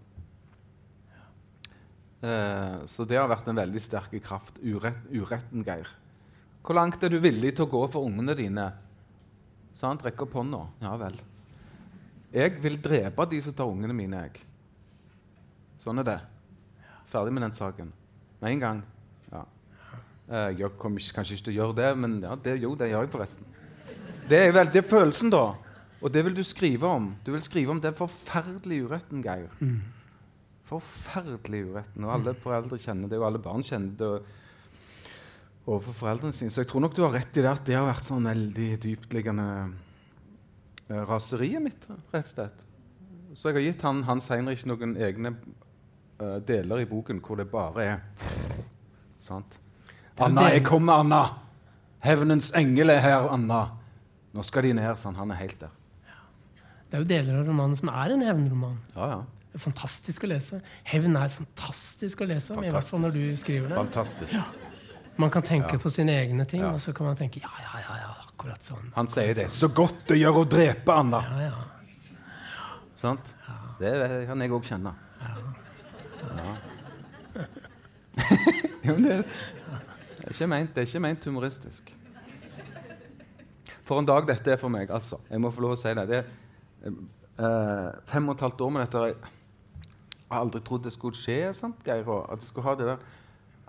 Uh, 2.23 2.87
så 2.89 3.05
det 3.05 3.19
har 3.21 3.29
vært 3.29 3.51
en 3.53 3.61
veldig 3.61 3.83
sterk 3.83 4.17
kraft. 4.25 4.57
Urett, 4.65 5.05
uretten, 5.13 5.67
Geir. 5.67 5.93
Hvor 6.65 6.81
langt 6.81 7.05
er 7.05 7.13
du 7.13 7.19
villig 7.21 7.53
til 7.57 7.67
å 7.67 7.73
gå 7.77 7.85
for 7.93 8.09
ungene 8.09 8.35
dine? 8.39 8.71
Sant? 9.77 10.03
Rekk 10.07 10.25
opp 10.25 10.41
hånda. 10.41 10.65
Ja 10.81 10.97
vel. 10.97 11.21
Jeg 12.33 12.57
vil 12.65 12.81
drepe 12.81 13.29
de 13.29 13.45
som 13.45 13.53
tar 13.57 13.69
ungene 13.69 13.93
mine, 13.97 14.25
jeg. 14.27 14.41
Sånn 15.85 16.01
er 16.01 16.09
det. 16.09 16.19
Ferdig 17.09 17.33
med 17.33 17.43
den 17.47 17.55
saken. 17.57 17.93
Med 18.43 18.53
en 18.53 18.61
gang. 18.63 18.83
Ja. 19.33 19.45
Eh, 20.29 20.51
Jeg 20.61 20.73
kommer 20.79 21.01
kanskje 21.15 21.39
ikke 21.39 21.45
til 21.49 21.55
å 21.55 21.59
gjøre 21.63 21.77
det, 21.81 21.93
men 21.99 22.19
ja, 22.23 22.35
det, 22.37 22.59
jo, 22.63 22.75
det 22.79 22.91
gjør 22.91 23.07
jeg 23.07 23.13
forresten. 23.15 23.47
Det 24.29 24.43
er 24.45 24.53
vel, 24.53 24.69
det 24.73 24.83
er 24.83 24.89
følelsen, 24.91 25.31
da. 25.33 25.45
Og 26.03 26.13
det 26.15 26.23
vil 26.27 26.35
du 26.37 26.43
skrive 26.45 26.87
om. 26.87 27.15
Du 27.25 27.33
vil 27.33 27.41
skrive 27.43 27.73
om 27.73 27.81
den 27.83 27.95
forferdelige 27.97 28.85
uretten, 28.87 29.23
Geir. 29.25 29.49
Forferdelig 30.69 31.65
uretten. 31.71 32.05
Og 32.05 32.13
alle 32.13 32.35
foreldre 32.39 32.79
kjenner 32.79 33.09
det, 33.11 33.19
og 33.19 33.27
alle 33.31 33.41
barn 33.43 33.65
kjenner 33.67 33.97
det 33.99 34.11
overfor 35.69 35.97
foreldrene 36.03 36.37
sine. 36.37 36.53
Så 36.53 36.63
jeg 36.63 36.71
tror 36.71 36.85
nok 36.85 36.95
du 36.97 37.03
har 37.07 37.15
rett 37.17 37.37
i 37.41 37.45
det 37.45 37.51
at 37.51 37.65
det 37.67 37.77
har 37.77 37.89
vært 37.89 38.07
sånn 38.09 38.29
veldig 38.29 38.69
dyptliggende 38.85 39.47
eh, 40.89 41.03
raseriet 41.09 41.65
mitt, 41.65 41.89
rett 42.13 42.29
og 42.29 42.35
slett. 42.35 42.63
Så 43.37 43.51
jeg 43.51 43.59
har 43.59 43.67
gitt 43.67 43.83
han, 43.85 44.05
Hans 44.09 44.29
Heinrich 44.33 44.65
noen 44.69 44.95
egne 45.05 45.35
eh, 46.21 46.37
deler 46.49 46.83
i 46.83 46.89
boken 46.91 47.21
hvor 47.25 47.37
det 47.41 47.49
bare 47.51 47.85
er 47.85 47.99
Sant? 49.29 49.59
Anna, 50.19 50.49
jeg 50.55 50.65
kommer, 50.67 51.03
Anna! 51.05 51.23
Hevnens 52.03 52.51
engel 52.59 52.91
er 52.95 53.03
her, 53.05 53.29
Anna! 53.31 53.65
Nå 54.35 54.43
skal 54.47 54.67
de 54.67 54.73
ned, 54.79 54.99
sånn. 55.01 55.17
Han 55.19 55.31
er 55.35 55.39
helt 55.41 55.61
der. 55.61 55.75
Det 56.89 56.97
er 56.97 57.03
jo 57.03 57.09
deler 57.11 57.41
av 57.41 57.49
romanen 57.51 57.77
som 57.77 57.91
er 57.93 58.15
en 58.15 58.23
hevnroman. 58.25 58.79
Ja, 58.95 59.09
ja. 59.13 59.19
Det 59.49 59.59
er 59.59 59.63
fantastisk 59.65 60.25
å 60.25 60.31
lese. 60.31 60.61
Hevn 60.89 61.17
er 61.21 61.33
fantastisk 61.33 62.23
å 62.25 62.29
lese 62.29 62.55
om, 62.55 62.63
i 62.65 62.71
hvert 62.73 62.87
fall 62.89 63.03
når 63.05 63.17
du 63.17 63.23
skriver 63.41 63.73
det. 63.73 63.77
Fantastisk. 63.79 64.35
Man 65.19 65.33
kan 65.35 65.43
tenke 65.43 65.79
på 65.83 65.91
sine 65.91 66.15
egne 66.23 66.47
ting, 66.49 66.63
Ja. 66.63 66.73
og 66.73 66.81
så 66.81 66.93
kan 66.95 67.09
man 67.11 67.17
tenke 67.19 67.41
ja, 67.43 67.51
ja, 67.65 67.81
ja, 67.83 67.97
ja 68.05 68.11
akkurat 68.29 68.63
sånn. 68.63 68.93
Han 68.95 69.09
sier 69.11 69.35
det. 69.35 69.49
Så 69.51 69.69
godt 69.75 70.05
det 70.13 70.21
gjør 70.21 70.45
å 70.45 70.47
drepe, 70.49 70.95
Anna! 70.95 71.21
Ja, 71.27 71.49
ja. 71.51 72.13
Sant? 72.99 73.35
Det 73.81 73.91
kan 74.29 74.41
jeg 74.43 74.55
òg 74.55 74.65
kjenne. 74.69 74.95
Ja. 75.23 75.35
Men 78.89 79.05
det, 79.05 79.17
det, 80.25 80.43
er 80.43 80.51
ment, 80.51 80.75
det 80.75 80.83
er 80.83 80.89
ikke 80.89 81.05
ment 81.05 81.29
humoristisk. 81.29 81.93
For 83.89 84.01
en 84.01 84.09
dag 84.09 84.27
dette 84.29 84.53
er 84.53 84.61
for 84.61 84.73
meg, 84.73 84.91
altså. 84.93 85.21
Jeg 85.31 85.41
må 85.41 85.51
få 85.55 85.65
lov 85.65 85.77
å 85.77 85.81
si 85.81 85.93
det. 85.97 86.05
det 86.11 86.21
eh, 86.89 87.89
fem 88.11 88.29
og 88.29 88.37
et 88.37 88.45
halvt 88.45 88.65
år 88.67 88.75
med 88.75 88.85
dette. 88.85 89.05
Jeg 89.09 90.35
har 90.35 90.45
aldri 90.45 90.61
trodd 90.65 90.85
det 90.85 90.93
skulle 90.93 91.17
skje, 91.17 91.39
sant, 91.57 91.81
Geir? 91.87 92.05
At 92.29 92.45
jeg 92.45 92.51
skulle 92.51 92.69
ha 92.69 92.77
det 92.77 92.91
der 92.91 93.07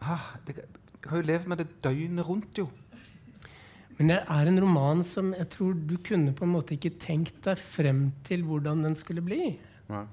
ah, 0.04 0.28
det, 0.48 0.58
Jeg 1.00 1.12
har 1.12 1.22
jo 1.22 1.30
levd 1.30 1.48
med 1.48 1.62
det 1.62 1.70
døgnet 1.84 2.28
rundt, 2.28 2.52
jo. 2.60 2.68
Men 4.00 4.14
det 4.14 4.20
er 4.32 4.48
en 4.48 4.62
roman 4.64 5.02
som 5.04 5.34
jeg 5.36 5.50
tror 5.52 5.76
du 5.76 5.98
kunne 6.04 6.32
på 6.36 6.46
en 6.48 6.54
måte 6.54 6.76
ikke 6.76 6.94
tenkt 7.04 7.42
deg 7.48 7.60
frem 7.60 8.06
til 8.28 8.46
hvordan 8.48 8.86
den 8.86 8.96
skulle 9.00 9.24
bli. 9.24 9.58
Nei. 9.92 10.06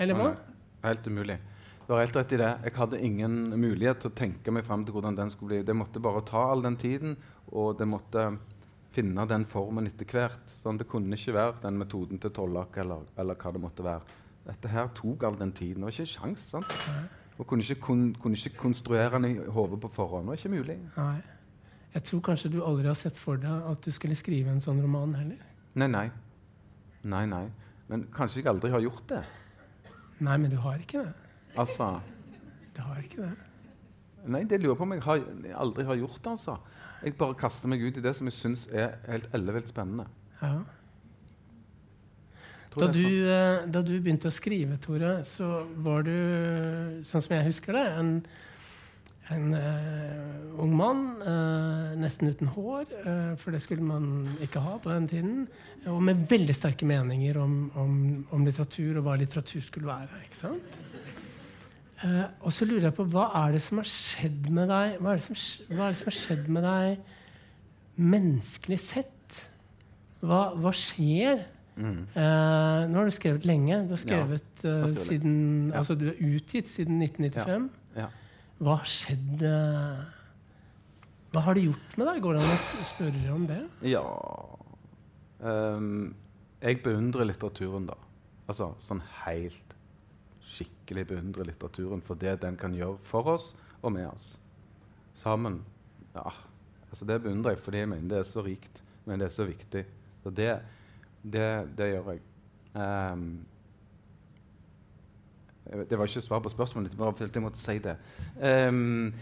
Eller 0.00 0.16
hva? 0.16 0.30
Nei, 0.32 0.54
Helt 0.86 1.08
umulig. 1.08 1.36
Du 1.86 1.92
har 1.94 2.00
helt 2.02 2.16
rett 2.18 2.32
i 2.34 2.38
det. 2.40 2.48
Jeg 2.66 2.74
hadde 2.74 2.98
ingen 2.98 3.34
mulighet 3.62 4.00
til 4.02 4.10
å 4.10 4.16
tenke 4.18 4.50
meg 4.50 4.64
fram 4.66 4.82
til 4.82 4.96
hvordan 4.96 5.14
den 5.14 5.28
skulle 5.30 5.52
bli. 5.52 5.66
Det 5.68 5.74
måtte 5.76 6.00
bare 6.02 6.24
ta 6.26 6.40
all 6.50 6.64
den 6.64 6.74
tiden, 6.80 7.12
og 7.54 7.76
det 7.78 7.86
måtte 7.86 8.24
finne 8.96 9.26
den 9.30 9.44
formen 9.46 9.86
etter 9.86 10.08
hvert. 10.10 10.48
Sånn, 10.50 10.80
det 10.80 10.88
kunne 10.90 11.14
ikke 11.14 11.36
være 11.36 11.60
den 11.62 11.76
metoden 11.78 12.18
til 12.18 12.32
Tollak 12.34 12.80
eller, 12.82 13.04
eller 13.14 13.38
hva 13.38 13.52
det 13.54 13.60
måtte 13.62 13.84
være. 13.86 14.16
Dette 14.48 14.70
her 14.72 14.90
tok 14.98 15.22
all 15.28 15.38
den 15.38 15.52
tiden. 15.54 15.84
Det 15.84 15.86
var 15.86 15.94
ikke 15.94 16.10
sjans, 16.10 16.48
sant? 16.56 16.74
Og 17.36 17.46
kunne 17.46 17.62
ikke, 17.62 17.78
kun, 17.84 18.02
kunne 18.18 18.38
ikke 18.40 18.58
konstruere 18.64 19.12
den 19.20 19.28
i 19.28 19.34
hodet 19.54 19.78
på 19.84 19.90
forhånd. 19.94 20.26
Det 20.26 20.32
var 20.32 20.40
ikke 20.40 20.54
mulig. 20.56 20.76
Nei. 20.96 21.20
Jeg 21.94 22.06
tror 22.08 22.24
kanskje 22.32 22.50
du 22.52 22.58
aldri 22.66 22.90
har 22.90 22.98
sett 22.98 23.20
for 23.20 23.38
deg 23.40 23.68
at 23.70 23.86
du 23.86 23.94
skulle 23.94 24.18
skrive 24.18 24.50
en 24.50 24.58
sånn 24.64 24.82
roman 24.82 25.14
heller. 25.20 25.38
Nei, 25.78 25.86
nei. 25.92 26.08
Nei, 27.06 27.22
nei. 27.30 27.44
Men 27.86 28.08
kanskje 28.16 28.42
jeg 28.42 28.50
aldri 28.50 28.72
har 28.74 28.82
gjort 28.82 29.06
det. 29.14 29.22
Nei, 30.18 30.34
men 30.34 30.50
du 30.50 30.58
har 30.66 30.82
ikke 30.82 31.04
det. 31.06 31.25
Altså 31.56 32.00
Det 32.76 32.84
har 32.84 33.02
ikke 33.02 33.22
det. 33.22 33.34
Nei, 34.26 34.42
det 34.44 34.58
lurer 34.60 34.74
jeg 34.74 34.80
på 34.80 34.86
om 34.86 34.94
jeg, 34.96 35.02
har, 35.06 35.20
jeg 35.46 35.58
aldri 35.64 35.84
har 35.86 36.00
gjort 36.00 36.32
altså. 36.32 36.56
Jeg 37.04 37.14
bare 37.18 37.36
kaster 37.38 37.70
meg 37.70 37.84
ut 37.84 37.98
i 38.00 38.02
det 38.02 38.12
som 38.18 38.26
jeg 38.26 38.34
syns 38.34 38.66
er 38.72 38.96
helt 39.06 39.28
ellevilt 39.36 39.70
spennende. 39.70 40.08
Ja. 40.40 40.56
Da 42.76 42.88
du, 42.92 42.98
sånn. 43.00 43.28
eh, 43.32 43.68
da 43.72 43.80
du 43.84 43.94
begynte 43.94 44.28
å 44.28 44.34
skrive, 44.34 44.76
Tore, 44.82 45.20
så 45.28 45.62
var 45.84 46.04
du, 46.04 46.16
sånn 47.08 47.24
som 47.24 47.36
jeg 47.38 47.46
husker 47.46 47.78
det, 47.78 47.84
en, 47.96 48.10
en 49.32 49.46
uh, 49.56 50.60
ung 50.62 50.74
mann, 50.76 51.00
uh, 51.22 51.94
nesten 51.96 52.28
uten 52.28 52.50
hår, 52.52 52.84
uh, 53.06 53.32
for 53.40 53.56
det 53.56 53.62
skulle 53.64 53.86
man 53.86 54.26
ikke 54.44 54.60
ha 54.64 54.76
på 54.82 54.92
den 54.92 55.08
tiden, 55.08 55.38
og 55.88 56.02
med 56.04 56.26
veldig 56.28 56.56
sterke 56.56 56.88
meninger 56.88 57.40
om, 57.40 57.56
om, 57.80 57.96
om 58.36 58.44
litteratur 58.44 59.00
og 59.00 59.08
hva 59.08 59.16
litteratur 59.22 59.64
skulle 59.64 59.88
være. 59.88 60.26
ikke 60.28 60.42
sant? 60.42 60.76
Eh, 62.04 62.24
og 62.44 62.52
så 62.52 62.66
lurer 62.68 62.90
jeg 62.90 62.96
på, 62.98 63.06
hva 63.08 63.30
er 63.44 63.54
det 63.56 63.62
som 63.64 63.78
har 63.80 63.88
skjedd 63.88 64.50
med 64.52 64.68
deg 64.68 64.98
hva 65.00 65.14
er 65.14 65.20
det 65.20 65.24
som, 65.24 65.36
er 65.72 65.78
det 65.94 66.00
som 66.02 66.10
har 66.10 66.16
skjedd 66.18 66.48
med 66.52 66.66
deg 66.66 66.98
menneskelig 67.96 68.78
sett? 68.82 69.38
Hva, 70.20 70.40
hva 70.60 70.72
skjer? 70.76 71.46
Mm. 71.76 72.02
Eh, 72.16 72.82
nå 72.90 72.98
har 73.00 73.08
du 73.08 73.14
skrevet 73.16 73.46
lenge. 73.48 73.78
Du 73.88 73.94
har 73.94 74.00
skrevet, 74.00 74.60
ja, 74.64 74.74
har 74.82 74.90
skrevet 74.92 75.08
siden, 75.08 75.38
Ja. 75.70 75.78
altså 75.80 75.96
du 75.96 76.06
er 76.10 76.20
utgitt 76.20 76.68
siden 76.72 77.00
1995. 77.00 77.70
Ja. 77.96 78.10
Hva 78.60 78.78
har 78.80 78.88
skjedd 78.88 79.42
eh, 79.44 80.04
Hva 81.32 81.42
har 81.44 81.56
det 81.56 81.66
gjort 81.66 81.98
med 82.00 82.06
deg? 82.08 82.22
Går 82.24 82.36
det 82.36 82.44
an 82.44 82.54
å 82.56 82.86
spørre 82.88 83.32
om 83.34 83.46
det? 83.48 83.58
ja 83.84 84.04
um, 85.40 86.14
Jeg 86.62 86.80
beundrer 86.84 87.28
litteraturen, 87.28 87.88
da. 87.90 87.96
Altså 88.48 88.70
sånn 88.84 89.02
helt 89.26 89.75
skikkelig 90.56 91.06
beundrer 91.12 91.48
litteraturen 91.50 92.02
for 92.04 92.18
det 92.20 92.38
den 92.42 92.58
kan 92.60 92.74
gjøre 92.76 92.98
for 93.04 93.34
oss 93.36 93.52
og 93.82 93.92
med 93.92 94.08
oss. 94.08 94.36
sammen. 95.16 95.62
Ja, 96.14 96.28
altså 96.90 97.04
Det 97.04 97.22
beundrer 97.22 97.54
jeg 97.54 97.58
fordi 97.58 97.78
jeg 97.78 97.88
mener 97.88 98.08
det 98.08 98.18
er 98.18 98.22
så 98.28 98.42
rikt, 98.44 98.82
men 99.04 99.20
det 99.20 99.26
er 99.26 99.32
så 99.32 99.44
viktig. 99.44 99.84
Så 100.22 100.30
det, 100.30 100.58
det, 101.22 101.68
det 101.78 101.88
gjør 101.92 102.10
jeg. 102.12 102.20
Um, 102.74 103.46
det 105.90 105.98
var 105.98 106.06
ikke 106.06 106.20
svar 106.20 106.40
på 106.40 106.52
spørsmålet 106.52 106.96
bare 106.96 107.14
jeg 107.34 107.42
måtte 107.42 107.58
si 107.58 107.78
det. 107.78 107.96
Um, 108.68 109.14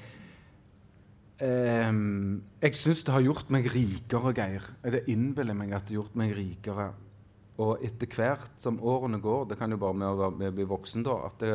um, 1.41 2.43
jeg 2.63 2.75
syns 2.75 3.05
det 3.05 3.15
har 3.15 3.25
gjort 3.25 3.51
meg 3.51 3.71
rikere, 3.75 4.35
Geir. 4.35 4.67
Det 4.83 5.05
innbiller 5.09 5.55
meg 5.55 5.73
at 5.73 5.87
det 5.87 5.95
har 5.95 6.03
gjort 6.03 6.17
meg 6.17 6.35
rikere. 6.37 6.91
Og 7.63 7.85
etter 7.87 8.11
hvert 8.11 8.51
som 8.59 8.81
årene 8.83 9.21
går 9.23 9.45
Det 9.53 9.59
kan 9.61 9.71
jo 9.71 9.79
bare 9.79 9.95
med 9.95 10.23
å 10.27 10.31
bli 10.35 10.67
voksen, 10.67 11.05
da. 11.07 11.21
At 11.29 11.39
det 11.39 11.53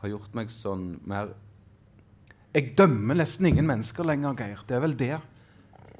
har 0.00 0.12
gjort 0.12 0.36
meg 0.36 0.52
sånn 0.52 0.94
mer 1.04 1.34
Jeg 2.54 2.72
dømmer 2.78 3.18
nesten 3.20 3.50
ingen 3.50 3.68
mennesker 3.68 4.06
lenger, 4.06 4.36
Geir. 4.38 4.64
Det 4.68 4.76
er 4.76 4.84
vel 4.84 4.96
det. 4.96 5.14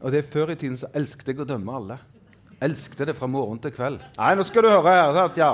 Og 0.01 0.13
det 0.13 0.23
er 0.23 0.33
Før 0.33 0.55
i 0.55 0.59
tiden 0.61 0.79
så 0.81 0.91
elsket 0.97 1.33
jeg 1.33 1.43
å 1.43 1.49
dømme 1.49 1.77
alle. 1.77 1.99
Elsket 2.65 3.09
det 3.11 3.17
fra 3.19 3.29
morgen 3.29 3.59
til 3.61 3.75
kveld. 3.75 4.01
Nei, 4.17 4.33
nå 4.39 4.45
skal 4.47 4.65
du 4.65 4.71
høre 4.71 4.95
her. 4.95 5.33
Ja. 5.37 5.53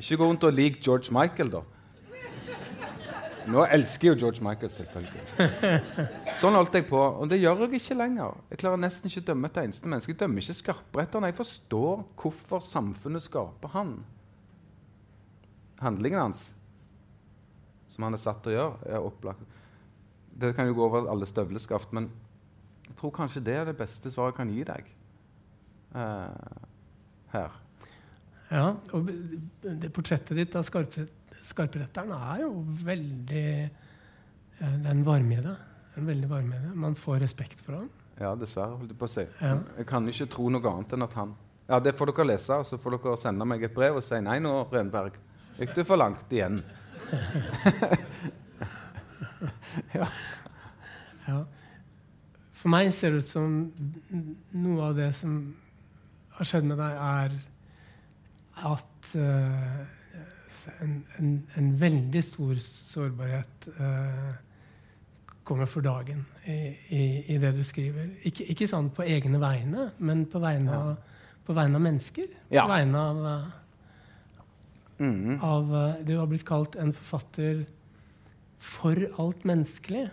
Ikke 0.00 0.18
gå 0.18 0.26
rundt 0.26 0.46
og 0.46 0.56
lik 0.56 0.80
George 0.82 1.12
Michael, 1.14 1.52
da. 1.52 1.62
Nå 3.50 3.64
elsker 3.76 4.08
jeg 4.08 4.14
jo 4.14 4.20
George 4.22 4.44
Michael, 4.44 4.70
selvfølgelig. 4.72 5.24
Sånn 6.40 6.56
holdt 6.56 6.76
jeg 6.78 6.86
på. 6.88 6.98
Og 6.98 7.28
det 7.28 7.40
gjør 7.42 7.64
jeg 7.66 7.80
ikke 7.80 7.96
lenger. 7.98 8.38
Jeg 8.52 8.60
klarer 8.62 8.80
nesten 8.80 9.10
ikke 9.10 9.20
å 9.20 9.26
dømme 9.30 9.50
et 9.50 9.58
eneste 9.64 9.90
menneske. 9.90 10.14
Jeg 10.14 10.20
dømmer 10.22 10.44
ikke 10.44 10.56
skarpretterne. 10.60 11.30
Jeg 11.30 11.38
forstår 11.38 12.04
hvorfor 12.20 12.64
samfunnet 12.64 13.26
skaper 13.26 13.74
han. 13.74 13.96
Handlingen 15.84 16.22
hans, 16.22 16.46
som 17.92 18.06
han 18.06 18.16
er 18.16 18.22
satt 18.22 18.40
til 18.44 18.54
å 18.54 18.56
gjøre, 18.56 18.94
er 18.96 19.08
opplagt. 19.10 19.58
Det 20.34 20.54
kan 20.56 20.70
jo 20.70 20.76
gå 20.78 20.86
over 20.86 21.10
alle 21.12 21.28
støvleskaft, 21.28 21.92
men 21.94 22.08
jeg 22.88 22.96
tror 22.98 23.12
kanskje 23.14 23.42
det 23.44 23.58
er 23.58 23.68
det 23.68 23.76
beste 23.78 24.10
svaret 24.12 24.32
jeg 24.32 24.38
kan 24.40 24.54
gi 24.54 24.64
deg 24.66 24.88
uh, 25.94 26.64
her. 27.34 27.60
Ja, 28.54 28.66
og 28.94 29.12
det 29.64 29.92
portrettet 29.94 30.36
ditt 30.38 30.56
av 30.56 30.66
skarpretteren 30.66 31.20
er 31.52 32.40
jo 32.40 32.64
veldig 32.84 33.70
Det 34.58 34.86
er 34.86 34.90
en 34.90 35.06
varme 35.06 35.36
i 35.36 35.44
det. 35.44 35.56
En 35.96 36.06
veldig 36.06 36.30
varme 36.30 36.56
i 36.56 36.62
det. 36.62 36.74
Man 36.74 36.94
får 36.94 37.20
respekt 37.20 37.60
for 37.60 37.76
ham. 37.76 37.90
Ja, 38.20 38.34
dessverre, 38.38 38.76
holdt 38.78 38.92
jeg 38.92 38.98
på 38.98 39.08
å 39.08 39.10
si. 39.10 39.24
Ja. 39.40 39.56
Jeg 39.78 39.86
kan 39.90 40.06
ikke 40.08 40.26
tro 40.30 40.48
noe 40.52 40.70
annet 40.70 40.92
enn 40.94 41.06
at 41.06 41.16
han 41.18 41.34
Ja, 41.68 41.80
det 41.80 41.94
får 41.96 42.12
dere 42.12 42.26
lese, 42.28 42.58
og 42.60 42.66
så 42.68 42.78
får 42.78 42.98
dere 42.98 43.16
sende 43.16 43.44
meg 43.48 43.62
et 43.64 43.74
brev 43.74 43.96
og 43.98 44.04
si 44.04 44.20
nei 44.20 44.38
nå, 44.44 44.52
Renberg. 44.72 45.16
Gikk 45.58 45.74
du 45.78 45.84
for 45.86 45.96
langt 45.96 46.32
igjen? 46.34 46.62
ja. 49.96 50.06
ja. 51.28 51.38
For 52.52 52.68
meg 52.72 52.92
ser 52.96 53.10
det 53.14 53.24
ut 53.24 53.32
som 53.32 53.72
noe 54.52 54.90
av 54.90 54.94
det 54.98 55.10
som 55.16 55.54
har 56.36 56.44
skjedd 56.48 56.64
med 56.68 56.78
deg, 56.80 56.92
er 56.96 57.30
at 58.74 59.02
uh, 59.18 59.80
en, 60.80 60.96
en, 61.18 61.30
en, 61.58 61.70
veldig 61.80 62.22
stor 62.24 62.58
sårbarhet 62.62 63.68
uh, 63.78 64.32
kommer 65.44 65.68
for 65.70 65.84
dagen 65.84 66.24
i, 66.44 66.56
i, 66.88 67.02
i, 67.34 67.38
det 67.38 67.52
du 67.56 67.62
skriver. 67.66 68.08
Ikke, 68.24 68.46
ikke 68.54 68.68
sånn 68.70 68.90
på 68.94 69.06
egne 69.06 69.40
vegne, 69.42 69.90
men 69.98 70.24
på 70.30 70.40
vegne, 70.42 70.78
av, 70.78 71.20
på 71.44 71.56
vegne 71.56 71.80
av, 71.80 71.84
mennesker. 71.86 72.32
Ja. 72.48 72.64
På 72.64 72.72
vegne 72.72 73.04
av, 73.10 73.22
uh, 73.28 75.04
mm. 75.04 75.38
av 75.44 75.72
Du 76.06 76.16
har 76.18 76.28
blitt 76.30 76.46
kalt 76.48 76.78
en 76.80 76.94
forfatter 76.96 77.64
for 78.64 79.06
alt 79.20 79.44
menneskelig. 79.44 80.08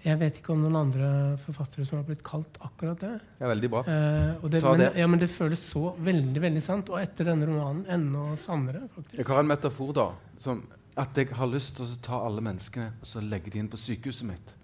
Jeg 0.00 0.16
vet 0.16 0.38
ikke 0.40 0.54
om 0.54 0.62
noen 0.64 0.78
andre 0.80 1.08
forfattere 1.42 1.84
som 1.84 1.98
har 1.98 2.06
blitt 2.08 2.22
kalt 2.24 2.56
akkurat 2.64 3.02
det. 3.02 3.12
Det 3.36 3.44
er 3.44 3.50
veldig 3.52 3.68
bra. 3.72 3.80
Eh, 3.84 4.46
det, 4.48 4.62
men, 4.64 4.78
det. 4.80 4.90
Ja, 4.96 5.08
men 5.12 5.20
det 5.20 5.28
føles 5.28 5.60
så 5.60 5.90
veldig 6.00 6.40
veldig 6.40 6.62
sant. 6.64 6.92
Og 6.92 7.02
etter 7.02 7.28
denne 7.28 7.48
romanen 7.48 7.84
enda 7.84 8.30
sannere. 8.40 8.86
faktisk. 8.94 9.18
Jeg 9.20 9.28
har 9.28 9.42
en 9.42 9.50
metafor, 9.50 9.92
da. 9.96 10.06
Som 10.40 10.62
at 11.00 11.16
jeg 11.16 11.30
har 11.36 11.48
lyst 11.52 11.76
til 11.76 11.84
å 11.84 11.98
ta 12.02 12.18
alle 12.26 12.42
menneskene 12.44 12.90
og 12.98 13.08
så 13.08 13.22
legge 13.22 13.52
de 13.52 13.60
inn 13.60 13.68
på 13.70 13.78
sykehuset 13.80 14.26
mitt. 14.28 14.54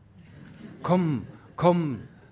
Kom, 0.86 1.24
kom. 1.56 1.84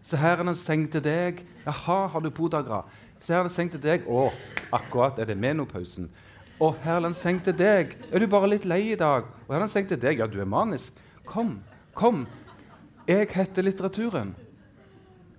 Se 0.05 0.19
her 0.21 0.41
er 0.41 0.49
en 0.49 0.59
seng 0.59 0.87
til 0.93 1.05
deg. 1.05 1.45
Jaha, 1.65 1.99
har 2.13 2.25
du 2.25 2.31
podagra? 2.35 2.83
Se 3.21 3.33
her 3.33 3.45
er 3.45 3.51
en 3.51 3.53
seng 3.53 3.71
til 3.73 3.83
deg. 3.85 4.09
Å, 4.09 4.31
akkurat 4.81 5.21
er 5.21 5.29
det 5.29 5.37
menopausen. 5.41 6.09
Å, 6.57 6.73
her 6.85 7.03
er 7.03 7.09
en 7.09 7.17
seng 7.19 7.41
til 7.45 7.57
deg. 7.57 7.95
Er 8.11 8.25
du 8.25 8.29
bare 8.33 8.51
litt 8.53 8.65
lei 8.69 8.81
i 8.93 8.99
dag? 9.01 9.29
Og 9.45 9.53
her 9.53 9.61
er 9.63 9.69
en 9.69 9.73
seng 9.73 9.89
til 9.93 10.01
deg. 10.01 10.21
Ja, 10.21 10.29
du 10.31 10.41
er 10.41 10.49
manisk. 10.49 10.97
Kom, 11.29 11.59
kom. 11.97 12.25
Jeg 13.05 13.29
heter 13.35 13.63
litteraturen. 13.63 14.31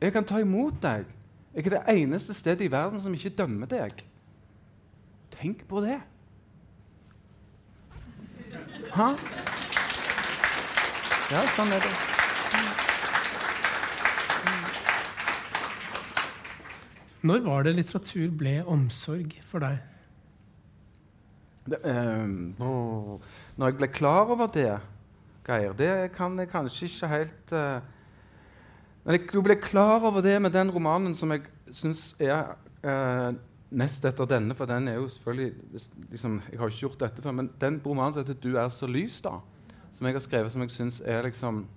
Jeg 0.01 0.13
kan 0.13 0.25
ta 0.27 0.37
imot 0.37 0.75
deg. 0.83 1.07
Jeg 1.55 1.65
er 1.65 1.73
det 1.73 1.95
eneste 1.95 2.33
stedet 2.37 2.61
i 2.61 2.71
verden 2.71 3.01
som 3.01 3.13
ikke 3.13 3.31
dømmer 3.33 3.65
deg. 3.65 4.03
Tenk 5.33 5.63
på 5.67 5.81
det. 5.81 5.97
Hæ? 8.93 9.09
Ja, 11.33 11.41
sånn 11.55 11.73
er 11.73 11.81
det. 11.81 11.95
Når 17.25 17.45
var 17.47 17.65
det 17.65 17.79
litteratur 17.79 18.29
ble 18.37 18.59
omsorg 18.69 19.39
for 19.49 19.65
deg? 19.65 19.79
Det, 21.65 21.79
eh, 21.81 22.27
når 22.61 23.71
jeg 23.71 23.77
ble 23.79 23.89
klar 23.89 24.29
over 24.29 24.53
det 24.53 24.75
Geir. 25.45 25.73
Det 25.77 26.11
kan 26.15 26.37
jeg 26.39 26.49
kanskje 26.49 26.89
ikke 26.89 27.09
helt 27.11 27.51
uh, 27.53 27.81
Men 29.05 29.19
jeg 29.19 29.43
ble 29.45 29.57
klar 29.61 30.01
over 30.01 30.23
det 30.25 30.39
med 30.41 30.53
den 30.53 30.71
romanen 30.73 31.13
som 31.15 31.31
jeg 31.31 31.45
syns 31.69 32.15
er 32.19 32.55
uh, 32.81 33.35
nest 33.75 34.05
etter 34.05 34.29
denne, 34.29 34.55
for 34.57 34.69
den 34.69 34.87
er 34.87 34.99
jo 34.99 35.07
selvfølgelig 35.09 35.53
liksom, 36.11 36.41
Jeg 36.51 36.59
har 36.59 36.71
ikke 36.71 36.79
gjort 36.79 36.99
dette 36.99 37.21
før, 37.21 37.31
men 37.31 37.51
den 37.61 37.81
romanen 37.85 38.13
som 38.13 38.23
heter 38.23 38.41
'Du 38.41 38.57
er 38.57 38.69
så 38.69 38.87
lys', 38.87 39.21
da, 39.21 39.39
som 39.93 40.07
jeg 40.07 40.15
har 40.15 40.19
skrevet, 40.19 40.51
som 40.51 40.61
jeg 40.61 40.71
syns 40.71 41.01
er 41.05 41.21
liksom 41.23 41.67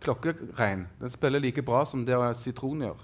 klokkerein. 0.00 0.86
Den 1.00 1.10
spiller 1.10 1.38
like 1.38 1.62
bra 1.62 1.84
som 1.84 2.06
det 2.06 2.36
sitron 2.36 2.80
gjør. 2.80 2.98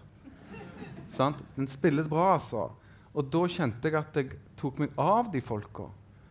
Den 1.56 1.66
spiller 1.66 2.08
bra, 2.08 2.32
altså. 2.32 2.70
Og 3.14 3.32
da 3.32 3.46
kjente 3.46 3.88
jeg 3.88 3.94
at 3.94 4.16
jeg 4.16 4.36
tok 4.56 4.78
meg 4.78 4.90
av 4.98 5.32
de 5.32 5.40
folka. 5.40 5.88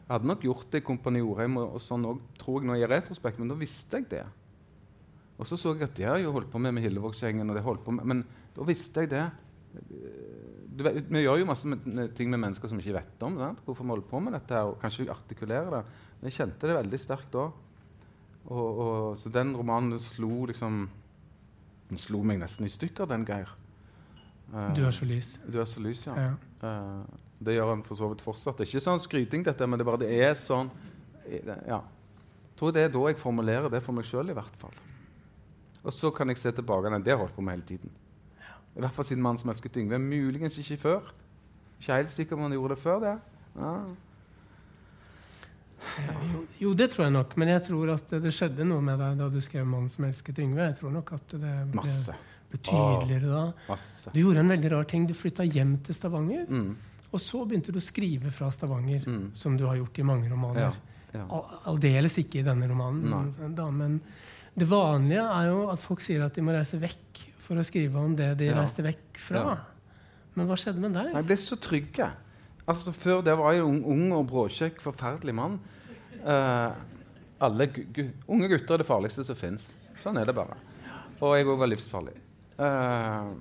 Jeg 0.07 0.13
hadde 0.13 0.29
nok 0.29 0.43
gjort 0.45 0.69
det 0.71 0.79
i 0.79 0.85
Kompani 0.87 1.19
Orheim 1.19 1.57
og, 1.59 1.73
og 1.75 1.83
sånn 1.83 2.05
òg, 2.07 2.21
tror 2.39 2.61
jeg, 2.61 2.69
nå 2.69 2.77
i 2.79 2.87
retrospekt, 2.87 3.41
men 3.43 3.51
da 3.51 3.57
visste 3.59 3.99
jeg 3.99 4.07
det. 4.13 4.23
Og 5.37 5.49
så 5.49 5.57
så 5.59 5.73
jeg 5.75 5.89
at 5.89 5.97
de 5.97 6.05
har 6.07 6.21
jo 6.21 6.31
holdt 6.33 6.49
på 6.53 6.61
med 6.63 6.73
med 6.73 6.85
Hillevågsgjengen, 6.85 7.49
og 7.49 7.57
det 7.57 7.65
holdt 7.65 7.83
på 7.83 7.93
med, 7.93 8.07
men 8.07 8.23
da 8.55 8.65
visste 8.65 9.03
jeg 9.03 9.11
det. 9.11 9.25
Vet, 10.77 11.03
vi 11.11 11.25
gjør 11.25 11.41
jo 11.41 11.49
masse 11.49 11.69
med, 11.69 12.15
ting 12.15 12.31
med 12.31 12.39
mennesker 12.39 12.71
som 12.71 12.79
vi 12.79 12.87
ikke 12.87 13.01
vet 13.01 13.27
om. 13.27 13.37
Sant? 13.41 13.61
Hvorfor 13.65 13.83
vi 13.83 13.93
holder 13.93 14.09
på 14.09 14.23
med 14.23 14.37
dette, 14.37 14.63
og 14.63 14.79
kanskje 14.81 15.09
artikulere 15.13 15.75
det. 15.75 15.83
Men 16.17 16.31
jeg 16.31 16.37
kjente 16.39 16.71
det 16.71 16.79
veldig 16.79 17.01
sterkt 17.03 17.29
da. 17.35 17.45
Og, 18.47 18.67
og, 18.79 19.17
så 19.19 19.29
den 19.33 19.51
romanen 19.57 19.99
slo 19.99 20.45
liksom 20.47 20.85
Den 21.89 21.99
slo 21.99 22.21
meg 22.23 22.39
nesten 22.39 22.67
i 22.67 22.71
stykker, 22.71 23.07
den, 23.07 23.23
Geir. 23.27 23.51
Uh, 24.51 24.73
du 24.75 24.81
er 24.83 24.91
så 24.91 25.05
lys. 25.07 25.37
Du 25.47 25.59
er 25.61 25.67
så 25.67 25.79
lys, 25.83 26.01
ja. 26.07 26.15
ja. 26.19 26.33
Uh, 26.59 27.26
det 27.39 27.53
gjør 27.57 27.69
han 27.75 27.83
for 27.85 27.99
så 27.99 28.09
vidt 28.11 28.23
fortsatt. 28.25 28.57
Det 28.57 28.65
er 28.65 28.71
ikke 28.71 28.85
sånn 28.87 29.03
skryting, 29.03 29.45
dette, 29.45 29.67
men 29.69 29.79
det, 29.79 29.85
bare, 29.87 30.01
det 30.01 30.11
er 30.25 30.33
sånn 30.39 30.71
ja. 31.27 31.81
Jeg 31.83 32.59
tror 32.59 32.73
det 32.73 32.87
er 32.87 32.93
da 32.93 33.01
jeg 33.11 33.19
formulerer 33.21 33.69
det 33.69 33.83
for 33.85 33.93
meg 33.93 34.07
sjøl, 34.07 34.31
i 34.31 34.35
hvert 34.37 34.55
fall. 34.57 34.73
Og 35.83 35.93
så 35.93 36.09
kan 36.11 36.31
jeg 36.31 36.39
se 36.41 36.51
tilbake 36.57 36.89
Nei, 36.91 37.03
det 37.03 37.13
jeg 37.13 37.19
holdt 37.21 37.35
på 37.35 37.43
med 37.45 37.57
hele 37.57 37.67
tiden. 37.67 37.93
I 38.77 38.81
hvert 38.83 38.93
fall 38.93 39.05
siden 39.05 39.23
'Mannen 39.23 39.41
som 39.41 39.49
elsket 39.49 39.77
Yngve'. 39.81 39.97
Muligens 39.97 40.57
ikke 40.61 40.77
før. 40.77 41.13
Ikke 41.79 41.93
helt 41.93 42.11
sikker 42.13 42.35
om 42.35 42.41
han 42.45 42.51
gjorde 42.51 42.75
det 42.75 42.81
før 42.81 42.99
det. 42.99 43.13
Ja. 43.57 43.73
Jo, 46.33 46.41
jo, 46.61 46.73
det 46.73 46.89
tror 46.91 47.05
jeg 47.05 47.13
nok. 47.13 47.37
Men 47.37 47.47
jeg 47.47 47.63
tror 47.69 47.93
at 47.93 48.09
det 48.09 48.33
skjedde 48.33 48.65
noe 48.65 48.81
med 48.81 48.99
deg 48.99 49.17
da 49.17 49.29
du 49.29 49.39
skrev 49.41 49.65
'Mannen 49.65 49.89
som 49.89 50.05
elsket 50.05 50.39
Yngve'. 50.39 50.67
Jeg 50.67 50.77
tror 50.81 50.91
nok 50.91 51.13
at 51.13 51.31
det 51.31 51.55
ble, 51.71 51.81
ble 52.51 52.59
tydeligere 52.59 53.31
da. 53.31 53.53
Masse. 53.69 54.11
Du 54.13 54.19
gjorde 54.19 54.39
en 54.39 54.49
veldig 54.49 54.71
rar 54.71 54.83
ting. 54.83 55.07
Du 55.07 55.13
flytta 55.13 55.43
hjem 55.43 55.77
til 55.83 55.95
Stavanger. 55.95 56.45
Mm. 56.49 56.75
Og 57.15 57.23
så 57.23 57.43
begynte 57.47 57.71
du 57.71 57.79
å 57.79 57.83
skrive 57.83 58.31
fra 58.35 58.49
Stavanger, 58.51 59.05
mm. 59.07 59.31
som 59.37 59.55
du 59.57 59.65
har 59.67 59.77
gjort 59.79 59.99
i 59.99 60.05
mange 60.07 60.29
romaner. 60.31 60.75
Ja, 61.13 61.21
ja. 61.21 61.41
Aldeles 61.69 62.17
ikke 62.19 62.41
i 62.41 62.45
denne 62.45 62.67
romanen. 62.69 63.31
Da, 63.55 63.69
men 63.71 64.01
det 64.57 64.67
vanlige 64.69 65.23
er 65.23 65.49
jo 65.51 65.63
at 65.71 65.81
folk 65.81 66.03
sier 66.03 66.25
at 66.25 66.35
de 66.35 66.43
må 66.43 66.55
reise 66.55 66.79
vekk 66.81 67.23
for 67.47 67.59
å 67.59 67.65
skrive 67.65 68.01
om 68.01 68.15
det 68.17 68.33
de 68.41 68.51
ja. 68.51 68.57
reiste 68.59 68.83
vekk 68.83 69.21
fra. 69.23 69.43
Men 70.37 70.49
hva 70.49 70.57
skjedde 70.59 70.83
med 70.83 70.97
deg? 70.97 71.13
Jeg 71.15 71.29
ble 71.29 71.39
så 71.41 71.57
trygg. 71.61 72.01
Altså, 72.67 72.91
før 72.91 73.23
det 73.25 73.37
var 73.39 73.55
jeg 73.55 73.63
ung, 73.65 73.79
ung 73.87 74.11
og 74.17 74.27
bråkjekk, 74.29 74.81
forferdelig 74.83 75.35
mann. 75.37 75.57
Uh, 76.21 76.75
alle 77.47 77.69
gu 77.71 78.01
unge 78.27 78.49
gutter 78.51 78.75
er 78.75 78.83
det 78.83 78.89
farligste 78.89 79.23
som 79.25 79.37
fins. 79.39 79.69
Sånn 80.03 80.19
er 80.19 80.27
det 80.27 80.35
bare. 80.35 80.57
Og 81.21 81.37
jeg 81.37 81.47
òg 81.47 81.61
var 81.61 81.71
livsfarlig. 81.71 82.17
Uh, 82.59 83.31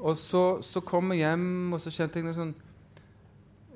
og 0.00 0.16
så, 0.20 0.44
så, 0.64 0.82
kom 0.86 1.12
jeg 1.14 1.24
hjem, 1.24 1.74
og 1.74 1.82
så 1.82 1.92
kjente 1.92 2.20
jeg 2.20 2.26
noe 2.26 2.36
sånn 2.36 2.54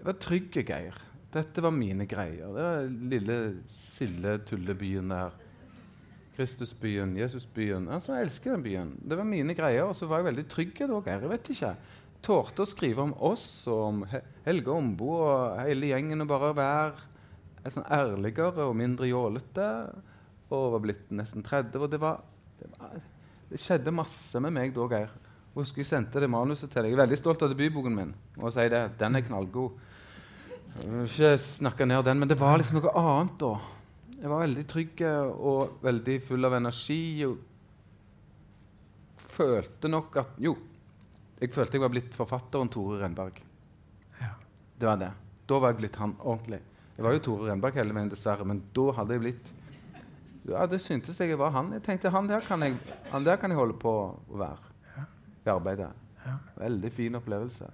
jeg 0.00 0.06
var 0.06 0.16
trygg, 0.16 0.54
Geir. 0.64 0.94
Dette 1.30 1.60
var 1.60 1.74
mine 1.76 2.06
greier. 2.08 2.48
Det 2.56 2.62
var 2.64 2.86
lille 3.12 3.34
Sille 3.68 4.38
tullebyen 4.48 5.12
der. 5.12 5.34
Kristusbyen, 6.38 7.12
Jesusbyen. 7.18 7.90
Altså, 7.92 8.14
jeg 8.14 8.24
elsker 8.24 8.54
den 8.54 8.62
byen. 8.64 8.94
Det 9.04 9.18
var 9.18 9.28
mine 9.28 9.52
greier. 9.54 9.84
Og 9.84 9.92
så 9.98 10.08
var 10.08 10.22
jeg 10.22 10.30
veldig 10.30 10.46
trygg 10.48 10.72
da, 10.80 11.02
Geir. 11.04 11.26
Jeg 11.26 11.32
vet 11.34 11.50
ikke. 11.52 11.72
Tålte 12.24 12.64
å 12.64 12.70
skrive 12.70 13.04
om 13.04 13.12
oss 13.28 13.44
og 13.68 13.82
om 13.90 14.00
Helge 14.46 14.72
Ombo 14.72 15.10
og 15.18 15.60
hele 15.66 15.92
gjengen 15.92 16.24
og 16.24 16.30
bare 16.32 16.54
være 16.56 17.70
sånn 17.74 17.84
ærligere 17.92 18.70
og 18.70 18.78
mindre 18.80 19.10
jålete. 19.10 19.68
Og 20.48 20.78
var 20.78 20.84
blitt 20.86 21.12
nesten 21.12 21.44
30. 21.44 21.76
Og 21.76 21.92
det 21.92 22.00
var, 22.00 22.24
det 22.56 22.72
var 22.78 22.96
Det 23.52 23.60
skjedde 23.60 23.92
masse 23.92 24.40
med 24.40 24.56
meg 24.56 24.72
da, 24.72 24.88
Geir. 24.88 25.12
Husker 25.60 25.84
jeg 25.84 25.92
sendte 25.92 26.24
det 26.24 26.32
manuset 26.32 26.72
til 26.72 26.86
deg. 26.86 26.94
Jeg 26.94 26.96
er 26.96 27.04
veldig 27.04 27.20
stolt 27.20 27.44
av 27.44 27.52
debutboken 27.52 28.00
min. 28.00 28.16
Og 28.40 28.48
sier 28.54 28.72
det, 28.72 28.84
Den 28.96 29.20
er 29.20 29.28
knallgod. 29.28 29.89
Jeg 30.78 30.88
vil 30.90 31.04
ikke 31.08 31.30
snakke 31.42 31.86
ned 31.86 32.04
den, 32.06 32.18
men 32.22 32.28
det 32.30 32.38
var 32.40 32.56
liksom 32.60 32.78
noe 32.80 32.92
annet 32.96 33.36
da. 33.42 33.50
Jeg 34.20 34.28
var 34.30 34.42
veldig 34.44 34.64
trygg 34.68 35.02
og 35.32 35.78
veldig 35.84 36.16
full 36.28 36.44
av 36.48 36.54
energi. 36.60 37.24
og 37.26 37.38
følte 39.30 39.88
nok 39.88 40.16
at 40.20 40.34
Jo, 40.42 40.56
jeg 41.40 41.52
følte 41.54 41.78
jeg 41.78 41.84
var 41.84 41.92
blitt 41.94 42.14
forfatteren 42.16 42.68
Tore 42.72 42.98
Renberg. 43.02 43.38
Ja. 44.20 44.32
Det 44.78 44.86
var 44.88 44.96
det. 45.00 45.12
Da 45.48 45.58
var 45.58 45.72
jeg 45.72 45.78
blitt 45.80 45.96
han 45.96 46.14
ordentlig. 46.20 46.60
Jeg 46.96 47.04
var 47.06 47.12
jo 47.16 47.22
Tore 47.24 47.48
Renberg 47.50 47.78
hele 47.80 47.94
veien, 47.96 48.10
dessverre, 48.12 48.44
men 48.44 48.60
da 48.76 48.90
hadde 48.98 49.16
jeg 49.16 49.24
blitt 49.24 49.56
Ja, 50.50 50.66
det 50.66 50.80
syntes 50.82 51.18
jeg 51.20 51.28
jeg 51.34 51.38
var 51.38 51.50
han. 51.54 51.72
Jeg 51.76 51.82
tenkte 51.84 52.10
han 52.12 52.26
der 52.28 52.40
kan 52.44 52.60
jeg, 52.64 52.76
han 53.12 53.24
der 53.24 53.36
kan 53.40 53.50
jeg 53.52 53.58
holde 53.60 53.76
på 53.80 53.90
å 53.92 54.36
være 54.40 54.58
Ja. 54.96 55.04
i 55.46 55.50
arbeidet. 55.54 55.90
Ja. 56.26 56.36
Veldig 56.58 56.92
fin 56.92 57.14
opplevelse. 57.16 57.68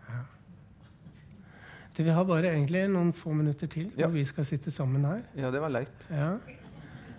Du, 1.97 2.03
vi 2.05 2.13
har 2.13 2.25
bare 2.29 2.51
egentlig 2.53 2.83
noen 2.93 3.13
få 3.17 3.33
minutter 3.33 3.67
til 3.73 3.91
Ja. 3.97 4.09
vi 4.13 4.25
skal 4.29 4.45
sitte 4.45 4.71
sammen 4.71 5.05
her. 5.09 5.23
Ja, 5.37 5.51
det 5.51 5.61
var 5.63 5.69
leit. 5.73 6.05
Ja. 6.11 6.35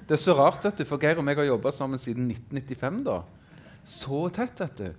Det 0.07 0.13
er 0.15 0.21
så 0.21 0.35
rart, 0.37 0.63
vet 0.63 0.77
du, 0.77 0.85
for 0.85 0.97
Geir 1.01 1.17
og 1.17 1.25
meg 1.25 1.35
har 1.37 1.47
jobba 1.49 1.71
sammen 1.71 1.97
siden 1.99 2.27
1995. 2.29 3.03
da. 3.03 3.21
Så 3.83 4.29
tett, 4.35 4.59
vet 4.59 4.77
du. 4.77 4.93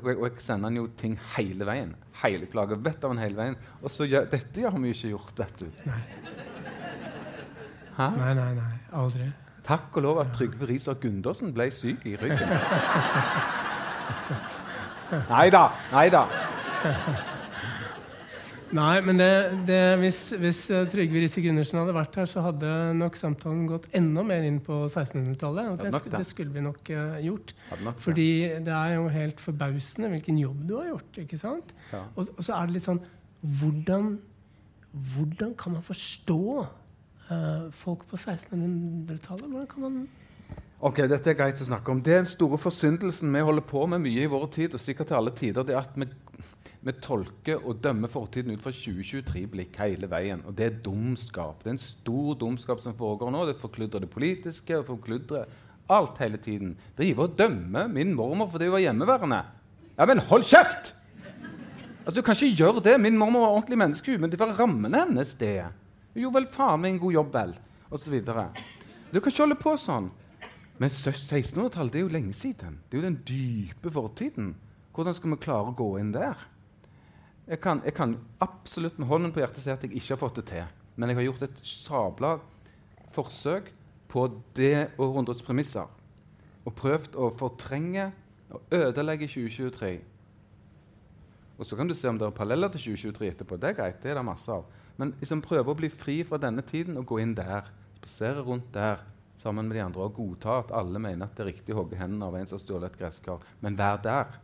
Og 0.00 0.22
jeg 0.22 0.32
sender 0.38 0.68
han 0.68 0.76
jo 0.76 0.86
ting 0.98 1.16
hele 1.36 1.66
veien. 1.66 1.94
Hele 2.22 2.46
plager 2.46 2.76
Vet 2.76 3.04
av 3.04 3.10
han 3.14 3.18
hele 3.22 3.36
veien. 3.36 3.56
Og 3.82 3.90
så 3.90 4.06
gjør, 4.06 4.28
dette 4.30 4.62
har 4.62 4.78
vi 4.78 4.90
jo 4.92 4.94
ikke 4.94 5.08
gjort, 5.14 5.38
vet 5.38 5.56
du. 5.58 5.66
Nei. 5.86 6.02
Hæ? 7.96 8.10
nei, 8.16 8.34
nei, 8.34 8.54
nei. 8.54 8.74
Aldri. 8.92 9.30
Takk 9.66 9.96
og 9.96 10.02
lov 10.02 10.20
at 10.22 10.30
Trygve 10.34 10.66
Riiser 10.70 10.94
Gundersen 11.00 11.52
ble 11.54 11.70
syk 11.74 12.06
i 12.06 12.16
ryggen. 12.16 12.48
Nei 15.10 15.48
da, 15.50 15.64
nei 15.90 16.06
da. 16.12 16.20
Nei, 18.76 19.00
men 19.02 19.18
det, 19.18 19.30
det, 19.66 19.78
hvis, 19.98 20.18
hvis 20.38 20.60
eh, 20.70 20.84
Trygve 20.90 21.18
Riise 21.24 21.42
Gundersen 21.42 21.80
hadde 21.80 21.94
vært 21.96 22.18
her, 22.20 22.28
så 22.30 22.44
hadde 22.44 22.70
nok 22.94 23.18
samtalen 23.18 23.64
gått 23.66 23.88
enda 23.98 24.22
mer 24.26 24.46
inn 24.46 24.60
på 24.62 24.84
1600-tallet. 24.84 25.72
Og 25.72 25.80
det, 25.80 25.90
nok 25.96 26.06
det. 26.06 26.20
det 26.20 26.28
skulle 26.28 26.54
vi 26.54 26.62
nok 26.62 26.92
uh, 26.94 27.16
gjort. 27.24 27.54
Nok. 27.82 27.98
Fordi 28.04 28.28
det 28.62 28.76
er 28.76 28.94
jo 28.94 29.08
helt 29.10 29.42
forbausende 29.42 30.12
hvilken 30.14 30.38
jobb 30.38 30.62
du 30.68 30.76
har 30.78 30.92
gjort. 30.92 31.20
ikke 31.24 31.40
sant? 31.40 31.74
Ja. 31.90 32.04
Og, 32.14 32.30
og 32.36 32.46
så 32.46 32.54
er 32.60 32.70
det 32.70 32.78
litt 32.78 32.86
sånn 32.86 33.02
Hvordan, 33.40 34.18
hvordan 35.16 35.54
kan 35.58 35.78
man 35.78 35.84
forstå 35.84 36.40
uh, 36.60 37.68
folk 37.74 38.04
på 38.10 38.20
1600-tallet? 38.20 39.46
Hvordan 39.48 39.70
kan 39.70 39.86
man 39.86 40.00
Ok, 40.80 41.02
Dette 41.10 41.32
er 41.32 41.36
greit 41.36 41.60
å 41.60 41.66
snakke 41.66 41.92
om. 41.92 41.98
Det 42.00 42.14
er 42.14 42.22
Den 42.22 42.30
store 42.30 42.56
forsyndelsen 42.60 43.32
vi 43.34 43.42
holder 43.44 43.64
på 43.68 43.82
med 43.90 44.00
mye 44.04 44.24
i 44.24 44.30
vår 44.30 44.46
tid, 44.54 44.76
og 44.76 44.80
sikkert 44.80 45.10
til 45.10 45.18
alle 45.18 45.32
tider, 45.36 45.66
det 45.66 45.74
er 45.74 45.82
at 45.82 45.96
vi, 45.98 46.06
vi 46.80 46.92
tolker 47.04 47.60
og 47.68 47.82
dømmer 47.84 48.08
fortiden 48.08 48.54
ut 48.54 48.62
fra 48.64 48.72
2023-blikk 48.72 49.74
hele 49.82 50.08
veien. 50.08 50.40
Og 50.48 50.54
det 50.56 50.64
er 50.66 50.78
dumskap. 50.84 51.58
Det 51.60 51.68
er 51.68 51.74
en 51.76 51.82
stor 51.82 52.38
dumskap 52.40 52.80
som 52.80 52.94
foregår 52.96 53.32
nå. 53.34 53.42
Det 53.50 53.58
forkludrer 53.60 54.06
det 54.06 54.12
politiske 54.12 54.78
og 54.78 54.86
forkludrer 54.88 55.50
alt 55.92 56.20
hele 56.22 56.40
tiden. 56.40 56.72
Drive 56.96 57.26
og 57.26 57.34
dømme 57.36 57.84
min 57.92 58.14
mormor 58.16 58.48
fordi 58.52 58.70
hun 58.70 58.76
var 58.78 58.84
hjemmeværende. 58.86 59.40
Ja, 59.98 60.06
men 60.08 60.22
hold 60.30 60.46
kjeft! 60.48 60.94
Altså, 62.06 62.16
Du 62.16 62.24
kan 62.24 62.34
ikke 62.38 62.56
gjøre 62.62 62.82
det. 62.86 62.96
Min 63.00 63.18
mormor 63.20 63.44
var 63.44 63.58
ordentlig 63.58 63.78
menneske, 63.78 64.16
men 64.18 64.32
det 64.32 64.40
var 64.40 64.54
rammene 64.56 65.04
hennes, 65.04 65.34
det. 65.36 65.66
Gjorde 66.16 66.38
vel 66.40 66.48
faen 66.50 66.80
meg 66.80 66.94
en 66.94 67.02
god 67.02 67.12
jobb, 67.12 67.34
vel? 67.34 67.52
Og 67.90 68.00
så 68.00 68.10
videre. 68.10 68.46
Du 69.12 69.20
kan 69.20 69.28
ikke 69.28 69.44
holde 69.44 69.58
på 69.60 69.74
sånn. 69.76 70.08
Men 70.80 70.88
1600-tallet 70.88 71.92
det 71.92 72.00
er 72.00 72.06
jo 72.06 72.14
lenge 72.14 72.32
siden. 72.32 72.80
Det 72.88 72.96
er 72.96 73.02
jo 73.02 73.08
den 73.10 73.20
dype 73.28 73.92
fortiden. 73.92 74.54
Hvordan 74.96 75.14
skal 75.18 75.34
vi 75.34 75.38
klare 75.44 75.70
å 75.70 75.76
gå 75.76 75.90
inn 76.00 76.14
der? 76.14 76.40
Jeg 77.50 77.58
kan, 77.58 77.80
jeg 77.82 77.94
kan 77.96 78.14
absolutt 78.38 78.98
med 79.02 79.08
hånden 79.10 79.32
på 79.34 79.42
hjertet 79.42 79.64
si 79.64 79.72
at 79.72 79.82
jeg 79.82 79.96
ikke 79.98 80.14
har 80.14 80.20
fått 80.20 80.36
det 80.38 80.44
til. 80.52 80.66
Men 80.94 81.10
jeg 81.10 81.18
har 81.18 81.26
gjort 81.26 81.46
et 81.48 81.62
sabla 81.66 82.36
forsøk 83.14 83.72
på 84.10 84.26
det 84.54 84.92
århundrets 85.00 85.42
premisser. 85.42 85.88
Og 86.62 86.76
prøvd 86.78 87.18
å 87.18 87.32
fortrenge 87.34 88.12
og 88.54 88.74
ødelegge 88.74 89.26
2023. 89.30 89.90
Og 91.58 91.66
så 91.66 91.76
kan 91.76 91.90
du 91.90 91.94
se 91.94 92.08
om 92.08 92.18
det 92.18 92.28
er 92.28 92.38
paralleller 92.38 92.70
til 92.72 92.94
2023 92.94 93.32
etterpå. 93.32 93.58
Det 93.58 93.72
er 93.72 93.78
greit, 93.82 93.98
det 94.02 94.14
er 94.14 94.20
det 94.20 94.26
masse 94.30 94.54
av. 94.54 94.70
Men 95.00 95.16
liksom 95.18 95.42
prøve 95.44 95.74
å 95.74 95.78
bli 95.78 95.90
fri 95.92 96.20
fra 96.28 96.38
denne 96.40 96.62
tiden 96.66 97.02
og 97.02 97.08
gå 97.10 97.18
inn 97.24 97.34
der. 97.34 97.66
Spasere 97.98 98.46
rundt 98.46 98.70
der 98.74 99.02
sammen 99.42 99.66
med 99.66 99.76
de 99.76 99.82
andre 99.84 100.06
og 100.06 100.14
godta 100.16 100.60
at 100.62 100.74
alle 100.76 101.02
mener 101.02 101.26
at 101.26 101.34
det 101.34 101.44
er 101.44 101.50
riktig 101.50 101.74
å 101.74 101.82
hogge 101.82 101.98
hendene 101.98 102.30
av 102.30 102.38
en 102.38 102.46
som 102.48 102.60
har 102.60 102.64
stjålet 102.64 102.92
et 102.92 103.02
gresskar. 103.02 103.44
Men 103.60 103.78
vær 103.78 104.00
der. 104.04 104.34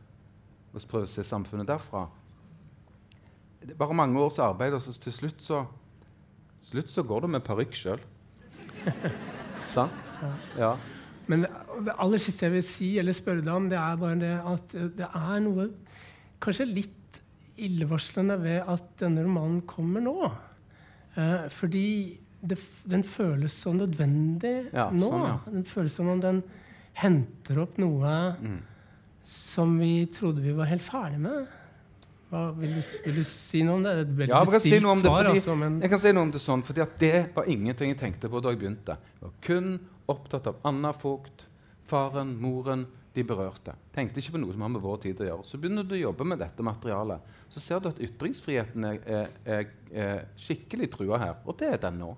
Og 0.74 0.84
prøve 0.90 1.06
å 1.06 1.10
se 1.14 1.24
samfunnet 1.24 1.68
derfra. 1.70 2.08
Det 3.66 3.74
er 3.74 3.78
bare 3.80 3.94
mange 3.98 4.20
års 4.22 4.38
arbeid, 4.38 4.74
og 4.76 4.82
så 4.84 4.92
til 5.02 5.12
slutt 5.12 5.40
så, 5.42 5.64
slutt 6.68 6.90
så 6.92 7.02
går 7.06 7.24
det 7.26 7.30
med 7.36 7.44
parykk 7.46 7.74
sjøl. 7.74 8.02
Sant? 9.74 9.92
Ja. 10.58 10.74
Men 11.26 11.42
det, 11.42 11.50
det 11.88 11.94
aller 11.98 12.22
siste 12.22 12.46
jeg 12.46 12.54
vil 12.54 12.64
si 12.66 12.90
eller 13.00 13.16
spørre 13.16 13.42
deg 13.42 13.50
om, 13.54 13.66
det 13.72 13.78
er 13.80 13.96
bare 13.98 14.18
det 14.20 14.34
at 14.46 14.76
det 15.00 15.08
er 15.08 15.40
noe 15.42 15.66
kanskje 16.44 16.68
litt 16.70 17.18
illevarslende 17.56 18.36
ved 18.42 18.68
at 18.68 18.86
denne 19.00 19.24
romanen 19.26 19.62
kommer 19.68 20.04
nå. 20.04 20.14
Eh, 21.16 21.46
fordi 21.50 21.84
det, 22.46 22.58
den 22.86 23.02
føles 23.08 23.56
så 23.64 23.72
nødvendig 23.74 24.54
Ja, 24.76 24.90
nå. 24.92 25.08
sånn, 25.10 25.26
ja. 25.26 25.36
Den 25.56 25.64
føles 25.66 25.96
som 25.98 26.10
om 26.12 26.20
den 26.22 26.42
henter 27.02 27.62
opp 27.64 27.78
noe 27.82 28.14
Mm. 28.40 28.60
som 29.26 29.72
vi 29.80 30.06
trodde 30.14 30.44
vi 30.44 30.52
var 30.54 30.68
helt 30.70 30.84
ferdig 30.86 31.18
med. 31.24 31.48
Hva, 32.26 32.50
vil, 32.58 32.72
du, 32.74 32.82
vil 33.04 33.18
du 33.20 33.24
si 33.28 33.60
noe 33.62 33.78
om 33.78 33.84
det? 33.86 33.92
Det 34.00 34.06
ble 34.18 34.26
et 34.26 34.32
Ja, 34.32 34.40
jeg 34.42 34.56
kan 34.56 34.62
si 34.64 34.78
noe 34.82 34.94
om 34.96 35.02
det, 35.02 35.06
svar, 35.06 35.24
fordi- 35.24 35.38
altså, 35.38 35.54
men 35.56 35.80
Jeg 35.80 35.90
kan 35.90 35.98
si 36.02 36.12
noe 36.12 36.22
om 36.26 36.30
det 36.34 36.40
sånn, 36.42 36.62
fordi 36.66 36.82
at 36.82 36.98
det 36.98 37.34
var 37.36 37.44
ingenting 37.44 37.92
jeg 37.92 37.98
tenkte 37.98 38.28
på 38.28 38.42
da 38.42 38.50
jeg 38.50 38.58
begynte. 38.58 38.96
Jeg 38.98 39.22
var 39.22 39.34
kun 39.46 39.68
opptatt 40.08 40.46
av 40.50 40.56
Anna 40.64 40.90
Vogt, 40.92 41.46
faren, 41.86 42.36
moren, 42.40 42.86
de 43.14 43.22
berørte. 43.24 43.72
Tenkte 43.94 44.20
ikke 44.20 44.34
på 44.34 44.40
noe 44.42 44.52
som 44.52 44.60
har 44.66 44.68
med 44.74 44.82
vår 44.82 44.98
tid 45.06 45.20
å 45.22 45.24
gjøre. 45.24 45.46
Så 45.46 45.56
begynner 45.56 45.86
du 45.86 45.94
å 45.94 46.00
jobbe 46.00 46.26
med 46.28 46.38
dette 46.42 46.62
materialet. 46.66 47.20
Så 47.48 47.62
ser 47.64 47.80
du 47.80 47.88
at 47.88 48.00
ytringsfriheten 48.02 48.84
er, 48.84 48.98
er, 49.46 49.70
er, 49.94 50.26
skikkelig 50.36 50.90
trua 50.92 51.18
her, 51.22 51.36
og 51.46 51.56
det 51.56 51.70
er 51.72 51.78
den 51.86 52.02
nå. 52.02 52.10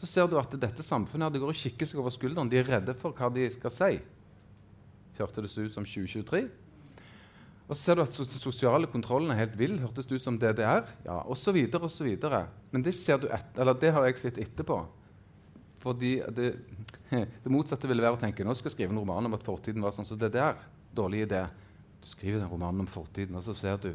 Så 0.00 0.08
ser 0.08 0.26
du 0.26 0.38
at 0.40 0.50
dette 0.58 0.82
samfunnet 0.82 1.28
her, 1.28 1.30
det 1.36 1.42
går 1.44 1.52
og 1.52 1.60
kikker 1.60 1.86
seg 1.86 2.00
over 2.00 2.10
skulderen. 2.10 2.48
De 2.50 2.58
er 2.58 2.64
redde 2.66 2.96
for 2.98 3.12
hva 3.12 3.28
de 3.32 3.46
skal 3.52 3.70
si. 3.70 4.00
Hørte 5.20 5.44
det 5.44 5.52
så 5.52 5.62
ut 5.62 5.76
som 5.76 5.84
2023? 5.84 6.48
Og 7.70 7.76
så 7.78 7.84
ser 7.84 7.96
du 7.96 8.02
at 8.02 8.16
den 8.18 8.26
sosiale 8.26 8.88
kontrollen 8.90 9.30
er 9.30 9.44
helt 9.44 9.54
vill. 9.58 9.76
Hørtes 9.78 10.08
det 10.10 10.18
ut 10.18 10.24
som 10.24 10.38
DDR? 10.42 10.88
Ja, 11.06 11.20
så 11.38 11.52
videre. 11.54 12.48
Men 12.72 12.82
det 12.82 12.96
ser 12.98 13.20
du 13.22 13.28
et, 13.30 13.52
eller 13.56 13.78
det 13.78 13.92
har 13.94 14.08
jeg 14.08 14.18
sett 14.18 14.40
etterpå. 14.42 14.80
Fordi 15.78 16.16
det, 16.34 16.48
det 17.44 17.52
motsatte 17.52 17.86
ville 17.86 18.02
være 18.02 18.18
å 18.18 18.20
tenke 18.20 18.44
nå 18.44 18.56
skal 18.58 18.72
jeg 18.72 18.74
skrive 18.74 18.90
en 18.90 18.98
roman 18.98 19.30
om 19.30 19.38
at 19.38 19.46
fortiden 19.46 19.86
var 19.86 19.94
sånn 19.94 20.08
som 20.08 20.18
DDR. 20.18 20.58
Dårlig 20.98 21.22
idé. 21.28 21.44
Du 22.02 22.10
skriver 22.10 22.42
den 22.42 22.50
romanen 22.50 22.82
om 22.82 22.90
fortiden, 22.90 23.38
og 23.38 23.46
så 23.46 23.54
ser 23.54 23.78
du 23.78 23.92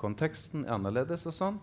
konteksten 0.00 0.64
er 0.64 0.78
annerledes 0.78 1.26
og 1.28 1.36
sånn. 1.36 1.60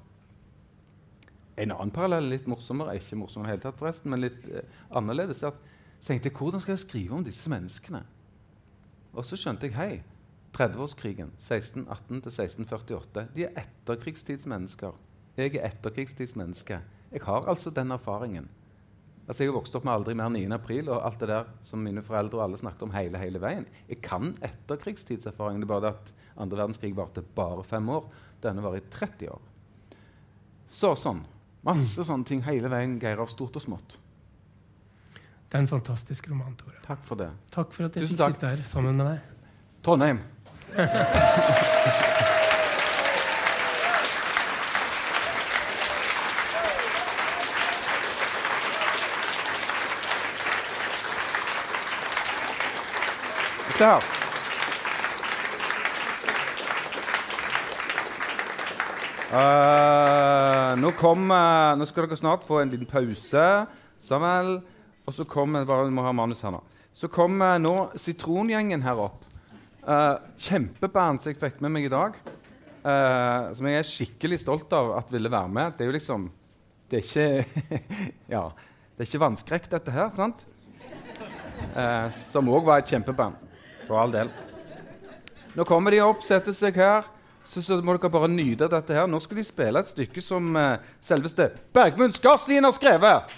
En 1.57 1.73
annen 1.73 1.91
parallell, 1.93 2.29
litt 2.31 2.47
morsommere, 2.49 2.95
ikke 3.01 3.17
morsommere 3.17 3.55
hele 3.55 3.65
tatt 3.65 3.81
forresten, 3.81 4.13
men 4.13 4.21
litt 4.23 4.45
eh, 4.45 4.79
annerledes, 4.97 5.41
er 5.41 5.55
at 5.55 5.69
så 6.01 6.11
tenkte 6.13 6.29
jeg 6.29 6.37
hvordan 6.37 6.61
skal 6.63 6.73
jeg 6.73 6.85
skrive 6.85 7.17
om 7.17 7.25
disse 7.25 7.49
menneskene? 7.51 8.01
Og 9.11 9.25
så 9.27 9.37
skjønte 9.37 9.67
jeg 9.67 9.75
hei, 9.75 9.91
30-årskrigen, 10.55 11.31
1618 11.39 12.21
1648. 12.27 13.27
de 13.35 13.45
er 13.47 13.61
etterkrigstidsmennesker. 13.61 14.97
Jeg 15.37 15.55
er 15.55 15.69
etterkrigstidsmenneske. 15.69 16.81
Jeg 17.11 17.21
har 17.23 17.47
altså 17.47 17.69
den 17.71 17.91
erfaringen. 17.91 18.49
Altså 19.27 19.43
Jeg 19.43 19.51
har 19.51 19.59
vokst 19.59 19.75
opp 19.75 19.85
med 19.87 19.93
aldri 19.93 20.13
mer 20.17 20.29
9. 20.33 20.41
april 20.51 20.89
og 20.89 21.05
alt 21.05 21.19
det 21.21 21.29
der 21.29 21.47
som 21.63 21.79
mine 21.79 22.01
foreldre 22.03 22.39
og 22.39 22.43
alle 22.43 22.57
snakket 22.59 22.81
om 22.83 22.91
hele, 22.91 23.17
hele 23.21 23.39
veien. 23.39 23.65
Jeg 23.87 24.01
kan 24.03 24.33
etterkrigstidserfaringen. 24.43 25.61
Det 25.61 25.69
er 25.69 25.71
bare 25.71 25.85
det 25.85 25.93
at 25.93 26.13
andre 26.41 26.57
verdenskrig 26.57 26.95
varte 26.97 27.21
bare 27.21 27.63
fem 27.63 27.87
år. 27.89 28.09
Denne 28.43 28.63
var 28.63 28.75
i 28.75 28.81
30 28.81 29.29
år. 29.31 29.41
Så 30.71 30.95
sånn. 30.99 31.23
Masse 31.63 32.03
sånne 32.03 32.25
ting 32.25 32.41
hele 32.43 32.67
veien, 32.71 32.97
Geir, 32.99 33.21
av 33.21 33.29
stort 33.29 33.55
og 33.55 33.61
smått. 33.61 33.97
det 35.51 35.57
er 35.57 35.59
en 35.59 35.67
fantastisk 35.67 36.29
roman, 36.31 36.55
Tore. 36.55 36.79
Takk 36.83 37.03
for 37.03 37.15
det. 37.19 37.29
Takk 37.51 37.73
for 37.75 37.85
at 37.85 37.95
jeg 37.95 38.07
fikk 38.07 38.21
sitte 38.23 38.47
her 38.47 38.63
sammen 38.63 38.95
med 38.97 39.05
deg. 39.05 39.19
Trondheim. 39.83 40.19
Se 40.71 40.77
her. 53.85 54.01
Uh, 59.31 60.75
nå, 60.79 60.91
kommer, 60.95 61.75
nå 61.75 61.85
skal 61.87 62.05
dere 62.05 62.15
snart 62.15 62.43
få 62.47 62.61
en 62.61 62.71
liten 62.71 62.87
pause. 62.87 63.67
Samuel. 63.99 64.61
Og 65.03 65.13
så 65.17 65.25
kommer 65.27 65.65
vi 65.67 65.91
må 65.91 66.05
ha 66.05 66.11
manus 66.15 66.45
her 66.45 66.55
nå. 66.55 66.63
Så 66.93 67.09
kommer 67.11 67.59
nå 67.59 67.89
Sitrongjengen 67.99 68.87
her 68.87 69.03
opp. 69.09 69.30
Uh, 69.81 70.19
kjempeband 70.37 71.23
som 71.23 71.31
jeg 71.31 71.39
fikk 71.41 71.61
med 71.63 71.73
meg 71.73 71.87
i 71.87 71.91
dag. 71.91 72.17
Uh, 72.85 73.49
som 73.57 73.65
jeg 73.65 73.79
er 73.79 73.87
skikkelig 73.87 74.37
stolt 74.43 74.73
av 74.77 74.91
at 74.99 75.09
ville 75.13 75.31
være 75.31 75.49
med. 75.49 75.73
Det 75.77 75.85
er 75.85 75.89
jo 75.89 75.97
liksom 75.97 76.29
Det 76.89 76.99
er 76.99 77.03
ikke 77.05 77.27
Ja, 78.35 78.43
det 78.51 79.01
er 79.01 79.09
ikke 79.09 79.23
vannskrekk, 79.25 79.69
dette 79.71 79.91
her. 79.95 80.09
sant? 80.13 80.45
Uh, 81.73 82.13
som 82.29 82.49
òg 82.49 82.65
var 82.69 82.81
et 82.81 82.93
kjempeband. 82.93 83.35
For 83.87 83.97
all 83.97 84.13
del. 84.13 84.29
Nå 85.57 85.65
kommer 85.67 85.91
de 85.91 86.03
opp, 86.05 86.21
setter 86.23 86.53
seg 86.55 86.77
her. 86.77 87.09
Så, 87.41 87.63
så 87.65 87.79
må 87.81 87.97
dere 87.97 88.13
bare 88.13 88.29
nyte 88.29 88.69
dette 88.69 88.93
her. 88.93 89.09
Nå 89.09 89.17
skal 89.23 89.41
de 89.41 89.47
spille 89.49 89.81
et 89.81 89.89
stykke 89.89 90.21
som 90.21 90.53
selveste 91.01 91.49
Bergmund 91.73 92.13
Skarslien 92.13 92.69
har 92.69 92.75
skrevet. 92.77 93.33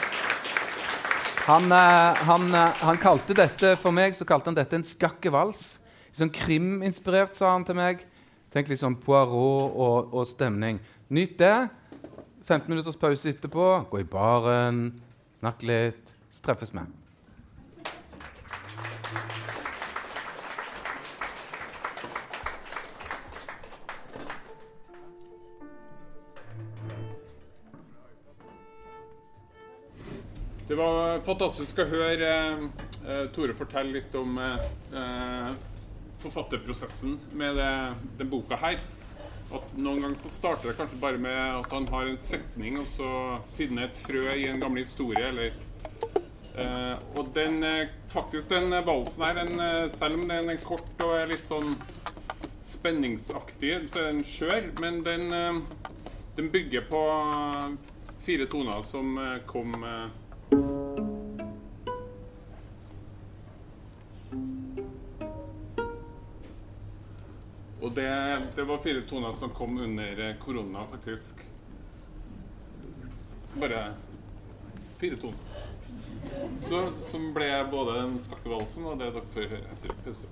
Han, 1.48 1.72
eh, 1.72 2.16
han, 2.28 2.54
eh, 2.54 2.74
han, 2.86 2.98
kalte 3.02 3.34
dette 3.34 3.74
for 3.82 3.96
meg 3.96 4.14
så 4.14 4.28
kalte 4.30 4.52
han 4.52 4.58
dette 4.58 4.78
en 4.78 4.86
skakkevals. 4.86 5.80
Sånn 6.14 6.30
kriminspirert, 6.30 7.34
sa 7.34 7.56
han 7.56 7.66
til 7.66 7.80
meg. 7.80 8.06
Tenk 8.54 8.70
litt 8.70 8.82
sånn 8.84 9.00
Poirot 9.02 9.74
og, 9.74 10.14
og 10.14 10.28
stemning. 10.30 10.78
Nyt 11.10 11.38
det. 11.42 11.56
15 12.46 12.70
minutters 12.70 13.00
pause 13.00 13.34
etterpå. 13.34 13.74
Gå 13.90 14.04
i 14.04 14.08
baren, 14.08 14.90
snakk 15.40 15.66
litt. 15.66 16.14
Så 16.30 16.46
treffes 16.46 16.76
vi. 16.76 17.01
Det 30.72 30.78
var 30.80 31.18
fantastisk 31.26 31.82
å 31.84 31.86
høre 31.92 32.28
eh, 32.32 33.26
Tore 33.36 33.52
fortelle 33.60 33.92
litt 33.98 34.14
om 34.16 34.38
eh, 34.40 35.50
forfatterprosessen 36.22 37.18
med 37.36 37.60
det, 37.60 37.72
den 38.22 38.30
boka 38.32 38.56
her. 38.62 38.80
At 39.52 39.74
Noen 39.76 40.06
ganger 40.06 40.16
så 40.22 40.32
starter 40.32 40.70
det 40.70 40.78
kanskje 40.78 41.02
bare 41.02 41.20
med 41.20 41.42
at 41.58 41.76
han 41.76 41.90
har 41.92 42.08
en 42.08 42.16
setning, 42.24 42.80
og 42.80 42.88
så 42.88 43.10
finner 43.58 43.90
et 43.90 44.00
frø 44.00 44.24
i 44.32 44.48
en 44.48 44.64
gammel 44.64 44.86
historie. 44.88 45.26
eller 45.34 45.52
Eh, 46.52 46.96
og 47.16 47.30
den, 47.36 47.64
faktisk 48.12 48.50
den 48.52 48.74
valsen 48.88 49.24
her, 49.24 49.38
den, 49.44 49.92
selv 49.92 50.18
om 50.20 50.26
den 50.28 50.50
er 50.52 50.64
kort 50.64 51.04
og 51.04 51.14
er 51.16 51.30
litt 51.32 51.48
sånn 51.48 51.76
spenningsaktig, 52.64 53.76
så 53.92 54.06
er 54.06 54.10
den 54.14 54.24
skjør. 54.24 54.72
Men 54.80 55.04
den, 55.04 55.28
den 56.40 56.52
bygger 56.56 56.88
på 56.88 57.06
fire 58.24 58.48
toner 58.52 58.84
som 58.88 59.16
kom 59.52 59.76
var 68.72 68.84
fire 68.86 69.02
toner 69.04 69.34
som 69.38 69.50
kom 69.56 69.80
under 69.80 70.22
korona, 70.40 70.86
faktisk. 70.92 71.44
Bare 73.60 73.86
fire 74.98 75.20
toner. 75.22 75.38
Så, 76.62 76.92
som 77.02 77.32
ble 77.36 77.50
både 77.72 77.98
den 78.00 78.20
skakkevalsen 78.22 78.86
og 78.88 79.02
det 79.02 79.10
dere 79.12 79.34
får 79.34 79.50
høre 79.56 79.74
etter 79.76 79.98
pause. 80.06 80.30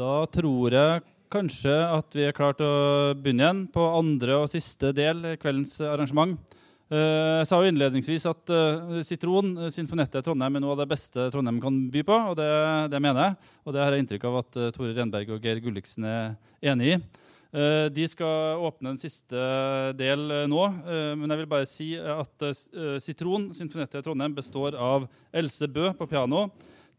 Da 0.00 0.24
tror 0.32 0.72
jeg 0.72 1.00
kanskje 1.28 1.72
at 1.92 2.14
vi 2.16 2.22
er 2.24 2.32
klart 2.36 2.62
å 2.64 3.12
begynne 3.18 3.42
igjen 3.44 3.58
på 3.72 3.82
andre 3.98 4.38
og 4.40 4.48
siste 4.48 4.94
del 4.96 5.18
i 5.28 5.36
kveldens 5.40 5.74
arrangement. 5.84 6.38
Eh, 6.88 7.40
jeg 7.42 7.48
sa 7.50 7.58
jo 7.60 7.68
innledningsvis 7.68 8.24
at 8.30 8.52
uh, 8.54 9.00
Sitron 9.04 9.50
uh, 9.58 9.66
Sinfonette 9.70 10.22
Trondheim 10.24 10.56
er 10.56 10.62
noe 10.64 10.72
av 10.72 10.80
det 10.80 10.88
beste 10.90 11.26
Trondheim 11.30 11.58
kan 11.62 11.76
by 11.92 12.04
på. 12.06 12.16
Og 12.32 12.38
det, 12.38 12.48
det 12.94 13.00
mener 13.04 13.26
jeg. 13.26 13.50
Og 13.66 13.76
det 13.76 13.82
har 13.82 13.92
jeg 13.92 14.04
inntrykk 14.06 14.24
av 14.30 14.38
at 14.40 14.60
Tore 14.76 14.94
Renberg 14.96 15.34
og 15.36 15.44
Geir 15.44 15.60
Gulliksen 15.66 16.06
er 16.08 16.32
enig 16.72 16.94
i. 16.94 17.00
de 17.90 18.06
skal 18.08 18.62
åpne 18.62 18.92
den 18.92 19.02
siste 19.02 19.40
del 19.98 20.22
nå. 20.48 20.60
men 21.18 21.32
jeg 21.32 21.40
vil 21.40 21.48
bare 21.50 21.66
si 21.66 21.88
at 21.98 22.44
Sitron 23.02 23.48
Sinfonette 23.58 24.00
Trondheim 24.06 24.36
består 24.36 24.78
av 24.78 25.08
Else 25.34 25.66
Bø 25.66 25.90
på 25.98 26.06
piano, 26.06 26.46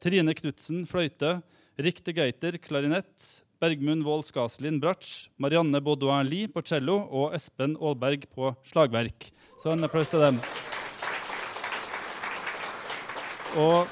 Trine 0.03 0.35
Knutsen 0.35 0.83
fløyte, 0.89 1.37
Rik 1.79 2.01
de 2.03 2.11
Geiter 2.11 2.57
klarinett, 2.59 3.43
Bergmund 3.61 4.03
Wold 4.03 4.25
Skaslin 4.27 4.79
Bratsch, 4.81 5.29
Marianne 5.39 5.79
Baudouin 5.79 6.27
Lie 6.27 6.49
på 6.51 6.63
cello 6.67 6.97
og 7.07 7.35
Espen 7.37 7.77
Aalberg 7.79 8.25
på 8.35 8.49
slagverk. 8.67 9.29
Så 9.61 9.71
en 9.71 9.87
applaus 9.87 10.09
til 10.11 10.19
dem. 10.25 10.39
Og 13.61 13.87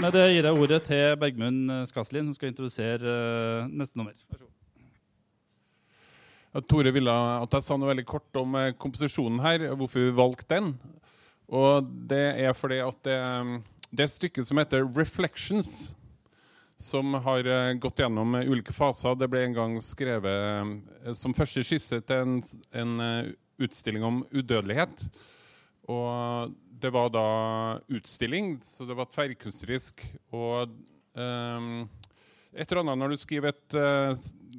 med 0.00 0.12
det 0.12 0.26
gir 0.34 0.48
jeg 0.48 0.60
ordet 0.64 0.80
til 0.90 1.16
Bergmund 1.22 1.72
Skaslin, 1.88 2.28
som 2.28 2.36
skal 2.36 2.52
introdusere 2.52 3.14
uh, 3.64 3.70
neste 3.72 3.96
nummer. 3.96 4.12
Tore 6.68 6.92
ville 6.92 7.14
at 7.14 7.54
jeg 7.54 7.64
sa 7.64 7.78
noe 7.78 7.92
veldig 7.92 8.04
kort 8.10 8.40
om 8.40 8.56
eh, 8.58 8.72
komposisjonen 8.74 9.38
her, 9.44 9.68
hvorfor 9.78 10.02
vi 10.02 10.16
valgte 10.18 10.48
den. 10.50 10.72
Og 11.46 11.86
det 12.10 12.24
er 12.42 12.56
fordi 12.58 12.80
at 12.82 12.98
det, 13.06 13.18
det 13.86 14.02
er 14.02 14.08
et 14.08 14.16
stykke 14.16 14.42
som 14.46 14.58
heter 14.58 14.82
'Reflections', 14.82 15.94
som 16.80 17.14
har 17.26 17.44
eh, 17.44 17.74
gått 17.82 18.00
gjennom 18.00 18.38
ulike 18.40 18.72
faser. 18.72 19.18
Det 19.20 19.28
ble 19.28 19.44
en 19.44 19.56
gang 19.58 19.76
skrevet 19.84 21.14
som 21.18 21.36
første 21.36 21.64
skisse 21.66 22.00
til 22.08 22.24
en, 22.24 22.40
en 22.72 22.94
utstilling 23.60 24.06
om 24.06 24.22
udødelighet. 24.32 25.04
Og 25.90 26.54
det 26.80 26.92
var 26.94 27.10
da 27.12 27.24
utstilling, 27.92 28.54
så 28.64 28.86
det 28.88 28.96
var 28.96 29.10
tverrkunstnerisk. 29.12 30.04
Og 30.32 30.72
um, 31.18 31.82
et 32.54 32.64
eller 32.64 32.82
annet 32.82 33.00
når 33.02 33.12
du 33.12 33.20
skriver 33.20 33.52
et, 33.52 33.76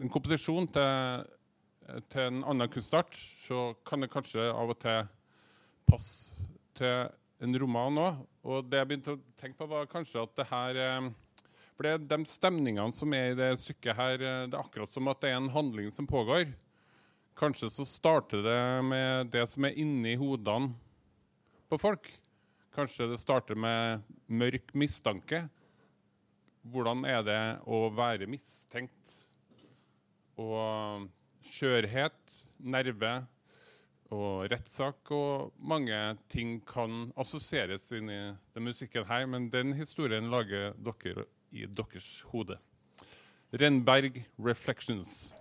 en 0.01 0.11
komposisjon 0.11 0.69
til, 0.75 1.25
til, 2.11 2.27
en 2.27 2.43
annen 2.43 2.69
kunstart, 2.71 3.17
så 3.17 3.71
kan 3.87 4.03
det 4.03 4.11
kanskje 4.13 4.45
av 4.51 4.75
og 4.75 4.79
til 4.83 5.09
passe 5.89 6.45
til 6.77 7.09
en 7.41 7.57
roman 7.63 7.99
òg. 8.01 8.21
Og 8.45 8.69
det 8.69 8.81
jeg 8.81 8.89
begynte 8.91 9.17
å 9.17 9.21
tenke 9.41 9.57
på, 9.57 9.69
var 9.71 9.89
kanskje 9.89 10.21
at 10.21 10.37
det 10.37 10.49
her 10.51 10.81
um, 10.99 11.11
For 11.81 11.87
det, 11.97 12.11
de 12.13 12.29
stemningene 12.29 12.93
som 12.93 13.09
er 13.17 13.31
i 13.31 13.37
det 13.39 13.55
stykket 13.57 13.97
her, 13.97 14.21
eh, 14.21 14.43
det 14.45 14.53
er 14.53 14.61
akkurat 14.61 14.91
som 14.93 15.07
at 15.09 15.17
det 15.23 15.31
er 15.31 15.39
en 15.39 15.47
handling 15.49 15.87
som 15.89 16.05
pågår. 16.05 16.51
Kanskje 17.33 17.71
så 17.73 17.85
starter 17.89 18.43
det 18.45 18.85
med 18.85 19.31
det 19.33 19.47
som 19.49 19.65
er 19.65 19.79
inni 19.81 20.13
hodene 20.13 20.75
på 21.73 21.79
folk. 21.81 22.05
Kanskje 22.77 23.09
det 23.09 23.17
starter 23.17 23.57
med 23.57 24.05
mørk 24.29 24.75
mistanke. 24.77 25.47
Hvordan 26.69 27.01
er 27.01 27.25
det 27.25 27.41
å 27.65 27.81
være 27.97 28.29
mistenkt? 28.29 29.17
Og 30.37 31.09
skjørhet, 31.49 32.45
nerve 32.61 33.17
og 34.13 34.45
rettssak 34.53 35.15
og 35.17 35.49
mange 35.57 35.97
ting 36.29 36.59
kan 36.61 37.09
assosieres 37.17 37.89
inn 37.89 38.13
i 38.13 38.23
den 38.53 38.69
musikken 38.69 39.09
her, 39.09 39.25
men 39.25 39.49
den 39.49 39.73
historien 39.81 40.29
lager 40.29 40.75
dere 40.77 41.25
i 41.51 41.65
deres 41.65 42.21
hode. 42.21 42.57
Renberg 43.53 44.25
Reflections. 44.39 45.35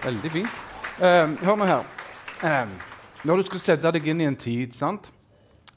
Veldig 0.00 0.30
fint. 0.32 0.60
Eh, 1.04 1.32
hør 1.44 1.58
nå 1.60 1.66
her. 1.68 1.88
Eh, 2.46 2.70
når 3.28 3.40
du 3.40 3.48
skal 3.50 3.60
sette 3.60 3.90
deg 3.92 4.06
inn 4.08 4.22
i 4.22 4.28
en 4.30 4.38
tid, 4.38 4.72
sant? 4.72 5.10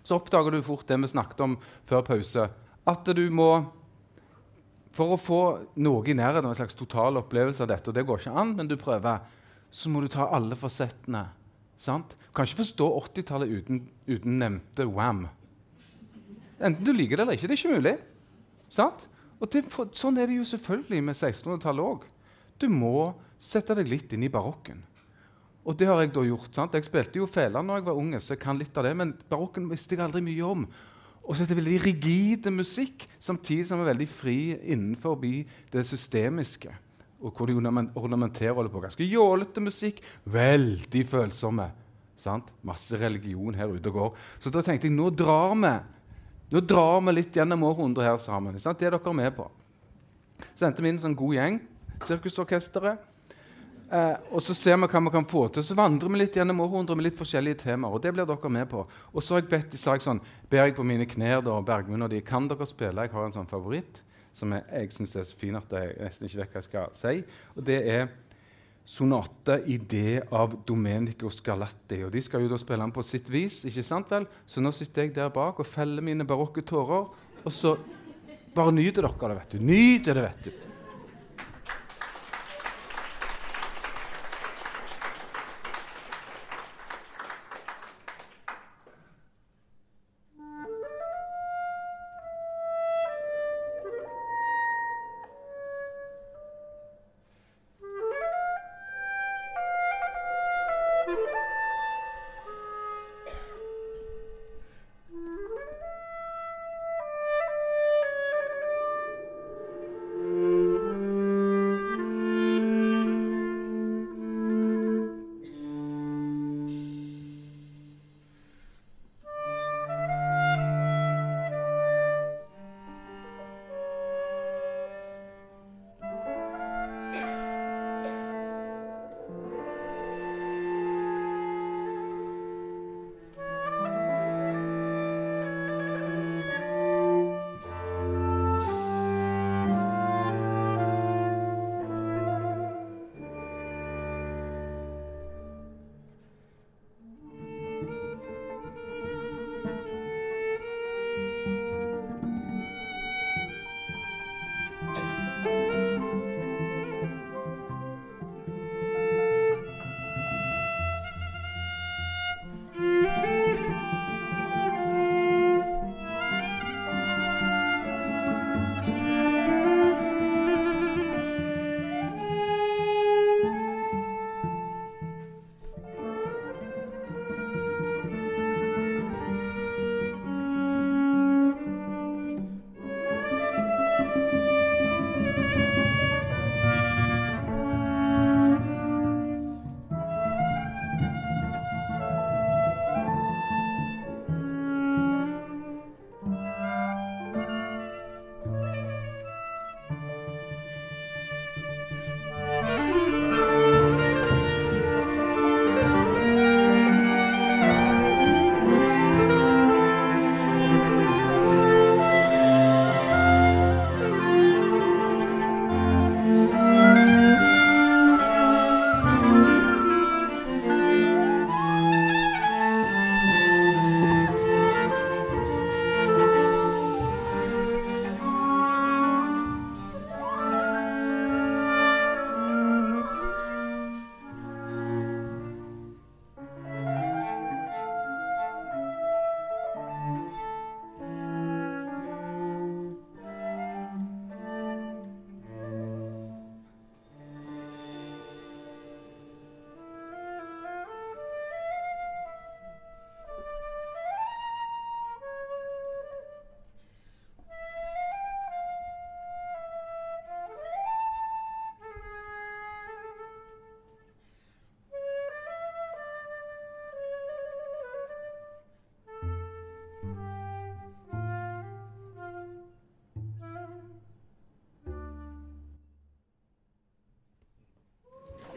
så 0.03 0.17
oppdager 0.19 0.51
du 0.51 0.63
fort 0.63 0.87
det 0.87 0.97
vi 0.99 1.09
snakket 1.11 1.41
om 1.43 1.57
før 1.87 2.03
pause. 2.07 2.49
At 2.87 3.07
du 3.15 3.23
må 3.31 3.71
For 4.93 5.15
å 5.15 5.17
få 5.17 5.37
noe 5.81 6.05
i 6.05 6.13
nærheten 6.13 6.45
av 6.45 6.51
en 6.51 6.57
slags 6.59 6.75
total 6.77 7.17
opplevelse 7.17 7.63
av 7.65 7.69
dette, 7.71 7.89
og 7.89 7.95
det 7.97 8.03
går 8.05 8.19
ikke 8.19 8.33
an, 8.37 8.51
men 8.53 8.67
du 8.69 8.75
prøver, 8.77 9.23
så 9.73 9.89
må 9.89 10.03
du 10.03 10.07
ta 10.13 10.27
alle 10.29 10.53
fasettene. 10.53 11.23
Sant? 11.81 12.13
Kan 12.29 12.45
ikke 12.45 12.59
forstå 12.59 12.89
80-tallet 12.99 13.55
uten, 13.55 13.79
uten 14.05 14.37
nevnte 14.37 14.85
Wam. 14.85 15.23
Enten 16.61 16.85
du 16.85 16.93
liker 16.93 17.17
det 17.17 17.25
eller 17.25 17.39
ikke. 17.39 17.49
Det 17.49 17.57
er 17.57 17.63
ikke 17.63 17.79
mulig. 17.79 17.95
Sant? 18.69 19.01
Og 19.41 19.49
det, 19.49 19.63
for, 19.73 19.89
Sånn 19.97 20.21
er 20.21 20.29
det 20.29 20.37
jo 20.37 20.45
selvfølgelig 20.51 21.01
med 21.09 21.17
1600-tallet 21.17 21.89
òg. 21.89 22.05
Du 22.61 22.69
må 22.69 22.93
sette 23.43 23.75
deg 23.77 23.91
litt 23.91 24.15
inn 24.15 24.25
i 24.25 24.31
barokken. 24.31 24.81
Og 25.63 25.77
det 25.79 25.87
har 25.87 26.01
jeg 26.03 26.11
da 26.15 26.23
gjort. 26.27 26.55
sant? 26.55 26.73
Jeg 26.75 26.87
spilte 26.87 27.19
jo 27.21 27.27
fela 27.29 27.61
når 27.63 27.79
jeg 27.79 27.85
var 27.87 27.99
unge, 27.99 28.19
så 28.19 28.33
jeg 28.35 28.41
kan 28.43 28.59
litt 28.59 28.77
av 28.77 28.87
det, 28.87 28.95
men 28.99 29.13
barokken 29.31 29.69
visste 29.71 29.95
jeg 29.95 30.03
aldri 30.03 30.23
mye 30.25 30.47
om. 30.47 30.65
Og 31.23 31.35
så 31.35 31.45
er 31.45 31.53
det 31.53 31.59
veldig 31.61 31.77
rigide 31.85 32.51
musikk, 32.51 33.05
samtidig 33.23 33.69
som 33.69 33.79
er 33.79 33.93
veldig 33.93 34.09
fri 34.11 34.57
innenfor 34.59 35.15
det 35.71 35.85
systemiske. 35.87 36.73
Og 37.23 37.31
hvor 37.31 37.47
de 37.47 37.55
ornamenterer 37.55 38.59
det 38.59 38.71
på. 38.73 38.83
Ganske 38.83 39.07
jålete 39.07 39.63
musikk, 39.63 40.01
veldig 40.27 41.03
følsomme. 41.07 41.69
Sant? 42.19 42.51
Masse 42.67 42.99
religion 42.99 43.55
her 43.55 43.71
ute 43.71 43.87
og 43.87 43.95
går. 43.95 44.17
Så 44.43 44.51
da 44.51 44.61
tenkte 44.61 44.89
jeg 44.89 44.95
nå 44.97 45.07
drar 45.15 45.55
vi 45.55 45.73
nå 46.53 46.61
drar 46.61 46.99
vi 47.01 47.15
litt 47.15 47.33
gjennom 47.33 47.63
århundret 47.65 48.05
her 48.05 48.19
sammen. 48.21 48.59
Sant? 48.61 48.77
Det 48.77 48.85
er 48.85 48.93
dere 48.93 49.13
med 49.17 49.31
på. 49.33 49.47
Så 50.53 50.67
endte 50.67 50.83
vi 50.83 50.91
inn 50.91 50.99
en 50.99 51.07
sånn 51.07 51.15
god 51.17 51.33
gjeng. 51.33 51.55
Sirkusorkesteret. 52.05 53.12
Eh, 53.93 54.15
og 54.33 54.41
så 54.41 54.55
ser 54.57 54.79
vi 54.81 54.87
hva 54.89 55.01
vi 55.05 55.11
kan 55.13 55.27
få 55.29 55.43
til. 55.53 55.65
Så 55.65 55.77
vandrer 55.77 56.09
vi 56.09 56.23
litt 56.23 56.37
gjennom 56.39 56.63
århundrer 56.65 56.97
med 56.97 57.05
litt 57.11 57.19
forskjellige 57.19 57.61
temaer. 57.67 57.93
og 57.93 58.01
det 58.01 58.13
blir 58.13 58.25
dere 58.25 58.49
med 58.49 58.69
på. 58.69 58.85
Og 59.13 59.21
så 59.21 59.35
har 59.35 59.43
jeg 59.43 59.49
bedt, 59.51 59.77
sa 59.77 59.93
jeg 59.93 60.01
sånn, 60.01 60.21
ber 60.49 60.65
jeg 60.65 60.75
på 60.75 60.85
mine 60.87 61.05
knær 61.05 61.43
da, 61.45 61.59
Bergmund 61.61 62.03
og 62.03 62.09
de, 62.09 62.21
kan 62.21 62.47
dere 62.47 62.65
spille? 62.65 63.05
Jeg 63.05 63.13
har 63.13 63.25
en 63.25 63.37
sånn 63.37 63.49
favoritt 63.49 64.01
som 64.33 64.51
jeg, 64.51 64.65
jeg 64.71 64.91
syns 64.95 65.15
er 65.15 65.27
så 65.29 65.37
fin 65.37 65.55
at 65.55 65.69
jeg 65.69 65.93
nesten 66.01 66.25
ikke 66.25 66.39
vet 66.39 66.53
hva 66.55 66.61
jeg 66.61 66.69
skal 66.71 66.95
si. 66.97 67.23
Og 67.53 67.67
det 67.69 67.79
er 67.85 68.07
sonate 68.83 69.59
i 69.69 69.77
det 69.77 70.23
av 70.33 70.57
Domenico 70.65 71.29
Scarlatti. 71.29 72.01
Og 72.03 72.11
de 72.11 72.21
skal 72.25 72.41
jo 72.41 72.49
da 72.49 72.57
spille 72.57 72.81
den 72.81 72.95
på 72.95 73.05
sitt 73.05 73.29
vis, 73.29 73.61
ikke 73.69 73.85
sant 73.85 74.09
vel? 74.09 74.25
Så 74.49 74.63
nå 74.63 74.73
sitter 74.73 75.05
jeg 75.05 75.13
der 75.13 75.29
bak 75.29 75.61
og 75.61 75.69
feller 75.69 76.01
mine 76.01 76.25
barokke 76.25 76.65
tårer. 76.65 77.13
Og 77.43 77.53
så 77.53 77.77
bare 78.55 78.73
nyter 78.73 79.05
dere 79.05 79.29
det, 79.29 79.37
vet 79.37 79.53
du. 79.53 79.65
Nyter 79.69 80.17
det, 80.17 80.29
vet 80.31 80.47
du. 80.49 80.62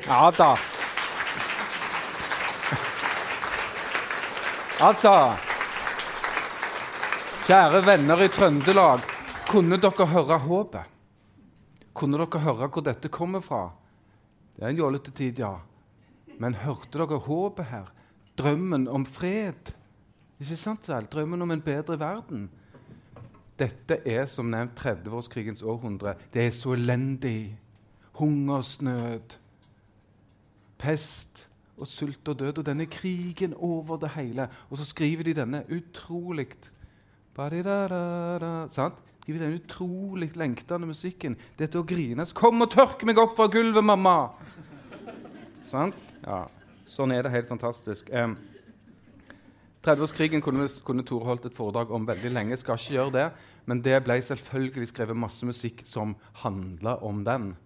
Ja 0.06 0.30
da. 0.30 0.52
Altså 4.86 5.12
Kjære 7.46 7.80
venner 7.86 8.20
i 8.22 8.28
Trøndelag. 8.28 9.02
Kunne 9.46 9.78
dere 9.78 10.06
høre 10.10 10.38
håpet? 10.42 10.92
Kunne 11.94 12.18
dere 12.18 12.42
høre 12.42 12.68
hvor 12.68 12.84
dette 12.86 13.10
kommer 13.10 13.42
fra? 13.42 13.68
Det 14.56 14.64
er 14.64 14.72
en 14.72 14.80
jålete 14.80 15.14
tid, 15.14 15.38
ja. 15.38 15.52
Men 16.38 16.58
hørte 16.58 16.98
dere 16.98 17.18
håpet 17.22 17.70
her? 17.70 17.90
Drømmen 18.38 18.88
om 18.88 19.06
fred? 19.06 19.72
Ikke 20.42 20.58
sant 20.58 20.88
vel? 20.90 21.06
Drømmen 21.10 21.42
om 21.42 21.54
en 21.54 21.62
bedre 21.64 21.98
verden. 22.00 22.48
Dette 23.56 24.02
er 24.04 24.26
som 24.28 24.50
nevnt 24.52 24.76
30-årskrigens 24.76 25.64
århundre. 25.64 26.16
Det 26.34 26.46
er 26.46 26.52
så 26.52 26.74
elendig. 26.76 27.56
Hungersnød, 28.18 29.38
pest 30.78 31.48
og 31.76 31.86
sult 31.86 32.28
og 32.28 32.38
død. 32.38 32.58
Og 32.58 32.66
denne 32.66 32.86
krigen 32.86 33.54
over 33.54 33.96
det 34.00 34.10
hele. 34.16 34.48
Og 34.70 34.80
så 34.80 34.84
skriver 34.88 35.22
de 35.22 35.36
denne 35.36 35.64
utrolig 35.72 36.48
Sant? 37.36 38.96
Skriver 39.20 39.42
denne 39.42 39.58
utrolig 39.60 40.30
lengtende 40.36 40.86
musikken. 40.86 41.36
til 41.58 41.80
å 41.80 41.86
grines. 41.86 42.32
'Kom 42.32 42.62
og 42.62 42.70
tørk 42.70 43.04
meg 43.04 43.18
opp 43.18 43.36
fra 43.36 43.46
gulvet, 43.46 43.84
mamma!' 43.84 44.30
Sant? 45.68 45.94
Ja. 46.24 46.46
Sånn 46.84 47.12
er 47.12 47.22
det 47.22 47.32
helt 47.32 47.48
fantastisk. 47.48 48.08
Um, 48.12 48.38
30-årskrigen 49.82 50.40
kunne, 50.40 50.68
kunne 50.84 51.04
Tore 51.06 51.24
holdt 51.24 51.46
et 51.46 51.54
foredrag 51.54 51.90
om 51.90 52.06
veldig 52.06 52.30
lenge. 52.30 52.56
Skal 52.56 52.78
ikke 52.78 52.94
gjøre 52.94 53.12
det, 53.12 53.32
Men 53.66 53.80
det 53.82 54.04
ble 54.04 54.22
selvfølgelig 54.22 54.88
skrevet 54.92 55.16
masse 55.18 55.46
musikk 55.46 55.82
som 55.84 56.14
handla 56.34 57.02
om 57.02 57.24
den. 57.24 57.56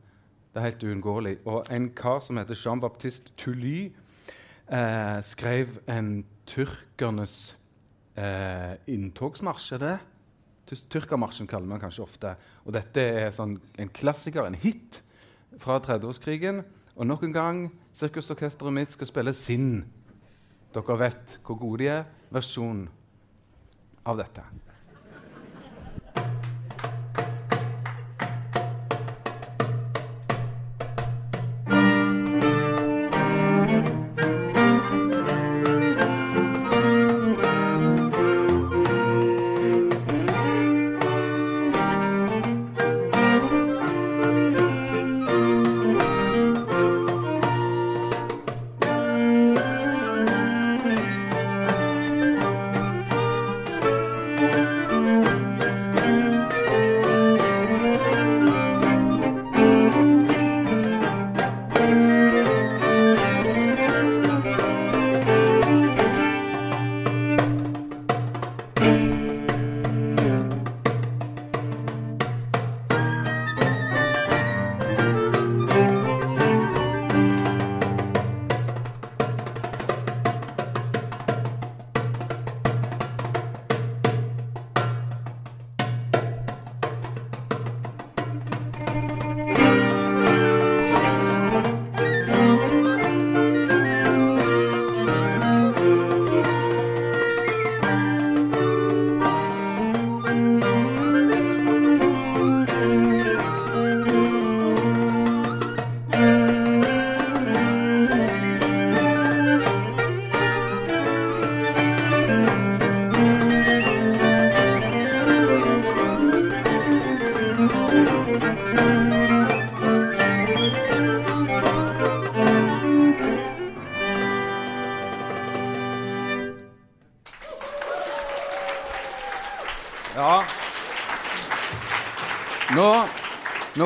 Det 0.51 0.59
er 0.59 0.67
helt 0.67 0.83
uunngåelig. 0.83 1.37
Og 1.47 1.67
en 1.71 1.91
kar 1.95 2.19
som 2.21 2.39
heter 2.41 2.59
Jean-Baptiste 2.59 3.31
Tully, 3.39 3.93
eh, 4.67 5.21
skrev 5.23 5.79
en 5.89 6.25
tyrkernes 6.47 7.57
eh, 8.17 8.75
inntogsmarsj. 8.87 9.75
Er 9.75 9.79
det 9.79 9.99
Tyrkermarsjen 10.91 11.49
kaller 11.51 11.67
man 11.67 11.81
kanskje 11.83 12.03
ofte. 12.03 12.35
Og 12.65 12.75
dette 12.75 13.03
er 13.03 13.33
sånn 13.35 13.57
en 13.79 13.89
klassiker, 13.91 14.47
en 14.47 14.55
hit 14.55 15.03
fra 15.59 15.81
30-årskrigen. 15.83 16.63
Og 16.95 17.07
nok 17.07 17.25
en 17.27 17.35
gang 17.35 17.63
sirkusorkesteret 17.95 18.75
mitt 18.75 18.95
skal 18.95 19.11
spille 19.11 19.35
sin 19.35 19.85
dere 20.75 20.99
vet 21.01 21.39
hvor 21.43 21.59
gode 21.59 21.83
de 21.83 21.89
er, 21.91 22.05
versjon 22.31 22.85
av 24.07 24.21
dette. 24.21 24.45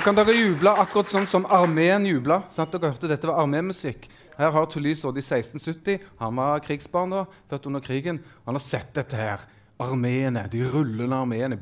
Kan 0.05 0.17
dere 0.19 0.35
juble 0.37 0.69
akkurat 0.83 1.09
sånn 1.09 1.25
som 1.25 1.47
armeen 1.49 2.05
jubla. 2.05 2.43
Sant? 2.53 2.75
Dere 2.75 2.91
hørte 2.93 3.09
Dette 3.09 3.29
var 3.31 3.39
armémusikk. 3.41 4.05
Her 4.37 4.51
har 4.53 4.67
Tully 4.69 4.93
stått 4.99 5.17
i 5.17 5.23
1670. 5.25 6.03
Han 6.21 6.37
var 6.37 6.61
krigsbarn 6.65 7.15
da, 7.15 7.23
født 7.49 7.69
under 7.71 7.81
krigen. 7.85 8.19
Han 8.45 8.59
har 8.59 8.61
sett 8.61 8.91
dette 8.97 9.17
her. 9.17 9.45
Armeene, 9.81 10.43
de 10.53 10.61
rullende 10.69 11.17
armeene. 11.17 11.59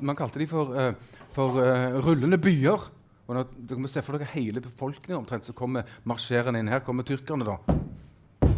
man 0.00 0.16
kalte 0.18 0.40
de 0.40 0.48
for, 0.50 0.74
uh, 0.74 1.20
for 1.32 1.60
uh, 1.62 2.00
rullende 2.02 2.38
byer. 2.42 2.88
Og 3.28 3.36
når, 3.36 3.52
dere 3.70 3.78
må 3.78 3.90
se 3.92 4.02
for 4.02 4.18
dere 4.18 4.32
hele 4.32 4.60
befolkningen 4.60 5.20
omtrent 5.20 5.46
som 5.46 5.54
kommer 5.54 5.86
marsjerende 6.02 6.58
inn. 6.58 6.72
Her 6.74 6.82
kommer 6.82 7.06
tyrkerne, 7.06 7.46
da. 7.46 8.50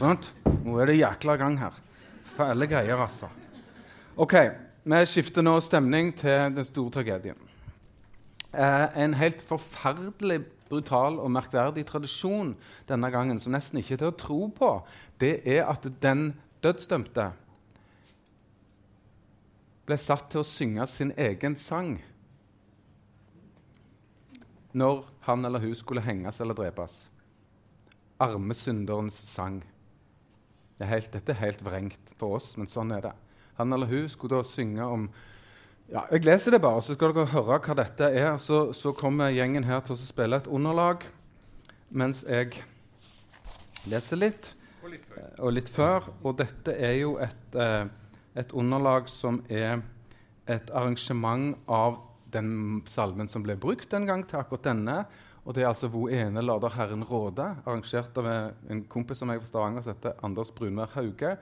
Sant? 0.00 0.32
Nå 0.64 0.74
er 0.80 0.90
det 0.90 0.98
jækla 0.98 1.38
gang 1.38 1.60
her. 1.60 1.78
Fæle 2.34 2.66
greier, 2.66 2.98
altså. 2.98 3.30
OK. 4.16 4.34
Vi 4.90 5.04
skifter 5.06 5.46
nå 5.46 5.54
stemning 5.62 6.10
til 6.18 6.50
den 6.56 6.66
store 6.66 6.98
tragedien 6.98 7.46
en 8.52 9.14
helt 9.14 9.42
forferdelig 9.46 10.40
brutal 10.70 11.18
og 11.22 11.30
merkverdig 11.34 11.84
tradisjon 11.86 12.54
denne 12.88 13.10
gangen, 13.10 13.40
som 13.42 13.54
nesten 13.54 13.80
ikke 13.80 13.96
er 13.96 14.02
til 14.02 14.12
å 14.12 14.18
tro 14.18 14.40
på, 14.54 14.70
det 15.22 15.40
er 15.46 15.66
at 15.70 15.86
den 16.02 16.32
dødsdømte 16.64 17.30
ble 19.88 19.98
satt 19.98 20.28
til 20.30 20.42
å 20.42 20.46
synge 20.46 20.86
sin 20.90 21.10
egen 21.18 21.56
sang 21.58 21.96
når 24.70 25.02
han 25.26 25.44
eller 25.44 25.62
hun 25.64 25.74
skulle 25.74 26.04
henges 26.04 26.38
eller 26.40 26.54
drepes. 26.54 27.08
Armesynderens 28.22 29.16
sang. 29.26 29.58
Det 30.78 30.86
er 30.86 30.92
helt, 30.92 31.10
dette 31.10 31.34
er 31.34 31.40
helt 31.40 31.64
vrengt 31.64 32.12
for 32.20 32.38
oss, 32.38 32.52
men 32.56 32.70
sånn 32.70 32.92
er 32.94 33.08
det. 33.08 33.14
Han 33.58 33.74
eller 33.74 33.90
hun 33.90 34.06
skulle 34.08 34.38
da 34.38 34.46
synge 34.46 34.86
om 34.86 35.08
ja, 35.90 36.04
Jeg 36.12 36.24
leser 36.24 36.54
det 36.54 36.60
bare, 36.62 36.82
så 36.82 36.94
skal 36.94 37.14
dere 37.14 37.30
høre 37.32 37.58
hva 37.58 37.76
dette 37.78 38.10
er. 38.14 38.36
Så, 38.38 38.70
så 38.76 38.92
kommer 38.96 39.32
gjengen 39.34 39.66
her 39.66 39.82
til 39.86 39.96
å 39.96 40.02
spille 40.02 40.38
et 40.38 40.50
underlag 40.50 41.06
mens 41.90 42.22
jeg 42.22 42.60
leser 43.90 44.20
litt. 44.20 44.52
Og 44.84 44.92
litt 44.92 45.08
før. 45.08 45.24
Og, 45.38 45.50
litt 45.56 45.72
før. 45.72 46.06
og 46.22 46.36
dette 46.38 46.76
er 46.78 46.94
jo 47.00 47.16
et, 47.22 47.56
eh, 47.58 47.88
et, 48.38 48.54
underlag 48.54 49.10
som 49.10 49.40
er 49.50 49.82
et 50.46 50.70
arrangement 50.70 51.58
av 51.66 51.98
den 52.30 52.84
salmen 52.86 53.28
som 53.28 53.42
ble 53.42 53.58
brukt 53.58 53.90
den 53.90 54.06
gang 54.06 54.22
til 54.22 54.38
akkurat 54.38 54.70
denne. 54.70 54.96
Og 55.44 55.56
det 55.56 55.64
er 55.64 55.72
altså 55.72 55.88
'Hvor 55.88 56.12
ene 56.12 56.42
lader 56.42 56.70
Herren 56.70 57.02
råde', 57.02 57.56
arrangert 57.66 58.18
av 58.18 58.26
en 58.70 58.84
kompis 58.84 59.22
av 59.22 59.28
meg 59.28 59.40
fra 59.40 59.46
Stavanger 59.46 59.82
som 59.82 59.94
heter 59.94 60.12
Anders 60.22 60.50
Brunvær 60.50 60.94
Hauge. 60.94 61.36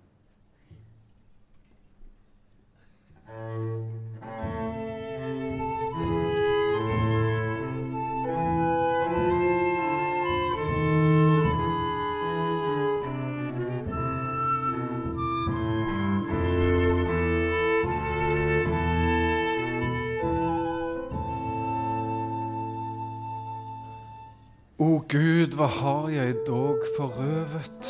O 24.75 24.97
Gud, 25.07 25.53
hva 25.55 25.69
har 25.71 26.09
jeg 26.11 26.33
dog 26.43 26.81
forrøvet? 26.97 27.85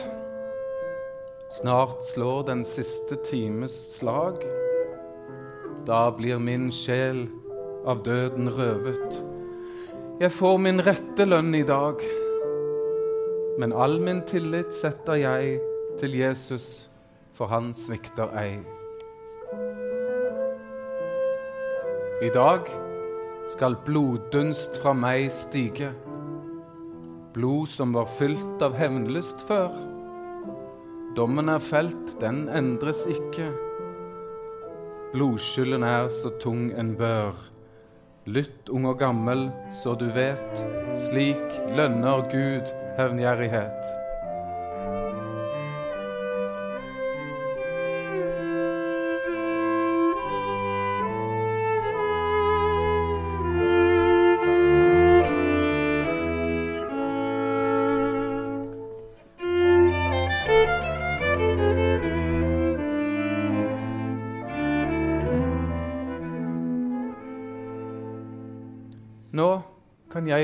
Snart 1.57 2.03
slår 2.11 2.43
den 2.45 2.61
siste 2.61 3.17
times 3.25 3.73
slag. 3.95 4.37
Da 5.87 6.11
blir 6.13 6.37
min 6.37 6.67
sjel 6.69 7.23
av 7.89 8.05
døden 8.05 8.51
røvet. 8.53 9.17
Jeg 10.21 10.29
får 10.37 10.61
min 10.61 10.85
rette 10.85 11.25
lønn 11.25 11.57
i 11.57 11.65
dag, 11.65 12.05
men 13.57 13.73
all 13.73 13.97
min 13.97 14.21
tillit 14.29 14.69
setter 14.77 15.17
jeg 15.25 15.57
til 15.97 16.13
Jesus, 16.21 16.85
for 17.33 17.49
han 17.49 17.73
svikter 17.73 18.29
ei. 18.37 18.59
I 22.21 22.29
dag 22.29 22.69
skal 23.57 23.81
bloddunst 23.89 24.77
fra 24.83 24.93
meg 24.93 25.31
stige 25.33 25.95
blod 27.35 27.67
som 27.69 27.91
var 27.93 28.07
fylt 28.07 28.61
av 28.63 28.77
hevnlyst 28.79 29.43
før. 29.47 29.73
Dommen 31.15 31.51
er 31.51 31.59
felt, 31.63 32.13
den 32.21 32.45
endres 32.47 33.03
ikke. 33.11 33.49
Blodskylden 35.11 35.83
er 35.87 36.07
så 36.11 36.31
tung 36.43 36.69
en 36.79 36.93
bør. 36.99 37.35
Lytt, 38.25 38.71
ung 38.71 38.87
og 38.89 38.97
gammel, 38.99 39.49
så 39.83 39.93
du 39.99 40.07
vet, 40.15 40.63
slik 41.09 41.59
lønner 41.75 42.25
Gud 42.31 42.71
hevngjerrighet. 42.97 44.04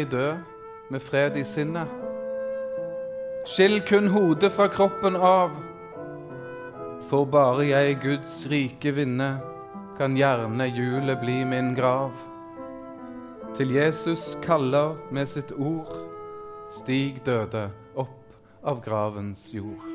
Jeg 0.01 0.11
dø 0.11 0.33
med 0.89 1.01
fred 1.01 1.37
i 1.37 1.43
sinnet. 1.45 1.89
Skill 3.45 3.81
kun 3.85 4.09
hodet 4.13 4.51
fra 4.53 4.67
kroppen 4.69 5.15
av. 5.15 5.53
For 7.09 7.25
bare 7.25 7.67
jeg 7.69 7.99
Guds 8.01 8.41
rike 8.49 8.93
vinne, 8.97 9.31
kan 9.97 10.17
gjerne 10.17 10.69
hjulet 10.71 11.21
bli 11.21 11.41
min 11.45 11.73
grav. 11.77 12.13
Til 13.57 13.75
Jesus 13.75 14.37
kaller 14.41 14.95
med 15.11 15.29
sitt 15.29 15.51
ord, 15.51 15.91
stig 16.73 17.21
døde 17.25 17.67
opp 17.99 18.37
av 18.63 18.81
gravens 18.85 19.49
jord. 19.53 19.90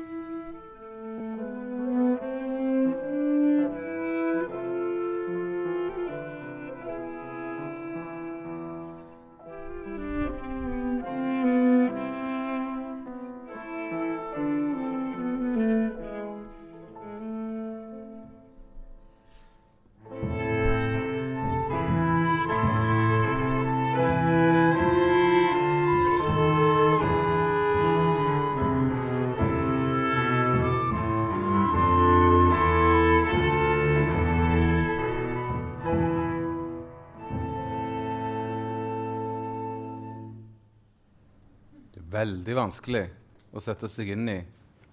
Veldig 42.11 42.55
vanskelig 42.55 43.05
å 43.51 43.63
sette 43.63 43.89
seg 43.91 44.13
inn 44.15 44.29
i 44.31 44.37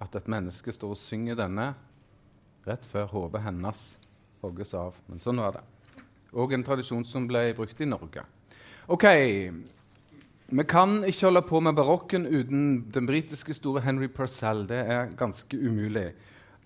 at 0.03 0.17
et 0.19 0.31
menneske 0.31 0.73
står 0.75 0.95
og 0.95 1.01
synger 1.01 1.39
denne 1.39 1.69
rett 2.67 2.85
før 2.89 3.07
hodet 3.13 3.45
hennes 3.45 3.85
hogges 4.43 4.75
av. 4.79 4.97
Men 5.09 5.23
sånn 5.23 5.43
var 5.43 5.59
det. 5.59 5.65
Og 6.35 6.53
en 6.55 6.65
tradisjon 6.67 7.05
som 7.07 7.29
ble 7.31 7.53
brukt 7.57 7.81
i 7.81 7.89
Norge. 7.89 8.27
Ok, 8.89 9.07
Vi 10.55 10.63
kan 10.69 10.99
ikke 11.09 11.25
holde 11.25 11.41
på 11.49 11.59
med 11.65 11.73
barokken 11.75 12.27
uten 12.29 12.85
den 12.93 13.07
britiske 13.09 13.55
store 13.57 13.81
Henry 13.81 14.11
Purcell. 14.13 14.67
Det 14.69 14.77
er 14.77 15.15
ganske 15.17 15.57
umulig. 15.57 16.13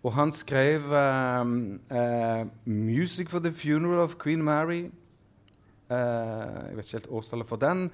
Og 0.02 0.12
han 0.12 0.32
skrev 0.32 0.82
uh, 0.90 1.46
uh, 1.46 2.46
'Music 2.66 3.30
for 3.30 3.38
the 3.38 3.52
Funeral 3.52 4.00
of 4.00 4.18
Queen 4.18 4.42
Mary'. 4.42 4.90
Uh, 5.90 6.68
jeg 6.68 6.76
vet 6.76 6.84
ikke 6.84 6.98
helt 6.98 7.10
årstallet 7.10 7.46
for 7.46 7.56
den. 7.56 7.90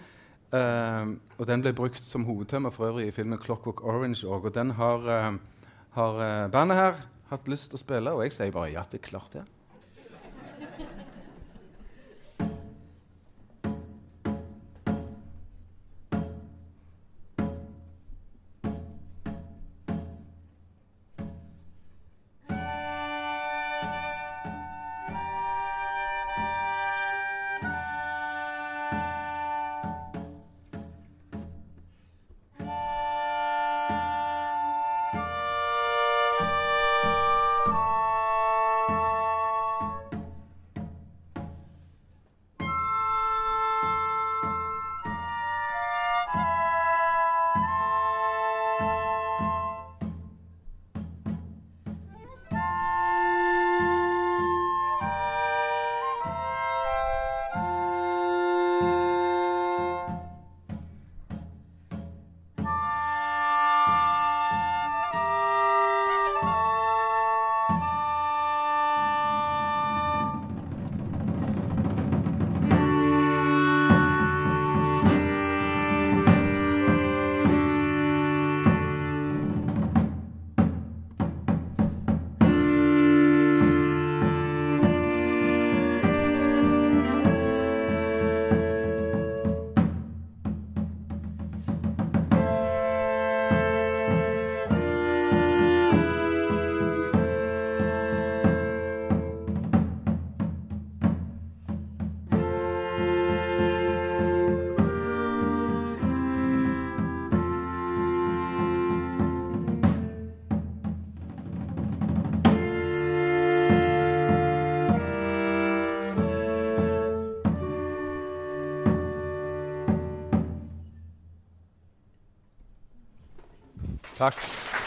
Eh, 0.54 1.08
og 1.38 1.48
den 1.48 1.64
ble 1.64 1.72
brukt 1.74 2.04
som 2.06 2.26
hovedtema 2.28 2.70
for 2.70 2.92
øvrig 2.92 3.08
i 3.08 3.14
filmen 3.14 3.38
'Clockwork 3.38 3.82
Orange'. 3.82 4.26
Og, 4.26 4.44
og 4.44 4.54
den 4.54 4.70
har, 4.70 4.98
uh, 4.98 5.38
har 5.90 6.20
eh, 6.22 6.50
bandet 6.50 6.76
her 6.76 6.94
hatt 7.30 7.48
lyst 7.48 7.70
til 7.70 7.80
å 7.80 7.82
spille, 7.82 8.12
og 8.12 8.22
jeg 8.22 8.32
sier 8.36 8.54
bare 8.54 8.72
ja, 8.72 8.84
det 8.90 9.00
er 9.00 9.08
klart 9.08 9.32
det. 9.32 9.44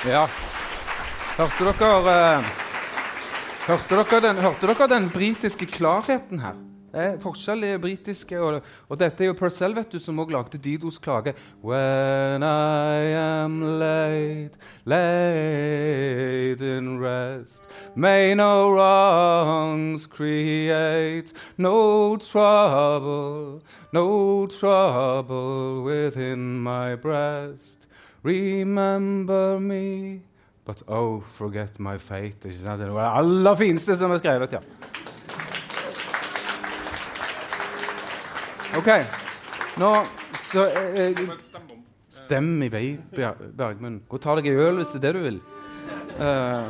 Ja. 0.08 0.24
Hørte 1.38 1.66
dere, 1.68 2.12
eh, 2.40 2.46
hørte 3.68 3.96
dere, 3.96 4.22
den, 4.24 4.38
hørte 4.40 4.68
dere 4.68 4.88
den 4.88 5.10
britiske 5.12 5.66
klarheten 5.68 6.40
her? 6.40 6.56
Det 6.94 7.02
er 7.04 7.20
forskjellige 7.20 7.80
britiske. 7.80 8.40
Og, 8.40 8.62
og 8.88 9.00
dette 9.00 9.24
er 9.24 9.28
jo 9.28 9.36
Purcell 9.36 9.76
vet 9.76 9.92
du, 9.92 10.00
som 10.00 10.20
også 10.20 10.32
lagde 10.32 10.58
Didos 10.58 10.98
klage. 10.98 11.34
When 11.62 12.44
I 12.44 13.12
am 13.20 13.60
laid, 13.80 14.56
laid 14.86 16.62
in 16.62 17.04
rest, 17.04 17.64
may 17.96 18.34
no 18.34 18.72
wrongs 18.72 20.08
create 20.08 21.34
no 21.58 22.16
trouble, 22.16 23.60
no 23.92 24.48
trouble 24.48 25.84
within 25.84 26.64
my 26.64 26.96
breast. 26.96 27.87
Remember 28.28 29.60
me, 29.60 30.20
but 30.66 30.84
oh, 30.88 31.22
forget 31.22 31.80
my 31.80 31.98
fate. 31.98 32.36
Det 32.44 32.66
er 32.66 32.76
det 32.76 32.90
aller 33.00 33.56
fineste 33.56 33.96
som 33.96 34.12
er 34.12 34.18
skrevet, 34.18 34.52
ja. 34.52 34.60
OK. 38.78 38.90
Nå 39.80 40.06
så 40.52 40.66
eh, 40.66 41.06
eh, 41.06 41.18
Stem 42.10 42.64
i 42.64 42.72
vei, 42.72 43.00
Bergmund. 43.58 44.02
Gå 44.10 44.16
og 44.20 44.22
ta 44.22 44.36
deg 44.36 44.48
en 44.52 44.60
øl 44.60 44.76
hvis 44.82 44.92
det 44.96 45.00
er 45.00 45.04
det 45.06 45.16
du 45.16 45.20
vil. 45.24 45.40
Uh, 46.18 46.70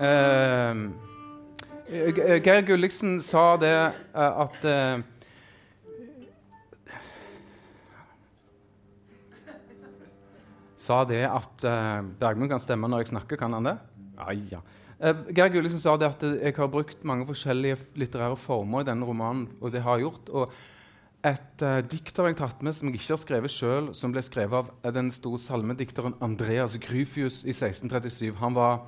eh, 0.00 0.74
Geir 2.40 2.60
Gulliksen 2.64 3.22
sa 3.22 3.56
det 3.60 3.92
uh, 4.14 4.46
at 4.46 4.64
Sa 10.84 11.00
det 11.08 11.22
at 11.24 11.64
eh, 11.64 12.00
Bergmund 12.20 12.52
kan 12.52 12.62
stemme 12.62 12.90
når 12.90 13.04
jeg 13.04 13.14
snakker, 13.14 13.40
kan 13.40 13.56
han 13.56 13.70
det? 13.70 13.78
Ja, 14.18 14.36
ja. 14.52 14.62
Eh, 15.00 15.24
Geir 15.34 15.50
Gulliksen 15.54 15.80
sa 15.82 15.96
det 16.00 16.10
at 16.12 16.22
eh, 16.26 16.36
jeg 16.44 16.58
har 16.58 16.70
brukt 16.72 17.02
mange 17.08 17.26
forskjellige 17.28 17.80
litterære 17.98 18.36
former 18.40 18.84
i 18.84 18.88
denne 18.90 19.08
romanen, 19.08 19.48
og 19.60 19.72
det 19.72 19.82
har 19.84 19.98
jeg 19.98 20.08
gjort. 20.08 20.32
og 20.34 20.54
et 21.24 21.62
uh, 21.64 21.78
dikt 21.88 22.18
har 22.20 22.26
jeg 22.28 22.36
tatt 22.36 22.60
med 22.60 22.76
som 22.76 22.90
jeg 22.90 22.98
ikke 22.98 23.14
har 23.14 23.20
skrevet 23.22 23.52
sjøl, 23.52 23.86
som 23.96 24.12
ble 24.12 24.20
skrevet 24.20 24.58
av 24.58 24.66
eh, 24.84 24.92
den 24.92 25.08
store 25.14 25.40
salmedikteren 25.40 26.18
Andreas 26.24 26.76
Gryfius 26.76 27.40
i 27.48 27.54
1637. 27.54 28.34
Han 28.42 28.56
var 28.58 28.82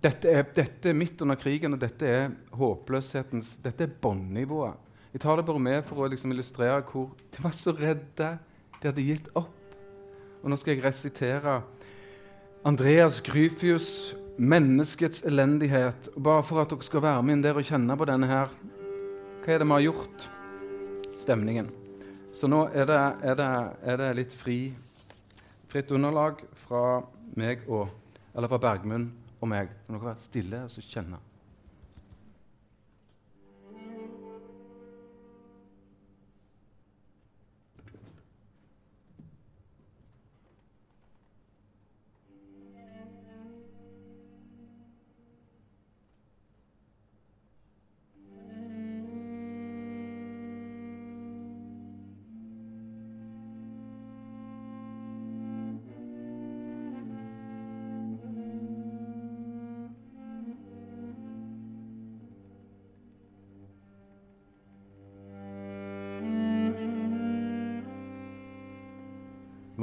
dette 0.00 0.32
er, 0.32 0.46
dette 0.56 0.88
er 0.88 0.96
midt 0.96 1.20
under 1.20 1.36
krigen, 1.36 1.76
og 1.76 1.82
dette 1.82 2.08
er 2.08 2.30
håpløshetens 2.56 3.58
Dette 3.60 3.84
er 3.84 3.92
bånnivået. 3.92 4.88
Jeg 5.12 5.20
tar 5.20 5.36
det 5.36 5.44
bare 5.50 5.60
med 5.60 5.84
for 5.84 6.00
å 6.00 6.08
liksom 6.08 6.32
illustrere 6.32 6.80
hvor 6.88 7.10
de 7.28 7.44
var 7.44 7.52
så 7.52 7.76
redde. 7.76 8.30
De 8.80 8.88
hadde 8.88 9.04
gitt 9.04 9.28
opp. 9.36 9.59
Og 10.42 10.50
nå 10.50 10.56
skal 10.56 10.76
jeg 10.76 10.84
resitere 10.84 11.60
Andreas 12.64 13.20
Gryfius' 13.20 14.16
'Menneskets 14.38 15.22
elendighet'. 15.22 16.08
Bare 16.22 16.42
for 16.42 16.60
at 16.60 16.70
dere 16.70 16.82
skal 16.82 17.02
være 17.02 17.22
med 17.22 17.34
inn 17.34 17.42
der 17.42 17.56
og 17.56 17.64
kjenne 17.64 17.96
på 17.96 18.04
denne 18.08 18.26
her. 18.26 18.48
Hva 19.44 19.52
er 19.52 19.58
det 19.58 19.66
vi 19.66 19.72
har 19.72 19.80
gjort? 19.80 20.30
Stemningen. 21.18 21.70
Så 22.32 22.48
nå 22.48 22.68
er 22.72 22.86
det, 22.86 23.00
er 23.22 23.34
det, 23.34 23.50
er 23.82 23.96
det 23.96 24.16
litt 24.16 24.32
fri, 24.32 24.74
fritt 25.68 25.90
underlag 25.90 26.40
fra 26.54 27.02
meg 27.36 27.66
og 27.68 27.88
Eller 28.30 28.46
fra 28.46 28.58
Bergmund 28.62 29.10
og 29.40 29.48
meg. 29.48 29.68
Nå 29.88 29.98
Kan 29.98 29.98
dere 29.98 30.14
være 30.14 30.22
stille 30.22 30.62
og 30.62 30.70
kjenne? 30.70 31.29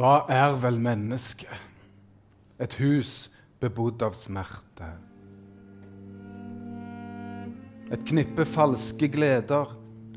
Hva 0.08 0.22
er 0.32 0.54
vel 0.56 0.78
mennesket? 0.80 1.64
Et 2.64 2.76
hus 2.80 3.10
bebodd 3.60 4.06
av 4.06 4.14
smerte. 4.16 4.88
Et 7.92 8.06
knippe 8.14 8.46
falske 8.48 9.10
gleder, 9.12 9.74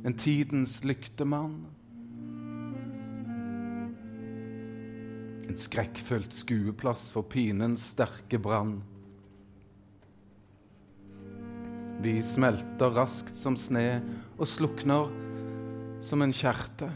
en 0.06 0.14
tidens 0.14 0.76
lyktemann. 0.86 1.58
En 5.48 5.58
skrekkfullt 5.58 6.38
skueplass 6.38 7.08
for 7.10 7.26
pinens 7.26 7.90
sterke 7.96 8.38
brann. 8.38 8.76
Vi 12.06 12.20
smelter 12.30 12.94
raskt 13.02 13.34
som 13.42 13.58
sne 13.58 13.88
og 14.36 14.46
slukner 14.54 15.10
som 15.98 16.22
en 16.22 16.40
kjerte. 16.44 16.94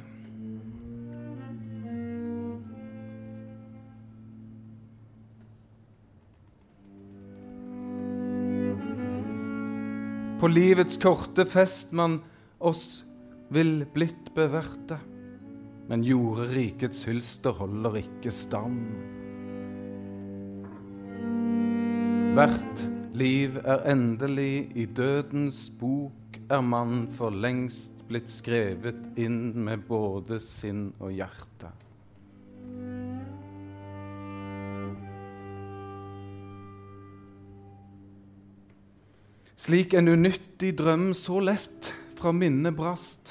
På 10.45 10.49
livets 10.53 10.99
korte 11.01 11.47
fest 11.49 11.95
man 11.97 12.19
oss 12.61 13.07
vil 13.49 13.87
blitt 13.95 14.27
beverte. 14.37 14.99
Men 15.89 16.03
jorderikets 16.05 16.99
hylster 17.09 17.55
holder 17.57 17.97
ikke 18.03 18.29
stand. 18.29 18.83
Hvert 22.37 22.83
liv 23.17 23.57
er 23.63 23.89
endelig, 23.95 24.69
i 24.77 24.85
dødens 24.85 25.63
bok 25.81 26.37
er 26.53 26.61
man 26.61 27.07
for 27.17 27.33
lengst 27.33 28.05
blitt 28.13 28.29
skrevet 28.29 29.01
inn 29.17 29.55
med 29.65 29.89
både 29.89 30.43
sinn 30.45 30.91
og 31.01 31.17
hjerte. 31.23 31.73
Slik 39.65 39.95
en 39.97 40.11
unyttig 40.13 40.75
drøm 40.77 41.15
så 41.17 41.39
lett 41.41 41.87
fra 42.19 42.35
minnet 42.37 42.75
brast. 42.77 43.31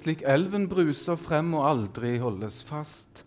Slik 0.00 0.22
elven 0.24 0.64
bruser 0.70 1.18
frem 1.20 1.50
og 1.58 1.66
aldri 1.68 2.14
holdes 2.22 2.62
fast. 2.64 3.26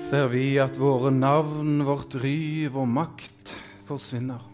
Ser 0.00 0.32
vi 0.32 0.54
at 0.62 0.80
våre 0.80 1.12
navn, 1.12 1.82
vårt 1.84 2.16
ry, 2.22 2.64
vår 2.72 2.88
makt 2.88 3.52
forsvinner. 3.90 4.51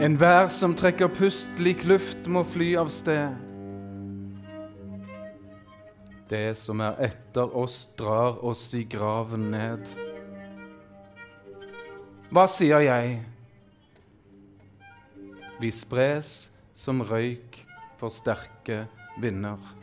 Enhver 0.00 0.48
som 0.48 0.72
trekker 0.72 1.10
pust 1.12 1.58
lik 1.60 1.82
luft, 1.84 2.24
må 2.24 2.40
fly 2.48 2.70
av 2.80 2.88
sted. 2.88 3.34
Det 6.30 6.54
som 6.56 6.80
er 6.80 6.96
etter 7.04 7.52
oss, 7.52 7.82
drar 8.00 8.38
oss 8.48 8.62
i 8.78 8.86
graven 8.88 9.50
ned. 9.52 9.90
Hva 12.32 12.46
sier 12.48 12.80
jeg? 12.86 13.18
Vi 15.60 15.72
spres 15.74 16.48
som 16.72 17.04
røyk 17.04 17.60
for 18.00 18.08
sterke 18.08 18.86
vinder. 19.20 19.79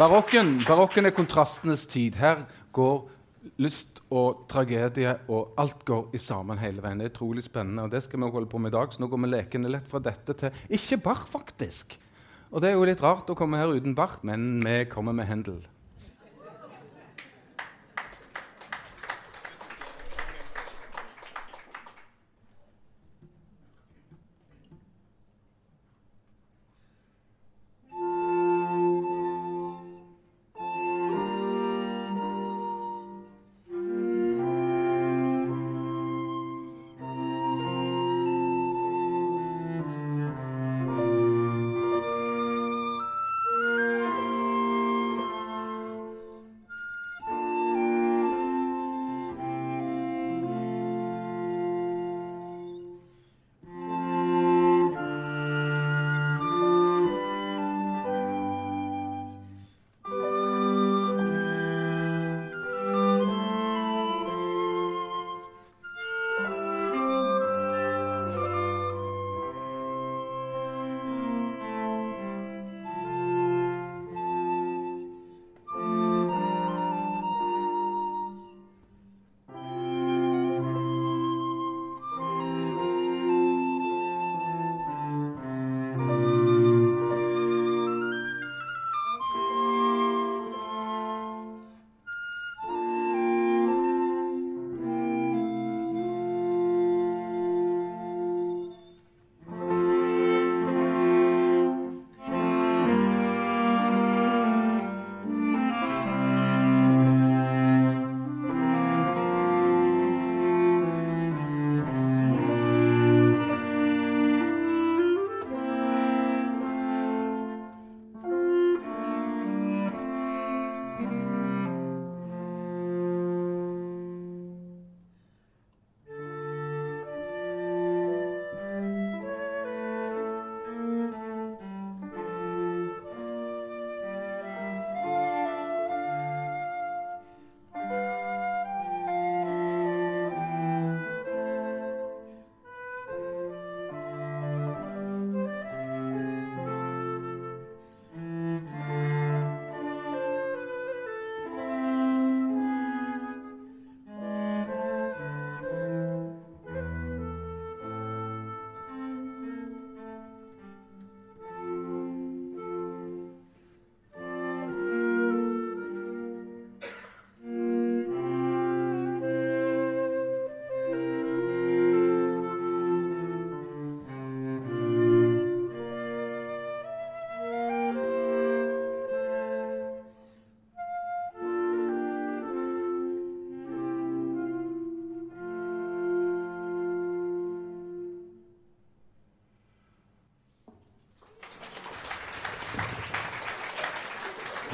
Barokken, 0.00 0.62
barokken 0.64 1.04
er 1.04 1.12
kontrastenes 1.12 1.82
tid. 1.84 2.14
Her 2.16 2.46
går 2.72 3.02
lyst 3.60 3.98
og 4.08 4.46
tragedie, 4.48 5.10
og 5.28 5.50
alt 5.60 5.82
går 5.84 6.14
i 6.16 6.20
sammen 6.24 6.56
hele 6.56 6.80
veien. 6.80 7.02
Det 7.02 7.10
er 7.10 7.12
utrolig 7.12 7.44
spennende, 7.44 7.84
og 7.84 7.92
det 7.92 8.00
skal 8.06 8.22
vi 8.22 8.30
holde 8.32 8.48
på 8.48 8.56
med 8.64 8.72
i 8.72 8.76
dag. 8.78 8.94
Så 8.94 9.02
nå 9.02 9.10
går 9.12 9.20
vi 9.20 9.30
lekende 9.34 9.72
lett 9.74 9.90
fra 9.90 10.00
dette 10.00 10.32
til 10.40 10.64
Ikke 10.72 10.96
Bach, 11.04 11.26
faktisk. 11.28 11.98
Og 12.48 12.64
det 12.64 12.70
er 12.70 12.78
jo 12.78 12.88
litt 12.88 13.04
rart 13.04 13.28
å 13.28 13.36
komme 13.36 13.60
her 13.60 13.74
uten 13.76 13.92
Bach, 13.98 14.22
men 14.24 14.64
vi 14.64 14.86
kommer 14.88 15.12
med 15.12 15.28
Hendel. 15.28 15.60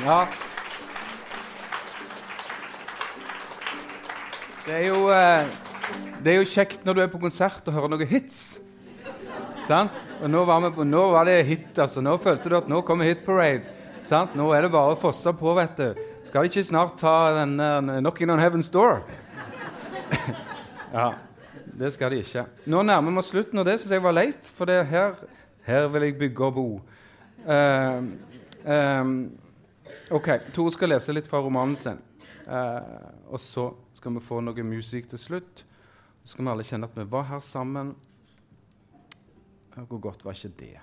Ja. 0.07 0.21
Det 4.67 4.75
er, 4.75 4.85
jo, 4.87 4.99
eh, 5.11 5.49
det 6.23 6.31
er 6.31 6.37
jo 6.39 6.47
kjekt 6.47 6.85
når 6.87 6.95
du 6.95 7.01
er 7.03 7.09
på 7.11 7.19
konsert 7.19 7.67
og 7.67 7.75
hører 7.75 7.91
noen 7.91 8.07
hits. 8.07 8.61
Sant? 9.67 9.97
Og 10.21 10.31
nå 10.31 10.45
var, 10.47 10.69
på, 10.77 10.85
nå 10.87 11.01
var, 11.11 11.27
det 11.27 11.41
hit. 11.49 11.73
altså. 11.75 12.05
Nå 12.07 12.13
følte 12.23 12.53
du 12.53 12.55
at 12.55 12.69
nå 12.71 12.85
kommer 12.87 13.09
Hit 13.09 13.25
Parade. 13.27 13.73
Sant? 14.07 14.37
Nå 14.39 14.47
er 14.55 14.63
det 14.63 14.71
bare 14.77 14.95
å 14.95 14.99
fosse 15.01 15.33
på, 15.35 15.55
vet 15.59 15.81
du. 15.81 16.05
Skal 16.29 16.45
vi 16.45 16.53
ikke 16.53 16.65
snart 16.69 16.95
ta 17.01 17.15
den 17.41 17.57
uh, 17.59 17.97
Knocking 17.99 18.31
on 18.31 18.43
Heaven's 18.43 18.71
Door? 18.71 19.01
ja, 21.01 21.09
det 21.83 21.91
skal 21.97 22.15
de 22.15 22.21
ikke. 22.23 22.45
Nå 22.71 22.85
nærmer 22.87 23.11
vi 23.11 23.25
oss 23.25 23.33
slutten, 23.35 23.59
og 23.59 23.67
det 23.67 23.81
syns 23.81 23.97
jeg 23.97 24.07
var 24.07 24.15
leit, 24.15 24.53
for 24.55 24.71
her, 24.71 25.19
her 25.67 25.91
vil 25.91 26.07
jeg 26.07 26.19
bygge 26.23 26.47
og 26.47 26.55
bo. 26.61 26.69
Uh, 27.43 28.07
um, 28.71 29.19
Ok, 30.15 30.29
Tore 30.55 30.71
skal 30.71 30.93
lese 30.93 31.11
litt 31.11 31.27
fra 31.27 31.41
romanen 31.43 31.75
sin. 31.75 31.97
Eh, 32.47 33.07
og 33.27 33.41
så 33.43 33.73
skal 33.97 34.15
vi 34.15 34.21
få 34.23 34.39
noe 34.45 34.67
musikk 34.67 35.09
til 35.11 35.19
slutt. 35.19 35.65
Så 36.23 36.35
skal 36.35 36.47
vi 36.47 36.53
alle 36.53 36.67
kjenne 36.67 36.87
at 36.87 36.95
vi 36.95 37.07
var 37.11 37.27
her 37.27 37.43
sammen. 37.43 37.91
Hvor 39.75 39.99
godt 40.05 40.23
var 40.23 40.39
ikke 40.39 40.53
det? 40.61 40.77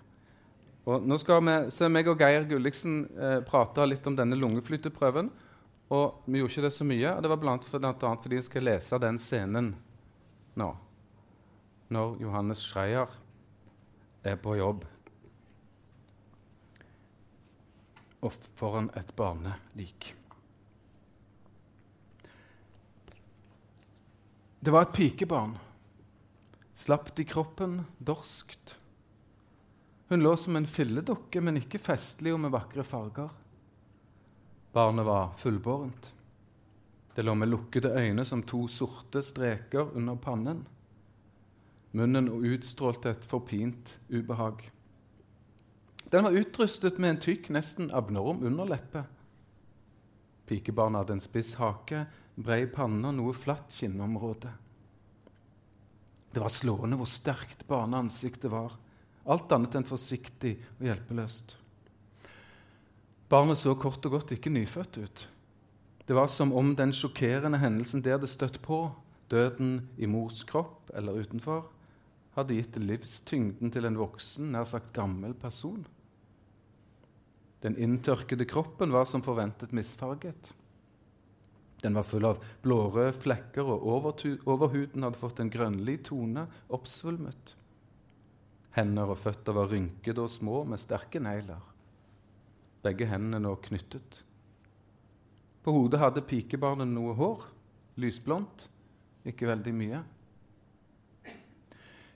Og 0.83 1.07
nå 1.07 1.15
skal 1.21 1.39
vi 1.39 1.55
se 1.71 1.87
meg 1.87 2.09
og 2.11 2.19
Geir 2.19 2.43
Gulliksen 2.49 3.05
eh, 3.15 3.39
prate 3.47 3.87
litt 3.87 4.11
om 4.11 4.17
denne 4.19 4.35
lungeflyteprøven. 4.35 5.31
Og 5.95 6.27
vi 6.27 6.41
gjorde 6.41 6.57
ikke 6.57 6.67
det 6.67 6.75
så 6.75 6.87
mye. 6.91 7.15
Det 7.23 7.31
var 7.31 7.39
bl.a. 7.39 7.55
annet 7.55 8.27
fordi 8.27 8.41
vi 8.41 8.47
skal 8.49 8.67
lese 8.67 8.99
den 8.99 9.21
scenen 9.23 9.71
nå. 10.59 10.69
Når 11.95 12.19
Johannes 12.25 12.65
Schreier 12.67 13.15
er 14.27 14.35
på 14.35 14.57
jobb 14.59 14.83
og 18.23 18.35
foran 18.55 18.89
et 18.97 19.11
barnelik. 19.15 20.13
Det 24.63 24.71
var 24.71 24.87
et 24.87 24.95
pikebarn. 24.95 25.57
Slapt 26.73 27.19
i 27.19 27.25
kroppen, 27.27 27.81
dorskt. 27.99 28.77
Hun 30.07 30.23
lå 30.23 30.35
som 30.39 30.55
en 30.55 30.67
filledukke, 30.67 31.41
men 31.43 31.59
ikke 31.59 31.81
festlig 31.81 32.31
og 32.33 32.39
med 32.45 32.53
vakre 32.53 32.85
farger. 32.87 33.31
Barnet 34.73 35.05
var 35.05 35.33
fullbårent. 35.37 36.13
Det 37.15 37.25
lå 37.25 37.35
med 37.35 37.51
lukkede 37.51 37.91
øyne 37.93 38.25
som 38.25 38.41
to 38.47 38.63
sorte 38.71 39.21
streker 39.21 39.91
under 39.93 40.15
pannen. 40.15 40.63
Munnen 41.91 42.31
utstrålte 42.31 43.11
et 43.13 43.27
forpint 43.29 43.97
ubehag. 44.09 44.63
Den 46.13 46.27
var 46.27 46.35
utrustet 46.37 46.99
med 47.01 47.09
en 47.09 47.21
tykk, 47.25 47.47
nesten 47.55 47.87
abnorm 47.89 48.43
underleppe. 48.45 49.01
Pikebarnet 50.45 51.01
hadde 51.01 51.15
en 51.15 51.23
spiss 51.23 51.55
hake, 51.57 52.03
brei 52.37 52.67
panne 52.69 53.09
og 53.09 53.15
noe 53.17 53.33
flatt 53.33 53.73
kinnområde. 53.73 54.51
Det 56.33 56.41
var 56.41 56.53
slående 56.53 56.99
hvor 56.99 57.09
sterkt 57.09 57.65
barneansiktet 57.65 58.51
var. 58.53 58.75
Alt 59.25 59.55
annet 59.57 59.79
enn 59.79 59.87
forsiktig 59.89 60.59
og 60.75 60.85
hjelpeløst. 60.85 61.55
Barnet 63.33 63.57
så 63.57 63.73
kort 63.73 64.05
og 64.05 64.19
godt 64.19 64.35
ikke 64.35 64.53
nyfødt 64.53 65.01
ut. 65.01 65.25
Det 66.05 66.13
var 66.13 66.29
som 66.29 66.53
om 66.53 66.75
den 66.77 66.93
sjokkerende 66.93 67.57
hendelsen 67.57 68.05
det 68.05 68.13
hadde 68.19 68.29
støtt 68.29 68.61
på, 68.61 68.83
døden 69.33 69.87
i 69.97 70.05
mors 70.05 70.43
kropp 70.45 70.93
eller 70.93 71.25
utenfor, 71.25 71.71
hadde 72.37 72.61
gitt 72.61 72.77
livstyngden 72.77 73.73
til 73.73 73.89
en 73.89 73.97
voksen, 73.97 74.53
nær 74.53 74.69
sagt 74.69 74.93
gammel 74.93 75.33
person. 75.33 75.81
Den 77.63 77.77
inntørkede 77.79 78.45
kroppen 78.49 78.91
var 78.91 79.07
som 79.07 79.23
forventet 79.23 79.71
misfarget. 79.71 80.51
Den 81.83 81.95
var 81.95 82.07
full 82.07 82.25
av 82.27 82.39
blårøde 82.63 83.11
flekker, 83.15 83.67
og 83.67 83.83
overhuden 84.47 85.03
hadde 85.03 85.19
fått 85.19 85.39
en 85.43 85.51
grønnlig 85.51 86.01
tone, 86.07 86.45
oppsvulmet. 86.71 87.55
Hender 88.75 89.11
og 89.13 89.19
føtter 89.19 89.55
var 89.55 89.71
rynkede 89.71 90.23
og 90.23 90.31
små, 90.31 90.63
med 90.67 90.81
sterke 90.81 91.19
negler. 91.23 91.59
Begge 92.83 93.07
hendene 93.07 93.39
nå 93.43 93.55
knyttet. 93.63 94.23
På 95.63 95.75
hodet 95.75 96.01
hadde 96.01 96.23
pikebarnet 96.27 96.89
noe 96.91 97.13
hår, 97.15 97.45
lysblondt, 97.99 98.67
ikke 99.27 99.47
veldig 99.47 99.75
mye. 99.75 100.01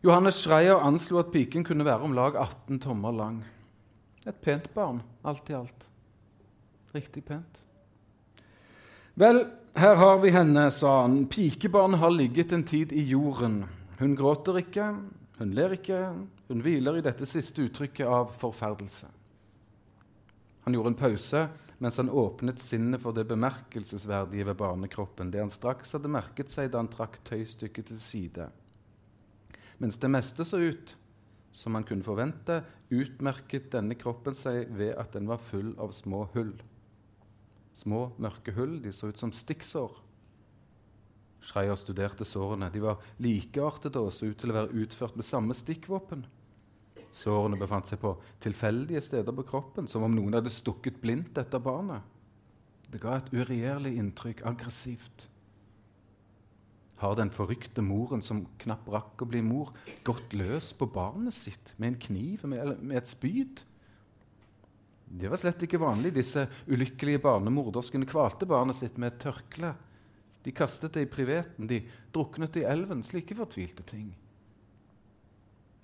Johannes 0.04 0.40
Schreier 0.40 0.80
anslo 0.84 1.22
at 1.22 1.32
piken 1.32 1.64
kunne 1.68 1.88
være 1.88 2.04
om 2.08 2.16
lag 2.16 2.36
18 2.40 2.82
tommer 2.84 3.16
lang. 3.16 3.40
Et 4.28 4.42
pent 4.44 4.68
barn, 4.76 5.00
alt 5.24 5.50
i 5.50 5.56
alt. 5.56 5.86
Riktig 6.96 7.24
pent. 7.28 7.62
Vel, 9.18 9.46
her 9.78 9.96
har 9.98 10.20
vi 10.22 10.34
henne, 10.36 10.68
sa 10.72 11.02
han. 11.06 11.24
Pikebarnet 11.32 12.02
har 12.02 12.12
ligget 12.14 12.54
en 12.54 12.66
tid 12.68 12.92
i 12.92 13.06
jorden. 13.08 13.64
Hun 13.98 14.16
gråter 14.16 14.60
ikke, 14.62 14.92
hun 15.40 15.54
ler 15.58 15.78
ikke, 15.78 16.02
hun 16.50 16.62
hviler 16.66 17.00
i 17.00 17.06
dette 17.06 17.26
siste 17.30 17.64
uttrykket 17.66 18.06
av 18.06 18.36
forferdelse. 18.38 19.10
Han 20.68 20.76
gjorde 20.76 20.94
en 20.94 21.00
pause 21.00 21.48
mens 21.78 21.98
han 22.02 22.10
åpnet 22.10 22.60
sinnet 22.60 23.02
for 23.02 23.14
det 23.14 23.28
bemerkelsesverdige 23.30 24.48
ved 24.50 24.58
barnekroppen, 24.58 25.30
det 25.32 25.44
han 25.44 25.54
straks 25.54 25.94
hadde 25.94 26.10
merket 26.10 26.50
seg 26.50 26.72
da 26.74 26.82
han 26.82 26.90
trakk 26.90 27.20
tøystykket 27.28 27.92
til 27.92 28.00
side. 28.02 28.48
Mens 29.78 30.00
det 30.02 30.10
meste 30.10 30.46
så 30.46 30.58
ut 30.58 30.96
som 31.52 31.74
man 31.74 31.86
kunne 31.88 32.06
forvente, 32.06 32.62
utmerket 32.94 33.72
denne 33.74 33.98
kroppen 34.00 34.36
seg 34.38 34.72
ved 34.78 34.96
at 35.00 35.16
den 35.16 35.30
var 35.30 35.42
full 35.42 35.74
av 35.82 35.94
små 35.96 36.26
hull. 36.36 36.54
Små, 37.78 38.08
mørke 38.22 38.54
hull. 38.58 38.80
De 38.82 38.94
så 38.94 39.12
ut 39.12 39.20
som 39.20 39.34
stikksår. 39.34 40.00
Schreier 41.46 41.78
studerte 41.78 42.26
sårene. 42.26 42.72
De 42.74 42.82
var 42.82 43.02
likeartede 43.22 44.02
og 44.02 44.12
så 44.14 44.32
ut 44.32 44.40
til 44.42 44.52
å 44.52 44.58
være 44.58 44.84
utført 44.84 45.18
med 45.18 45.28
samme 45.28 45.58
stikkvåpen. 45.58 46.26
Sårene 47.14 47.60
befant 47.60 47.88
seg 47.88 48.02
på 48.02 48.16
tilfeldige 48.44 49.02
steder 49.06 49.36
på 49.36 49.46
kroppen, 49.48 49.88
som 49.88 50.04
om 50.04 50.14
noen 50.14 50.40
hadde 50.40 50.54
stukket 50.54 51.00
blindt 51.02 51.38
etter 51.40 51.62
barnet. 51.64 52.04
Det 52.88 53.02
ga 53.04 53.18
et 53.18 53.32
uregjerlig 53.34 53.94
inntrykk, 54.00 54.44
aggressivt. 54.48 55.28
Har 56.98 57.16
den 57.18 57.30
forrykte 57.34 57.84
moren 57.86 58.24
som 58.26 58.42
knapt 58.62 58.90
rakk 58.90 59.22
å 59.22 59.30
bli 59.30 59.44
mor, 59.46 59.74
gått 60.08 60.34
løs 60.34 60.72
på 60.74 60.88
barnet 60.90 61.36
sitt 61.36 61.76
med 61.78 61.92
en 61.92 62.00
kniv 62.08 62.46
eller 62.48 62.80
med 62.82 62.98
et 62.98 63.10
spyd? 63.12 63.62
Det 65.08 65.30
var 65.32 65.40
slett 65.40 65.62
ikke 65.64 65.80
vanlig. 65.80 66.16
Disse 66.18 66.48
ulykkelige 66.68 67.22
barnemorderskene 67.24 68.10
kvalte 68.10 68.50
barnet 68.50 68.80
sitt 68.80 68.98
med 68.98 69.14
et 69.14 69.22
tørkle. 69.24 69.76
De 70.44 70.54
kastet 70.56 70.98
det 70.98 71.06
i 71.06 71.12
priveten, 71.12 71.70
de 71.70 71.84
druknet 72.16 72.54
det 72.56 72.66
i 72.66 72.68
elven. 72.68 73.06
Slike 73.06 73.38
fortvilte 73.38 73.86
ting. 73.88 74.10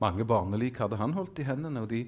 Mange 0.04 0.26
barnelik 0.28 0.82
hadde 0.84 1.00
han 1.00 1.16
holdt 1.16 1.40
i 1.40 1.48
hendene, 1.48 1.86
og 1.86 1.92
de 1.94 2.04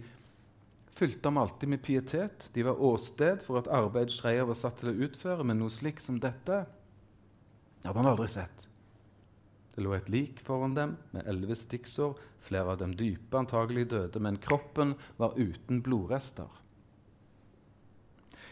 fylte 0.96 1.30
ham 1.30 1.40
alltid 1.40 1.72
med 1.72 1.84
pietet. 1.86 2.50
De 2.56 2.66
var 2.68 2.82
åsted 2.82 3.44
for 3.46 3.62
at 3.62 3.72
arbeid 3.72 4.12
Schreier 4.12 4.48
var 4.50 4.60
satt 4.60 4.82
til 4.82 4.92
å 4.92 4.98
utføre, 5.08 5.46
men 5.48 5.62
noe 5.62 5.72
slikt 5.72 6.04
som 6.04 6.20
dette 6.20 6.66
hadde 7.86 8.00
han 8.00 8.12
aldri 8.12 8.28
sett. 8.32 8.66
Det 9.76 9.84
lå 9.84 9.92
et 9.96 10.08
lik 10.10 10.40
foran 10.46 10.76
dem 10.76 10.96
med 11.12 11.28
elleve 11.28 11.58
stikksår, 11.60 12.16
flere 12.46 12.72
av 12.72 12.80
dem 12.80 12.94
dype, 12.96 13.36
antagelig 13.36 13.90
døde, 13.92 14.22
men 14.24 14.40
kroppen 14.40 14.94
var 15.20 15.36
uten 15.36 15.82
blodrester. 15.84 16.48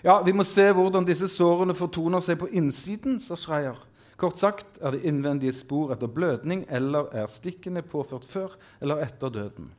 Ja, 0.03 0.19
Vi 0.21 0.33
må 0.35 0.43
se 0.43 0.65
hvordan 0.75 1.07
disse 1.07 1.29
sårene 1.31 1.73
fortoner 1.73 2.19
seg 2.19 2.41
på 2.41 2.49
innsiden, 2.51 3.21
sa 3.23 3.37
Schreier. 3.39 3.79
Kort 4.19 4.35
sagt 4.37 4.81
er 4.83 4.91
det 4.91 5.05
innvendige 5.07 5.55
spor 5.55 5.93
etter 5.95 6.11
blødning, 6.11 6.65
eller 6.67 7.07
er 7.15 7.31
stikkene 7.31 7.85
påført 7.87 8.27
før 8.27 8.57
eller 8.83 8.99
etter 9.05 9.31
døden. 9.31 9.71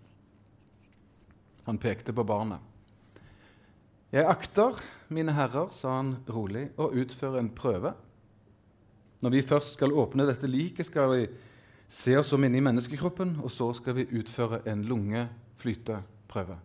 Han 1.66 1.78
pekte 1.80 2.12
på 2.16 2.24
barnet. 2.24 2.60
Jeg 4.14 4.24
akter, 4.30 4.80
mine 5.12 5.34
herrer, 5.36 5.68
sa 5.76 5.98
han 5.98 6.16
rolig, 6.28 6.70
å 6.80 6.88
utføre 6.92 7.40
en 7.42 7.52
prøve 7.52 7.92
når 9.24 9.32
vi 9.38 9.46
først 9.46 9.78
skal 9.78 9.94
åpne 9.96 10.26
dette 10.28 10.48
liket, 10.50 10.90
skal 10.90 11.10
vi 11.14 11.24
se 11.88 12.16
oss 12.18 12.32
om 12.36 12.44
inni 12.44 12.60
menneskekroppen, 12.64 13.38
og 13.40 13.52
så 13.52 13.70
skal 13.76 13.96
vi 13.96 14.08
utføre 14.20 14.60
en 14.68 14.84
lungeflyteprøve. 14.84 16.58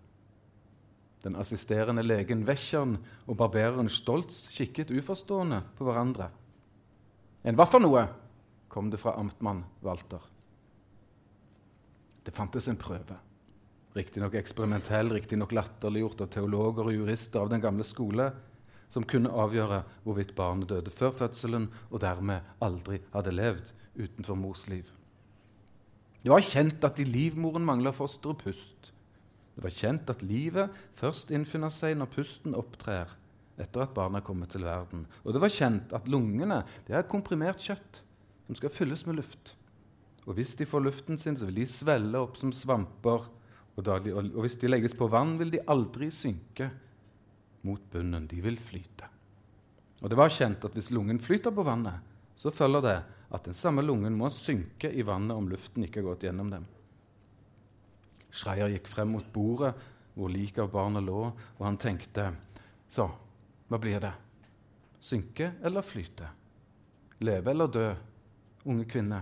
Den 1.23 1.35
assisterende 1.39 2.03
legen 2.03 2.45
Wechern 2.47 2.97
og 3.27 3.37
barbereren 3.39 3.91
Stolz 3.91 4.45
kikket 4.55 4.91
uforstående 4.91 5.61
på 5.77 5.87
hverandre. 5.87 6.29
En 7.47 7.55
hva 7.59 7.67
for 7.67 7.83
noe? 7.83 8.07
kom 8.69 8.91
det 8.93 8.99
fra 9.01 9.15
amtmann 9.17 9.63
Walter. 9.81 10.21
Det 12.21 12.35
fantes 12.37 12.67
en 12.69 12.77
prøve. 12.77 13.15
Riktignok 13.97 14.35
eksperimentell, 14.37 15.09
riktignok 15.09 15.55
latterliggjort 15.57 16.21
av 16.21 16.29
teologer 16.35 16.91
og 16.91 16.93
jurister 16.93 17.41
av 17.41 17.49
den 17.49 17.63
gamle 17.63 17.87
skole, 17.87 18.27
som 18.89 19.05
kunne 19.05 19.31
avgjøre 19.31 19.83
hvorvidt 20.03 20.35
barnet 20.37 20.69
døde 20.71 20.93
før 20.93 21.13
fødselen 21.23 21.69
og 21.89 22.01
dermed 22.03 22.45
aldri 22.63 23.01
hadde 23.13 23.35
levd 23.35 23.73
utenfor 23.99 24.37
mors 24.39 24.65
liv. 24.69 24.87
Det 26.19 26.31
var 26.31 26.43
kjent 26.43 26.83
at 26.83 26.99
i 26.99 27.07
livmoren 27.07 27.65
mangla 27.65 27.93
foster 27.95 28.33
og 28.33 28.41
pust. 28.41 28.91
Det 29.55 29.63
var 29.63 29.75
kjent 29.75 30.11
at 30.11 30.23
livet 30.23 30.75
først 30.97 31.31
innfinner 31.35 31.71
seg 31.73 31.95
når 31.99 32.11
pusten 32.13 32.57
opptrer 32.57 33.11
etter 33.59 33.83
at 33.83 33.95
barnet 33.95 34.21
er 34.21 34.27
kommet 34.27 34.51
til 34.53 34.63
verden. 34.63 35.05
Og 35.23 35.35
det 35.35 35.41
var 35.43 35.53
kjent 35.53 35.93
at 35.95 36.07
lungene 36.11 36.61
det 36.87 36.95
er 36.95 37.07
komprimert 37.11 37.61
kjøtt 37.63 38.01
som 38.47 38.57
skal 38.57 38.73
fylles 38.73 39.05
med 39.07 39.19
luft. 39.19 39.53
Og 40.27 40.35
hvis 40.37 40.55
de 40.59 40.67
får 40.67 40.83
luften 40.85 41.19
sin, 41.19 41.37
så 41.37 41.47
vil 41.47 41.61
de 41.61 41.67
svelle 41.69 42.19
opp 42.19 42.37
som 42.39 42.51
svamper. 42.53 43.27
Og, 43.75 43.83
de, 43.85 44.13
og 44.13 44.41
hvis 44.43 44.57
de 44.61 44.69
legges 44.69 44.95
på 44.97 45.07
vann, 45.11 45.37
vil 45.39 45.51
de 45.53 45.63
aldri 45.71 46.09
synke 46.13 46.69
mot 47.61 47.91
bunnen. 47.91 48.27
De 48.27 48.41
vil 48.41 48.59
flyte. 48.59 49.07
Og 49.99 50.11
det 50.11 50.17
var 50.19 50.31
kjent 50.31 50.63
at 50.63 50.75
hvis 50.75 50.91
lungen 50.95 51.19
flyter 51.19 51.51
på 51.51 51.65
vannet, 51.67 51.99
så 52.39 52.51
følger 52.55 52.83
det 52.85 52.97
at 53.29 53.45
den 53.45 53.57
samme 53.57 53.83
lungen 53.83 54.15
må 54.17 54.29
synke 54.31 54.91
i 54.91 55.03
vannet 55.05 55.35
om 55.37 55.49
luften 55.51 55.83
ikke 55.85 56.01
har 56.01 56.13
gått 56.13 56.25
gjennom 56.27 56.51
dem. 56.53 56.67
Schreier 58.31 58.71
gikk 58.71 58.87
frem 58.87 59.11
mot 59.15 59.25
bordet 59.33 59.73
hvor 60.15 60.31
liket 60.31 60.63
av 60.63 60.71
barnet 60.73 61.03
lå, 61.05 61.19
og 61.31 61.63
han 61.63 61.77
tenkte 61.79 62.31
Så, 62.89 63.05
hva 63.69 63.77
blir 63.79 63.99
det? 64.01 64.13
Synke 64.99 65.53
eller 65.63 65.85
flyte? 65.85 66.31
Leve 67.23 67.51
eller 67.51 67.67
dø, 67.67 67.85
unge 68.65 68.87
kvinne? 68.89 69.19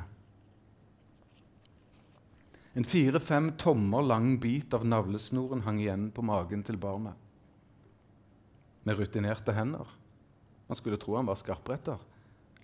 En 2.78 2.86
fire-fem 2.86 3.52
tommer 3.58 4.06
lang 4.06 4.36
bit 4.40 4.74
av 4.78 4.86
navlesnoren 4.86 5.66
hang 5.66 5.82
igjen 5.82 6.12
på 6.14 6.26
magen 6.26 6.64
til 6.64 6.78
barnet 6.78 7.27
med 8.88 9.00
rutinerte 9.00 9.56
hender. 9.56 9.90
Man 10.68 10.80
skulle 10.80 11.00
tro 11.02 11.18
han 11.20 11.28
var 11.28 11.40
skarpretter. 11.40 12.00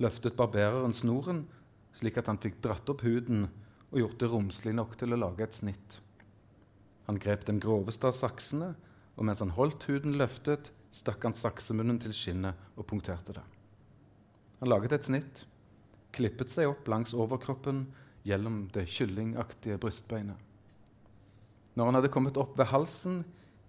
Løftet 0.02 0.40
barbereren 0.40 0.96
snoren 0.96 1.44
slik 1.98 2.18
at 2.18 2.30
han 2.30 2.42
fikk 2.42 2.60
dratt 2.64 2.90
opp 2.90 3.04
huden 3.06 3.48
og 3.92 4.00
gjort 4.02 4.20
det 4.22 4.30
romslig 4.32 4.74
nok 4.76 4.96
til 4.98 5.14
å 5.14 5.20
lage 5.20 5.46
et 5.46 5.58
snitt. 5.58 6.00
Han 7.08 7.20
grep 7.22 7.46
den 7.46 7.60
groveste 7.62 8.10
av 8.10 8.16
saksene, 8.18 8.74
og 9.14 9.28
mens 9.28 9.44
han 9.44 9.54
holdt 9.54 9.86
huden 9.90 10.18
løftet, 10.18 10.72
stakk 10.94 11.26
han 11.28 11.36
saksemunnen 11.38 12.00
til 12.02 12.14
skinnet 12.16 12.58
og 12.78 12.88
punkterte 12.90 13.36
det. 13.38 13.44
Han 14.62 14.72
laget 14.72 14.96
et 14.98 15.10
snitt, 15.10 15.44
klippet 16.16 16.54
seg 16.54 16.70
opp 16.70 16.88
langs 16.90 17.14
overkroppen 17.14 17.86
gjennom 18.26 18.64
det 18.74 18.88
kyllingaktige 18.90 19.80
brystbeinet. 19.82 20.38
Når 21.74 21.90
han 21.90 21.98
hadde 21.98 22.12
kommet 22.14 22.38
opp 22.38 22.58
ved 22.58 22.70
halsen, 22.70 23.24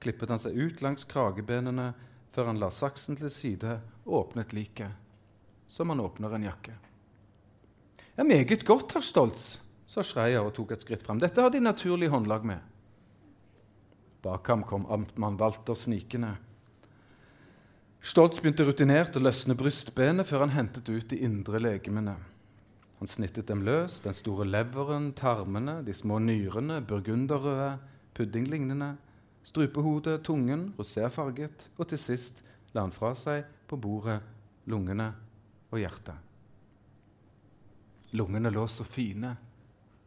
klippet 0.05 0.31
han 0.31 0.41
seg 0.41 0.57
ut 0.57 0.83
langs 0.85 1.07
kragebenene 1.09 1.93
før 2.35 2.51
han 2.51 2.59
la 2.59 2.71
saksen 2.75 3.19
til 3.19 3.31
side 3.31 3.79
og 4.05 4.17
åpnet 4.25 4.55
liket, 4.57 4.91
som 5.71 5.93
han 5.93 6.03
åpner 6.03 6.35
en 6.35 6.49
jakke. 6.49 6.75
Ja, 8.15 8.27
meget 8.27 8.65
godt, 8.67 8.95
herr 8.95 9.03
Stolz, 9.03 9.57
sa 9.87 10.03
Schreier 10.03 10.43
og 10.43 10.55
tok 10.57 10.75
et 10.75 10.83
skritt 10.83 11.03
fram. 11.07 11.21
Dette 11.23 11.43
har 11.43 11.51
de 11.55 11.63
naturlig 11.63 12.11
håndlag 12.11 12.47
med. 12.47 12.61
Bak 14.25 14.49
ham 14.49 14.63
kom 14.67 14.87
amtmann 14.91 15.39
Walter 15.39 15.77
snikende. 15.79 16.35
Stolz 18.05 18.39
begynte 18.41 18.67
rutinert 18.67 19.17
å 19.17 19.23
løsne 19.23 19.57
brystbenet 19.57 20.29
før 20.29 20.45
han 20.45 20.55
hentet 20.55 20.89
ut 20.91 21.09
de 21.11 21.19
indre 21.25 21.61
legemene. 21.63 22.17
Han 23.01 23.11
snittet 23.11 23.49
dem 23.51 23.65
løs, 23.67 23.99
den 24.05 24.17
store 24.17 24.47
leveren, 24.49 25.13
tarmene, 25.17 25.81
de 25.85 25.95
små 25.97 26.21
nyrene, 26.23 26.81
burgunderrøde, 26.87 27.75
puddinglignende, 28.17 28.95
strupehodet, 29.45 30.23
tungen, 30.25 30.71
roséfarget, 30.79 31.69
og 31.77 31.89
til 31.91 32.01
sist 32.01 32.43
la 32.75 32.85
han 32.85 32.95
fra 32.95 33.13
seg 33.19 33.45
på 33.69 33.79
bordet 33.81 34.21
lungene 34.71 35.11
og 35.71 35.81
hjertet. 35.81 36.17
Lungene 38.15 38.53
lå 38.53 38.67
så 38.71 38.87
fine 38.87 39.35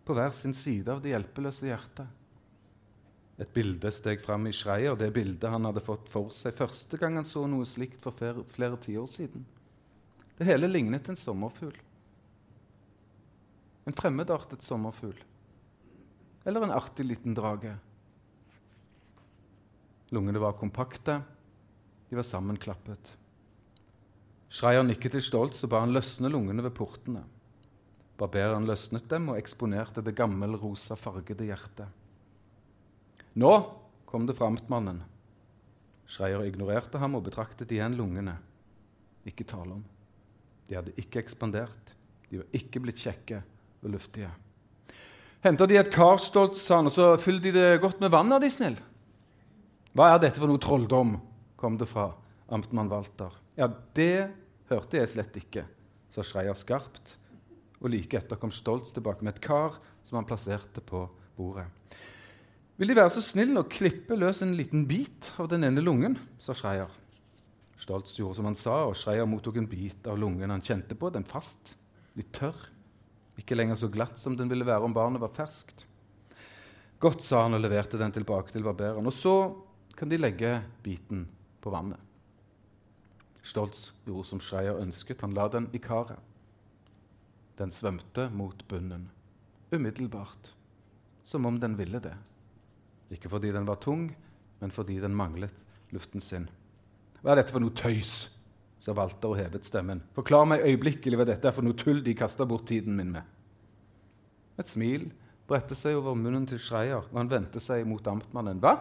på 0.07 0.15
hver 0.15 0.31
sin 0.35 0.55
side 0.55 0.91
av 0.91 1.01
det 1.03 1.11
hjelpeløse 1.11 1.68
hjertet. 1.68 2.07
Et 3.38 3.49
bilde 3.53 3.91
steg 3.93 4.22
fram 4.23 4.47
i 4.49 4.53
Schreier, 4.55 4.95
det 4.97 5.11
bildet 5.14 5.51
han 5.51 5.68
hadde 5.68 5.84
fått 5.84 6.07
for 6.09 6.31
seg 6.34 6.55
første 6.57 6.97
gang 6.97 7.19
han 7.19 7.27
så 7.27 7.43
noe 7.49 7.68
slikt 7.69 7.99
for 8.01 8.15
flere, 8.15 8.45
flere 8.49 8.80
tiår 8.81 9.09
siden. 9.11 9.43
Det 10.38 10.47
hele 10.47 10.69
lignet 10.69 11.09
en 11.09 11.19
sommerfugl. 11.19 11.76
En 13.85 13.95
fremmedartet 13.97 14.65
sommerfugl. 14.65 15.19
Eller 16.47 16.65
en 16.65 16.73
artig 16.73 17.05
liten 17.05 17.35
drage. 17.38 17.76
Lungene 20.15 20.39
var 20.39 20.55
kompakte, 20.59 21.21
de 22.09 22.15
var 22.15 22.23
sammenklappet. 22.23 23.11
Schreier 24.47 24.85
nikket 24.88 25.17
til 25.17 25.25
Stoltz 25.25 25.65
og 25.65 25.73
ba 25.73 25.81
han 25.84 25.91
løsne 25.95 26.31
lungene 26.31 26.63
ved 26.63 26.75
portene. 26.77 27.25
Barberen 28.17 28.65
løsnet 28.65 29.09
dem 29.11 29.27
og 29.34 29.38
eksponerte 29.38 30.01
det 30.01 30.15
gammelrosa 30.17 30.95
fargede 30.97 31.49
hjertet. 31.49 31.91
Nå 33.38 33.51
kom 34.07 34.25
det 34.25 34.38
fra 34.38 34.49
mannen. 34.71 35.03
Schreier 36.07 36.45
ignorerte 36.47 37.01
ham 37.01 37.19
og 37.19 37.27
betraktet 37.27 37.75
igjen 37.75 37.99
lungene. 37.99 38.38
Ikke 39.27 39.45
tale 39.45 39.75
om. 39.75 39.84
De 40.67 40.79
hadde 40.79 40.95
ikke 40.97 41.19
ekspandert. 41.19 41.95
De 42.31 42.39
var 42.39 42.55
ikke 42.55 42.81
blitt 42.84 43.03
kjekke 43.03 43.43
og 43.84 43.91
luftige. 43.91 44.31
Henta 45.43 45.67
de 45.69 45.77
et 45.77 45.91
kar, 45.93 46.17
Stoltz, 46.19 46.63
sa 46.63 46.79
han, 46.79 46.89
og 46.89 46.95
så 46.95 47.11
fyller 47.21 47.43
de 47.43 47.53
det 47.59 47.81
godt 47.84 47.99
med 48.01 48.11
vann, 48.15 48.31
er 48.34 48.41
de 48.41 48.49
snill. 48.51 48.79
Hva 49.98 50.11
er 50.14 50.19
dette 50.22 50.38
for 50.38 50.45
noe 50.45 50.61
trolldom? 50.61 51.15
kom 51.57 51.74
det 51.82 51.88
fra 51.90 52.11
amtmann 52.53 52.90
Walter. 52.91 53.32
Ja, 53.57 53.65
det 53.98 54.30
hørte 54.69 54.99
jeg 54.99 55.10
slett 55.10 55.40
ikke, 55.40 55.64
sa 56.14 56.22
Schreier 56.22 56.53
skarpt 56.53 57.15
og 57.82 57.90
like 57.90 58.19
etter 58.19 58.38
kom 58.38 58.53
Stoltz 58.53 58.94
tilbake 58.94 59.26
med 59.26 59.34
et 59.34 59.41
kar 59.41 59.80
som 60.06 60.19
han 60.19 60.28
plasserte 60.30 60.84
på 60.86 61.07
bordet. 61.34 61.65
Vil 62.78 62.94
De 62.94 62.99
være 62.99 63.15
så 63.15 63.26
snill 63.26 63.57
å 63.57 63.65
klippe 63.65 64.14
løs 64.14 64.44
en 64.45 64.53
liten 64.53 64.86
bit 64.86 65.32
av 65.41 65.49
den 65.49 65.65
ene 65.65 65.82
lungen? 65.82 66.19
sa 66.38 66.53
Schreier. 66.53 66.94
Stoltz 67.82 68.14
gjorde 68.19 68.38
som 68.38 68.52
han 68.52 68.57
sa, 68.57 68.84
og 68.86 68.98
Schreier 69.02 69.26
mottok 69.26 69.57
en 69.57 69.69
bit 69.69 70.06
av 70.06 70.22
lungen. 70.22 70.53
Han 70.53 70.61
kjente 70.61 70.94
på 70.94 71.10
den 71.10 71.26
fast, 71.26 71.74
litt 72.14 72.30
tørr, 72.38 72.69
ikke 73.41 73.57
lenger 73.57 73.82
så 73.82 73.90
glatt 73.90 74.22
som 74.22 74.38
den 74.38 74.53
ville 74.53 74.65
være 74.65 74.86
om 74.86 74.94
barnet 74.94 75.26
var 75.26 75.34
ferskt. 75.34 75.88
Godt, 77.02 77.26
sa 77.26 77.48
han 77.48 77.57
og 77.57 77.65
leverte 77.65 77.98
den 77.98 78.14
tilbake 78.14 78.53
til 78.53 78.65
barberen. 78.65 79.10
Og 79.10 79.14
så 79.14 79.38
kan 79.98 80.10
de 80.10 80.18
legge 80.18 80.61
biten 80.86 81.26
på 81.61 81.74
vannet. 81.74 81.99
Stolz 83.41 83.91
gjorde 84.06 84.28
som 84.28 84.41
Schreier 84.44 84.78
ønsket. 84.78 85.24
Han 85.24 85.34
la 85.34 85.48
den 85.49 85.69
i 85.74 85.80
karet. 85.82 86.19
Den 87.57 87.72
svømte 87.74 88.28
mot 88.30 88.60
bunnen, 88.69 89.07
umiddelbart, 89.72 90.52
som 91.26 91.48
om 91.49 91.57
den 91.60 91.78
ville 91.80 91.99
det. 92.03 92.14
Ikke 93.10 93.32
fordi 93.32 93.49
den 93.56 93.65
var 93.65 93.80
tung, 93.82 94.11
men 94.60 94.72
fordi 94.72 94.99
den 95.02 95.15
manglet 95.15 95.56
luften 95.95 96.22
sin. 96.22 96.45
Hva 97.24 97.34
er 97.34 97.41
dette 97.41 97.56
for 97.56 97.64
noe 97.64 97.74
tøys? 97.74 98.28
sa 98.78 98.94
Walter 98.94 99.32
og 99.32 99.40
hevet 99.40 99.65
stemmen. 99.65 100.03
Forklar 100.14 100.45
meg 100.45 100.61
øyeblikkelig 100.61 101.18
hva 101.18 101.26
dette 101.26 101.49
er 101.49 101.56
for 101.56 101.65
noe 101.65 101.74
tull 101.80 102.03
de 102.06 102.14
kaster 102.14 102.45
bort 102.45 102.68
tiden 102.69 102.94
min 102.99 103.15
med. 103.15 103.26
Et 104.61 104.69
smil 104.69 105.07
bredte 105.49 105.74
seg 105.78 105.98
over 105.98 106.14
munnen 106.19 106.45
til 106.45 106.61
Schreier, 106.61 107.07
og 107.10 107.18
han 107.18 107.32
vendte 107.32 107.64
seg 107.64 107.88
mot 107.90 108.06
amtmannen. 108.06 108.61
Hva? 108.61 108.76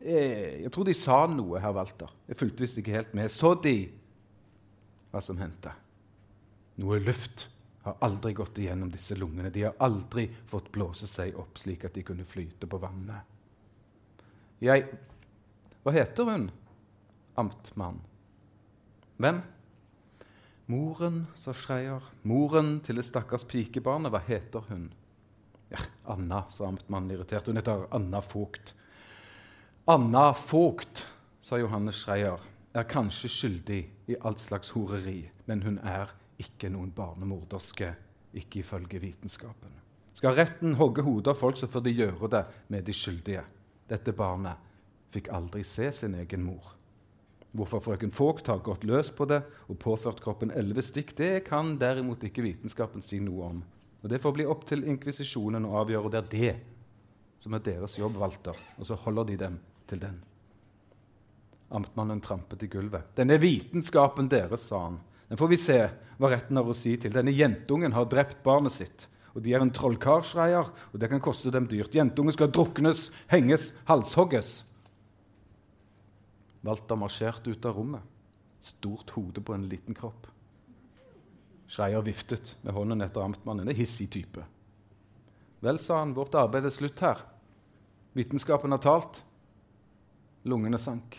Eh, 0.00 0.62
jeg 0.62 0.72
tror 0.74 0.86
de 0.88 0.94
sa 0.96 1.22
noe, 1.30 1.60
herr 1.62 1.74
Walter. 1.76 2.10
Jeg 2.28 2.38
fulgte 2.40 2.66
visst 2.66 2.80
ikke 2.80 2.96
helt 2.96 3.14
med. 3.16 3.32
Så 3.32 3.54
de 3.62 3.76
hva 5.12 5.22
som 5.24 5.38
hendte? 5.40 5.72
Noe 6.82 6.98
luft 7.00 7.46
har 7.86 7.96
aldri 8.04 8.34
gått 8.36 8.58
igjennom 8.60 8.90
disse 8.92 9.16
lungene. 9.16 9.52
De 9.54 9.62
har 9.64 9.78
aldri 9.80 10.26
fått 10.50 10.68
blåse 10.74 11.08
seg 11.08 11.38
opp 11.40 11.56
slik 11.62 11.86
at 11.88 11.94
de 11.96 12.04
kunne 12.04 12.26
flyte 12.28 12.68
på 12.68 12.80
vannet. 12.82 13.24
Jeg 14.60 14.88
Hva 15.86 15.92
heter 15.94 16.26
hun? 16.26 16.48
Amtmann. 17.38 18.00
Hvem? 19.22 19.38
Moren, 20.66 21.20
sa 21.38 21.54
Schreier. 21.54 22.02
Moren 22.26 22.80
til 22.82 22.98
det 22.98 23.06
stakkars 23.06 23.46
pikebarnet. 23.46 24.10
Hva 24.10 24.20
heter 24.26 24.66
hun? 24.66 24.88
Ja, 25.70 25.78
Anna, 26.10 26.42
sa 26.50 26.66
amtmannen 26.66 27.14
irritert. 27.14 27.46
Hun 27.46 27.60
heter 27.60 27.86
Anna 27.94 28.20
Vogt. 28.32 28.74
Anna 29.88 30.34
Vogt, 30.50 31.06
sa 31.40 31.58
Johannes 31.60 32.00
Schreier, 32.02 32.40
er 32.74 32.86
kanskje 32.90 33.28
skyldig 33.30 33.76
i 34.10 34.16
alt 34.26 34.40
slags 34.42 34.72
horeri, 34.74 35.28
men 35.46 35.60
hun 35.62 35.76
er 35.78 36.10
ikke 36.42 36.72
noen 36.74 36.88
barnemorderske, 36.90 37.92
ikke 38.34 38.64
ifølge 38.64 38.98
vitenskapen. 38.98 39.76
Skal 40.10 40.34
retten 40.34 40.74
hogge 40.80 41.04
hodet 41.06 41.30
av 41.30 41.38
folk, 41.38 41.54
så 41.60 41.68
får 41.70 41.84
de 41.84 41.92
gjøre 42.00 42.30
det 42.32 42.40
med 42.74 42.82
de 42.88 42.96
skyldige. 42.98 43.44
Dette 43.86 44.10
barnet 44.10 44.58
fikk 45.14 45.30
aldri 45.38 45.62
se 45.62 45.92
sin 45.94 46.18
egen 46.18 46.42
mor. 46.48 46.74
Hvorfor 47.54 47.84
frøken 47.86 48.10
Vogt 48.18 48.50
har 48.50 48.66
gått 48.66 48.88
løs 48.90 49.12
på 49.14 49.28
det 49.30 49.44
og 49.68 49.78
påført 49.86 50.18
kroppen 50.26 50.50
elleve 50.50 50.82
stikk, 50.82 51.14
det 51.14 51.44
kan 51.46 51.76
derimot 51.78 52.26
ikke 52.26 52.42
vitenskapen 52.48 53.06
si 53.06 53.22
noe 53.22 53.52
om. 53.52 53.62
Og 54.02 54.10
Det 54.10 54.18
får 54.18 54.34
bli 54.34 54.50
opp 54.50 54.66
til 54.66 54.82
inkvisisjonen 54.82 55.70
å 55.70 55.78
avgjøre. 55.84 56.10
Det 56.10 56.24
er 56.24 56.34
det 56.34 56.52
som 57.38 57.54
er 57.54 57.62
deres 57.62 57.94
jobb, 58.02 58.18
Walter. 58.18 58.58
Og 58.80 58.90
så 58.90 58.98
holder 59.06 59.30
de 59.30 59.40
dem 59.46 59.62
til 59.90 60.00
den. 60.02 60.20
Amtmannen 61.74 62.22
trampet 62.22 62.62
i 62.62 62.70
gulvet. 62.70 63.10
Denne 63.18 63.38
vitenskapen 63.42 64.30
deres, 64.30 64.68
sa 64.68 64.84
han. 64.84 65.00
Den 65.28 65.40
får 65.40 65.50
vi 65.50 65.58
se 65.58 65.78
hva 66.20 66.30
retten 66.30 66.58
har 66.58 66.68
å 66.68 66.76
si 66.76 66.94
til. 67.00 67.14
Denne 67.14 67.34
jentungen 67.34 67.96
har 67.96 68.06
drept 68.10 68.44
barnet 68.46 68.76
sitt. 68.76 69.08
Og 69.34 69.42
de 69.44 69.52
er 69.52 69.60
en 69.60 69.72
trollkarsreier, 69.74 70.70
og 70.92 71.00
det 71.00 71.10
kan 71.12 71.20
koste 71.20 71.50
dem 71.52 71.66
dyrt. 71.68 71.94
Jentungen 71.94 72.32
skal 72.32 72.52
druknes, 72.54 73.10
henges, 73.28 73.68
halshogges. 73.90 74.62
Walter 76.64 76.98
marsjerte 76.98 77.52
ut 77.52 77.68
av 77.68 77.76
rommet. 77.76 78.14
Stort 78.62 79.12
hode 79.18 79.42
på 79.44 79.54
en 79.54 79.66
liten 79.68 79.94
kropp. 79.94 80.30
Schreier 81.68 82.02
viftet 82.06 82.54
med 82.62 82.74
hånden 82.74 83.04
etter 83.04 83.26
amtmannen. 83.26 83.68
En 83.68 83.76
hissig 83.76 84.08
type. 84.14 84.46
Vel, 85.60 85.78
sa 85.82 86.00
han, 86.00 86.14
vårt 86.16 86.38
arbeid 86.38 86.66
er 86.68 86.74
slutt 86.74 87.02
her. 87.02 87.20
Vitenskapen 88.16 88.72
har 88.72 88.80
talt. 88.82 89.20
Lungene 90.46 90.78
sank. 90.78 91.18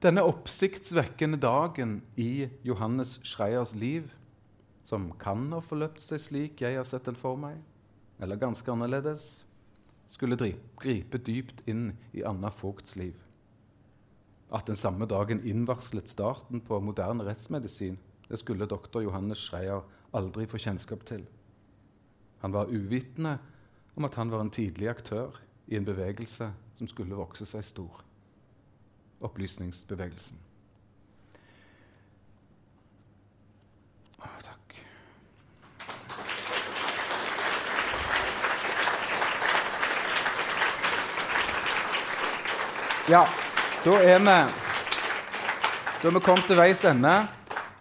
Denne 0.00 0.24
oppsiktsvekkende 0.24 1.36
dagen 1.36 1.98
i 2.16 2.48
Johannes 2.64 3.18
Schreiers 3.28 3.74
liv, 3.76 4.08
som 4.82 5.10
kan 5.20 5.50
ha 5.52 5.60
forløpt 5.60 6.00
seg 6.00 6.22
slik 6.24 6.62
jeg 6.64 6.78
har 6.78 6.88
sett 6.88 7.04
den 7.04 7.18
for 7.20 7.36
meg, 7.36 7.58
eller 8.16 8.40
ganske 8.40 8.72
annerledes, 8.72 9.42
skulle 10.08 10.38
gripe 10.80 11.20
dypt 11.20 11.60
inn 11.68 11.90
i 12.16 12.24
Anna 12.24 12.48
Vogts 12.62 12.96
liv. 12.96 13.18
At 14.50 14.66
den 14.66 14.80
samme 14.80 15.06
dagen 15.06 15.44
innvarslet 15.46 16.08
starten 16.10 16.64
på 16.64 16.80
moderne 16.80 17.28
rettsmedisin, 17.28 18.00
det 18.30 18.40
skulle 18.40 18.66
doktor 18.70 19.04
Johannes 19.04 19.44
Schreier 19.44 19.84
aldri 20.16 20.48
få 20.48 20.58
kjennskap 20.58 21.04
til. 21.06 21.22
Han 22.40 22.56
var 22.56 22.72
uvitende 22.72 23.36
om 24.00 24.08
at 24.08 24.16
han 24.16 24.32
var 24.32 24.40
en 24.42 24.54
tidlig 24.54 24.88
aktør 24.90 25.36
i 25.70 25.76
en 25.76 25.84
bevegelse 25.84 26.50
som 26.74 26.88
skulle 26.90 27.14
vokse 27.14 27.46
seg 27.46 27.62
stor 27.64 28.00
opplysningsbevegelsen. 29.22 30.38
Takk. 34.18 34.74
Ja, 43.10 43.22
da 43.84 43.96
er 44.02 44.18
vi 44.18 44.26
Da 46.00 46.08
er 46.08 46.12
vi 46.12 46.20
kommet 46.24 46.44
til 46.48 46.56
veis 46.56 46.84
ende. 46.84 47.14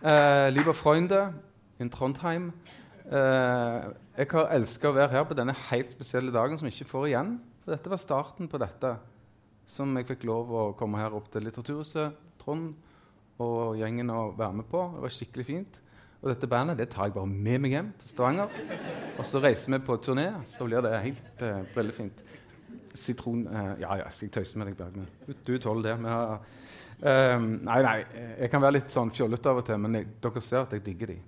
Eh, 0.03 0.49
Lieber 0.53 0.73
Freunde 0.73 1.33
in 1.79 1.89
Trondheim. 1.89 2.51
Eh, 3.11 3.83
jeg 4.17 4.27
har 4.31 4.51
elska 4.53 4.89
å 4.89 4.93
være 4.93 5.13
her 5.15 5.23
på 5.23 5.33
denne 5.33 5.55
helt 5.71 5.91
spesielle 5.91 6.33
dagen 6.33 6.59
som 6.59 6.67
vi 6.67 6.75
ikke 6.75 6.91
får 6.91 7.05
igjen. 7.07 7.39
For 7.63 7.75
dette 7.75 7.91
var 7.91 8.01
starten 8.01 8.49
på 8.51 8.61
dette 8.61 8.95
som 9.69 9.91
jeg 9.97 10.07
fikk 10.09 10.25
lov 10.29 10.49
å 10.49 10.63
komme 10.77 11.01
her 11.01 11.13
opp 11.15 11.27
til 11.33 11.45
Litteraturhuset 11.45 12.17
Trond 12.41 12.71
og 13.39 13.77
gjengen 13.79 14.09
å 14.11 14.31
være 14.35 14.57
med 14.59 14.67
på. 14.71 14.81
Det 14.95 15.03
var 15.05 15.15
skikkelig 15.15 15.47
fint. 15.47 15.79
Og 16.19 16.27
dette 16.33 16.49
bandet 16.51 16.79
det 16.81 16.89
tar 16.91 17.07
jeg 17.07 17.15
bare 17.15 17.31
med 17.31 17.63
meg 17.63 17.75
hjem 17.77 17.91
til 18.01 18.11
Stavanger. 18.11 18.55
Og 19.15 19.27
så 19.27 19.39
reiser 19.43 19.71
vi 19.71 19.79
på 19.87 19.95
turné, 20.03 20.27
så 20.49 20.67
blir 20.67 20.83
det 20.83 20.97
helt 21.05 21.43
eh, 21.45 21.61
brillefint. 21.75 22.23
Sitron 22.97 23.45
eh, 23.47 23.73
Ja, 23.85 23.95
ja, 24.01 24.09
skal 24.11 24.27
jeg 24.27 24.35
tøyse 24.35 24.59
med 24.59 24.71
deg, 24.71 24.77
Bergman? 24.79 25.07
Du, 25.27 25.33
du 25.47 25.53
tåler 25.61 25.87
det. 25.87 25.95
Vi 26.01 26.11
har, 26.11 26.41
um, 27.37 27.49
nei, 27.69 27.79
nei, 27.85 27.97
jeg 28.41 28.51
kan 28.51 28.63
være 28.65 28.79
litt 28.79 28.91
sånn 28.91 29.13
fjollete 29.15 29.51
av 29.51 29.61
og 29.61 29.67
til, 29.69 29.79
men 29.85 30.01
jeg, 30.01 30.09
dere 30.25 30.43
ser 30.43 30.65
at 30.65 30.75
jeg 30.75 30.83
digger 30.89 31.13
de. 31.13 31.19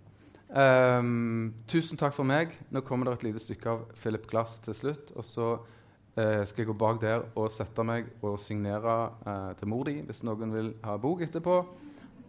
Um, 0.52 1.54
tusen 1.72 2.00
takk 2.00 2.16
for 2.18 2.28
meg. 2.28 2.58
Nå 2.76 2.84
kommer 2.84 3.08
det 3.08 3.20
et 3.22 3.30
lite 3.30 3.44
stykke 3.46 3.72
av 3.72 3.86
Philip 3.96 4.28
Glass 4.28 4.58
til 4.66 4.76
slutt. 4.76 5.14
Og 5.16 5.24
så 5.24 5.54
eh, 6.16 6.44
skal 6.46 6.64
jeg 6.64 6.72
gå 6.72 6.78
bak 6.78 7.02
der 7.02 7.26
og 7.36 7.52
sette 7.54 7.86
meg 7.88 8.12
og 8.22 8.40
signere 8.42 8.98
eh, 9.26 9.52
til 9.60 9.72
mor 9.72 9.88
di 9.90 10.00
hvis 10.06 10.24
noen 10.28 10.56
vil 10.56 10.74
ha 10.86 10.98
bok 11.02 11.26
etterpå. 11.28 11.60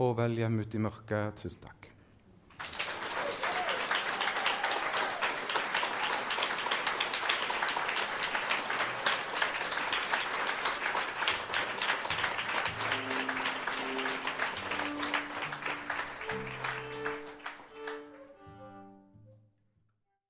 Og 0.02 0.16
vel 0.18 0.38
hjem 0.40 0.62
ut 0.64 0.74
i 0.74 0.82
mørket. 0.82 1.42
Tusen 1.42 1.66
takk. 1.66 1.81